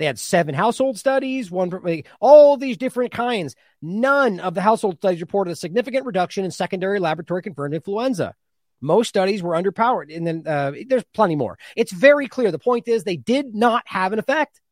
They 0.00 0.06
had 0.06 0.18
seven 0.18 0.54
household 0.54 0.98
studies, 0.98 1.50
one 1.50 1.70
for 1.70 1.82
all 2.20 2.56
these 2.56 2.78
different 2.78 3.12
kinds. 3.12 3.54
None 3.82 4.40
of 4.40 4.54
the 4.54 4.62
household 4.62 4.96
studies 4.96 5.20
reported 5.20 5.50
a 5.50 5.56
significant 5.56 6.06
reduction 6.06 6.42
in 6.42 6.50
secondary 6.50 6.98
laboratory 6.98 7.42
confirmed 7.42 7.74
influenza. 7.74 8.34
Most 8.80 9.08
studies 9.08 9.42
were 9.42 9.52
underpowered, 9.52 10.16
and 10.16 10.26
then 10.26 10.44
uh, 10.46 10.72
there's 10.86 11.04
plenty 11.12 11.36
more. 11.36 11.58
It's 11.76 11.92
very 11.92 12.28
clear. 12.28 12.50
The 12.50 12.58
point 12.58 12.88
is, 12.88 13.04
they 13.04 13.18
did 13.18 13.54
not 13.54 13.82
have 13.84 14.14
an 14.14 14.18
effect. 14.18 14.62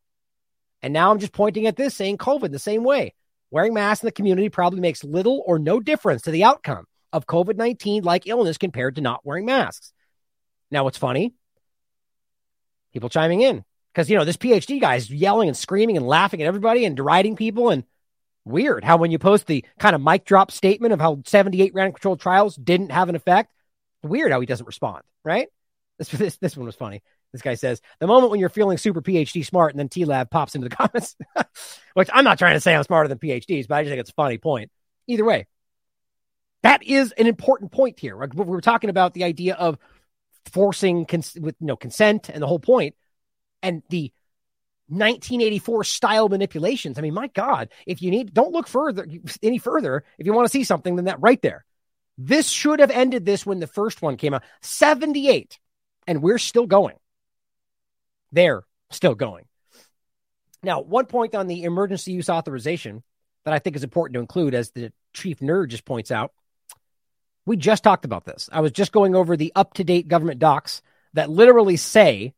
And 0.80 0.94
now 0.94 1.10
I'm 1.10 1.18
just 1.18 1.34
pointing 1.34 1.66
at 1.66 1.76
this, 1.76 1.94
saying 1.94 2.16
COVID 2.16 2.50
the 2.50 2.58
same 2.58 2.82
way. 2.82 3.12
Wearing 3.50 3.74
masks 3.74 4.02
in 4.02 4.06
the 4.06 4.12
community 4.12 4.48
probably 4.48 4.80
makes 4.80 5.04
little 5.04 5.42
or 5.44 5.58
no 5.58 5.78
difference 5.78 6.22
to 6.22 6.30
the 6.30 6.44
outcome 6.44 6.86
of 7.12 7.26
COVID 7.26 7.58
19 7.58 8.02
like 8.02 8.26
illness 8.26 8.56
compared 8.56 8.94
to 8.94 9.02
not 9.02 9.26
wearing 9.26 9.44
masks. 9.44 9.92
Now, 10.70 10.84
what's 10.84 10.96
funny? 10.96 11.34
People 12.94 13.10
chiming 13.10 13.42
in 13.42 13.66
because, 13.98 14.08
you 14.08 14.16
know, 14.16 14.24
this 14.24 14.36
PhD 14.36 14.80
guy 14.80 14.94
is 14.94 15.10
yelling 15.10 15.48
and 15.48 15.56
screaming 15.56 15.96
and 15.96 16.06
laughing 16.06 16.40
at 16.40 16.46
everybody 16.46 16.84
and 16.84 16.96
deriding 16.96 17.34
people. 17.34 17.70
And 17.70 17.82
weird 18.44 18.84
how 18.84 18.96
when 18.96 19.10
you 19.10 19.18
post 19.18 19.48
the 19.48 19.64
kind 19.80 19.96
of 19.96 20.00
mic 20.00 20.24
drop 20.24 20.52
statement 20.52 20.92
of 20.92 21.00
how 21.00 21.20
78 21.26 21.74
random 21.74 21.94
controlled 21.94 22.20
trials 22.20 22.54
didn't 22.54 22.92
have 22.92 23.08
an 23.08 23.16
effect, 23.16 23.52
weird 24.04 24.30
how 24.30 24.38
he 24.38 24.46
doesn't 24.46 24.66
respond, 24.68 25.02
right? 25.24 25.48
This, 25.98 26.10
this, 26.10 26.36
this 26.36 26.56
one 26.56 26.66
was 26.66 26.76
funny. 26.76 27.02
This 27.32 27.42
guy 27.42 27.56
says, 27.56 27.80
the 27.98 28.06
moment 28.06 28.30
when 28.30 28.38
you're 28.38 28.50
feeling 28.50 28.78
super 28.78 29.02
PhD 29.02 29.44
smart 29.44 29.72
and 29.72 29.80
then 29.80 29.88
TLAV 29.88 30.30
pops 30.30 30.54
into 30.54 30.68
the 30.68 30.76
comments, 30.76 31.16
which 31.94 32.08
I'm 32.12 32.22
not 32.22 32.38
trying 32.38 32.54
to 32.54 32.60
say 32.60 32.76
I'm 32.76 32.84
smarter 32.84 33.08
than 33.08 33.18
PhDs, 33.18 33.66
but 33.66 33.74
I 33.74 33.82
just 33.82 33.90
think 33.90 33.98
it's 33.98 34.10
a 34.10 34.14
funny 34.14 34.38
point. 34.38 34.70
Either 35.08 35.24
way, 35.24 35.48
that 36.62 36.84
is 36.84 37.10
an 37.10 37.26
important 37.26 37.72
point 37.72 37.98
here. 37.98 38.16
We 38.16 38.44
were 38.44 38.60
talking 38.60 38.90
about 38.90 39.12
the 39.14 39.24
idea 39.24 39.56
of 39.56 39.76
forcing 40.52 41.04
cons- 41.04 41.36
with 41.40 41.56
no 41.60 41.74
consent 41.74 42.28
and 42.28 42.40
the 42.40 42.46
whole 42.46 42.60
point 42.60 42.94
and 43.62 43.82
the 43.88 44.12
1984 44.88 45.84
style 45.84 46.28
manipulations. 46.28 46.98
I 46.98 47.02
mean, 47.02 47.14
my 47.14 47.26
God, 47.28 47.68
if 47.86 48.00
you 48.00 48.10
need, 48.10 48.32
don't 48.32 48.52
look 48.52 48.66
further 48.66 49.06
any 49.42 49.58
further 49.58 50.04
if 50.18 50.26
you 50.26 50.32
want 50.32 50.46
to 50.46 50.52
see 50.52 50.64
something 50.64 50.96
than 50.96 51.04
that 51.06 51.20
right 51.20 51.40
there. 51.42 51.64
This 52.16 52.48
should 52.48 52.80
have 52.80 52.90
ended 52.90 53.24
this 53.24 53.46
when 53.46 53.60
the 53.60 53.66
first 53.66 54.02
one 54.02 54.16
came 54.16 54.34
out. 54.34 54.42
78, 54.62 55.58
and 56.06 56.22
we're 56.22 56.38
still 56.38 56.66
going. 56.66 56.96
They're 58.32 58.62
still 58.90 59.14
going. 59.14 59.44
Now, 60.62 60.80
one 60.80 61.06
point 61.06 61.34
on 61.34 61.46
the 61.46 61.62
emergency 61.62 62.12
use 62.12 62.28
authorization 62.28 63.04
that 63.44 63.54
I 63.54 63.60
think 63.60 63.76
is 63.76 63.84
important 63.84 64.14
to 64.14 64.20
include, 64.20 64.54
as 64.54 64.70
the 64.70 64.92
chief 65.12 65.38
nerd 65.38 65.68
just 65.68 65.84
points 65.84 66.10
out, 66.10 66.32
we 67.46 67.56
just 67.56 67.84
talked 67.84 68.04
about 68.04 68.24
this. 68.24 68.48
I 68.52 68.60
was 68.60 68.72
just 68.72 68.92
going 68.92 69.14
over 69.14 69.36
the 69.36 69.52
up 69.54 69.74
to 69.74 69.84
date 69.84 70.08
government 70.08 70.40
docs 70.40 70.82
that 71.14 71.30
literally 71.30 71.76
say 71.76 72.34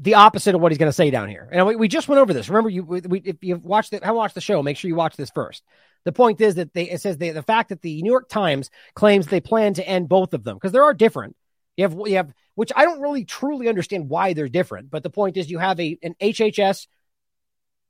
the 0.00 0.14
opposite 0.14 0.54
of 0.54 0.60
what 0.60 0.70
he's 0.70 0.78
going 0.78 0.88
to 0.88 0.92
say 0.92 1.10
down 1.10 1.28
here. 1.28 1.48
And 1.50 1.66
we, 1.66 1.76
we, 1.76 1.88
just 1.88 2.08
went 2.08 2.20
over 2.20 2.32
this. 2.32 2.48
Remember, 2.48 2.70
you 2.70 2.84
we, 2.84 3.20
if 3.20 3.36
you've 3.42 3.64
watched 3.64 3.92
it, 3.92 4.04
have 4.04 4.14
watched 4.14 4.34
the 4.34 4.40
show, 4.40 4.62
make 4.62 4.76
sure 4.76 4.88
you 4.88 4.94
watch 4.94 5.16
this 5.16 5.30
first. 5.30 5.64
The 6.04 6.12
point 6.12 6.40
is 6.40 6.54
that 6.54 6.72
they 6.72 6.88
it 6.88 7.00
says 7.00 7.18
they, 7.18 7.30
the 7.30 7.42
fact 7.42 7.70
that 7.70 7.82
the 7.82 8.00
New 8.02 8.10
York 8.10 8.28
Times 8.28 8.70
claims 8.94 9.26
they 9.26 9.40
plan 9.40 9.74
to 9.74 9.86
end 9.86 10.08
both 10.08 10.34
of 10.34 10.44
them 10.44 10.56
because 10.56 10.72
there 10.72 10.84
are 10.84 10.94
different. 10.94 11.36
You 11.76 11.88
have 11.88 11.98
you 12.06 12.16
have 12.16 12.32
which 12.54 12.72
I 12.74 12.84
don't 12.84 13.00
really 13.00 13.24
truly 13.24 13.68
understand 13.68 14.08
why 14.08 14.32
they're 14.32 14.48
different, 14.48 14.90
but 14.90 15.02
the 15.02 15.10
point 15.10 15.36
is 15.36 15.50
you 15.50 15.58
have 15.58 15.78
a 15.80 15.98
an 16.02 16.14
HHS 16.20 16.86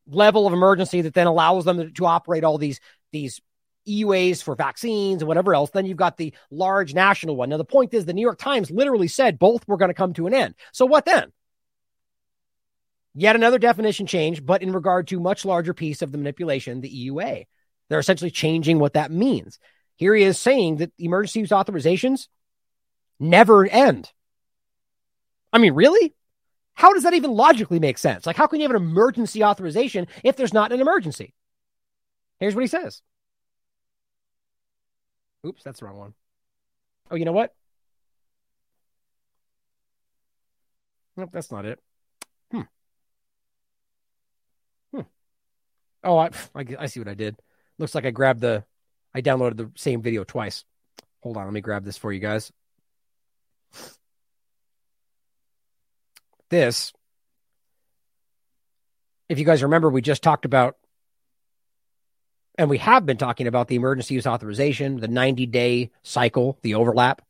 level 0.06 0.46
of 0.46 0.52
emergency 0.52 1.02
that 1.02 1.14
then 1.14 1.26
allows 1.26 1.64
them 1.64 1.76
to, 1.76 1.90
to 1.90 2.06
operate 2.06 2.44
all 2.44 2.58
these 2.58 2.80
these 3.12 3.40
EUAs 3.86 4.42
for 4.42 4.54
vaccines 4.54 5.22
and 5.22 5.28
whatever 5.28 5.54
else. 5.54 5.70
Then 5.70 5.86
you've 5.86 5.96
got 5.96 6.16
the 6.16 6.34
large 6.50 6.94
national 6.94 7.36
one. 7.36 7.48
Now, 7.48 7.56
the 7.56 7.64
point 7.64 7.94
is, 7.94 8.04
the 8.04 8.12
New 8.12 8.22
York 8.22 8.38
Times 8.38 8.70
literally 8.70 9.08
said 9.08 9.38
both 9.38 9.66
were 9.66 9.76
going 9.76 9.90
to 9.90 9.94
come 9.94 10.12
to 10.14 10.26
an 10.26 10.34
end. 10.34 10.54
So, 10.72 10.86
what 10.86 11.04
then? 11.04 11.32
Yet 13.18 13.34
another 13.34 13.58
definition 13.58 14.06
change, 14.06 14.46
but 14.46 14.62
in 14.62 14.70
regard 14.70 15.08
to 15.08 15.18
much 15.18 15.44
larger 15.44 15.74
piece 15.74 16.02
of 16.02 16.12
the 16.12 16.18
manipulation, 16.18 16.80
the 16.80 17.08
EUA. 17.08 17.46
They're 17.88 17.98
essentially 17.98 18.30
changing 18.30 18.78
what 18.78 18.92
that 18.92 19.10
means. 19.10 19.58
Here 19.96 20.14
he 20.14 20.22
is 20.22 20.38
saying 20.38 20.76
that 20.76 20.92
emergency 20.98 21.40
use 21.40 21.48
authorizations 21.48 22.28
never 23.18 23.66
end. 23.66 24.12
I 25.52 25.58
mean, 25.58 25.72
really? 25.72 26.14
How 26.74 26.92
does 26.92 27.02
that 27.02 27.14
even 27.14 27.32
logically 27.32 27.80
make 27.80 27.98
sense? 27.98 28.24
Like, 28.24 28.36
how 28.36 28.46
can 28.46 28.60
you 28.60 28.68
have 28.68 28.76
an 28.76 28.80
emergency 28.80 29.42
authorization 29.42 30.06
if 30.22 30.36
there's 30.36 30.54
not 30.54 30.70
an 30.70 30.80
emergency? 30.80 31.34
Here's 32.38 32.54
what 32.54 32.62
he 32.62 32.68
says 32.68 33.02
Oops, 35.44 35.60
that's 35.64 35.80
the 35.80 35.86
wrong 35.86 35.98
one. 35.98 36.14
Oh, 37.10 37.16
you 37.16 37.24
know 37.24 37.32
what? 37.32 37.52
Nope, 41.16 41.30
that's 41.32 41.50
not 41.50 41.64
it. 41.64 41.80
Oh, 46.04 46.16
I, 46.16 46.30
I, 46.54 46.64
I 46.78 46.86
see 46.86 47.00
what 47.00 47.08
I 47.08 47.14
did. 47.14 47.36
Looks 47.78 47.94
like 47.94 48.06
I 48.06 48.10
grabbed 48.10 48.40
the, 48.40 48.64
I 49.14 49.22
downloaded 49.22 49.56
the 49.56 49.70
same 49.76 50.02
video 50.02 50.24
twice. 50.24 50.64
Hold 51.20 51.36
on, 51.36 51.44
let 51.44 51.52
me 51.52 51.60
grab 51.60 51.84
this 51.84 51.96
for 51.96 52.12
you 52.12 52.20
guys. 52.20 52.52
This, 56.50 56.92
if 59.28 59.38
you 59.38 59.44
guys 59.44 59.62
remember, 59.62 59.90
we 59.90 60.00
just 60.00 60.22
talked 60.22 60.44
about 60.44 60.76
and 62.58 62.68
we 62.68 62.78
have 62.78 63.06
been 63.06 63.16
talking 63.16 63.46
about 63.46 63.68
the 63.68 63.76
emergency 63.76 64.14
use 64.14 64.26
authorization, 64.26 64.98
the 64.98 65.08
90 65.08 65.46
day 65.46 65.90
cycle, 66.02 66.58
the 66.62 66.74
overlap, 66.74 67.22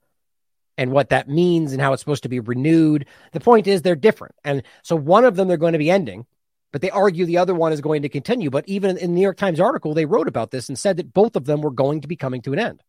and 0.79 0.91
what 0.91 1.11
that 1.11 1.29
means 1.29 1.73
and 1.73 1.83
how 1.83 1.93
it's 1.93 2.01
supposed 2.01 2.23
to 2.23 2.31
be 2.31 2.41
renewed. 2.41 3.07
The 3.33 3.41
point 3.41 3.67
is 3.67 3.83
they're 3.83 3.95
different. 3.95 4.35
And 4.43 4.63
so 4.83 4.97
one 4.97 5.25
of 5.25 5.37
them 5.37 5.47
they're 5.47 5.59
going 5.59 5.75
to 5.75 5.79
be 5.79 5.91
ending, 5.91 6.25
but 6.73 6.83
they 6.83 6.91
argue 6.91 7.25
the 7.25 7.39
other 7.39 7.55
one 7.55 7.73
is 7.73 7.81
going 7.81 8.03
to 8.03 8.09
continue. 8.09 8.51
But 8.51 8.69
even 8.69 8.97
in 8.99 9.11
the 9.11 9.17
New 9.17 9.23
York 9.23 9.37
Times 9.37 9.61
article, 9.61 9.95
they 9.95 10.05
wrote 10.05 10.29
about 10.29 10.51
this 10.51 10.69
and 10.69 10.79
said 10.79 10.97
that 10.99 11.13
both 11.13 11.37
of 11.37 11.47
them 11.47 11.61
were 11.61 11.71
going 11.71 12.03
to 12.03 12.09
be 12.09 12.17
coming 12.17 12.43
to 12.43 12.53
an 12.53 12.59
end. 12.59 12.83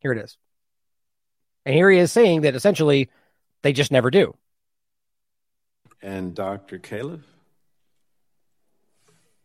Here 0.00 0.12
it 0.12 0.18
is. 0.18 0.36
And 1.64 1.74
here 1.74 1.90
he 1.90 1.98
is 1.98 2.12
saying 2.12 2.42
that 2.42 2.54
essentially 2.54 3.08
they 3.62 3.72
just 3.72 3.90
never 3.90 4.10
do. 4.10 4.34
And 6.00 6.34
Dr. 6.34 6.78
Califf? 6.78 7.22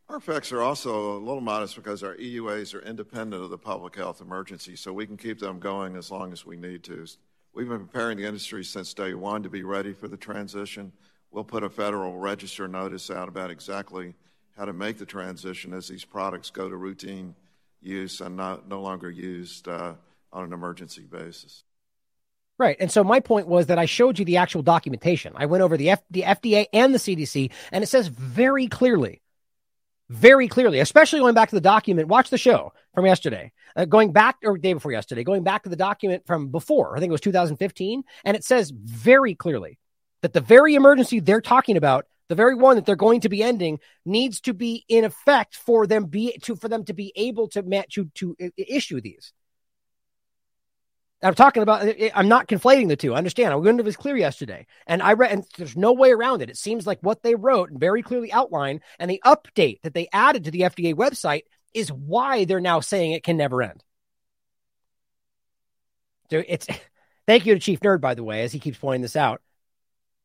Our 0.09 0.17
effects 0.17 0.51
are 0.51 0.61
also 0.61 1.17
a 1.17 1.19
little 1.19 1.41
modest 1.41 1.75
because 1.75 2.03
our 2.03 2.15
EUAs 2.15 2.75
are 2.75 2.81
independent 2.81 3.41
of 3.41 3.49
the 3.49 3.57
public 3.57 3.95
health 3.95 4.21
emergency, 4.21 4.75
so 4.75 4.93
we 4.93 5.07
can 5.07 5.17
keep 5.17 5.39
them 5.39 5.59
going 5.59 5.95
as 5.95 6.11
long 6.11 6.31
as 6.31 6.45
we 6.45 6.55
need 6.55 6.83
to. 6.83 7.07
We've 7.53 7.67
been 7.67 7.87
preparing 7.87 8.17
the 8.17 8.25
industry 8.25 8.63
since 8.63 8.93
day 8.93 9.15
one 9.15 9.41
to 9.43 9.49
be 9.49 9.63
ready 9.63 9.93
for 9.93 10.07
the 10.07 10.17
transition. 10.17 10.91
We'll 11.33 11.43
put 11.43 11.63
a 11.63 11.69
federal 11.69 12.17
register 12.17 12.67
notice 12.67 13.09
out 13.09 13.27
about 13.27 13.49
exactly 13.49 14.13
how 14.55 14.65
to 14.65 14.73
make 14.73 14.99
the 14.99 15.05
transition 15.05 15.73
as 15.73 15.87
these 15.87 16.05
products 16.05 16.51
go 16.51 16.69
to 16.69 16.75
routine 16.75 17.33
use 17.81 18.21
and 18.21 18.37
not, 18.37 18.67
no 18.69 18.81
longer 18.81 19.09
used 19.09 19.67
uh, 19.67 19.95
on 20.31 20.43
an 20.43 20.53
emergency 20.53 21.01
basis. 21.01 21.63
Right. 22.59 22.77
And 22.79 22.91
so 22.91 23.03
my 23.03 23.19
point 23.19 23.47
was 23.47 23.65
that 23.65 23.79
I 23.79 23.85
showed 23.85 24.19
you 24.19 24.25
the 24.25 24.37
actual 24.37 24.61
documentation. 24.61 25.33
I 25.35 25.47
went 25.47 25.63
over 25.63 25.75
the, 25.75 25.89
F- 25.89 26.03
the 26.11 26.21
FDA 26.21 26.67
and 26.71 26.93
the 26.93 26.99
CDC, 26.99 27.49
and 27.71 27.83
it 27.83 27.87
says 27.87 28.07
very 28.07 28.67
clearly 28.67 29.23
very 30.09 30.47
clearly, 30.47 30.79
especially 30.79 31.19
going 31.19 31.33
back 31.33 31.49
to 31.49 31.55
the 31.55 31.61
document. 31.61 32.07
Watch 32.07 32.29
the 32.29 32.37
show 32.37 32.73
from 32.93 33.05
yesterday, 33.05 33.51
uh, 33.75 33.85
going 33.85 34.11
back 34.11 34.37
or 34.43 34.57
day 34.57 34.73
before 34.73 34.91
yesterday, 34.91 35.23
going 35.23 35.43
back 35.43 35.63
to 35.63 35.69
the 35.69 35.75
document 35.75 36.27
from 36.27 36.49
before. 36.49 36.95
I 36.95 36.99
think 36.99 37.09
it 37.09 37.11
was 37.11 37.21
2015, 37.21 38.03
and 38.23 38.37
it 38.37 38.43
says 38.43 38.69
very 38.69 39.33
clearly 39.33 39.79
that 40.23 40.33
the 40.33 40.41
very 40.41 40.73
emergency 40.73 41.19
they're 41.19 41.41
talking 41.41 41.77
about, 41.77 42.05
the 42.29 42.35
very 42.35 42.55
one 42.55 42.77
that 42.77 42.85
they're 42.85 42.95
going 42.95 43.19
to 43.21 43.29
be 43.29 43.43
ending, 43.43 43.79
needs 44.05 44.39
to 44.41 44.53
be 44.53 44.85
in 44.87 45.03
effect 45.03 45.55
for 45.55 45.85
them 45.85 46.05
be 46.05 46.37
to 46.43 46.55
for 46.55 46.69
them 46.69 46.85
to 46.85 46.93
be 46.93 47.11
able 47.15 47.49
to 47.49 47.61
match 47.61 47.95
to 47.95 48.09
to 48.15 48.35
issue 48.57 49.01
these. 49.01 49.33
I'm 51.21 51.35
talking 51.35 51.61
about. 51.61 51.87
I'm 52.15 52.27
not 52.27 52.47
conflating 52.47 52.87
the 52.87 52.95
two. 52.95 53.13
I 53.13 53.17
understand. 53.17 53.53
I 53.53 53.55
went 53.57 53.69
into 53.69 53.83
this 53.83 53.95
clear 53.95 54.15
yesterday, 54.15 54.65
and 54.87 55.01
I 55.01 55.13
read, 55.13 55.31
and 55.31 55.45
there's 55.57 55.75
no 55.77 55.93
way 55.93 56.11
around 56.11 56.41
it. 56.41 56.49
It 56.49 56.57
seems 56.57 56.87
like 56.87 56.99
what 57.01 57.21
they 57.21 57.35
wrote 57.35 57.69
and 57.69 57.79
very 57.79 58.01
clearly 58.01 58.31
outlined, 58.31 58.81
and 58.99 59.11
the 59.11 59.21
update 59.25 59.81
that 59.83 59.93
they 59.93 60.07
added 60.11 60.45
to 60.45 60.51
the 60.51 60.61
FDA 60.61 60.93
website 60.93 61.43
is 61.73 61.91
why 61.91 62.45
they're 62.45 62.59
now 62.59 62.79
saying 62.79 63.11
it 63.11 63.23
can 63.23 63.37
never 63.37 63.61
end. 63.61 63.83
So 66.29 66.43
it's 66.47 66.67
thank 67.27 67.45
you 67.45 67.53
to 67.53 67.59
Chief 67.59 67.81
Nerd, 67.81 67.99
by 67.99 68.15
the 68.15 68.23
way, 68.23 68.43
as 68.43 68.53
he 68.53 68.59
keeps 68.59 68.77
pointing 68.77 69.01
this 69.01 69.15
out, 69.15 69.41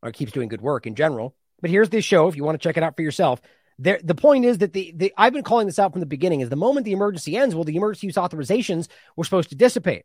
or 0.02 0.12
keeps 0.12 0.32
doing 0.32 0.48
good 0.48 0.60
work 0.60 0.86
in 0.86 0.94
general. 0.94 1.34
But 1.60 1.70
here's 1.70 1.90
this 1.90 2.04
show 2.04 2.28
if 2.28 2.36
you 2.36 2.44
want 2.44 2.60
to 2.60 2.66
check 2.66 2.76
it 2.76 2.82
out 2.82 2.96
for 2.96 3.02
yourself. 3.02 3.40
There, 3.78 4.00
the 4.02 4.14
point 4.14 4.44
is 4.44 4.58
that 4.58 4.72
the, 4.72 4.92
the 4.96 5.12
I've 5.16 5.32
been 5.32 5.44
calling 5.44 5.66
this 5.66 5.78
out 5.78 5.92
from 5.92 6.00
the 6.00 6.06
beginning. 6.06 6.40
Is 6.40 6.48
the 6.48 6.56
moment 6.56 6.84
the 6.84 6.92
emergency 6.92 7.36
ends, 7.36 7.54
well, 7.54 7.64
the 7.64 7.76
emergency 7.76 8.08
use 8.08 8.16
authorizations 8.16 8.88
were 9.16 9.24
supposed 9.24 9.50
to 9.50 9.56
dissipate. 9.56 10.04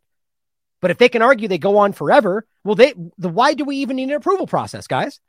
But 0.79 0.91
if 0.91 0.97
they 0.97 1.09
can 1.09 1.21
argue 1.21 1.47
they 1.47 1.57
go 1.57 1.77
on 1.77 1.93
forever, 1.93 2.45
well, 2.63 2.75
they 2.75 2.93
the 3.17 3.29
why 3.29 3.53
do 3.53 3.65
we 3.65 3.77
even 3.77 3.95
need 3.95 4.09
an 4.09 4.15
approval 4.15 4.47
process, 4.47 4.85
guys? 4.85 5.19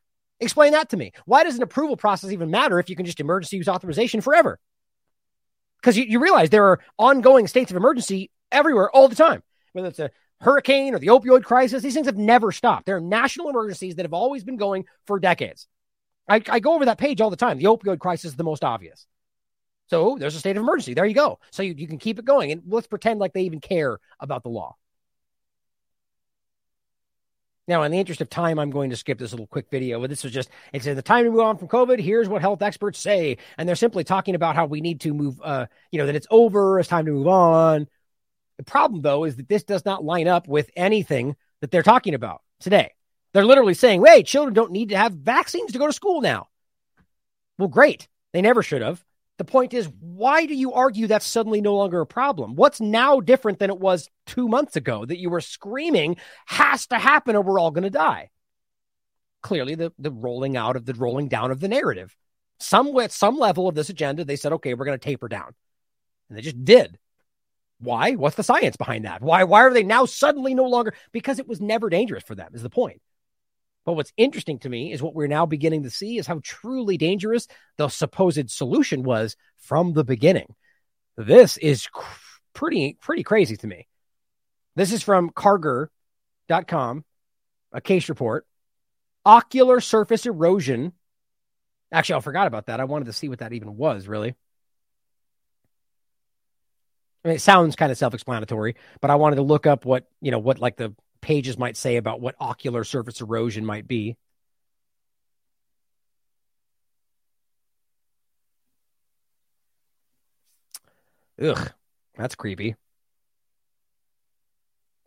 Explain 0.41 0.73
that 0.73 0.91
to 0.91 0.97
me. 0.97 1.13
Why 1.27 1.45
does 1.45 1.57
an 1.57 1.63
approval 1.63 1.97
process 1.97 2.33
even 2.33 2.51
matter 2.51 2.79
if 2.79 2.91
you 2.91 2.97
can 2.97 3.07
just 3.07 3.21
emergency 3.21 3.57
use 3.57 3.69
authorization 3.69 4.21
forever? 4.21 4.59
Because 5.81 5.97
you, 5.97 6.05
you 6.05 6.19
realize 6.19 6.51
there 6.51 6.67
are 6.67 6.81
ongoing 6.99 7.47
states 7.47 7.71
of 7.71 7.77
emergency 7.77 8.31
everywhere 8.51 8.91
all 8.91 9.09
the 9.09 9.15
time, 9.15 9.43
whether 9.73 9.89
it's 9.89 9.99
a 9.99 10.11
hurricane 10.41 10.95
or 10.95 10.99
the 10.99 11.09
opioid 11.09 11.45
crisis. 11.45 11.83
These 11.83 11.95
things 11.95 12.07
have 12.07 12.17
never 12.17 12.53
stopped. 12.53 12.87
There 12.87 12.97
are 12.97 13.01
national 13.01 13.49
emergencies 13.49 13.97
that 13.97 14.05
have 14.05 14.13
always 14.13 14.45
been 14.45 14.57
going 14.57 14.85
for 15.07 15.19
decades. 15.19 15.67
I, 16.29 16.43
I 16.49 16.61
go 16.61 16.75
over 16.75 16.87
that 16.87 16.99
page 16.99 17.21
all 17.21 17.31
the 17.31 17.37
time. 17.37 17.59
The 17.59 17.65
opioid 17.65 17.99
crisis 17.99 18.33
is 18.33 18.37
the 18.37 18.45
most 18.45 18.65
obvious. 18.65 19.07
So 19.87 20.17
there's 20.19 20.35
a 20.35 20.39
state 20.39 20.57
of 20.57 20.63
emergency. 20.63 20.95
There 20.95 21.05
you 21.05 21.15
go. 21.15 21.39
So 21.51 21.63
you, 21.63 21.75
you 21.77 21.87
can 21.87 21.99
keep 21.99 22.19
it 22.19 22.25
going. 22.25 22.53
And 22.53 22.63
let's 22.67 22.87
pretend 22.87 23.21
like 23.21 23.33
they 23.33 23.43
even 23.43 23.61
care 23.61 23.99
about 24.19 24.43
the 24.43 24.49
law. 24.49 24.77
Now, 27.67 27.83
in 27.83 27.93
the 27.93 27.99
interest 27.99 28.21
of 28.21 28.29
time, 28.29 28.59
I'm 28.59 28.71
going 28.71 28.91
to 28.91 28.97
skip 28.97 29.19
this 29.19 29.33
little 29.33 29.47
quick 29.47 29.67
video. 29.71 30.01
But 30.01 30.11
this 30.11 30.23
was 30.23 30.33
just, 30.33 30.51
it's 30.73 30.85
said 30.85 30.97
the 30.97 31.03
time 31.03 31.25
to 31.25 31.31
move 31.31 31.41
on 31.41 31.57
from 31.57 31.69
COVID. 31.69 31.99
Here's 31.99 32.29
what 32.29 32.43
health 32.43 32.61
experts 32.61 32.99
say. 32.99 33.39
And 33.57 33.67
they're 33.67 33.77
simply 33.77 34.05
talking 34.05 34.35
about 34.35 34.55
how 34.55 34.67
we 34.67 34.81
need 34.83 35.01
to 35.03 35.15
move, 35.15 35.41
uh, 35.43 35.67
you 35.91 35.99
know, 35.99 36.07
that 36.07 36.17
it's 36.17 36.27
over. 36.31 36.79
It's 36.79 36.89
time 36.89 37.07
to 37.07 37.13
move 37.13 37.27
on. 37.27 37.89
The 38.59 38.65
problem, 38.65 39.03
though, 39.03 39.25
is 39.25 39.37
that 39.37 39.49
this 39.49 39.65
does 39.65 39.85
not 39.85 40.05
line 40.05 40.29
up 40.29 40.47
with 40.47 40.71
anything 40.77 41.37
that 41.61 41.71
they're 41.71 41.83
talking 41.83 42.15
about 42.15 42.43
today. 42.61 42.93
They're 43.33 43.45
literally 43.45 43.75
saying, 43.75 44.05
hey, 44.05 44.23
children 44.23 44.55
don't 44.55 44.71
need 44.71 44.91
to 44.91 44.97
have 44.97 45.13
vaccines 45.13 45.73
to 45.73 45.79
go 45.79 45.87
to 45.87 45.93
school 45.93 46.21
now. 46.21 46.49
Well, 47.59 47.69
great. 47.69 48.09
They 48.33 48.43
never 48.43 48.63
should 48.63 48.83
have. 48.83 49.05
The 49.39 49.45
point 49.45 49.75
is, 49.75 49.89
why 50.01 50.47
do 50.47 50.55
you 50.55 50.73
argue 50.73 51.09
that's 51.09 51.27
suddenly 51.27 51.61
no 51.61 51.75
longer 51.75 52.01
a 52.01 52.07
problem? 52.07 52.55
What's 52.55 52.81
now 52.81 53.19
different 53.19 53.59
than 53.59 53.71
it 53.71 53.81
was 53.81 54.09
two 54.27 54.47
months 54.47 54.77
ago 54.77 55.05
that 55.05 55.19
you 55.19 55.29
were 55.29 55.41
screaming 55.41 56.17
has 56.47 56.87
to 56.89 56.99
happen 56.99 57.35
or 57.35 57.43
we're 57.43 57.59
all 57.59 57.73
going 57.73 57.83
to 57.83 57.91
die? 57.91 58.31
Clearly, 59.43 59.75
the, 59.75 59.93
the 59.99 60.13
rolling 60.13 60.57
out 60.57 60.77
of 60.77 60.87
the 60.87 60.95
rolling 60.95 61.27
down 61.27 61.51
of 61.51 61.59
the 61.59 61.69
narrative. 61.69 62.15
Some 62.61 62.97
at 63.01 63.11
some 63.11 63.37
level 63.37 63.69
of 63.69 63.75
this 63.75 63.89
agenda, 63.89 64.25
they 64.25 64.37
said, 64.37 64.53
okay, 64.53 64.75
we're 64.75 64.85
going 64.85 64.99
to 64.99 65.05
taper 65.05 65.29
down. 65.29 65.55
And 66.29 66.39
they 66.39 66.43
just 66.43 66.65
did. 66.65 66.99
Why? 67.81 68.13
What's 68.13 68.37
the 68.37 68.43
science 68.43 68.77
behind 68.77 69.05
that? 69.05 69.23
Why, 69.23 69.45
why 69.45 69.61
are 69.61 69.73
they 69.73 69.83
now 69.83 70.05
suddenly 70.07 70.55
no 70.55 70.65
longer? 70.65 70.95
Because 71.13 71.39
it 71.39 71.49
was 71.49 71.61
never 71.61 71.91
dangerous 71.91 72.25
for 72.25 72.35
them, 72.35 72.53
is 72.55 72.63
the 72.63 72.71
point. 72.71 73.01
But 73.85 73.95
what's 73.95 74.13
interesting 74.17 74.59
to 74.61 74.69
me 74.69 74.93
is 74.93 75.03
what 75.03 75.15
we're 75.15 75.27
now 75.27 75.45
beginning 75.45 75.83
to 75.83 75.91
see 75.91 76.17
is 76.17 76.27
how 76.27 76.41
truly 76.43 76.97
dangerous 76.97 77.47
the 77.77 77.89
supposed 77.89 78.51
solution 78.51 79.03
was 79.03 79.37
from 79.59 79.93
the 79.93 80.05
beginning. 80.05 80.55
This 81.17 81.57
is 81.59 81.87
cr- 81.87 82.41
pretty 82.55 82.97
pretty 83.01 83.23
crazy 83.23 83.57
to 83.59 83.67
me. 83.67 83.87
This 84.75 84.93
is 84.93 85.03
from 85.03 85.31
Karger.com, 85.31 87.05
a 87.73 87.81
case 87.81 88.09
report. 88.09 88.47
Ocular 89.27 89.81
surface 89.81 90.27
erosion. 90.27 90.93
Actually, 91.93 92.17
I 92.17 92.21
forgot 92.21 92.47
about 92.47 92.67
that. 92.67 92.81
I 92.81 92.85
wanted 92.85 93.07
to 93.07 93.13
see 93.13 93.29
what 93.29 93.39
that 93.39 93.53
even 93.53 93.77
was, 93.77 94.09
really. 94.09 94.35
I 97.25 97.29
mean, 97.29 97.37
it 97.37 97.41
sounds 97.41 97.75
kind 97.75 97.91
of 97.91 97.97
self-explanatory, 97.97 98.77
but 99.01 99.11
I 99.11 99.15
wanted 99.15 99.37
to 99.37 99.43
look 99.43 99.67
up 99.67 99.85
what, 99.87 100.07
you 100.21 100.31
know, 100.31 100.39
what 100.39 100.59
like 100.59 100.77
the 100.77 100.95
pages 101.23 101.57
might 101.57 101.77
say 101.77 101.97
about 101.97 102.21
what 102.21 102.35
ocular 102.39 102.85
surface 102.85 103.21
erosion 103.23 103.65
might 103.65 103.89
be. 103.89 104.17
Ugh, 111.43 111.73
that's 112.17 112.35
creepy. 112.35 112.77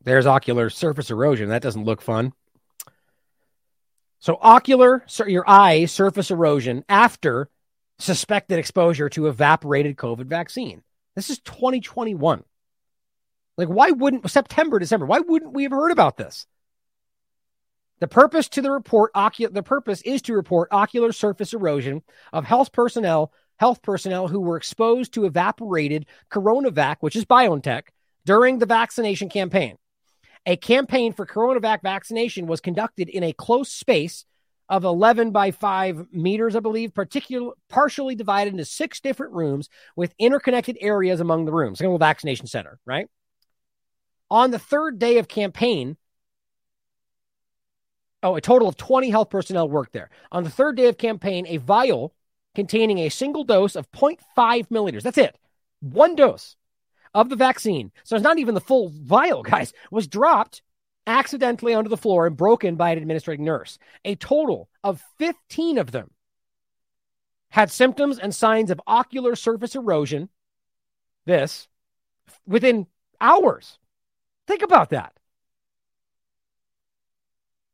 There's 0.03 0.25
ocular 0.25 0.69
surface 0.69 1.11
erosion. 1.11 1.49
That 1.49 1.61
doesn't 1.61 1.83
look 1.83 2.01
fun. 2.01 2.33
So, 4.19 4.37
ocular, 4.41 5.05
your 5.27 5.47
eye 5.47 5.85
surface 5.85 6.31
erosion 6.31 6.83
after 6.89 7.49
suspected 7.99 8.57
exposure 8.57 9.09
to 9.09 9.27
evaporated 9.27 9.97
COVID 9.97 10.25
vaccine. 10.25 10.81
This 11.17 11.31
is 11.31 11.39
2021. 11.39 12.43
Like, 13.57 13.67
why 13.67 13.89
wouldn't 13.89 14.29
September, 14.29 14.77
December? 14.77 15.07
Why 15.07 15.17
wouldn't 15.17 15.55
we 15.55 15.63
have 15.63 15.71
heard 15.71 15.89
about 15.89 16.15
this? 16.15 16.45
The 17.99 18.07
purpose 18.07 18.47
to 18.49 18.61
the 18.61 18.69
report, 18.69 19.11
ocu- 19.15 19.51
the 19.51 19.63
purpose 19.63 20.03
is 20.03 20.21
to 20.21 20.35
report 20.35 20.69
ocular 20.71 21.11
surface 21.11 21.55
erosion 21.55 22.03
of 22.31 22.45
health 22.45 22.71
personnel, 22.71 23.33
health 23.55 23.81
personnel 23.81 24.27
who 24.27 24.39
were 24.39 24.57
exposed 24.57 25.15
to 25.15 25.25
evaporated 25.25 26.05
coronavac, 26.29 26.97
which 26.99 27.15
is 27.15 27.25
BioNTech, 27.25 27.85
during 28.23 28.59
the 28.59 28.67
vaccination 28.67 29.27
campaign. 29.27 29.75
A 30.45 30.55
campaign 30.55 31.13
for 31.13 31.25
coronavac 31.25 31.81
vaccination 31.81 32.45
was 32.45 32.61
conducted 32.61 33.09
in 33.09 33.23
a 33.23 33.33
close 33.33 33.71
space 33.71 34.26
of 34.69 34.83
11 34.83 35.31
by 35.31 35.51
5 35.51 36.07
meters, 36.11 36.55
I 36.55 36.59
believe, 36.59 36.93
particular, 36.93 37.53
partially 37.69 38.15
divided 38.15 38.53
into 38.53 38.65
six 38.65 38.99
different 38.99 39.33
rooms 39.33 39.69
with 39.95 40.13
interconnected 40.19 40.77
areas 40.81 41.19
among 41.19 41.45
the 41.45 41.53
rooms, 41.53 41.79
like 41.79 41.89
a 41.89 41.97
vaccination 41.97 42.47
center, 42.47 42.79
right? 42.85 43.07
On 44.29 44.51
the 44.51 44.59
third 44.59 44.99
day 44.99 45.19
of 45.19 45.27
campaign, 45.27 45.95
oh, 48.23 48.35
a 48.35 48.41
total 48.41 48.67
of 48.67 48.75
20 48.75 49.09
health 49.09 49.29
personnel 49.29 49.69
worked 49.69 49.93
there. 49.93 50.09
On 50.31 50.43
the 50.43 50.49
third 50.49 50.75
day 50.75 50.87
of 50.87 50.97
campaign, 50.97 51.45
a 51.47 51.57
vial 51.57 52.13
containing 52.53 52.99
a 52.99 53.09
single 53.09 53.45
dose 53.45 53.75
of 53.75 53.89
0.5 53.91 54.67
milliliters, 54.67 55.03
that's 55.03 55.17
it, 55.17 55.37
one 55.79 56.15
dose 56.15 56.57
of 57.13 57.29
the 57.29 57.35
vaccine. 57.35 57.91
So 58.03 58.15
it's 58.15 58.23
not 58.23 58.39
even 58.39 58.53
the 58.53 58.61
full 58.61 58.89
vial, 58.89 59.43
guys, 59.43 59.71
was 59.91 60.07
dropped 60.07 60.61
accidentally 61.07 61.73
onto 61.73 61.89
the 61.89 61.97
floor 61.97 62.27
and 62.27 62.37
broken 62.37 62.75
by 62.75 62.91
an 62.91 62.99
administrating 62.99 63.45
nurse. 63.45 63.79
A 64.05 64.15
total 64.15 64.69
of 64.83 65.03
15 65.17 65.77
of 65.77 65.91
them 65.91 66.11
had 67.49 67.71
symptoms 67.71 68.19
and 68.19 68.35
signs 68.35 68.69
of 68.69 68.81
ocular 68.85 69.35
surface 69.35 69.75
erosion. 69.75 70.29
This 71.25 71.67
within 72.45 72.87
hours. 73.19 73.79
Think 74.47 74.61
about 74.61 74.91
that. 74.91 75.13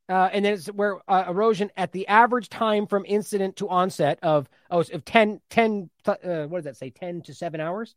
Uh, 0.09 0.29
and 0.33 0.43
then 0.43 0.53
it's 0.53 0.67
where 0.67 0.99
uh, 1.09 1.25
erosion 1.27 1.71
at 1.77 1.91
the 1.91 2.07
average 2.07 2.49
time 2.49 2.87
from 2.87 3.05
incident 3.07 3.55
to 3.55 3.69
onset 3.69 4.19
of 4.21 4.49
oh 4.69 4.81
of 4.81 5.05
10, 5.05 5.39
10 5.49 5.89
uh, 6.05 6.43
what 6.43 6.57
does 6.57 6.65
that 6.65 6.75
say 6.77 6.89
10 6.89 7.21
to 7.21 7.33
7 7.33 7.61
hours 7.61 7.95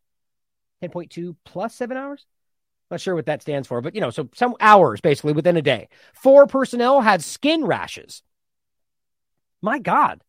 10.2 0.82 1.34
plus 1.44 1.74
7 1.74 1.96
hours 1.96 2.24
not 2.90 3.00
sure 3.00 3.14
what 3.14 3.26
that 3.26 3.42
stands 3.42 3.66
for 3.66 3.80
but 3.80 3.94
you 3.94 4.00
know 4.00 4.10
so 4.10 4.28
some 4.34 4.54
hours 4.60 5.00
basically 5.00 5.32
within 5.32 5.56
a 5.56 5.62
day. 5.62 5.88
Four 6.14 6.46
personnel 6.46 7.00
had 7.00 7.22
skin 7.22 7.64
rashes. 7.64 8.22
My 9.62 9.78
god. 9.78 10.22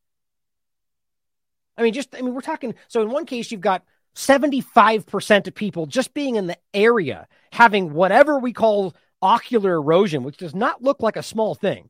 I 1.77 1.83
mean 1.83 1.93
just 1.93 2.15
i 2.15 2.21
mean 2.21 2.33
we're 2.33 2.41
talking 2.41 2.75
so 2.87 3.01
in 3.01 3.09
one 3.09 3.25
case 3.25 3.51
you've 3.51 3.61
got 3.61 3.83
75% 4.15 5.47
of 5.47 5.53
people 5.53 5.85
just 5.85 6.15
being 6.15 6.37
in 6.37 6.47
the 6.47 6.57
area 6.73 7.27
having 7.51 7.93
whatever 7.93 8.39
we 8.39 8.51
call 8.51 8.95
ocular 9.21 9.73
erosion, 9.73 10.23
which 10.23 10.37
does 10.37 10.55
not 10.55 10.81
look 10.81 11.01
like 11.01 11.17
a 11.17 11.23
small 11.23 11.55
thing. 11.55 11.89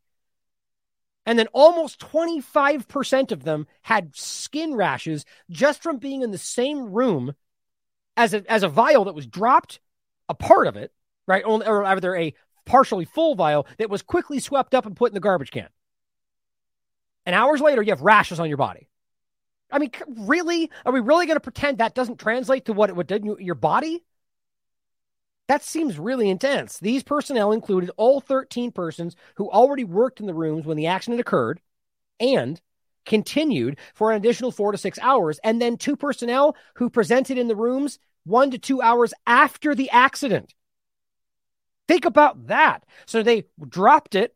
And 1.25 1.37
then 1.37 1.47
almost 1.47 1.99
25% 1.99 3.31
of 3.31 3.43
them 3.43 3.67
had 3.81 4.15
skin 4.15 4.75
rashes 4.75 5.25
just 5.49 5.83
from 5.83 5.97
being 5.97 6.21
in 6.21 6.31
the 6.31 6.37
same 6.37 6.91
room 6.91 7.35
as 8.15 8.33
a, 8.33 8.49
as 8.49 8.63
a 8.63 8.69
vial 8.69 9.05
that 9.05 9.15
was 9.15 9.27
dropped, 9.27 9.79
a 10.29 10.33
part 10.33 10.67
of 10.67 10.75
it, 10.75 10.91
right? 11.27 11.43
Only, 11.45 11.67
or 11.67 11.83
either 11.83 12.15
a 12.15 12.33
partially 12.65 13.05
full 13.05 13.35
vial 13.35 13.65
that 13.77 13.89
was 13.89 14.01
quickly 14.01 14.39
swept 14.39 14.75
up 14.75 14.85
and 14.85 14.95
put 14.95 15.11
in 15.11 15.13
the 15.13 15.19
garbage 15.19 15.51
can. 15.51 15.69
And 17.25 17.35
hours 17.35 17.61
later, 17.61 17.81
you 17.81 17.91
have 17.91 18.01
rashes 18.01 18.39
on 18.39 18.47
your 18.47 18.57
body. 18.57 18.89
I 19.71 19.79
mean, 19.79 19.91
really? 20.07 20.71
Are 20.85 20.93
we 20.93 21.01
really 21.01 21.25
going 21.25 21.35
to 21.35 21.41
pretend 21.41 21.77
that 21.77 21.95
doesn't 21.95 22.19
translate 22.19 22.65
to 22.65 22.73
what 22.73 22.89
it 22.89 22.95
would 22.95 23.07
do 23.07 23.37
your 23.39 23.55
body? 23.55 24.05
That 25.47 25.63
seems 25.63 25.97
really 25.97 26.29
intense. 26.29 26.77
These 26.79 27.03
personnel 27.03 27.51
included 27.51 27.91
all 27.97 28.19
13 28.19 28.71
persons 28.71 29.15
who 29.35 29.49
already 29.49 29.83
worked 29.83 30.19
in 30.19 30.25
the 30.25 30.33
rooms 30.33 30.65
when 30.65 30.77
the 30.77 30.87
accident 30.87 31.21
occurred 31.21 31.61
and 32.19 32.61
continued 33.07 33.79
for 33.95 34.11
an 34.11 34.17
additional 34.17 34.51
four 34.51 34.71
to 34.71 34.77
six 34.77 34.99
hours, 34.99 35.39
and 35.43 35.59
then 35.59 35.77
two 35.77 35.95
personnel 35.95 36.55
who 36.75 36.89
presented 36.89 37.37
in 37.37 37.47
the 37.47 37.55
rooms 37.55 37.97
one 38.25 38.51
to 38.51 38.57
two 38.57 38.81
hours 38.81 39.13
after 39.25 39.73
the 39.73 39.89
accident. 39.89 40.53
Think 41.87 42.05
about 42.05 42.47
that. 42.47 42.85
So 43.05 43.23
they 43.23 43.45
dropped 43.67 44.13
it, 44.13 44.35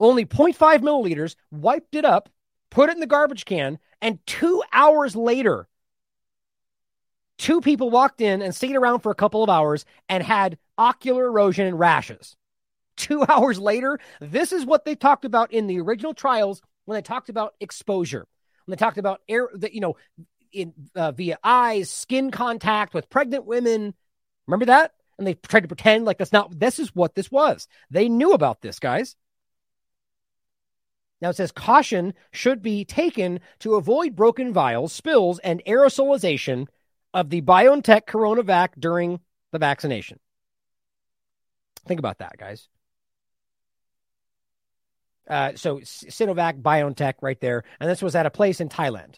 only 0.00 0.26
0.5 0.26 0.80
milliliters, 0.80 1.36
wiped 1.50 1.94
it 1.94 2.04
up, 2.04 2.28
put 2.70 2.90
it 2.90 2.94
in 2.94 3.00
the 3.00 3.06
garbage 3.06 3.44
can, 3.44 3.78
and 4.02 4.18
two 4.26 4.62
hours 4.72 5.14
later, 5.14 5.68
two 7.38 7.60
people 7.60 7.90
walked 7.90 8.20
in 8.20 8.42
and 8.42 8.54
stayed 8.54 8.76
around 8.76 9.00
for 9.00 9.12
a 9.12 9.16
couple 9.16 9.42
of 9.42 9.50
hours 9.50 9.84
and 10.08 10.22
had 10.22 10.58
ocular 10.76 11.26
erosion 11.26 11.66
and 11.66 11.78
rashes. 11.78 12.36
Two 12.96 13.24
hours 13.28 13.58
later, 13.58 14.00
this 14.20 14.52
is 14.52 14.64
what 14.64 14.84
they 14.84 14.96
talked 14.96 15.24
about 15.24 15.52
in 15.52 15.68
the 15.68 15.80
original 15.80 16.14
trials 16.14 16.62
when 16.90 16.96
they 16.96 17.02
talked 17.02 17.28
about 17.28 17.54
exposure. 17.60 18.26
When 18.66 18.76
they 18.76 18.84
talked 18.84 18.98
about 18.98 19.20
air 19.28 19.48
that, 19.54 19.72
you 19.74 19.80
know, 19.80 19.96
in 20.52 20.74
uh, 20.96 21.12
via 21.12 21.38
eyes, 21.44 21.88
skin 21.88 22.32
contact 22.32 22.94
with 22.94 23.08
pregnant 23.08 23.46
women. 23.46 23.94
Remember 24.48 24.66
that? 24.66 24.92
And 25.16 25.24
they 25.24 25.34
tried 25.34 25.60
to 25.60 25.68
pretend 25.68 26.04
like 26.04 26.18
that's 26.18 26.32
not, 26.32 26.58
this 26.58 26.80
is 26.80 26.92
what 26.92 27.14
this 27.14 27.30
was. 27.30 27.68
They 27.92 28.08
knew 28.08 28.32
about 28.32 28.60
this, 28.60 28.80
guys. 28.80 29.14
Now 31.22 31.28
it 31.28 31.36
says 31.36 31.52
caution 31.52 32.12
should 32.32 32.60
be 32.60 32.84
taken 32.84 33.38
to 33.60 33.76
avoid 33.76 34.16
broken 34.16 34.52
vials, 34.52 34.92
spills, 34.92 35.38
and 35.38 35.62
aerosolization 35.68 36.66
of 37.14 37.30
the 37.30 37.40
BioNTech 37.40 38.06
coronavac 38.06 38.70
during 38.80 39.20
the 39.52 39.60
vaccination. 39.60 40.18
Think 41.86 42.00
about 42.00 42.18
that, 42.18 42.36
guys. 42.36 42.68
Uh, 45.30 45.52
so 45.54 45.78
Sinovac, 45.78 46.60
BioNTech, 46.60 47.14
right 47.22 47.40
there, 47.40 47.62
and 47.78 47.88
this 47.88 48.02
was 48.02 48.16
at 48.16 48.26
a 48.26 48.30
place 48.30 48.60
in 48.60 48.68
Thailand, 48.68 49.14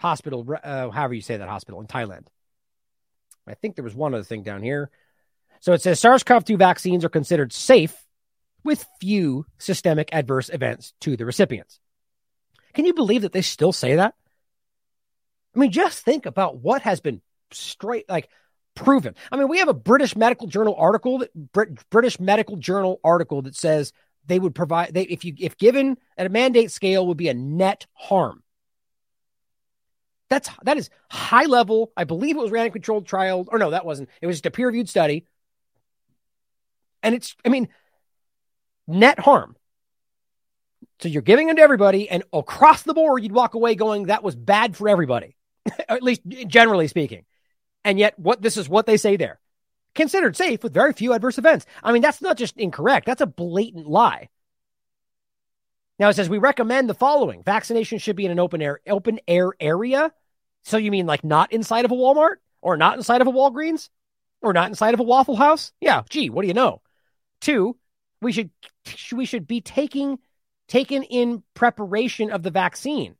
hospital, 0.00 0.46
uh, 0.62 0.90
however 0.90 1.14
you 1.14 1.22
say 1.22 1.36
that 1.36 1.48
hospital 1.48 1.80
in 1.80 1.86
Thailand. 1.86 2.26
I 3.46 3.54
think 3.54 3.76
there 3.76 3.84
was 3.84 3.94
one 3.94 4.12
other 4.12 4.24
thing 4.24 4.42
down 4.42 4.62
here. 4.62 4.90
So 5.60 5.72
it 5.72 5.80
says 5.80 6.00
SARS-CoV-2 6.00 6.58
vaccines 6.58 7.04
are 7.04 7.08
considered 7.08 7.52
safe 7.52 7.94
with 8.64 8.84
few 9.00 9.46
systemic 9.58 10.08
adverse 10.12 10.48
events 10.48 10.94
to 11.00 11.16
the 11.16 11.24
recipients. 11.24 11.78
Can 12.74 12.84
you 12.84 12.94
believe 12.94 13.22
that 13.22 13.32
they 13.32 13.42
still 13.42 13.72
say 13.72 13.96
that? 13.96 14.14
I 15.54 15.58
mean, 15.58 15.70
just 15.70 16.04
think 16.04 16.26
about 16.26 16.58
what 16.58 16.82
has 16.82 17.00
been 17.00 17.20
straight 17.52 18.08
like 18.08 18.28
proven. 18.74 19.14
I 19.30 19.36
mean, 19.36 19.48
we 19.48 19.58
have 19.58 19.68
a 19.68 19.74
British 19.74 20.16
Medical 20.16 20.46
Journal 20.46 20.74
article 20.76 21.18
that 21.18 21.34
Brit, 21.34 21.88
British 21.90 22.18
Medical 22.18 22.56
Journal 22.56 23.00
article 23.04 23.42
that 23.42 23.54
says 23.54 23.92
they 24.26 24.38
would 24.38 24.54
provide 24.54 24.94
they 24.94 25.02
if 25.02 25.24
you 25.24 25.34
if 25.38 25.56
given 25.56 25.96
at 26.16 26.26
a 26.26 26.30
mandate 26.30 26.70
scale 26.70 27.06
would 27.06 27.16
be 27.16 27.28
a 27.28 27.34
net 27.34 27.86
harm. 27.94 28.42
That's 30.30 30.48
that 30.62 30.76
is 30.76 30.90
high 31.10 31.44
level. 31.44 31.92
I 31.96 32.04
believe 32.04 32.36
it 32.36 32.40
was 32.40 32.50
random 32.50 32.72
controlled 32.72 33.06
trial, 33.06 33.46
or 33.48 33.58
no, 33.58 33.70
that 33.70 33.84
wasn't. 33.84 34.08
It 34.20 34.26
was 34.26 34.36
just 34.36 34.46
a 34.46 34.50
peer 34.50 34.68
reviewed 34.68 34.88
study, 34.88 35.26
and 37.02 37.14
it's 37.14 37.36
I 37.44 37.48
mean 37.48 37.68
net 38.86 39.18
harm. 39.18 39.56
So 41.00 41.08
you're 41.08 41.22
giving 41.22 41.48
them 41.48 41.56
to 41.56 41.62
everybody, 41.62 42.08
and 42.08 42.22
across 42.32 42.82
the 42.82 42.94
board, 42.94 43.22
you'd 43.22 43.32
walk 43.32 43.54
away 43.54 43.74
going, 43.74 44.04
"That 44.04 44.22
was 44.22 44.36
bad 44.36 44.76
for 44.76 44.88
everybody," 44.88 45.36
at 45.88 46.02
least 46.02 46.22
generally 46.46 46.88
speaking. 46.88 47.24
And 47.84 47.98
yet, 47.98 48.18
what 48.18 48.40
this 48.40 48.56
is 48.56 48.68
what 48.68 48.86
they 48.86 48.96
say 48.96 49.16
there 49.16 49.40
considered 49.94 50.36
safe 50.36 50.62
with 50.62 50.74
very 50.74 50.92
few 50.92 51.12
adverse 51.12 51.38
events. 51.38 51.66
I 51.82 51.92
mean, 51.92 52.02
that's 52.02 52.22
not 52.22 52.36
just 52.36 52.56
incorrect, 52.56 53.06
that's 53.06 53.20
a 53.20 53.26
blatant 53.26 53.86
lie. 53.86 54.28
Now 55.98 56.08
it 56.08 56.14
says 56.14 56.28
we 56.28 56.38
recommend 56.38 56.88
the 56.88 56.94
following. 56.94 57.42
Vaccination 57.42 57.98
should 57.98 58.16
be 58.16 58.24
in 58.24 58.32
an 58.32 58.40
open 58.40 58.60
air 58.62 58.80
open 58.88 59.20
air 59.28 59.50
area. 59.60 60.12
So 60.64 60.76
you 60.76 60.90
mean 60.90 61.06
like 61.06 61.22
not 61.22 61.52
inside 61.52 61.84
of 61.84 61.92
a 61.92 61.94
Walmart 61.94 62.36
or 62.60 62.76
not 62.76 62.96
inside 62.96 63.20
of 63.20 63.26
a 63.26 63.32
Walgreens 63.32 63.88
or 64.40 64.52
not 64.52 64.68
inside 64.68 64.94
of 64.94 65.00
a 65.00 65.04
Waffle 65.04 65.36
House? 65.36 65.72
Yeah, 65.80 66.02
gee, 66.08 66.30
what 66.30 66.42
do 66.42 66.48
you 66.48 66.54
know? 66.54 66.80
Two, 67.40 67.76
we 68.20 68.32
should 68.32 68.50
we 69.12 69.26
should 69.26 69.46
be 69.46 69.60
taking 69.60 70.18
taken 70.66 71.02
in 71.02 71.42
preparation 71.54 72.30
of 72.30 72.42
the 72.42 72.50
vaccine 72.50 73.16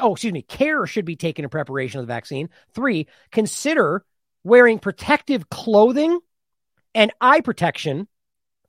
oh, 0.00 0.12
excuse 0.12 0.32
me, 0.32 0.42
care 0.42 0.86
should 0.86 1.04
be 1.04 1.16
taken 1.16 1.44
in 1.44 1.50
preparation 1.50 2.00
of 2.00 2.06
the 2.06 2.12
vaccine. 2.12 2.48
Three, 2.74 3.06
consider 3.30 4.04
wearing 4.46 4.78
protective 4.78 5.50
clothing 5.50 6.20
and 6.94 7.12
eye 7.20 7.40
protection 7.40 8.06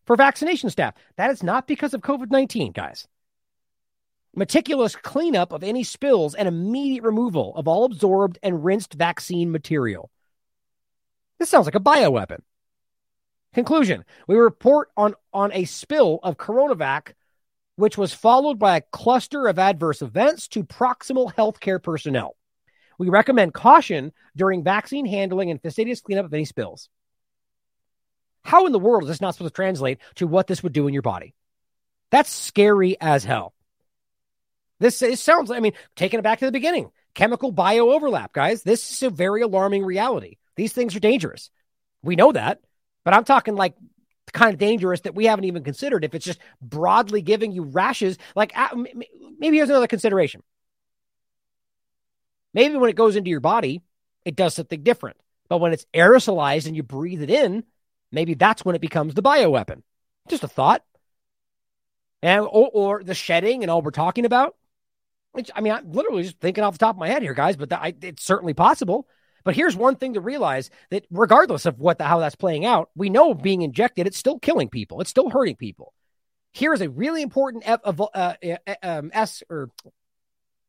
for 0.05 0.15
vaccination 0.15 0.69
staff. 0.69 0.95
That 1.17 1.29
is 1.29 1.43
not 1.43 1.67
because 1.67 1.93
of 1.93 2.01
COVID 2.01 2.31
19, 2.31 2.71
guys. 2.71 3.07
Meticulous 4.35 4.95
cleanup 4.95 5.51
of 5.51 5.63
any 5.63 5.83
spills 5.83 6.33
and 6.33 6.47
immediate 6.47 7.03
removal 7.03 7.55
of 7.55 7.67
all 7.67 7.85
absorbed 7.85 8.39
and 8.41 8.65
rinsed 8.65 8.93
vaccine 8.93 9.51
material. 9.51 10.09
This 11.39 11.49
sounds 11.49 11.65
like 11.65 11.75
a 11.75 11.79
bioweapon. 11.79 12.39
Conclusion 13.53 14.03
We 14.27 14.35
report 14.35 14.89
on, 14.97 15.13
on 15.31 15.51
a 15.53 15.65
spill 15.65 16.19
of 16.23 16.37
Coronavac 16.37 17.13
which 17.75 17.97
was 17.97 18.11
followed 18.11 18.57
by 18.57 18.77
a 18.77 18.81
cluster 18.91 19.47
of 19.47 19.59
adverse 19.59 20.01
events 20.01 20.47
to 20.47 20.63
proximal 20.63 21.31
healthcare 21.35 21.81
personnel. 21.81 22.35
We 22.97 23.09
recommend 23.09 23.53
caution 23.53 24.11
during 24.35 24.63
vaccine 24.63 25.05
handling 25.05 25.51
and 25.51 25.61
fastidious 25.61 26.01
cleanup 26.01 26.25
of 26.25 26.33
any 26.33 26.45
spills. 26.45 26.89
How 28.43 28.65
in 28.65 28.71
the 28.71 28.79
world 28.79 29.03
is 29.03 29.09
this 29.09 29.21
not 29.21 29.35
supposed 29.35 29.53
to 29.53 29.55
translate 29.55 29.99
to 30.15 30.27
what 30.27 30.47
this 30.47 30.63
would 30.63 30.73
do 30.73 30.87
in 30.87 30.93
your 30.93 31.03
body? 31.03 31.35
That's 32.11 32.31
scary 32.31 32.95
as 32.99 33.23
hell. 33.23 33.53
This 34.79 35.01
it 35.01 35.19
sounds, 35.19 35.51
I 35.51 35.59
mean, 35.59 35.73
taking 35.95 36.19
it 36.19 36.23
back 36.23 36.39
to 36.39 36.45
the 36.45 36.51
beginning 36.51 36.91
chemical 37.17 37.51
bio 37.51 37.89
overlap, 37.89 38.31
guys. 38.31 38.61
This 38.61 38.91
is 38.91 39.03
a 39.03 39.09
very 39.09 39.41
alarming 39.41 39.83
reality. 39.83 40.37
These 40.55 40.71
things 40.71 40.95
are 40.95 40.99
dangerous. 40.99 41.49
We 42.03 42.15
know 42.15 42.31
that, 42.31 42.61
but 43.03 43.15
I'm 43.15 43.23
talking 43.23 43.55
like 43.55 43.75
kind 44.33 44.53
of 44.53 44.59
dangerous 44.59 45.01
that 45.01 45.15
we 45.15 45.25
haven't 45.25 45.45
even 45.45 45.63
considered 45.63 46.03
if 46.03 46.13
it's 46.13 46.25
just 46.25 46.39
broadly 46.61 47.21
giving 47.21 47.51
you 47.51 47.63
rashes 47.63 48.17
like 48.35 48.51
uh, 48.55 48.75
maybe 49.39 49.57
here's 49.57 49.69
another 49.69 49.87
consideration 49.87 50.43
maybe 52.57 52.75
when 52.75 52.89
it 52.89 52.95
goes 52.95 53.15
into 53.15 53.29
your 53.29 53.39
body 53.39 53.81
it 54.25 54.35
does 54.35 54.55
something 54.55 54.83
different. 54.83 55.15
But 55.47 55.59
when 55.59 55.71
it's 55.71 55.85
aerosolized 55.93 56.65
and 56.67 56.75
you 56.75 56.83
breathe 56.83 57.21
it 57.21 57.29
in 57.29 57.63
maybe 58.11 58.33
that's 58.33 58.65
when 58.65 58.75
it 58.75 58.81
becomes 58.81 59.13
the 59.13 59.23
bioweapon. 59.23 59.83
Just 60.27 60.43
a 60.43 60.47
thought. 60.47 60.83
And 62.21 62.41
or, 62.41 62.69
or 62.73 63.03
the 63.03 63.13
shedding 63.13 63.63
and 63.63 63.71
all 63.71 63.81
we're 63.81 63.91
talking 63.91 64.25
about. 64.25 64.55
Which, 65.33 65.51
i 65.55 65.61
mean 65.61 65.73
i'm 65.73 65.91
literally 65.91 66.23
just 66.23 66.39
thinking 66.39 66.63
off 66.63 66.73
the 66.73 66.79
top 66.79 66.95
of 66.95 66.99
my 66.99 67.09
head 67.09 67.21
here 67.21 67.35
guys 67.35 67.55
but 67.55 67.71
I, 67.71 67.93
it's 68.01 68.23
certainly 68.23 68.53
possible. 68.53 69.07
But 69.43 69.55
here's 69.55 69.77
one 69.77 69.95
thing 69.95 70.15
to 70.15 70.19
realize 70.19 70.69
that 70.89 71.05
regardless 71.09 71.65
of 71.65 71.79
what 71.79 71.99
the, 71.99 72.03
how 72.03 72.19
that's 72.19 72.35
playing 72.35 72.65
out, 72.65 72.89
we 72.95 73.09
know 73.09 73.33
being 73.33 73.61
injected, 73.61 74.05
it's 74.05 74.17
still 74.17 74.39
killing 74.39 74.67
people. 74.67 74.99
It's 74.99 75.09
still 75.09 75.29
hurting 75.29 75.55
people. 75.55 75.93
Here's 76.51 76.81
a 76.81 76.89
really 76.89 77.21
important 77.21 77.63
ev- 77.65 78.01
uh, 78.13 78.33
um, 78.83 79.11
S 79.13 79.43
or 79.49 79.69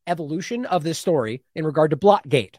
evolution 0.09 0.66
of 0.66 0.82
this 0.82 0.98
story 0.98 1.43
in 1.55 1.64
regard 1.64 1.90
to 1.90 1.97
Blotgate. 1.97 2.56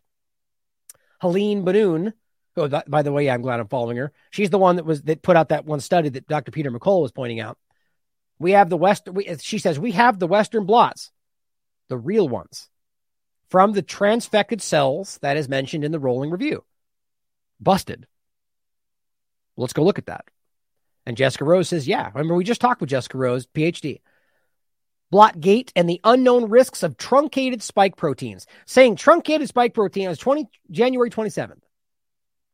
Helene 1.21 1.63
Banoun, 1.65 2.13
oh, 2.55 2.67
that, 2.67 2.89
by 2.89 3.01
the 3.01 3.11
way, 3.11 3.29
I'm 3.29 3.41
glad 3.41 3.59
I'm 3.59 3.67
following 3.67 3.97
her. 3.97 4.13
She's 4.31 4.49
the 4.49 4.57
one 4.57 4.77
that 4.77 4.85
was 4.85 5.01
that 5.03 5.21
put 5.21 5.35
out 5.35 5.49
that 5.49 5.65
one 5.65 5.81
study 5.81 6.09
that 6.09 6.27
Dr. 6.27 6.51
Peter 6.51 6.71
McCullough 6.71 7.01
was 7.01 7.11
pointing 7.11 7.39
out. 7.39 7.57
We 8.39 8.51
have 8.51 8.69
the 8.69 8.77
West. 8.77 9.09
We, 9.09 9.35
she 9.39 9.59
says 9.59 9.77
we 9.77 9.91
have 9.91 10.17
the 10.17 10.27
Western 10.27 10.65
blots, 10.65 11.11
the 11.89 11.97
real 11.97 12.29
ones 12.29 12.69
from 13.49 13.73
the 13.73 13.83
transfected 13.83 14.61
cells 14.61 15.17
that 15.21 15.37
is 15.37 15.49
mentioned 15.49 15.83
in 15.83 15.91
the 15.91 15.99
rolling 15.99 16.29
review. 16.29 16.63
Busted. 17.59 18.07
Let's 19.57 19.73
go 19.73 19.83
look 19.83 19.97
at 19.97 20.05
that. 20.05 20.25
And 21.05 21.17
Jessica 21.17 21.43
Rose 21.43 21.67
says, 21.67 21.87
yeah. 21.87 22.09
Remember, 22.13 22.35
we 22.35 22.43
just 22.43 22.61
talked 22.61 22.81
with 22.81 22.91
Jessica 22.91 23.17
Rose, 23.17 23.47
PhD. 23.47 24.01
Blotgate 25.11 25.71
and 25.75 25.89
the 25.89 25.99
unknown 26.03 26.49
risks 26.49 26.83
of 26.83 26.97
truncated 26.97 27.63
spike 27.63 27.95
proteins. 27.95 28.45
Saying 28.65 28.95
truncated 28.95 29.47
spike 29.47 29.73
protein 29.73 30.07
was 30.07 30.19
20, 30.19 30.47
January 30.69 31.09
27th. 31.09 31.61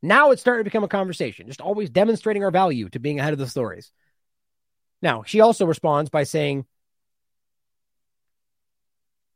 Now 0.02 0.32
it's 0.32 0.42
starting 0.42 0.64
to 0.64 0.70
become 0.70 0.84
a 0.84 0.90
conversation, 0.90 1.48
just 1.48 1.62
always 1.62 1.90
demonstrating 1.90 2.44
our 2.44 2.52
value 2.52 2.90
to 2.90 3.00
being 3.00 3.20
ahead 3.20 3.34
of 3.34 3.40
the 3.40 3.48
stories. 3.48 3.92
Now, 5.02 5.24
she 5.24 5.42
also 5.42 5.66
responds 5.66 6.10
by 6.10 6.24
saying, 6.24 6.66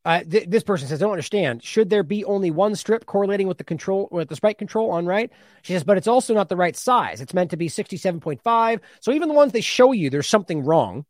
uh, 0.05 0.23
th- 0.23 0.49
this 0.49 0.63
person 0.63 0.87
says, 0.87 1.01
I 1.01 1.05
don't 1.05 1.11
understand. 1.11 1.61
Should 1.63 1.89
there 1.89 2.03
be 2.03 2.23
only 2.23 2.51
one 2.51 2.75
strip 2.75 3.05
correlating 3.05 3.47
with 3.47 3.57
the 3.57 3.63
control 3.63 4.07
with 4.11 4.29
the 4.29 4.35
spike 4.35 4.57
control 4.57 4.91
on 4.91 5.05
right? 5.05 5.29
She 5.61 5.73
says, 5.73 5.83
but 5.83 5.97
it's 5.97 6.07
also 6.07 6.33
not 6.33 6.49
the 6.49 6.55
right 6.55 6.75
size. 6.75 7.19
It's 7.19 7.33
meant 7.33 7.51
to 7.51 7.57
be 7.57 7.67
67.5. 7.67 8.79
So 9.01 9.11
even 9.11 9.27
the 9.27 9.35
ones 9.35 9.51
they 9.51 9.61
show 9.61 9.91
you, 9.91 10.09
there's 10.09 10.27
something 10.27 10.63
wrong. 10.63 11.05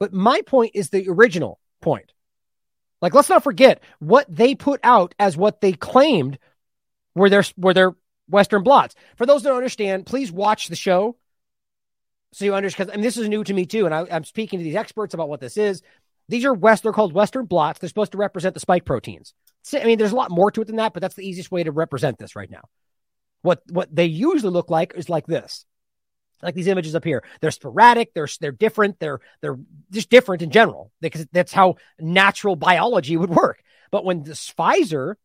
But 0.00 0.12
my 0.12 0.40
point 0.42 0.72
is 0.74 0.90
the 0.90 1.08
original 1.08 1.60
point. 1.80 2.12
Like, 3.00 3.14
let's 3.14 3.28
not 3.28 3.44
forget 3.44 3.82
what 4.00 4.26
they 4.34 4.54
put 4.54 4.80
out 4.82 5.14
as 5.18 5.36
what 5.36 5.60
they 5.60 5.72
claimed 5.72 6.38
were 7.14 7.30
their 7.30 7.44
were 7.56 7.74
their 7.74 7.94
Western 8.28 8.62
blots. 8.62 8.94
For 9.16 9.26
those 9.26 9.42
that 9.42 9.50
don't 9.50 9.58
understand, 9.58 10.06
please 10.06 10.32
watch 10.32 10.68
the 10.68 10.76
show 10.76 11.16
so 12.32 12.44
you 12.44 12.54
understand. 12.54 12.90
And 12.90 13.02
this 13.02 13.16
is 13.16 13.28
new 13.28 13.42
to 13.44 13.54
me 13.54 13.66
too. 13.66 13.86
And 13.86 13.94
I, 13.94 14.06
I'm 14.10 14.24
speaking 14.24 14.58
to 14.58 14.64
these 14.64 14.76
experts 14.76 15.14
about 15.14 15.28
what 15.28 15.40
this 15.40 15.56
is. 15.56 15.82
These 16.28 16.44
are 16.44 16.54
West, 16.54 16.84
they're 16.84 16.92
called 16.92 17.12
Western 17.12 17.46
blots. 17.46 17.80
They're 17.80 17.88
supposed 17.88 18.12
to 18.12 18.18
represent 18.18 18.54
the 18.54 18.60
spike 18.60 18.84
proteins. 18.84 19.34
I 19.74 19.84
mean, 19.84 19.98
there's 19.98 20.12
a 20.12 20.16
lot 20.16 20.30
more 20.30 20.50
to 20.52 20.60
it 20.60 20.66
than 20.66 20.76
that, 20.76 20.92
but 20.92 21.00
that's 21.00 21.16
the 21.16 21.26
easiest 21.26 21.50
way 21.50 21.64
to 21.64 21.72
represent 21.72 22.18
this 22.18 22.36
right 22.36 22.50
now. 22.50 22.62
What 23.42 23.62
what 23.68 23.94
they 23.94 24.06
usually 24.06 24.52
look 24.52 24.70
like 24.70 24.94
is 24.94 25.08
like 25.08 25.26
this. 25.26 25.64
Like 26.42 26.54
these 26.54 26.66
images 26.66 26.94
up 26.94 27.04
here. 27.04 27.22
They're 27.40 27.50
sporadic, 27.50 28.14
they're 28.14 28.28
they're 28.40 28.52
different, 28.52 28.98
they're 28.98 29.20
they're 29.40 29.58
just 29.90 30.10
different 30.10 30.42
in 30.42 30.50
general, 30.50 30.90
because 31.00 31.26
that's 31.32 31.52
how 31.52 31.76
natural 31.98 32.56
biology 32.56 33.16
would 33.16 33.30
work. 33.30 33.62
But 33.90 34.04
when 34.04 34.22
this 34.22 34.50
Pfizer 34.50 35.16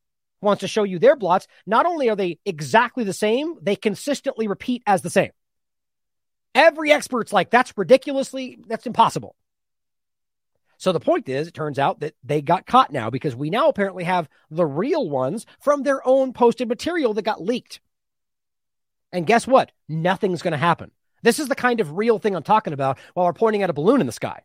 wants 0.42 0.62
to 0.62 0.68
show 0.68 0.84
you 0.84 1.00
their 1.00 1.16
blots, 1.16 1.48
not 1.66 1.86
only 1.86 2.10
are 2.10 2.16
they 2.16 2.40
exactly 2.46 3.04
the 3.04 3.14
same, 3.14 3.56
they 3.62 3.76
consistently 3.76 4.48
repeat 4.48 4.84
as 4.86 5.02
the 5.02 5.10
same. 5.10 5.32
Every 6.54 6.92
expert's 6.92 7.34
like, 7.34 7.50
that's 7.50 7.74
ridiculously, 7.78 8.60
that's 8.68 8.88
impossible. 8.88 9.36
So 10.78 10.92
the 10.92 11.00
point 11.00 11.30
is, 11.30 11.48
it 11.48 11.54
turns 11.54 11.80
out 11.80 12.02
that 12.02 12.16
they 12.24 12.42
got 12.42 12.66
caught 12.66 12.92
now 12.92 13.10
because 13.10 13.36
we 13.36 13.50
now 13.50 13.70
apparently 13.70 14.04
have 14.04 14.28
the 14.50 14.66
real 14.66 15.10
ones 15.10 15.46
from 15.62 15.84
their 15.84 16.06
own 16.06 16.34
posted 16.34 16.68
material 16.68 17.14
that 17.14 17.22
got 17.24 17.42
leaked. 17.42 17.80
And 19.12 19.26
guess 19.26 19.48
what? 19.48 19.72
Nothing's 19.88 20.42
going 20.42 20.52
to 20.52 20.58
happen. 20.58 20.92
This 21.26 21.40
is 21.40 21.48
the 21.48 21.56
kind 21.56 21.80
of 21.80 21.98
real 21.98 22.20
thing 22.20 22.36
I'm 22.36 22.44
talking 22.44 22.72
about 22.72 23.00
while 23.16 23.26
we're 23.26 23.34
pointing 23.34 23.64
at 23.64 23.72
a 23.72 23.74
balloon 23.74 24.00
in 24.00 24.06
the 24.06 24.14
sky. 24.14 24.44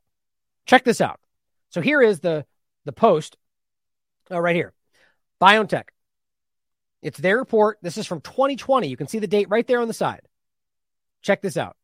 Check 0.64 0.82
this 0.82 1.02
out. 1.02 1.20
So 1.68 1.82
here 1.82 2.00
is 2.00 2.20
the 2.20 2.46
the 2.86 2.92
post 2.92 3.36
oh, 4.30 4.38
right 4.38 4.56
here. 4.56 4.72
BioNTech. 5.42 5.88
It's 7.02 7.18
their 7.18 7.36
report. 7.36 7.76
This 7.82 7.98
is 7.98 8.06
from 8.06 8.22
2020. 8.22 8.88
You 8.88 8.96
can 8.96 9.08
see 9.08 9.18
the 9.18 9.26
date 9.26 9.50
right 9.50 9.66
there 9.66 9.82
on 9.82 9.88
the 9.88 9.94
side. 9.94 10.22
Check 11.20 11.42
this 11.42 11.58
out. 11.58 11.76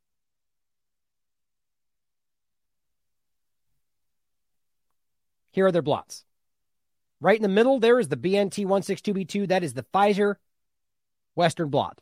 Here 5.51 5.66
are 5.66 5.73
their 5.73 5.82
blots. 5.82 6.24
Right 7.20 7.36
in 7.36 7.43
the 7.43 7.48
middle, 7.51 7.81
there 7.81 8.01
is 8.01 8.09
the 8.09 8.16
BNT 8.16 8.64
162b2. 8.64 9.48
That 9.48 9.62
is 9.62 9.74
the 9.74 9.85
Pfizer 9.93 10.36
Western 11.35 11.68
blot. 11.68 12.01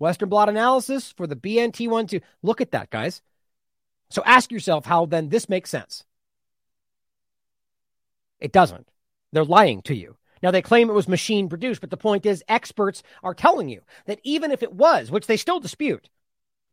Western 0.00 0.30
blot 0.30 0.48
analysis 0.48 1.12
for 1.12 1.26
the 1.26 1.36
BNT 1.36 1.86
12. 1.86 2.22
Look 2.42 2.60
at 2.60 2.72
that, 2.72 2.90
guys. 2.90 3.22
So 4.08 4.22
ask 4.24 4.50
yourself 4.50 4.86
how 4.86 5.06
then 5.06 5.28
this 5.28 5.48
makes 5.48 5.70
sense. 5.70 6.04
It 8.40 8.50
doesn't. 8.50 8.88
They're 9.32 9.44
lying 9.44 9.82
to 9.82 9.94
you. 9.94 10.16
Now, 10.42 10.50
they 10.50 10.62
claim 10.62 10.88
it 10.88 10.94
was 10.94 11.06
machine 11.06 11.50
produced, 11.50 11.82
but 11.82 11.90
the 11.90 11.98
point 11.98 12.24
is, 12.24 12.42
experts 12.48 13.02
are 13.22 13.34
telling 13.34 13.68
you 13.68 13.82
that 14.06 14.20
even 14.24 14.50
if 14.50 14.62
it 14.62 14.72
was, 14.72 15.10
which 15.10 15.26
they 15.26 15.36
still 15.36 15.60
dispute, 15.60 16.08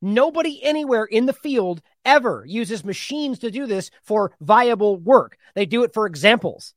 nobody 0.01 0.63
anywhere 0.63 1.03
in 1.03 1.25
the 1.25 1.33
field 1.33 1.81
ever 2.05 2.45
uses 2.47 2.85
machines 2.85 3.39
to 3.39 3.51
do 3.51 3.65
this 3.67 3.91
for 4.01 4.31
viable 4.39 4.95
work. 4.95 5.37
They 5.53 5.65
do 5.65 5.83
it 5.83 5.93
for 5.93 6.05
examples. 6.05 6.73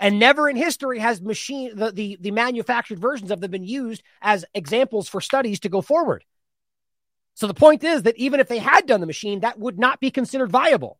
And 0.00 0.18
never 0.18 0.48
in 0.48 0.56
history 0.56 0.98
has 0.98 1.20
machine 1.20 1.76
the, 1.76 1.92
the, 1.92 2.18
the 2.20 2.30
manufactured 2.30 2.98
versions 2.98 3.30
of 3.30 3.40
them 3.40 3.50
been 3.50 3.64
used 3.64 4.02
as 4.20 4.44
examples 4.54 5.08
for 5.08 5.20
studies 5.20 5.60
to 5.60 5.68
go 5.68 5.80
forward. 5.80 6.24
So 7.34 7.46
the 7.46 7.54
point 7.54 7.84
is 7.84 8.02
that 8.02 8.16
even 8.16 8.40
if 8.40 8.48
they 8.48 8.58
had 8.58 8.86
done 8.86 9.00
the 9.00 9.06
machine, 9.06 9.40
that 9.40 9.58
would 9.58 9.78
not 9.78 10.00
be 10.00 10.10
considered 10.10 10.50
viable. 10.50 10.98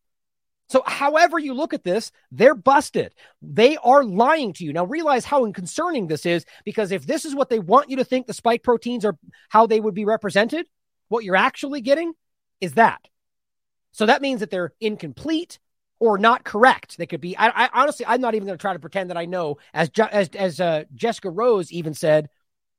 So, 0.69 0.83
however 0.87 1.39
you 1.39 1.53
look 1.53 1.75
at 1.75 1.85
this, 1.85 2.11
they're 2.33 2.55
busted. 2.55 3.15
They 3.43 3.77
are 3.77 4.03
lying 4.03 4.55
to 4.55 4.65
you. 4.65 4.73
Now, 4.73 4.87
realize 4.87 5.25
how 5.25 5.51
concerning 5.53 6.07
this 6.07 6.25
is 6.25 6.47
because 6.65 6.91
if 6.91 7.07
this 7.07 7.25
is 7.25 7.35
what 7.35 7.51
they 7.51 7.59
want 7.59 7.91
you 7.91 7.97
to 7.97 8.05
think 8.05 8.27
the 8.27 8.33
spike 8.33 8.62
proteins 8.62 9.05
are 9.05 9.16
how 9.51 9.66
they 9.66 9.79
would 9.79 9.95
be 9.95 10.07
represented, 10.07 10.66
what 11.09 11.23
you're 11.23 11.37
actually 11.37 11.83
getting 11.83 12.15
is 12.62 12.75
that. 12.75 13.07
So, 13.93 14.07
that 14.07 14.23
means 14.23 14.41
that 14.41 14.51
they're 14.51 14.73
incomplete 14.81 15.59
or 16.05 16.19
not 16.19 16.45
correct. 16.45 16.99
They 16.99 17.07
could 17.07 17.21
be. 17.21 17.37
I, 17.37 17.65
I 17.65 17.71
honestly, 17.73 18.05
I'm 18.07 18.21
not 18.21 18.35
even 18.35 18.47
going 18.47 18.59
to 18.59 18.61
try 18.61 18.75
to 18.75 18.79
pretend 18.79 19.11
that 19.11 19.17
I 19.17 19.25
know. 19.25 19.57
As 19.73 19.91
as 20.13 20.29
as 20.29 20.61
uh, 20.61 20.85
Jessica 20.95 21.31
Rose 21.31 21.73
even 21.73 21.95
said, 21.95 22.29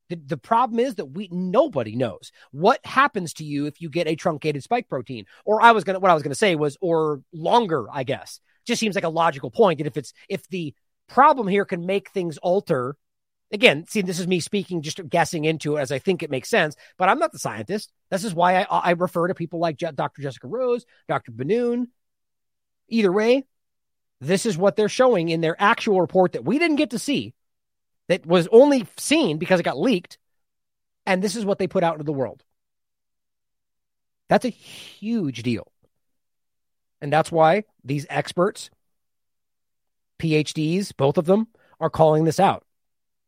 the, 0.10 0.16
the 0.16 0.38
problem 0.38 0.80
is 0.80 0.96
that 0.96 1.06
we 1.06 1.28
nobody 1.32 1.96
knows 1.96 2.32
what 2.52 2.86
happens 2.86 3.34
to 3.36 3.44
you 3.44 3.66
if 3.66 3.82
you 3.82 3.90
get 3.90 4.08
a 4.08 4.16
truncated 4.16 4.62
spike 4.62 4.88
protein. 4.88 5.26
Or 5.44 5.62
I 5.62 5.72
was 5.72 5.84
gonna 5.84 6.00
what 6.00 6.12
I 6.12 6.14
was 6.14 6.22
gonna 6.24 6.36
say 6.36 6.56
was 6.56 6.78
or 6.82 7.22
longer, 7.34 7.88
I 7.92 8.04
guess. 8.04 8.40
Just 8.66 8.80
seems 8.80 8.96
like 8.96 9.04
a 9.04 9.10
logical 9.10 9.50
point. 9.50 9.80
And 9.80 9.88
if 9.88 9.98
it's 9.98 10.14
if 10.30 10.48
the 10.50 10.76
problem 11.08 11.48
here 11.48 11.66
can 11.66 11.86
make 11.86 12.12
things 12.12 12.38
alter, 12.38 12.96
again, 13.52 13.86
see, 13.88 14.02
this 14.02 14.20
is 14.20 14.28
me 14.28 14.40
speaking, 14.40 14.84
just 14.84 15.08
guessing 15.10 15.46
into 15.46 15.78
it 15.78 15.82
as 15.82 15.92
I 15.92 15.98
think 15.98 16.22
it 16.22 16.30
makes 16.30 16.50
sense, 16.50 16.76
but 16.98 17.10
I'm 17.10 17.20
not 17.20 17.32
the 17.32 17.40
scientist. 17.40 17.92
This 18.12 18.24
is 18.24 18.36
why 18.36 18.62
I, 18.62 18.64
I 18.64 18.92
refer 18.92 19.28
to 19.28 19.36
people 19.36 19.60
like 19.60 19.78
Dr. 19.78 20.22
Jessica 20.22 20.48
Rose, 20.48 20.86
Dr. 21.08 21.32
Banoun. 21.32 21.88
Either 22.88 23.12
way, 23.12 23.45
this 24.22 24.45
is 24.45 24.57
what 24.57 24.76
they're 24.76 24.90
showing 24.90 25.30
in 25.30 25.41
their 25.41 25.56
actual 25.60 26.02
report 26.02 26.34
that 26.34 26.45
we 26.45 26.60
didn't 26.60 26.78
get 26.78 26.91
to 26.91 26.99
see 26.99 27.34
that 28.07 28.26
was 28.26 28.48
only 28.52 28.88
seen 28.98 29.38
because 29.38 29.60
it 29.60 29.64
got 29.64 29.80
leaked. 29.80 30.18
And 31.06 31.22
this 31.22 31.36
is 31.36 31.45
what 31.45 31.60
they 31.60 31.68
put 31.68 31.84
out 31.84 31.94
into 31.94 32.03
the 32.03 32.14
world. 32.14 32.44
That's 34.30 34.45
a 34.45 34.49
huge 34.49 35.44
deal. 35.44 35.72
And 37.02 37.14
that's 37.14 37.32
why 37.32 37.66
these 37.84 38.07
experts, 38.10 38.70
PhDs, 40.20 40.95
both 40.95 41.18
of 41.18 41.26
them, 41.26 41.48
are 41.80 41.90
calling 41.90 42.24
this 42.24 42.40
out 42.40 42.64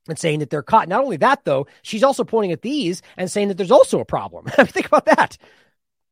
and 0.07 0.17
saying 0.17 0.39
that 0.39 0.49
they're 0.49 0.63
caught. 0.63 0.87
Not 0.87 1.03
only 1.03 1.17
that, 1.17 1.43
though, 1.43 1.67
she's 1.81 2.03
also 2.03 2.23
pointing 2.23 2.51
at 2.51 2.61
these 2.61 3.01
and 3.17 3.29
saying 3.29 3.49
that 3.49 3.57
there's 3.57 3.71
also 3.71 3.99
a 3.99 4.05
problem. 4.05 4.45
Think 4.55 4.87
about 4.87 5.05
that. 5.05 5.37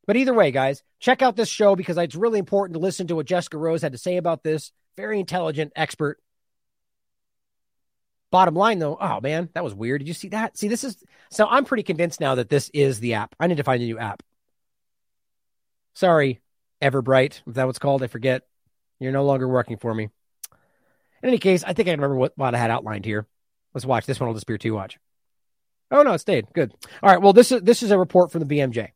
But 0.06 0.18
either 0.18 0.34
way, 0.34 0.52
guys, 0.52 0.84
check 0.99 1.22
out 1.22 1.36
this 1.36 1.49
show 1.49 1.76
because 1.76 1.98
it's 1.98 2.15
really 2.15 2.40
important 2.40 2.76
to 2.76 2.80
listen 2.80 3.07
to 3.07 3.15
what 3.15 3.26
Jessica 3.26 3.57
Rose 3.57 3.82
had 3.82 3.94
to 3.94 3.98
say 3.98 4.18
about 4.18 4.44
this. 4.44 4.72
Very 4.95 5.19
intelligent 5.19 5.73
expert 5.76 6.19
Bottom 8.36 8.56
line, 8.56 8.80
though, 8.80 8.98
oh 8.99 9.22
man, 9.22 9.48
that 9.53 9.64
was 9.64 9.73
weird. 9.73 10.02
Did 10.02 10.10
you 10.10 10.14
see 10.14 10.27
that? 10.27 10.57
See, 10.57 10.68
this 10.68 10.84
is 10.84 11.02
so 11.30 11.48
I'm 11.48 11.64
pretty 11.64 11.84
convinced 11.84 12.19
now 12.19 12.36
that 12.36 12.49
this 12.49 12.69
is 12.73 12.99
the 12.99 13.14
app. 13.14 13.34
I 13.40 13.48
need 13.48 13.56
to 13.57 13.64
find 13.64 13.82
a 13.82 13.86
new 13.86 13.98
app. 13.98 14.23
Sorry, 15.94 16.41
Everbright, 16.82 17.41
if 17.48 17.53
that 17.53 17.65
was 17.65 17.80
called. 17.80 18.03
I 18.03 18.07
forget. 18.07 18.41
You're 18.99 19.14
no 19.14 19.23
longer 19.23 19.48
working 19.48 19.77
for 19.77 19.94
me. 19.94 20.10
In 21.23 21.30
any 21.30 21.38
case, 21.38 21.64
I 21.64 21.72
think 21.72 21.88
I 21.88 21.91
remember 21.91 22.18
what, 22.18 22.34
what 22.36 22.53
I 22.53 22.57
had 22.57 22.72
outlined 22.72 23.06
here. 23.06 23.26
Let's 23.73 23.86
watch. 23.86 24.06
This 24.06 24.19
one 24.19 24.27
will 24.27 24.34
disappear 24.34 24.57
too. 24.57 24.73
Watch. 24.73 24.98
Oh 25.90 26.03
no, 26.03 26.11
it 26.11 26.19
stayed. 26.19 26.48
Good. 26.53 26.73
All 27.02 27.10
right. 27.10 27.22
Well, 27.22 27.32
this 27.32 27.53
is 27.53 27.61
this 27.61 27.84
is 27.84 27.91
a 27.91 27.98
report 27.98 28.34
from 28.34 28.44
the 28.45 28.53
BMJ. 28.53 28.90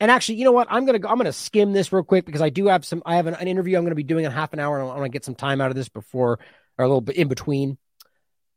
And 0.00 0.10
actually, 0.10 0.36
you 0.36 0.44
know 0.44 0.52
what? 0.52 0.66
I'm 0.70 0.86
gonna 0.86 0.98
go, 0.98 1.08
I'm 1.08 1.16
gonna 1.16 1.32
skim 1.32 1.72
this 1.72 1.92
real 1.92 2.02
quick 2.02 2.26
because 2.26 2.42
I 2.42 2.50
do 2.50 2.66
have 2.66 2.84
some. 2.84 3.02
I 3.06 3.16
have 3.16 3.26
an, 3.26 3.34
an 3.34 3.48
interview 3.48 3.78
I'm 3.78 3.84
gonna 3.84 3.94
be 3.94 4.02
doing 4.02 4.24
in 4.24 4.32
half 4.32 4.52
an 4.52 4.58
hour. 4.58 4.78
And 4.78 4.90
I 4.90 4.94
want 4.94 5.04
to 5.04 5.08
get 5.08 5.24
some 5.24 5.34
time 5.34 5.60
out 5.60 5.70
of 5.70 5.76
this 5.76 5.88
before 5.88 6.40
or 6.78 6.84
a 6.84 6.88
little 6.88 7.00
bit 7.00 7.16
in 7.16 7.28
between. 7.28 7.78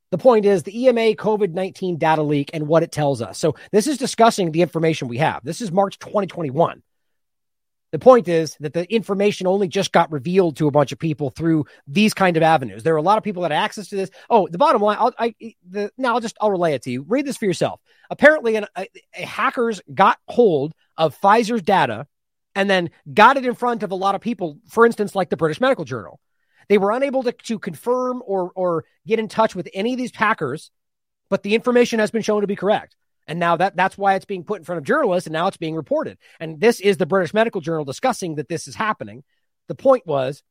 The 0.10 0.18
point 0.18 0.46
is 0.46 0.64
the 0.64 0.86
EMA 0.86 1.16
COVID 1.16 1.54
19 1.54 1.98
data 1.98 2.24
leak 2.24 2.52
and 2.54 2.68
what 2.68 2.84
it 2.84 2.92
tells 2.92 3.22
us. 3.22 3.38
So, 3.38 3.56
this 3.72 3.88
is 3.88 3.98
discussing 3.98 4.52
the 4.52 4.62
information 4.62 5.08
we 5.08 5.18
have. 5.18 5.44
This 5.44 5.62
is 5.62 5.72
March 5.72 6.00
2021. 6.00 6.82
The 7.92 8.00
point 8.00 8.28
is 8.28 8.58
that 8.60 8.74
the 8.74 8.92
information 8.94 9.48
only 9.48 9.68
just 9.68 9.94
got 9.94 10.12
revealed 10.12 10.58
to 10.58 10.68
a 10.68 10.72
bunch 10.72 10.92
of 10.92 11.00
people 11.00 11.30
through 11.30 11.66
these 11.88 12.14
kind 12.14 12.36
of 12.36 12.44
avenues. 12.44 12.84
There 12.84 12.94
are 12.94 12.98
a 12.98 13.02
lot 13.02 13.18
of 13.18 13.24
people 13.24 13.44
that 13.44 13.52
have 13.52 13.64
access 13.64 13.88
to 13.90 13.96
this. 13.96 14.10
Oh, 14.30 14.48
the 14.50 14.58
bottom 14.58 14.82
line, 14.82 14.98
I'll, 15.00 15.14
I, 15.18 15.34
the, 15.70 15.92
now 15.98 16.16
I'll 16.16 16.20
just, 16.20 16.38
I'll 16.42 16.52
relay 16.52 16.74
it 16.74 16.82
to 16.84 16.92
you. 16.92 17.06
Read 17.08 17.26
this 17.26 17.38
for 17.38 17.46
yourself. 17.46 17.80
Apparently, 18.10 18.58
an, 18.58 18.66
a, 18.76 18.88
a 19.16 19.26
hackers 19.26 19.82
got 19.94 20.20
hold 20.28 20.74
of 20.98 21.20
Pfizer's 21.20 21.62
data 21.62 22.08
and 22.56 22.70
then 22.70 22.90
got 23.14 23.38
it 23.38 23.46
in 23.46 23.56
front 23.56 23.84
of 23.84 23.92
a 23.92 23.96
lot 23.96 24.16
of 24.16 24.22
people, 24.22 24.58
for 24.68 24.86
instance, 24.86 25.16
like 25.16 25.30
the 25.30 25.38
British 25.38 25.62
Medical 25.62 25.86
Journal. 25.86 26.20
They 26.68 26.78
were 26.78 26.92
unable 26.92 27.24
to, 27.24 27.32
to 27.32 27.60
confirm 27.60 28.22
or, 28.26 28.52
or 28.54 28.84
get 29.06 29.20
in 29.20 29.30
touch 29.30 29.56
with 29.56 29.70
any 29.74 29.94
of 29.94 29.98
these 29.98 30.14
hackers, 30.14 30.72
but 31.30 31.44
the 31.44 31.56
information 31.56 32.00
has 32.00 32.12
been 32.12 32.22
shown 32.22 32.42
to 32.42 32.48
be 32.48 32.58
correct. 32.58 32.98
And 33.28 33.40
now 33.40 33.58
that 33.58 33.76
that's 33.76 33.98
why 33.98 34.16
it's 34.16 34.26
being 34.26 34.44
put 34.44 34.60
in 34.60 34.64
front 34.64 34.78
of 34.78 34.86
journalists 34.86 35.28
and 35.28 35.34
now 35.34 35.48
it's 35.48 35.58
being 35.58 35.76
reported. 35.76 36.18
And 36.40 36.60
this 36.60 36.80
is 36.80 36.98
the 36.98 37.06
British 37.06 37.34
Medical 37.34 37.62
Journal 37.62 37.86
discussing 37.86 38.36
that 38.36 38.48
this 38.48 38.68
is 38.68 38.76
happening. 38.76 39.24
The 39.68 39.76
point 39.76 40.08
was 40.08 40.44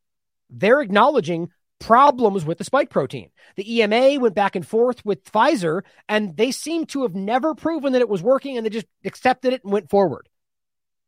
they're 0.50 0.80
acknowledging 0.80 1.50
problems 1.78 2.44
with 2.44 2.58
the 2.58 2.64
spike 2.64 2.90
protein. 2.90 3.30
The 3.56 3.80
EMA 3.80 4.20
went 4.20 4.34
back 4.34 4.56
and 4.56 4.66
forth 4.66 5.04
with 5.04 5.24
Pfizer 5.24 5.82
and 6.08 6.36
they 6.36 6.50
seem 6.50 6.86
to 6.86 7.02
have 7.02 7.14
never 7.14 7.54
proven 7.54 7.92
that 7.92 8.02
it 8.02 8.08
was 8.08 8.22
working 8.22 8.56
and 8.56 8.64
they 8.64 8.70
just 8.70 8.86
accepted 9.04 9.52
it 9.52 9.64
and 9.64 9.72
went 9.72 9.90
forward. 9.90 10.28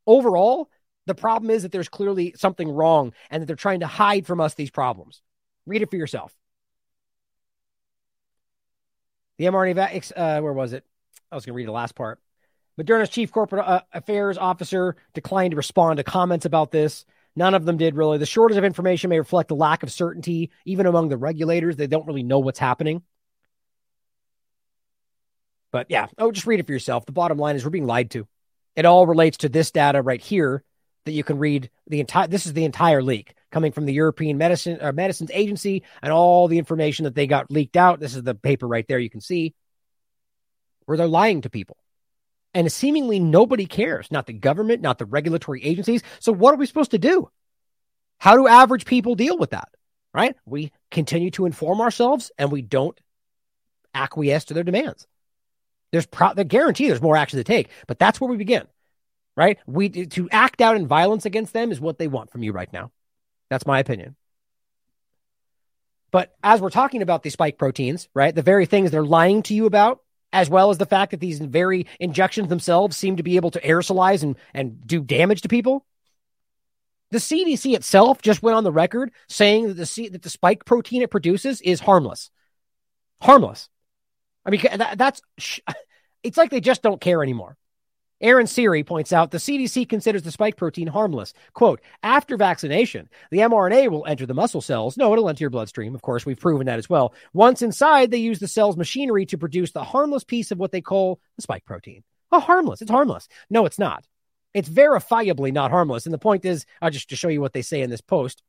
Overall, 0.07 0.70
the 1.07 1.15
problem 1.15 1.51
is 1.51 1.62
that 1.62 1.73
there's 1.73 1.89
clearly 1.89 2.35
something 2.36 2.69
wrong 2.69 3.12
and 3.31 3.43
that 3.43 3.47
they're 3.47 3.57
trying 3.57 3.81
to 3.81 3.86
hide 3.86 4.27
from 4.27 4.40
us 4.40 4.55
these 4.55 4.70
problems. 4.70 5.23
Read 5.66 5.82
it 5.82 5.90
for 5.90 5.97
yourself. 5.97 6.35
The 9.39 9.47
mRNA, 9.47 10.12
uh, 10.16 10.40
where 10.40 10.53
was 10.53 10.73
it? 10.73 10.85
I 11.31 11.35
was 11.35 11.45
going 11.45 11.55
to 11.55 11.57
read 11.57 11.69
the 11.69 11.73
last 11.73 11.95
part. 11.95 12.21
Moderna's 12.79 13.09
chief 13.09 13.33
corporate 13.33 13.67
uh, 13.67 13.83
affairs 13.93 14.39
officer 14.39 14.97
declined 15.13 15.51
to 15.51 15.57
respond 15.57 15.97
to 15.97 16.05
comments 16.05 16.47
about 16.47 16.71
this. 16.71 17.05
None 17.35 17.55
of 17.55 17.65
them 17.65 17.77
did 17.77 17.97
really. 17.97 18.19
The 18.19 18.27
shortage 18.27 18.57
of 18.57 18.65
information 18.65 19.11
may 19.11 19.19
reflect 19.19 19.51
a 19.51 19.55
lack 19.55 19.83
of 19.83 19.93
certainty, 19.93 20.51
even 20.65 20.87
among 20.87 21.09
the 21.09 21.17
regulators. 21.17 21.77
They 21.77 21.87
don't 21.87 22.07
really 22.07 22.23
know 22.23 22.39
what's 22.39 22.59
happening. 22.59 23.03
But 25.71 25.87
yeah, 25.91 26.07
oh, 26.17 26.33
just 26.33 26.47
read 26.47 26.61
it 26.61 26.67
for 26.67 26.73
yourself. 26.73 27.05
The 27.05 27.13
bottom 27.13 27.39
line 27.39 27.57
is 27.57 27.65
we're 27.65 27.71
being 27.71 27.87
lied 27.87 28.11
to. 28.13 28.27
It 28.75 28.87
all 28.87 29.07
relates 29.07 29.39
to 29.39 29.49
this 29.49 29.71
data 29.71 30.01
right 30.01 30.21
here 30.21 30.63
that 31.05 31.13
you 31.13 31.25
can 31.25 31.39
read 31.39 31.71
the 31.89 32.01
entire 32.01 32.27
this 32.27 32.47
is 32.47 32.53
the 32.53 32.65
entire 32.65 33.03
leak 33.03 33.35
coming 33.51 33.73
from 33.73 33.87
the 33.87 33.93
European 33.93 34.39
Medicine 34.39 34.79
uh, 34.81 34.93
Medicines 34.93 35.31
Agency 35.33 35.83
and 36.03 36.13
all 36.13 36.49
the 36.49 36.59
information 36.59 37.05
that 37.05 37.15
they 37.15 37.27
got 37.27 37.51
leaked 37.51 37.77
out. 37.77 38.01
This 38.01 38.15
is 38.15 38.23
the 38.23 38.35
paper 38.35 38.67
right 38.67 38.87
there 38.89 38.99
you 38.99 39.11
can 39.11 39.21
see 39.21 39.55
where 40.89 40.97
they're 40.97 41.06
lying 41.06 41.43
to 41.43 41.51
people. 41.51 41.77
And 42.55 42.73
seemingly 42.73 43.20
nobody 43.20 43.66
cares, 43.66 44.10
not 44.10 44.27
the 44.27 44.32
government, 44.32 44.81
not 44.81 44.98
the 44.98 45.05
regulatory 45.05 45.62
agencies. 45.62 46.02
So 46.19 46.32
what 46.32 46.55
are 46.55 46.56
we 46.56 46.66
supposed 46.66 46.93
to 46.93 46.98
do? 46.98 47.31
How 48.19 48.36
do 48.36 48.48
average 48.48 48.85
people 48.85 49.15
deal 49.15 49.36
with 49.36 49.51
that? 49.51 49.69
Right? 50.15 50.35
We 50.47 50.73
continue 50.90 51.31
to 51.32 51.47
inform 51.47 51.81
ourselves 51.81 52.32
and 52.39 52.51
we 52.51 52.62
don't 52.62 52.98
acquiesce 53.94 54.47
to 54.47 54.55
their 54.55 54.65
demands. 54.65 55.06
There's 55.93 56.06
pro- 56.06 56.35
the 56.35 56.44
guarantee 56.44 56.89
there's 56.89 57.02
more 57.02 57.16
action 57.16 57.39
to 57.39 57.44
take, 57.44 57.69
but 57.86 57.98
that's 57.98 58.20
where 58.20 58.31
we 58.31 58.36
begin 58.36 58.66
right? 59.39 59.56
We 59.69 59.89
to 59.89 60.28
act 60.31 60.60
out 60.60 60.74
in 60.74 60.89
violence 60.89 61.24
against 61.24 61.52
them 61.52 61.70
is 61.70 61.81
what 61.81 61.97
they 61.97 62.09
want 62.09 62.32
from 62.32 62.43
you 62.43 62.51
right 62.51 62.70
now. 62.73 62.90
That's 63.48 63.66
my 63.66 63.78
opinion. 63.78 64.16
But 66.10 66.35
as 66.43 66.60
we're 66.60 66.70
talking 66.70 67.02
about 67.02 67.23
these 67.23 67.35
spike 67.35 67.56
proteins, 67.56 68.09
right, 68.15 68.35
the 68.35 68.43
very 68.43 68.66
things 68.66 68.90
they're 68.90 69.05
lying 69.05 69.44
to 69.44 69.55
you 69.55 69.66
about, 69.66 70.01
as 70.33 70.51
well 70.51 70.71
as 70.71 70.79
the 70.79 70.87
fact 70.87 71.13
that 71.13 71.21
these 71.21 71.39
very 71.39 71.87
injections 71.99 72.49
themselves 72.49 72.97
seem 72.97 73.17
to 73.17 73.23
be 73.23 73.37
able 73.37 73.51
to 73.51 73.61
aerosolize 73.61 74.23
and, 74.23 74.37
and 74.53 74.87
do 74.87 75.01
damage 75.01 75.43
to 75.43 75.49
people. 75.49 75.85
The 77.11 77.19
CDC 77.19 77.75
itself 77.75 78.21
just 78.21 78.43
went 78.43 78.57
on 78.57 78.65
the 78.65 78.73
record 78.73 79.11
saying 79.29 79.69
that 79.69 79.75
the 79.75 80.09
that 80.11 80.23
the 80.23 80.31
spike 80.31 80.67
protein 80.67 81.01
it 81.03 81.11
produces 81.11 81.61
is 81.63 81.81
harmless. 81.81 82.31
Harmless. 83.23 83.69
I 84.45 84.51
mean, 84.51 84.61
that, 84.77 84.99
that's 84.99 85.23
it's 86.23 86.37
like 86.37 86.51
they 86.51 86.61
just 86.61 86.83
don't 86.83 87.01
care 87.01 87.23
anymore. 87.23 87.57
Aaron 88.20 88.47
Siri 88.47 88.82
points 88.82 89.12
out 89.12 89.31
the 89.31 89.39
CDC 89.39 89.89
considers 89.89 90.23
the 90.23 90.32
spike 90.32 90.57
protein 90.57 90.89
harmless. 90.89 91.32
Quote, 91.53 91.81
after 92.03 92.36
vaccination, 92.36 93.09
the 93.31 93.39
mRNA 93.39 93.90
will 93.90 94.07
enter 94.07 94.27
the 94.27 94.35
muscle 94.35 94.61
cells. 94.61 94.97
No, 94.97 95.12
it'll 95.12 95.28
enter 95.28 95.45
your 95.45 95.51
bloodstream. 95.51 95.95
Of 95.95 96.03
course, 96.03 96.27
we've 96.27 96.40
proven 96.40 96.66
that 96.66 96.78
as 96.78 96.90
well. 96.90 97.15
Once 97.32 97.62
inside, 97.62 98.11
they 98.11 98.19
use 98.19 98.40
the 98.40 98.49
cell's 98.49 98.77
machinery 98.77 99.27
to 99.27 99.39
produce 99.39 99.70
the 99.70 99.85
harmless 99.85 100.24
piece 100.24 100.51
of 100.51 100.59
what 100.59 100.73
they 100.73 100.81
call 100.81 101.20
the 101.36 101.43
spike 101.43 101.65
protein. 101.65 102.03
Oh, 102.32 102.40
harmless. 102.40 102.82
It's 102.82 102.90
harmless. 102.90 103.28
No, 103.49 103.66
it's 103.66 103.78
not. 103.78 104.05
It's 104.53 104.69
verifiably 104.69 105.53
not 105.53 105.70
harmless. 105.70 106.07
And 106.07 106.12
the 106.12 106.19
point 106.19 106.45
is, 106.45 106.66
I'll 106.82 106.90
just 106.90 107.11
to 107.11 107.16
show 107.16 107.28
you 107.28 107.40
what 107.40 107.53
they 107.53 107.62
say 107.62 107.82
in 107.82 107.90
this 107.90 108.01
post, 108.01 108.43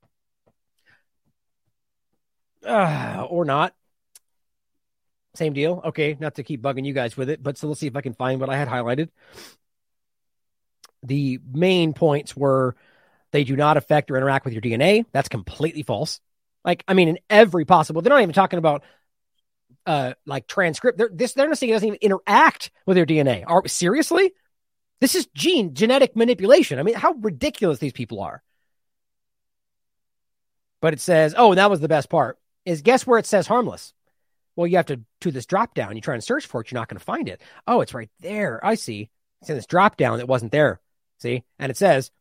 uh, 2.66 3.26
or 3.30 3.46
not. 3.46 3.74
Same 5.36 5.54
deal. 5.54 5.82
Okay, 5.86 6.18
not 6.20 6.36
to 6.36 6.44
keep 6.44 6.62
bugging 6.62 6.86
you 6.86 6.94
guys 6.94 7.16
with 7.16 7.30
it, 7.30 7.42
but 7.42 7.58
so 7.58 7.68
let's 7.68 7.80
see 7.80 7.88
if 7.88 7.96
I 7.96 8.02
can 8.02 8.14
find 8.14 8.42
what 8.42 8.50
I 8.50 8.58
had 8.58 8.68
highlighted. 8.68 9.10
The 11.04 11.40
main 11.52 11.94
points 11.94 12.36
were 12.36 12.76
they 13.32 13.44
do 13.44 13.56
not 13.56 13.78
affect 13.78 14.12
or 14.12 14.18
interact 14.18 14.46
with 14.46 14.54
your 14.54 14.62
DNA. 14.62 15.06
That's 15.12 15.30
completely 15.30 15.84
false. 15.84 16.20
Like, 16.66 16.84
I 16.88 16.94
mean, 16.94 17.08
in 17.08 17.20
every 17.30 17.66
possible, 17.66 18.02
they're 18.02 18.14
not 18.14 18.22
even 18.22 18.34
talking 18.34 18.60
about 18.60 18.84
uh 19.86 20.14
like 20.26 20.48
transcript. 20.48 20.98
They're 20.98 21.10
this 21.12 21.34
they're 21.34 21.48
not 21.48 21.58
saying 21.58 21.70
it 21.70 21.74
doesn't 21.74 21.88
even 21.88 22.00
interact 22.02 22.72
with 22.86 22.98
your 22.98 23.06
DNA. 23.06 23.44
Are 23.48 23.68
seriously? 23.68 24.34
This 25.00 25.16
is 25.16 25.28
gene 25.34 25.74
genetic 25.74 26.16
manipulation. 26.16 26.80
I 26.80 26.84
mean, 26.84 26.96
how 26.96 27.14
ridiculous 27.14 27.80
these 27.80 27.94
people 27.94 28.22
are. 28.22 28.44
But 30.82 30.94
it 30.94 31.02
says, 31.02 31.34
oh, 31.38 31.56
that 31.56 31.70
was 31.70 31.80
the 31.80 31.88
best 31.88 32.10
part. 32.10 32.38
Is 32.66 32.82
guess 32.82 33.06
where 33.08 33.20
it 33.20 33.26
says 33.26 33.48
harmless? 33.48 33.94
Well, 34.56 34.68
you 34.68 34.78
have 34.78 34.88
to 34.88 35.02
do 35.22 35.32
this 35.32 35.46
drop 35.46 35.74
down. 35.74 35.96
You 35.96 36.02
try 36.02 36.16
and 36.16 36.24
search 36.24 36.46
for 36.46 36.62
it, 36.62 36.72
you're 36.72 36.80
not 36.80 36.90
going 36.90 37.00
to 37.00 37.04
find 37.04 37.30
it. 37.30 37.42
Oh, 37.68 37.82
it's 37.82 37.94
right 37.94 38.10
there. 38.20 38.60
I 38.66 38.76
see. 38.76 39.10
It's 39.42 39.50
in 39.50 39.56
this 39.56 39.66
drop 39.66 39.96
down 39.96 40.18
that 40.18 40.28
wasn't 40.28 40.52
there. 40.52 40.82
See? 41.20 41.44
And 41.60 41.70
it 41.70 41.78
says 41.78 42.12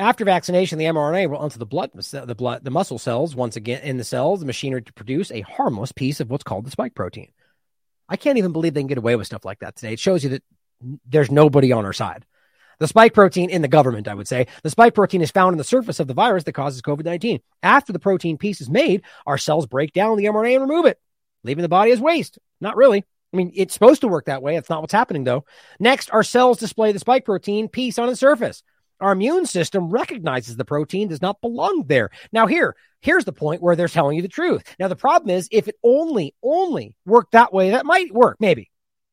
after 0.00 0.24
vaccination, 0.24 0.78
the 0.78 0.86
mRNA 0.86 1.28
will 1.28 1.44
enter 1.44 1.58
the 1.58 1.66
blood, 1.66 1.90
the 1.92 2.34
blood, 2.34 2.64
the 2.64 2.70
muscle 2.70 2.98
cells 2.98 3.36
once 3.36 3.56
again 3.56 3.82
in 3.82 3.98
the 3.98 4.04
cells, 4.04 4.40
the 4.40 4.46
machinery 4.46 4.80
to 4.80 4.92
produce 4.94 5.30
a 5.30 5.42
harmless 5.42 5.92
piece 5.92 6.20
of 6.20 6.30
what's 6.30 6.42
called 6.42 6.64
the 6.64 6.70
spike 6.70 6.94
protein. 6.94 7.30
I 8.08 8.16
can't 8.16 8.38
even 8.38 8.52
believe 8.52 8.72
they 8.72 8.80
can 8.80 8.88
get 8.88 8.96
away 8.96 9.14
with 9.16 9.26
stuff 9.26 9.44
like 9.44 9.58
that 9.58 9.76
today. 9.76 9.92
It 9.92 10.00
shows 10.00 10.24
you 10.24 10.30
that 10.30 10.42
there's 11.04 11.30
nobody 11.30 11.70
on 11.70 11.84
our 11.84 11.92
side. 11.92 12.24
The 12.78 12.88
spike 12.88 13.12
protein 13.12 13.50
in 13.50 13.60
the 13.60 13.68
government, 13.68 14.08
I 14.08 14.14
would 14.14 14.26
say, 14.26 14.46
the 14.62 14.70
spike 14.70 14.94
protein 14.94 15.20
is 15.20 15.30
found 15.30 15.52
in 15.52 15.58
the 15.58 15.64
surface 15.64 16.00
of 16.00 16.08
the 16.08 16.14
virus 16.14 16.44
that 16.44 16.54
causes 16.54 16.80
COVID 16.80 17.04
19. 17.04 17.40
After 17.62 17.92
the 17.92 17.98
protein 17.98 18.38
piece 18.38 18.62
is 18.62 18.70
made, 18.70 19.02
our 19.26 19.36
cells 19.36 19.66
break 19.66 19.92
down 19.92 20.16
the 20.16 20.24
mRNA 20.24 20.54
and 20.54 20.62
remove 20.62 20.86
it, 20.86 20.98
leaving 21.44 21.60
the 21.60 21.68
body 21.68 21.92
as 21.92 22.00
waste. 22.00 22.38
Not 22.58 22.76
really. 22.76 23.04
I 23.32 23.36
mean, 23.36 23.52
it's 23.54 23.74
supposed 23.74 24.00
to 24.00 24.08
work 24.08 24.26
that 24.26 24.42
way. 24.42 24.54
That's 24.54 24.70
not 24.70 24.80
what's 24.80 24.92
happening, 24.92 25.24
though. 25.24 25.44
Next, 25.78 26.10
our 26.10 26.24
cells 26.24 26.58
display 26.58 26.92
the 26.92 26.98
spike 26.98 27.24
protein 27.24 27.68
piece 27.68 27.98
on 27.98 28.08
its 28.08 28.20
surface. 28.20 28.62
Our 29.00 29.12
immune 29.12 29.46
system 29.46 29.88
recognizes 29.88 30.56
the 30.56 30.64
protein 30.64 31.08
does 31.08 31.22
not 31.22 31.40
belong 31.40 31.84
there. 31.86 32.10
Now, 32.32 32.46
here, 32.46 32.76
here's 33.00 33.24
the 33.24 33.32
point 33.32 33.62
where 33.62 33.76
they're 33.76 33.88
telling 33.88 34.16
you 34.16 34.22
the 34.22 34.28
truth. 34.28 34.62
Now, 34.78 34.88
the 34.88 34.96
problem 34.96 35.30
is 35.30 35.48
if 35.50 35.68
it 35.68 35.76
only, 35.82 36.34
only 36.42 36.94
worked 37.06 37.32
that 37.32 37.52
way, 37.52 37.70
that 37.70 37.86
might 37.86 38.12
work, 38.12 38.36
maybe. 38.40 38.70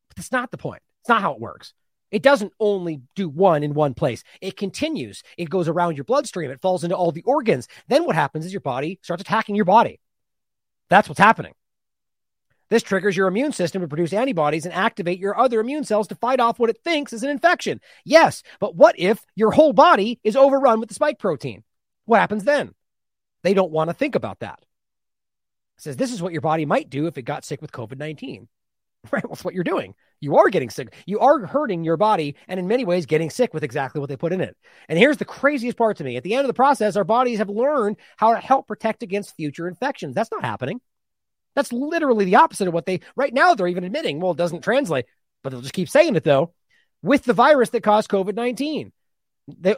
But 0.10 0.18
that's 0.18 0.31
not 0.31 0.52
the 0.52 0.57
point. 0.57 0.81
It's 1.02 1.10
not 1.10 1.22
how 1.22 1.34
it 1.34 1.39
works. 1.39 1.73
It 2.10 2.23
doesn't 2.23 2.53
only 2.60 3.02
do 3.15 3.30
one 3.30 3.64
in 3.64 3.73
one 3.73 3.94
place. 3.94 4.23
It 4.41 4.57
continues. 4.57 5.23
It 5.38 5.49
goes 5.49 5.68
around 5.68 5.98
your 5.98 6.06
bloodstream. 6.06 6.52
It 6.52 6.61
falls 6.61 6.84
into 6.84 6.95
all 6.95 7.11
the 7.11 7.23
organs. 7.23 7.68
Then 7.88 8.06
what 8.06 8.15
happens 8.15 8.45
is 8.45 8.53
your 8.53 8.61
body 8.61 8.99
starts 9.03 9.22
attacking 9.22 9.56
your 9.56 9.65
body. 9.65 9.99
That's 10.89 11.07
what's 11.07 11.19
happening. 11.19 11.53
This 12.69 12.84
triggers 12.84 13.15
your 13.15 13.27
immune 13.27 13.53
system 13.53 13.81
to 13.81 13.88
produce 13.88 14.14
antibodies 14.14 14.65
and 14.65 14.73
activate 14.73 15.19
your 15.19 15.38
other 15.38 15.60
immune 15.60 15.84
cells 15.84 16.07
to 16.07 16.15
fight 16.15 16.39
off 16.39 16.60
what 16.60 16.69
it 16.69 16.80
thinks 16.84 17.14
is 17.14 17.23
an 17.23 17.30
infection. 17.30 17.80
Yes, 18.03 18.44
but 18.60 18.76
what 18.76 18.95
if 18.98 19.26
your 19.35 19.52
whole 19.52 19.73
body 19.73 20.19
is 20.23 20.35
overrun 20.35 20.80
with 20.80 20.89
the 20.89 20.95
spike 20.95 21.19
protein? 21.19 21.64
What 22.06 22.19
happens 22.19 22.44
then? 22.44 22.73
They 23.44 23.53
don't 23.53 23.72
want 23.72 23.89
to 23.89 23.94
think 23.94 24.15
about 24.15 24.39
that. 24.39 24.60
It 25.77 25.84
says 25.84 25.95
this 25.95 26.11
is 26.11 26.22
what 26.22 26.34
your 26.34 26.41
body 26.41 26.65
might 26.65 26.89
do 26.89 27.07
if 27.07 27.18
it 27.18 27.22
got 27.22 27.45
sick 27.45 27.61
with 27.61 27.72
COVID 27.72 27.98
19. 27.98 28.48
Right? 29.11 29.23
That's 29.30 29.45
what 29.45 29.53
you're 29.53 29.64
doing. 29.64 29.94
You 30.19 30.38
are 30.38 30.49
getting 30.49 30.69
sick. 30.69 30.94
You 31.06 31.19
are 31.19 31.45
hurting 31.45 31.85
your 31.85 31.95
body 31.95 32.35
and 32.48 32.60
in 32.60 32.68
many 32.68 32.84
ways 32.84 33.06
getting 33.06 33.30
sick 33.30 33.53
with 33.53 33.64
exactly 33.64 34.02
what 34.02 34.10
they 34.10 34.18
put 34.18 34.34
in 34.34 34.41
it. 34.41 34.57
And 34.89 34.99
here's 34.99 35.15
the 35.18 35.23
craziest 35.23 35.77
part 35.77 35.98
to 35.98 36.03
me. 36.03 36.18
At 36.18 36.23
the 36.23 36.34
end 36.34 36.41
of 36.41 36.48
the 36.48 36.53
process, 36.53 36.98
our 36.98 37.06
bodies 37.06 37.38
have 37.38 37.48
learned 37.48 37.98
how 38.18 38.34
to 38.34 38.39
help 38.39 38.68
protect 38.68 39.03
against 39.03 39.35
future 39.35 39.68
infections. 39.68 40.15
That's 40.15 40.31
not 40.31 40.44
happening. 40.44 40.81
That's 41.57 41.73
literally 41.73 42.23
the 42.23 42.35
opposite 42.35 42.67
of 42.67 42.73
what 42.75 42.85
they 42.85 42.99
right 43.15 43.34
now 43.34 43.55
they're 43.55 43.65
even 43.65 43.84
admitting. 43.84 44.19
Well, 44.19 44.34
it 44.34 44.38
doesn't 44.38 44.61
translate, 44.61 45.05
but 45.43 45.49
they'll 45.49 45.61
just 45.61 45.73
keep 45.73 45.89
saying 45.89 46.15
it 46.15 46.23
though, 46.23 46.53
with 47.01 47.23
the 47.23 47.34
virus 47.34 47.71
that 47.71 47.81
caused 47.81 48.11
COVID-19. 48.11 48.91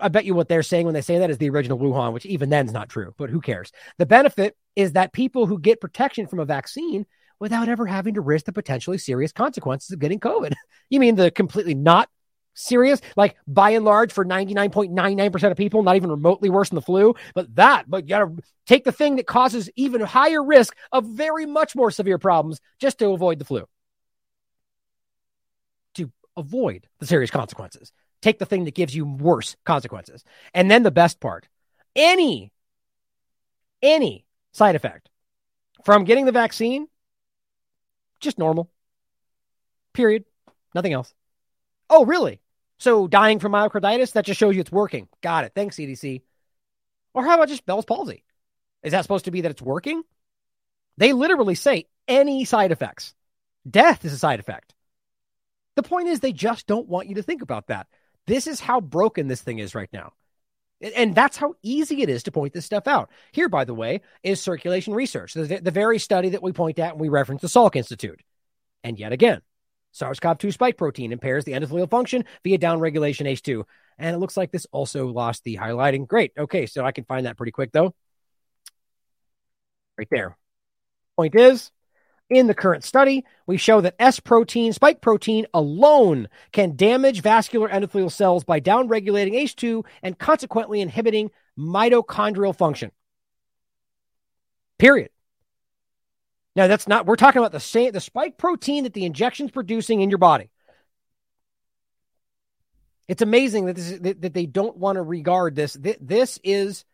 I 0.02 0.10
bet 0.10 0.26
you 0.26 0.34
what 0.34 0.50
they're 0.50 0.62
saying 0.62 0.86
when 0.86 0.94
they 0.94 1.00
say 1.00 1.20
that 1.20 1.30
is 1.30 1.38
the 1.38 1.50
original 1.50 1.80
Wuhan, 1.80 2.12
which 2.12 2.26
even 2.26 2.50
then 2.50 2.66
is 2.66 2.74
not 2.74 2.90
true, 2.90 3.14
but 3.18 3.30
who 3.30 3.40
cares? 3.40 3.72
The 3.98 4.06
benefit 4.06 4.58
is 4.76 4.92
that 4.94 5.14
people 5.14 5.46
who 5.46 5.58
get 5.58 5.80
protection 5.80 6.28
from 6.28 6.40
a 6.40 6.46
vaccine 6.46 7.06
without 7.40 7.70
ever 7.70 7.86
having 7.86 8.16
to 8.16 8.22
risk 8.22 8.44
the 8.44 8.52
potentially 8.52 8.98
serious 8.98 9.32
consequences 9.32 9.92
of 9.92 10.00
getting 10.00 10.20
COVID. 10.20 10.54
You 10.92 11.00
mean 11.00 11.16
the 11.16 11.30
completely 11.32 11.76
not 11.76 12.10
serious? 12.54 13.02
Like 13.16 13.36
by 13.48 13.72
and 13.72 13.86
large, 13.86 14.12
for 14.12 14.26
99.99% 14.26 15.52
of 15.52 15.58
people, 15.58 15.84
not 15.84 15.96
even 15.96 16.10
remotely 16.10 16.50
worse 16.50 16.70
than 16.70 16.76
the 16.76 16.82
flu, 16.82 17.16
but 17.34 17.54
that, 17.56 17.90
but 17.90 18.04
you 18.04 18.10
gotta 18.10 18.36
take 18.66 18.84
the 18.84 18.92
thing 18.92 19.16
that 19.18 19.28
causes 19.28 19.70
even 19.76 20.02
higher 20.02 20.44
risk 20.44 20.76
of 20.92 21.06
very 21.06 21.46
much 21.46 21.76
more 21.76 21.92
severe 21.92 22.18
problems 22.18 22.60
just 22.80 23.00
to 23.00 23.10
avoid 23.10 23.40
the 23.40 23.46
flu. 23.46 23.66
To 25.96 26.12
avoid 26.38 26.88
the 27.00 27.06
serious 27.06 27.32
consequences. 27.32 27.92
Take 28.22 28.40
the 28.40 28.46
thing 28.46 28.66
that 28.66 28.76
gives 28.76 28.96
you 28.96 29.06
worse 29.06 29.56
consequences. 29.66 30.24
And 30.54 30.70
then 30.70 30.84
the 30.84 30.92
best 30.92 31.20
part 31.20 31.48
any, 31.96 32.52
any 33.82 34.26
side 34.52 34.76
effect 34.76 35.10
from 35.84 36.04
getting 36.04 36.26
the 36.26 36.32
vaccine 36.32 36.88
just 38.20 38.38
normal. 38.38 38.70
Period. 39.94 40.26
Nothing 40.76 40.94
else. 40.94 41.14
Oh, 41.90 42.06
really? 42.06 42.42
So 42.78 43.08
dying 43.08 43.40
from 43.40 43.52
myocarditis, 43.52 44.14
that 44.14 44.26
just 44.26 44.40
shows 44.40 44.56
you 44.56 44.62
it's 44.62 44.72
working. 44.72 45.08
Got 45.22 45.44
it. 45.44 45.52
Thanks, 45.54 45.76
CDC. 45.76 46.22
Or 47.14 47.26
how 47.26 47.36
about 47.36 47.50
just 47.50 47.66
Bell's 47.66 47.86
palsy? 47.86 48.24
Is 48.84 48.92
that 48.92 49.02
supposed 49.02 49.26
to 49.26 49.32
be 49.32 49.42
that 49.42 49.52
it's 49.52 49.62
working? 49.62 50.04
They 50.98 51.14
literally 51.14 51.56
say 51.56 51.88
any 52.08 52.46
side 52.46 52.72
effects. 52.72 53.14
Death 53.70 54.06
is 54.06 54.14
a 54.14 54.18
side 54.18 54.40
effect. 54.40 54.74
The 55.76 55.84
point 55.84 56.08
is, 56.08 56.20
they 56.20 56.34
just 56.34 56.68
don't 56.68 56.88
want 56.88 57.08
you 57.08 57.16
to 57.16 57.24
think 57.24 57.42
about 57.42 57.68
that. 57.68 57.88
This 58.28 58.48
is 58.48 58.60
how 58.60 58.82
broken 58.82 59.28
this 59.28 59.42
thing 59.42 59.60
is 59.60 59.76
right 59.76 59.90
now. 59.92 60.14
And 60.82 61.14
that's 61.14 61.36
how 61.36 61.56
easy 61.62 62.02
it 62.02 62.10
is 62.10 62.24
to 62.24 62.32
point 62.32 62.54
this 62.54 62.66
stuff 62.66 62.88
out. 62.88 63.10
Here, 63.34 63.50
by 63.50 63.66
the 63.66 63.74
way, 63.74 64.02
is 64.24 64.42
circulation 64.42 64.94
research, 64.94 65.34
the, 65.34 65.60
the 65.62 65.72
very 65.72 66.00
study 66.00 66.30
that 66.30 66.44
we 66.44 66.54
point 66.54 66.80
at 66.80 66.92
and 66.92 67.02
we 67.02 67.10
reference 67.10 67.42
the 67.42 67.48
Salk 67.48 67.76
Institute. 67.76 68.22
And 68.84 68.98
yet 68.98 69.12
again, 69.12 69.42
SARS 69.92 70.20
CoV 70.20 70.38
2 70.38 70.52
spike 70.52 70.78
protein 70.78 71.12
impairs 71.12 71.46
the 71.46 71.54
endothelial 71.54 71.90
function 71.90 72.26
via 72.44 72.58
downregulation 72.58 73.28
ACE2. 73.28 73.64
And 73.98 74.16
it 74.16 74.20
looks 74.20 74.38
like 74.38 74.52
this 74.52 74.68
also 74.72 75.08
lost 75.08 75.44
the 75.44 75.58
highlighting. 75.58 76.08
Great. 76.08 76.32
Okay, 76.38 76.66
so 76.66 76.86
I 76.86 76.92
can 76.92 77.04
find 77.06 77.26
that 77.26 77.38
pretty 77.38 77.52
quick, 77.52 77.72
though. 77.72 77.94
Right 79.98 80.08
there. 80.10 80.38
Point 81.18 81.36
is, 81.36 81.72
in 82.30 82.48
the 82.48 82.54
current 82.54 82.84
study, 82.84 83.26
we 83.48 83.58
show 83.58 83.82
that 83.82 83.96
S 84.00 84.20
protein, 84.20 84.72
spike 84.72 85.02
protein 85.02 85.48
alone 85.54 86.30
can 86.52 86.76
damage 86.76 87.22
vascular 87.22 87.68
endothelial 87.68 88.12
cells 88.12 88.44
by 88.44 88.62
downregulating 88.62 89.34
ACE2 89.34 89.84
and 90.04 90.18
consequently 90.18 90.80
inhibiting 90.80 91.32
mitochondrial 91.58 92.56
function. 92.56 92.92
Period. 94.78 95.10
Now, 96.56 96.68
that's 96.68 96.88
not, 96.88 97.06
we're 97.06 97.16
talking 97.16 97.40
about 97.40 97.52
the 97.52 97.60
same, 97.60 97.92
the 97.92 98.02
spike 98.02 98.38
protein 98.38 98.84
that 98.84 98.94
the 98.94 99.06
injection's 99.06 99.52
producing 99.52 100.02
in 100.02 100.10
your 100.10 100.18
body. 100.18 100.50
It's 103.08 103.22
amazing 103.22 103.66
that 103.66 103.76
this 103.76 103.92
is, 103.92 104.00
that, 104.02 104.22
that 104.22 104.34
they 104.34 104.46
don't 104.46 104.78
want 104.78 104.98
to 104.98 105.02
regard 105.02 105.56
this. 105.56 105.74
This 105.74 106.40
is 106.44 106.86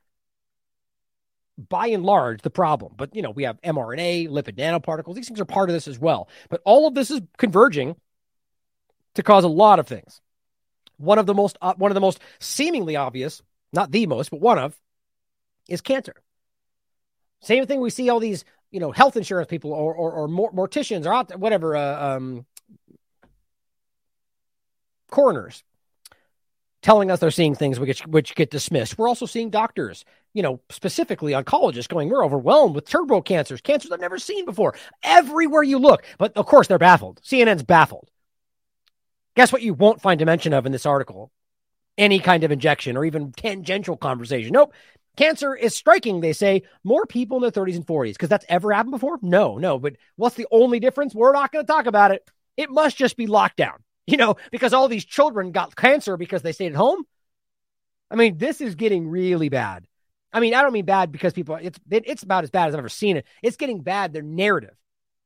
by 1.58 1.88
and 1.88 2.04
large 2.04 2.42
the 2.42 2.50
problem. 2.50 2.94
But 2.96 3.16
you 3.16 3.22
know, 3.22 3.32
we 3.32 3.44
have 3.44 3.62
mRNA, 3.62 4.30
lipid 4.30 4.56
nanoparticles. 4.56 5.16
These 5.16 5.28
things 5.28 5.40
are 5.40 5.46
part 5.46 5.70
of 5.70 5.74
this 5.74 5.88
as 5.88 6.00
well. 6.00 6.30
But 6.50 6.62
all 6.66 6.88
of 6.88 6.94
this 6.94 7.12
is 7.12 7.22
converging 7.38 7.96
to 9.16 9.24
cause 9.24 9.44
a 9.44 9.50
lot 9.50 9.80
of 9.80 9.88
things. 9.88 10.22
One 10.98 11.18
of 11.18 11.26
the 11.26 11.34
most 11.34 11.58
uh, 11.62 11.74
one 11.76 11.92
of 11.92 11.96
the 11.96 12.02
most 12.02 12.20
seemingly 12.40 12.96
obvious, 12.96 13.42
not 13.74 13.92
the 13.92 14.06
most, 14.06 14.32
but 14.32 14.40
one 14.40 14.60
of 14.60 14.80
is 15.68 15.82
cancer. 15.82 16.16
Same 17.42 17.66
thing 17.66 17.82
we 17.82 17.90
see 17.90 18.10
all 18.10 18.20
these, 18.20 18.46
you 18.76 18.82
know, 18.82 18.92
health 18.92 19.16
insurance 19.18 19.48
people 19.48 19.72
or 19.72 19.94
or, 19.96 20.12
or 20.12 20.28
morticians 20.28 21.06
or 21.06 21.38
whatever 21.38 21.76
uh, 21.76 22.16
um, 22.16 22.46
coroners 25.10 25.64
telling 26.86 27.10
us 27.10 27.20
they're 27.20 27.32
seeing 27.32 27.56
things 27.56 27.80
which, 27.80 28.06
which 28.06 28.36
get 28.36 28.52
dismissed. 28.52 28.96
We're 28.96 29.08
also 29.08 29.26
seeing 29.26 29.50
doctors, 29.50 30.06
you 30.36 30.44
know, 30.44 30.60
specifically 30.70 31.34
oncologists 31.34 31.88
going, 31.88 32.10
we're 32.10 32.24
overwhelmed 32.24 32.76
with 32.76 32.88
turbo 32.88 33.22
cancers, 33.22 33.60
cancers 33.60 33.92
I've 33.92 34.00
never 34.00 34.20
seen 34.20 34.46
before, 34.46 34.76
everywhere 35.02 35.64
you 35.64 35.80
look. 35.80 36.06
But 36.20 36.38
of 36.38 36.46
course, 36.46 36.68
they're 36.68 36.78
baffled. 36.78 37.22
CNN's 37.24 37.64
baffled. 37.64 38.12
Guess 39.36 39.52
what 39.52 39.64
you 39.64 39.74
won't 39.74 40.00
find 40.00 40.22
a 40.22 40.26
mention 40.28 40.54
of 40.54 40.68
in 40.68 40.72
this 40.72 40.86
article? 40.86 41.32
Any 41.98 42.20
kind 42.20 42.44
of 42.44 42.52
injection 42.52 42.98
or 42.98 43.04
even 43.04 43.32
tangential 43.32 43.98
conversation. 43.98 44.52
Nope. 44.52 44.72
Cancer 45.16 45.56
is 45.56 45.76
striking, 45.76 46.20
they 46.20 46.34
say, 46.34 46.64
more 46.84 47.06
people 47.06 47.38
in 47.38 47.42
their 47.42 47.52
30s 47.52 47.76
and 47.76 47.86
40s. 47.86 48.14
Because 48.14 48.30
that's 48.30 48.46
ever 48.50 48.72
happened 48.72 48.92
before? 48.92 49.18
No, 49.22 49.58
no. 49.58 49.80
But 49.80 49.96
what's 50.16 50.36
the 50.36 50.48
only 50.52 50.80
difference? 50.80 51.16
We're 51.16 51.34
not 51.34 51.52
going 51.52 51.66
to 51.66 51.72
talk 51.72 51.86
about 51.86 52.12
it. 52.12 52.30
It 52.58 52.70
must 52.70 52.98
just 52.98 53.18
be 53.18 53.28
lockdown, 53.28 53.78
you 54.08 54.18
know, 54.18 54.36
because 54.52 54.74
all 54.74 54.88
these 54.88 55.06
children 55.06 55.52
got 55.52 55.76
cancer 55.76 56.18
because 56.18 56.42
they 56.42 56.52
stayed 56.52 56.74
at 56.74 56.78
home. 56.78 57.04
I 58.12 58.16
mean, 58.16 58.38
this 58.38 58.62
is 58.62 58.76
getting 58.76 59.08
really 59.08 59.50
bad. 59.50 59.88
I 60.32 60.40
mean, 60.40 60.54
I 60.54 60.62
don't 60.62 60.74
mean 60.74 60.86
bad 60.86 61.12
because 61.12 61.34
people, 61.34 61.56
it's, 61.56 61.80
it's 61.90 62.24
about 62.24 62.44
as 62.44 62.52
bad 62.52 62.68
as 62.68 62.76
I've 62.76 62.80
ever 62.80 62.90
seen 62.90 63.18
it. 63.18 63.26
It's 63.42 63.58
getting 63.58 63.82
bad, 63.82 64.12
their 64.12 64.22
narrative, 64.22 64.76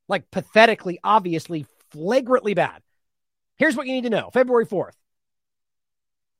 like 0.07 0.29
pathetically, 0.29 0.99
obviously, 1.03 1.65
flagrantly 1.89 2.53
bad. 2.53 2.81
Here's 3.57 3.75
what 3.75 3.87
you 3.87 3.93
need 3.93 4.03
to 4.03 4.11
know 4.11 4.29
February 4.31 4.67
4th. 4.67 4.93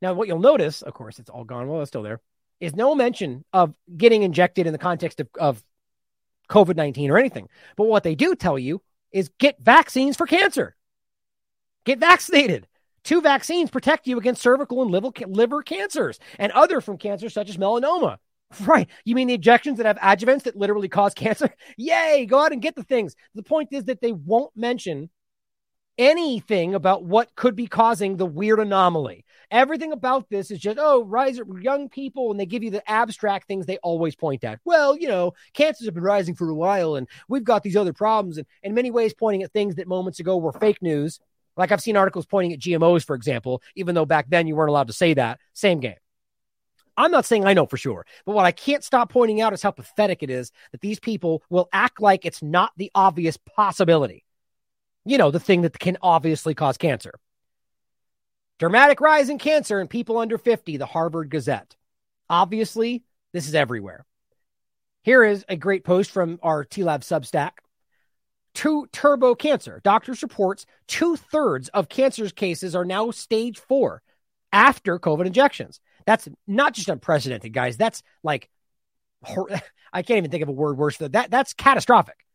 Now, 0.01 0.13
what 0.13 0.27
you'll 0.27 0.39
notice, 0.39 0.81
of 0.81 0.93
course, 0.93 1.19
it's 1.19 1.29
all 1.29 1.43
gone. 1.43 1.67
Well, 1.67 1.81
it's 1.81 1.89
still 1.89 2.03
there 2.03 2.21
is 2.59 2.75
no 2.75 2.95
mention 2.95 3.45
of 3.53 3.73
getting 3.95 4.23
injected 4.23 4.67
in 4.67 4.73
the 4.73 4.79
context 4.79 5.19
of, 5.19 5.29
of 5.39 5.63
COVID 6.49 6.75
19 6.75 7.11
or 7.11 7.17
anything. 7.17 7.47
But 7.77 7.85
what 7.85 8.03
they 8.03 8.15
do 8.15 8.35
tell 8.35 8.59
you 8.59 8.81
is 9.11 9.29
get 9.39 9.59
vaccines 9.59 10.17
for 10.17 10.25
cancer. 10.25 10.75
Get 11.85 11.99
vaccinated. 11.99 12.67
Two 13.03 13.21
vaccines 13.21 13.69
protect 13.69 14.07
you 14.07 14.17
against 14.17 14.41
cervical 14.41 14.81
and 14.81 14.91
liver, 14.91 15.09
liver 15.27 15.63
cancers 15.63 16.19
and 16.37 16.51
other 16.51 16.81
from 16.81 16.97
cancers 16.97 17.33
such 17.33 17.49
as 17.49 17.57
melanoma. 17.57 18.17
Right. 18.61 18.87
You 19.05 19.13
mean 19.13 19.27
the 19.27 19.35
injections 19.35 19.77
that 19.77 19.85
have 19.85 19.99
adjuvants 19.99 20.43
that 20.43 20.55
literally 20.55 20.89
cause 20.89 21.13
cancer? 21.13 21.53
Yay, 21.77 22.25
go 22.25 22.43
out 22.43 22.51
and 22.51 22.63
get 22.63 22.75
the 22.75 22.81
things. 22.81 23.15
The 23.35 23.43
point 23.43 23.69
is 23.71 23.83
that 23.83 24.01
they 24.01 24.11
won't 24.11 24.51
mention 24.55 25.11
anything 25.99 26.73
about 26.73 27.03
what 27.03 27.35
could 27.35 27.55
be 27.55 27.67
causing 27.67 28.15
the 28.15 28.25
weird 28.25 28.59
anomaly. 28.59 29.25
Everything 29.51 29.91
about 29.91 30.29
this 30.29 30.49
is 30.49 30.59
just, 30.59 30.77
oh, 30.79 31.03
rise 31.03 31.39
young 31.59 31.89
people, 31.89 32.31
and 32.31 32.39
they 32.39 32.45
give 32.45 32.63
you 32.63 32.71
the 32.71 32.89
abstract 32.89 33.47
things 33.47 33.65
they 33.65 33.77
always 33.79 34.15
point 34.15 34.43
at. 34.43 34.59
Well, 34.63 34.95
you 34.97 35.09
know, 35.09 35.33
cancers 35.53 35.85
have 35.85 35.93
been 35.93 36.03
rising 36.03 36.35
for 36.35 36.49
a 36.49 36.55
while, 36.55 36.95
and 36.95 37.07
we've 37.27 37.43
got 37.43 37.63
these 37.63 37.75
other 37.75 37.93
problems, 37.93 38.37
and 38.37 38.47
in 38.63 38.73
many 38.73 38.89
ways 38.89 39.13
pointing 39.13 39.43
at 39.43 39.51
things 39.51 39.75
that 39.75 39.87
moments 39.87 40.19
ago 40.19 40.37
were 40.37 40.53
fake 40.53 40.81
news. 40.81 41.19
Like 41.57 41.73
I've 41.73 41.81
seen 41.81 41.97
articles 41.97 42.25
pointing 42.25 42.53
at 42.53 42.59
GMOs, 42.59 43.05
for 43.05 43.15
example, 43.15 43.61
even 43.75 43.93
though 43.93 44.05
back 44.05 44.27
then 44.29 44.47
you 44.47 44.55
weren't 44.55 44.69
allowed 44.69 44.87
to 44.87 44.93
say 44.93 45.13
that. 45.15 45.39
Same 45.53 45.81
game. 45.81 45.95
I'm 46.95 47.11
not 47.11 47.25
saying 47.25 47.45
I 47.45 47.53
know 47.53 47.65
for 47.65 47.77
sure, 47.77 48.05
but 48.25 48.33
what 48.33 48.45
I 48.45 48.51
can't 48.51 48.83
stop 48.83 49.11
pointing 49.11 49.41
out 49.41 49.53
is 49.53 49.61
how 49.61 49.71
pathetic 49.71 50.23
it 50.23 50.29
is 50.29 50.51
that 50.71 50.81
these 50.81 50.99
people 50.99 51.43
will 51.49 51.67
act 51.73 52.01
like 52.01 52.25
it's 52.25 52.41
not 52.41 52.71
the 52.77 52.91
obvious 52.95 53.37
possibility 53.37 54.23
you 55.05 55.17
know, 55.17 55.31
the 55.31 55.39
thing 55.39 55.61
that 55.61 55.77
can 55.79 55.97
obviously 56.01 56.53
cause 56.53 56.77
cancer. 56.77 57.13
Dramatic 58.59 58.99
rise 58.99 59.29
in 59.29 59.37
cancer 59.37 59.79
in 59.79 59.87
people 59.87 60.17
under 60.17 60.37
50, 60.37 60.77
the 60.77 60.85
Harvard 60.85 61.29
Gazette. 61.29 61.75
Obviously, 62.29 63.03
this 63.31 63.47
is 63.47 63.55
everywhere. 63.55 64.05
Here 65.03 65.23
is 65.23 65.45
a 65.47 65.55
great 65.55 65.83
post 65.83 66.11
from 66.11 66.39
our 66.43 66.65
TLAV 66.65 66.99
Substack. 67.01 67.51
Two 68.53 68.87
turbo 68.91 69.35
cancer. 69.35 69.79
Doctors 69.83 70.21
reports 70.21 70.65
two 70.87 71.15
thirds 71.15 71.69
of 71.69 71.87
cancer's 71.87 72.33
cases 72.33 72.75
are 72.75 72.83
now 72.83 73.11
stage 73.11 73.59
four 73.59 74.01
after 74.51 74.99
COVID 74.99 75.25
injections. 75.25 75.79
That's 76.05 76.27
not 76.47 76.73
just 76.73 76.89
unprecedented, 76.89 77.53
guys. 77.53 77.77
That's 77.77 78.03
like, 78.23 78.49
I 79.93 80.01
can't 80.01 80.17
even 80.17 80.31
think 80.31 80.43
of 80.43 80.49
a 80.49 80.53
word 80.53 80.77
worse 80.77 80.97
than 80.97 81.13
that. 81.13 81.31
That's 81.31 81.53
catastrophic. 81.53 82.25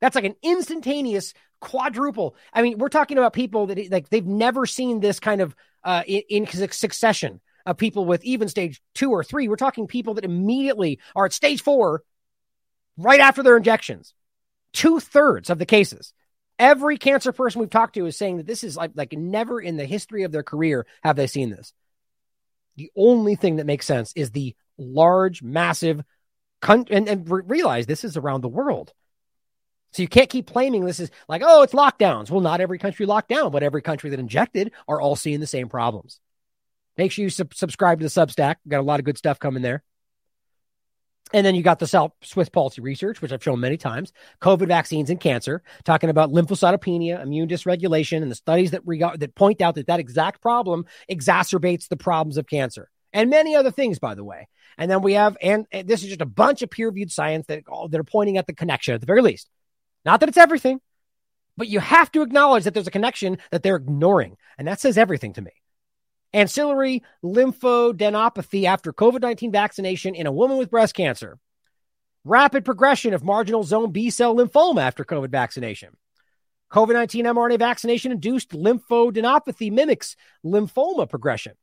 That's 0.00 0.14
like 0.14 0.24
an 0.24 0.36
instantaneous 0.42 1.34
quadruple. 1.60 2.36
I 2.52 2.62
mean, 2.62 2.78
we're 2.78 2.88
talking 2.88 3.18
about 3.18 3.32
people 3.32 3.66
that 3.66 3.90
like 3.90 4.08
they've 4.10 4.26
never 4.26 4.66
seen 4.66 5.00
this 5.00 5.20
kind 5.20 5.40
of 5.40 5.54
uh, 5.82 6.02
in, 6.06 6.22
in 6.28 6.46
succession 6.70 7.40
of 7.66 7.78
people 7.78 8.04
with 8.04 8.24
even 8.24 8.48
stage 8.48 8.82
two 8.94 9.10
or 9.10 9.24
three. 9.24 9.48
We're 9.48 9.56
talking 9.56 9.86
people 9.86 10.14
that 10.14 10.24
immediately 10.24 11.00
are 11.16 11.24
at 11.24 11.32
stage 11.32 11.62
four 11.62 12.02
right 12.96 13.20
after 13.20 13.42
their 13.42 13.56
injections. 13.56 14.14
Two 14.72 15.00
thirds 15.00 15.50
of 15.50 15.58
the 15.58 15.66
cases. 15.66 16.12
Every 16.58 16.98
cancer 16.98 17.32
person 17.32 17.60
we've 17.60 17.70
talked 17.70 17.94
to 17.94 18.06
is 18.06 18.16
saying 18.16 18.36
that 18.36 18.46
this 18.46 18.62
is 18.62 18.76
like, 18.76 18.92
like 18.94 19.12
never 19.12 19.60
in 19.60 19.76
the 19.76 19.86
history 19.86 20.22
of 20.24 20.32
their 20.32 20.42
career 20.42 20.86
have 21.02 21.16
they 21.16 21.26
seen 21.26 21.50
this. 21.50 21.72
The 22.76 22.90
only 22.96 23.36
thing 23.36 23.56
that 23.56 23.66
makes 23.66 23.86
sense 23.86 24.12
is 24.14 24.30
the 24.30 24.54
large, 24.76 25.42
massive, 25.42 26.02
con- 26.60 26.86
and, 26.90 27.08
and 27.08 27.28
realize 27.48 27.86
this 27.86 28.04
is 28.04 28.16
around 28.16 28.40
the 28.42 28.48
world. 28.48 28.92
So 29.94 30.02
you 30.02 30.08
can't 30.08 30.28
keep 30.28 30.48
claiming 30.48 30.84
this 30.84 31.00
is 31.00 31.10
like, 31.28 31.42
oh, 31.44 31.62
it's 31.62 31.72
lockdowns. 31.72 32.28
Well, 32.28 32.40
not 32.40 32.60
every 32.60 32.78
country 32.78 33.06
locked 33.06 33.28
down, 33.28 33.52
but 33.52 33.62
every 33.62 33.80
country 33.80 34.10
that 34.10 34.18
injected 34.18 34.72
are 34.88 35.00
all 35.00 35.14
seeing 35.14 35.38
the 35.38 35.46
same 35.46 35.68
problems. 35.68 36.18
Make 36.98 37.12
sure 37.12 37.22
you 37.22 37.30
sub- 37.30 37.54
subscribe 37.54 38.00
to 38.00 38.04
the 38.04 38.10
Substack. 38.10 38.56
We've 38.64 38.72
got 38.72 38.80
a 38.80 38.82
lot 38.82 38.98
of 38.98 39.06
good 39.06 39.16
stuff 39.16 39.38
coming 39.38 39.62
there. 39.62 39.84
And 41.32 41.46
then 41.46 41.54
you 41.54 41.62
got 41.62 41.78
the 41.78 41.86
South 41.86 42.12
Swiss 42.22 42.48
Policy 42.48 42.80
Research, 42.80 43.22
which 43.22 43.32
I've 43.32 43.42
shown 43.42 43.58
many 43.58 43.76
times, 43.76 44.12
COVID 44.40 44.68
vaccines 44.68 45.10
and 45.10 45.18
cancer, 45.18 45.62
talking 45.84 46.10
about 46.10 46.30
lymphocytopenia, 46.30 47.22
immune 47.22 47.48
dysregulation, 47.48 48.22
and 48.22 48.30
the 48.30 48.36
studies 48.36 48.72
that 48.72 48.82
reg- 48.84 49.18
that 49.18 49.34
point 49.34 49.60
out 49.60 49.76
that 49.76 49.86
that 49.86 50.00
exact 50.00 50.42
problem 50.42 50.86
exacerbates 51.10 51.88
the 51.88 51.96
problems 51.96 52.36
of 52.36 52.46
cancer, 52.46 52.90
and 53.12 53.30
many 53.30 53.56
other 53.56 53.70
things, 53.70 53.98
by 53.98 54.14
the 54.14 54.24
way. 54.24 54.48
And 54.76 54.90
then 54.90 55.02
we 55.02 55.14
have, 55.14 55.36
and, 55.40 55.66
and 55.72 55.88
this 55.88 56.02
is 56.02 56.08
just 56.08 56.20
a 56.20 56.26
bunch 56.26 56.62
of 56.62 56.70
peer-reviewed 56.70 57.10
science 57.10 57.46
that 57.46 57.62
that 57.90 58.00
are 58.00 58.04
pointing 58.04 58.38
at 58.38 58.46
the 58.46 58.54
connection, 58.54 58.94
at 58.94 59.00
the 59.00 59.06
very 59.06 59.22
least, 59.22 59.50
not 60.04 60.20
that 60.20 60.28
it's 60.28 60.38
everything, 60.38 60.80
but 61.56 61.68
you 61.68 61.80
have 61.80 62.10
to 62.12 62.22
acknowledge 62.22 62.64
that 62.64 62.74
there's 62.74 62.86
a 62.86 62.92
connection 62.92 63.38
that 63.50 63.62
they're 63.62 63.76
ignoring. 63.76 64.36
And 64.58 64.66
that 64.68 64.80
says 64.80 64.98
everything 64.98 65.32
to 65.34 65.42
me. 65.42 65.52
Axillary 66.32 67.02
lymphadenopathy 67.24 68.64
after 68.64 68.92
COVID 68.92 69.20
19 69.20 69.52
vaccination 69.52 70.14
in 70.14 70.26
a 70.26 70.32
woman 70.32 70.56
with 70.56 70.70
breast 70.70 70.94
cancer. 70.94 71.38
Rapid 72.24 72.64
progression 72.64 73.14
of 73.14 73.22
marginal 73.22 73.62
zone 73.62 73.92
B 73.92 74.10
cell 74.10 74.34
lymphoma 74.34 74.82
after 74.82 75.04
COVID 75.04 75.30
vaccination. 75.30 75.96
COVID 76.72 76.94
19 76.94 77.26
mRNA 77.26 77.58
vaccination 77.60 78.10
induced 78.10 78.50
lymphadenopathy 78.50 79.70
mimics 79.70 80.16
lymphoma 80.44 81.08
progression 81.08 81.54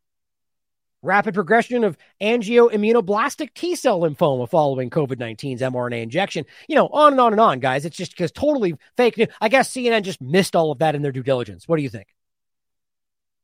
rapid 1.01 1.33
progression 1.33 1.83
of 1.83 1.97
angioimmunoblastic 2.21 3.53
T 3.53 3.75
cell 3.75 4.01
lymphoma 4.01 4.49
following 4.49 4.89
COVID 4.89 5.17
19's 5.17 5.61
mRNA 5.61 6.03
injection. 6.03 6.45
You 6.67 6.75
know, 6.75 6.87
on 6.87 7.13
and 7.13 7.21
on 7.21 7.33
and 7.33 7.39
on, 7.39 7.59
guys. 7.59 7.85
It's 7.85 7.97
just 7.97 8.11
because 8.11 8.31
totally 8.31 8.75
fake 8.97 9.17
news. 9.17 9.29
I 9.39 9.49
guess 9.49 9.71
CNN 9.71 10.03
just 10.03 10.21
missed 10.21 10.55
all 10.55 10.71
of 10.71 10.79
that 10.79 10.95
in 10.95 11.01
their 11.01 11.11
due 11.11 11.23
diligence. 11.23 11.67
What 11.67 11.77
do 11.77 11.83
you 11.83 11.89
think? 11.89 12.07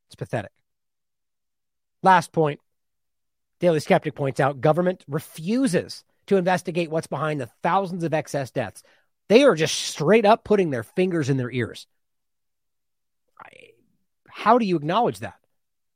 It's 0.07 0.15
pathetic. 0.15 0.51
Last 2.03 2.31
point 2.31 2.59
Daily 3.59 3.79
Skeptic 3.79 4.15
points 4.15 4.39
out 4.39 4.61
government 4.61 5.03
refuses 5.07 6.03
to 6.27 6.37
investigate 6.37 6.91
what's 6.91 7.07
behind 7.07 7.41
the 7.41 7.49
thousands 7.63 8.03
of 8.03 8.13
excess 8.13 8.51
deaths. 8.51 8.83
They 9.29 9.43
are 9.43 9.55
just 9.55 9.75
straight 9.75 10.25
up 10.25 10.43
putting 10.43 10.69
their 10.69 10.83
fingers 10.83 11.29
in 11.29 11.37
their 11.37 11.51
ears. 11.51 11.87
How 14.29 14.59
do 14.59 14.65
you 14.65 14.75
acknowledge 14.75 15.19
that? 15.19 15.39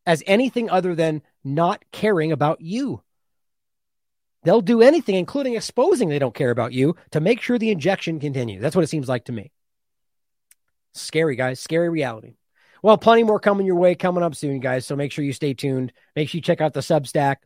as 0.05 0.23
anything 0.25 0.69
other 0.69 0.95
than 0.95 1.21
not 1.43 1.83
caring 1.91 2.31
about 2.31 2.61
you. 2.61 3.01
They'll 4.43 4.61
do 4.61 4.81
anything, 4.81 5.15
including 5.15 5.55
exposing 5.55 6.09
they 6.09 6.19
don't 6.19 6.33
care 6.33 6.49
about 6.49 6.73
you, 6.73 6.95
to 7.11 7.19
make 7.19 7.41
sure 7.41 7.57
the 7.57 7.69
injection 7.69 8.19
continues. 8.19 8.61
That's 8.61 8.75
what 8.75 8.83
it 8.83 8.89
seems 8.89 9.07
like 9.07 9.25
to 9.25 9.31
me. 9.31 9.51
Scary, 10.93 11.35
guys. 11.35 11.59
Scary 11.59 11.89
reality. 11.89 12.33
Well, 12.83 12.97
plenty 12.97 13.23
more 13.23 13.39
coming 13.39 13.67
your 13.67 13.75
way 13.75 13.93
coming 13.93 14.23
up 14.23 14.35
soon, 14.35 14.59
guys. 14.59 14.87
So 14.87 14.95
make 14.95 15.11
sure 15.11 15.23
you 15.23 15.33
stay 15.33 15.53
tuned. 15.53 15.93
Make 16.15 16.29
sure 16.29 16.39
you 16.39 16.41
check 16.41 16.61
out 16.61 16.73
the 16.73 16.79
Substack. 16.79 17.37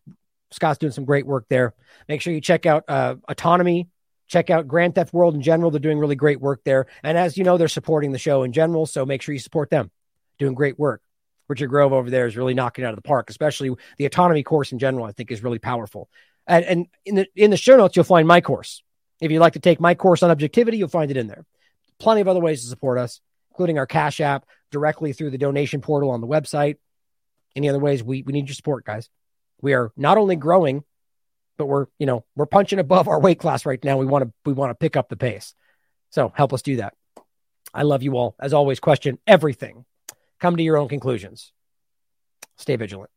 Scott's 0.52 0.78
doing 0.78 0.94
some 0.94 1.06
great 1.06 1.26
work 1.26 1.46
there. 1.50 1.74
Make 2.08 2.22
sure 2.22 2.34
you 2.34 2.40
check 2.40 2.66
out 2.66 2.86
uh, 2.88 3.16
Autonomy. 3.28 3.90
Check 4.28 4.50
out 4.50 4.68
Grand 4.68 4.96
Theft 4.96 5.14
World 5.14 5.36
in 5.36 5.42
general. 5.42 5.72
They're 5.72 5.80
doing 5.80 6.00
really 6.00 6.16
great 6.16 6.40
work 6.40 6.62
there. 6.64 6.88
And 7.04 7.18
as 7.18 7.38
you 7.38 7.44
know, 7.44 7.58
they're 7.58 7.68
supporting 7.68 8.12
the 8.12 8.18
show 8.18 8.44
in 8.44 8.54
general. 8.54 8.86
So 8.86 9.06
make 9.06 9.22
sure 9.22 9.34
you 9.34 9.40
support 9.40 9.70
them. 9.70 9.92
Doing 10.40 10.54
great 10.56 10.80
work. 10.80 11.02
Richard 11.48 11.68
Grove 11.68 11.94
over 11.94 12.10
there 12.10 12.28
is 12.28 12.38
really 12.38 12.54
knocking 12.54 12.86
out 12.86 12.92
of 12.92 12.96
the 12.96 13.02
park, 13.02 13.30
especially 13.30 13.72
the 13.98 14.06
autonomy 14.06 14.44
course 14.44 14.72
in 14.72 14.80
general, 14.80 15.06
I 15.06 15.12
think 15.12 15.32
is 15.32 15.44
really 15.44 15.60
powerful. 15.60 16.10
And, 16.48 16.66
and 16.66 16.88
in 17.06 17.16
the 17.16 17.28
in 17.36 17.52
the 17.52 17.58
show 17.58 17.78
notes, 17.78 17.96
you'll 17.96 18.06
find 18.06 18.28
my 18.28 18.42
course. 18.42 18.84
If 19.22 19.32
you'd 19.32 19.40
like 19.40 19.54
to 19.54 19.60
take 19.60 19.80
my 19.80 19.96
course 19.96 20.24
on 20.24 20.32
objectivity, 20.32 20.78
you'll 20.78 20.88
find 20.90 21.12
it 21.12 21.18
in 21.18 21.28
there. 21.28 21.46
Plenty 22.00 22.22
of 22.22 22.28
other 22.28 22.42
ways 22.42 22.62
to 22.62 22.68
support 22.68 22.98
us, 22.98 23.22
including 23.52 23.78
our 23.78 23.86
Cash 23.86 24.20
App 24.20 24.46
directly 24.72 25.14
through 25.14 25.32
the 25.32 25.38
donation 25.38 25.82
portal 25.82 26.12
on 26.12 26.22
the 26.22 26.28
website. 26.28 26.78
Any 27.56 27.70
other 27.70 27.80
ways, 27.80 28.04
we, 28.04 28.22
we 28.24 28.34
need 28.34 28.48
your 28.48 28.56
support, 28.56 28.84
guys. 28.86 29.10
We 29.62 29.74
are 29.74 29.92
not 29.96 30.18
only 30.18 30.36
growing, 30.36 30.84
but 31.58 31.68
we're, 31.68 31.86
you 31.98 32.06
know, 32.06 32.26
we're 32.36 32.46
punching 32.46 32.80
above 32.80 33.08
our 33.08 33.20
weight 33.20 33.40
class 33.40 33.66
right 33.66 33.82
now. 33.84 33.98
We 33.98 34.06
want 34.06 34.26
to 34.26 34.34
we 34.46 34.54
want 34.54 34.72
to 34.72 34.76
pick 34.76 34.98
up 34.98 35.08
the 35.08 35.16
pace. 35.16 35.54
So 36.10 36.32
help 36.36 36.54
us 36.54 36.62
do 36.62 36.78
that. 36.78 36.94
I 37.74 37.84
love 37.84 38.04
you 38.04 38.18
all. 38.18 38.36
As 38.40 38.54
always, 38.54 38.80
question 38.80 39.20
everything 39.26 39.86
come 40.40 40.58
to 40.58 40.64
your 40.64 40.78
own 40.78 40.88
conclusions. 40.88 41.52
Stay 42.58 42.76
vigilant. 42.76 43.10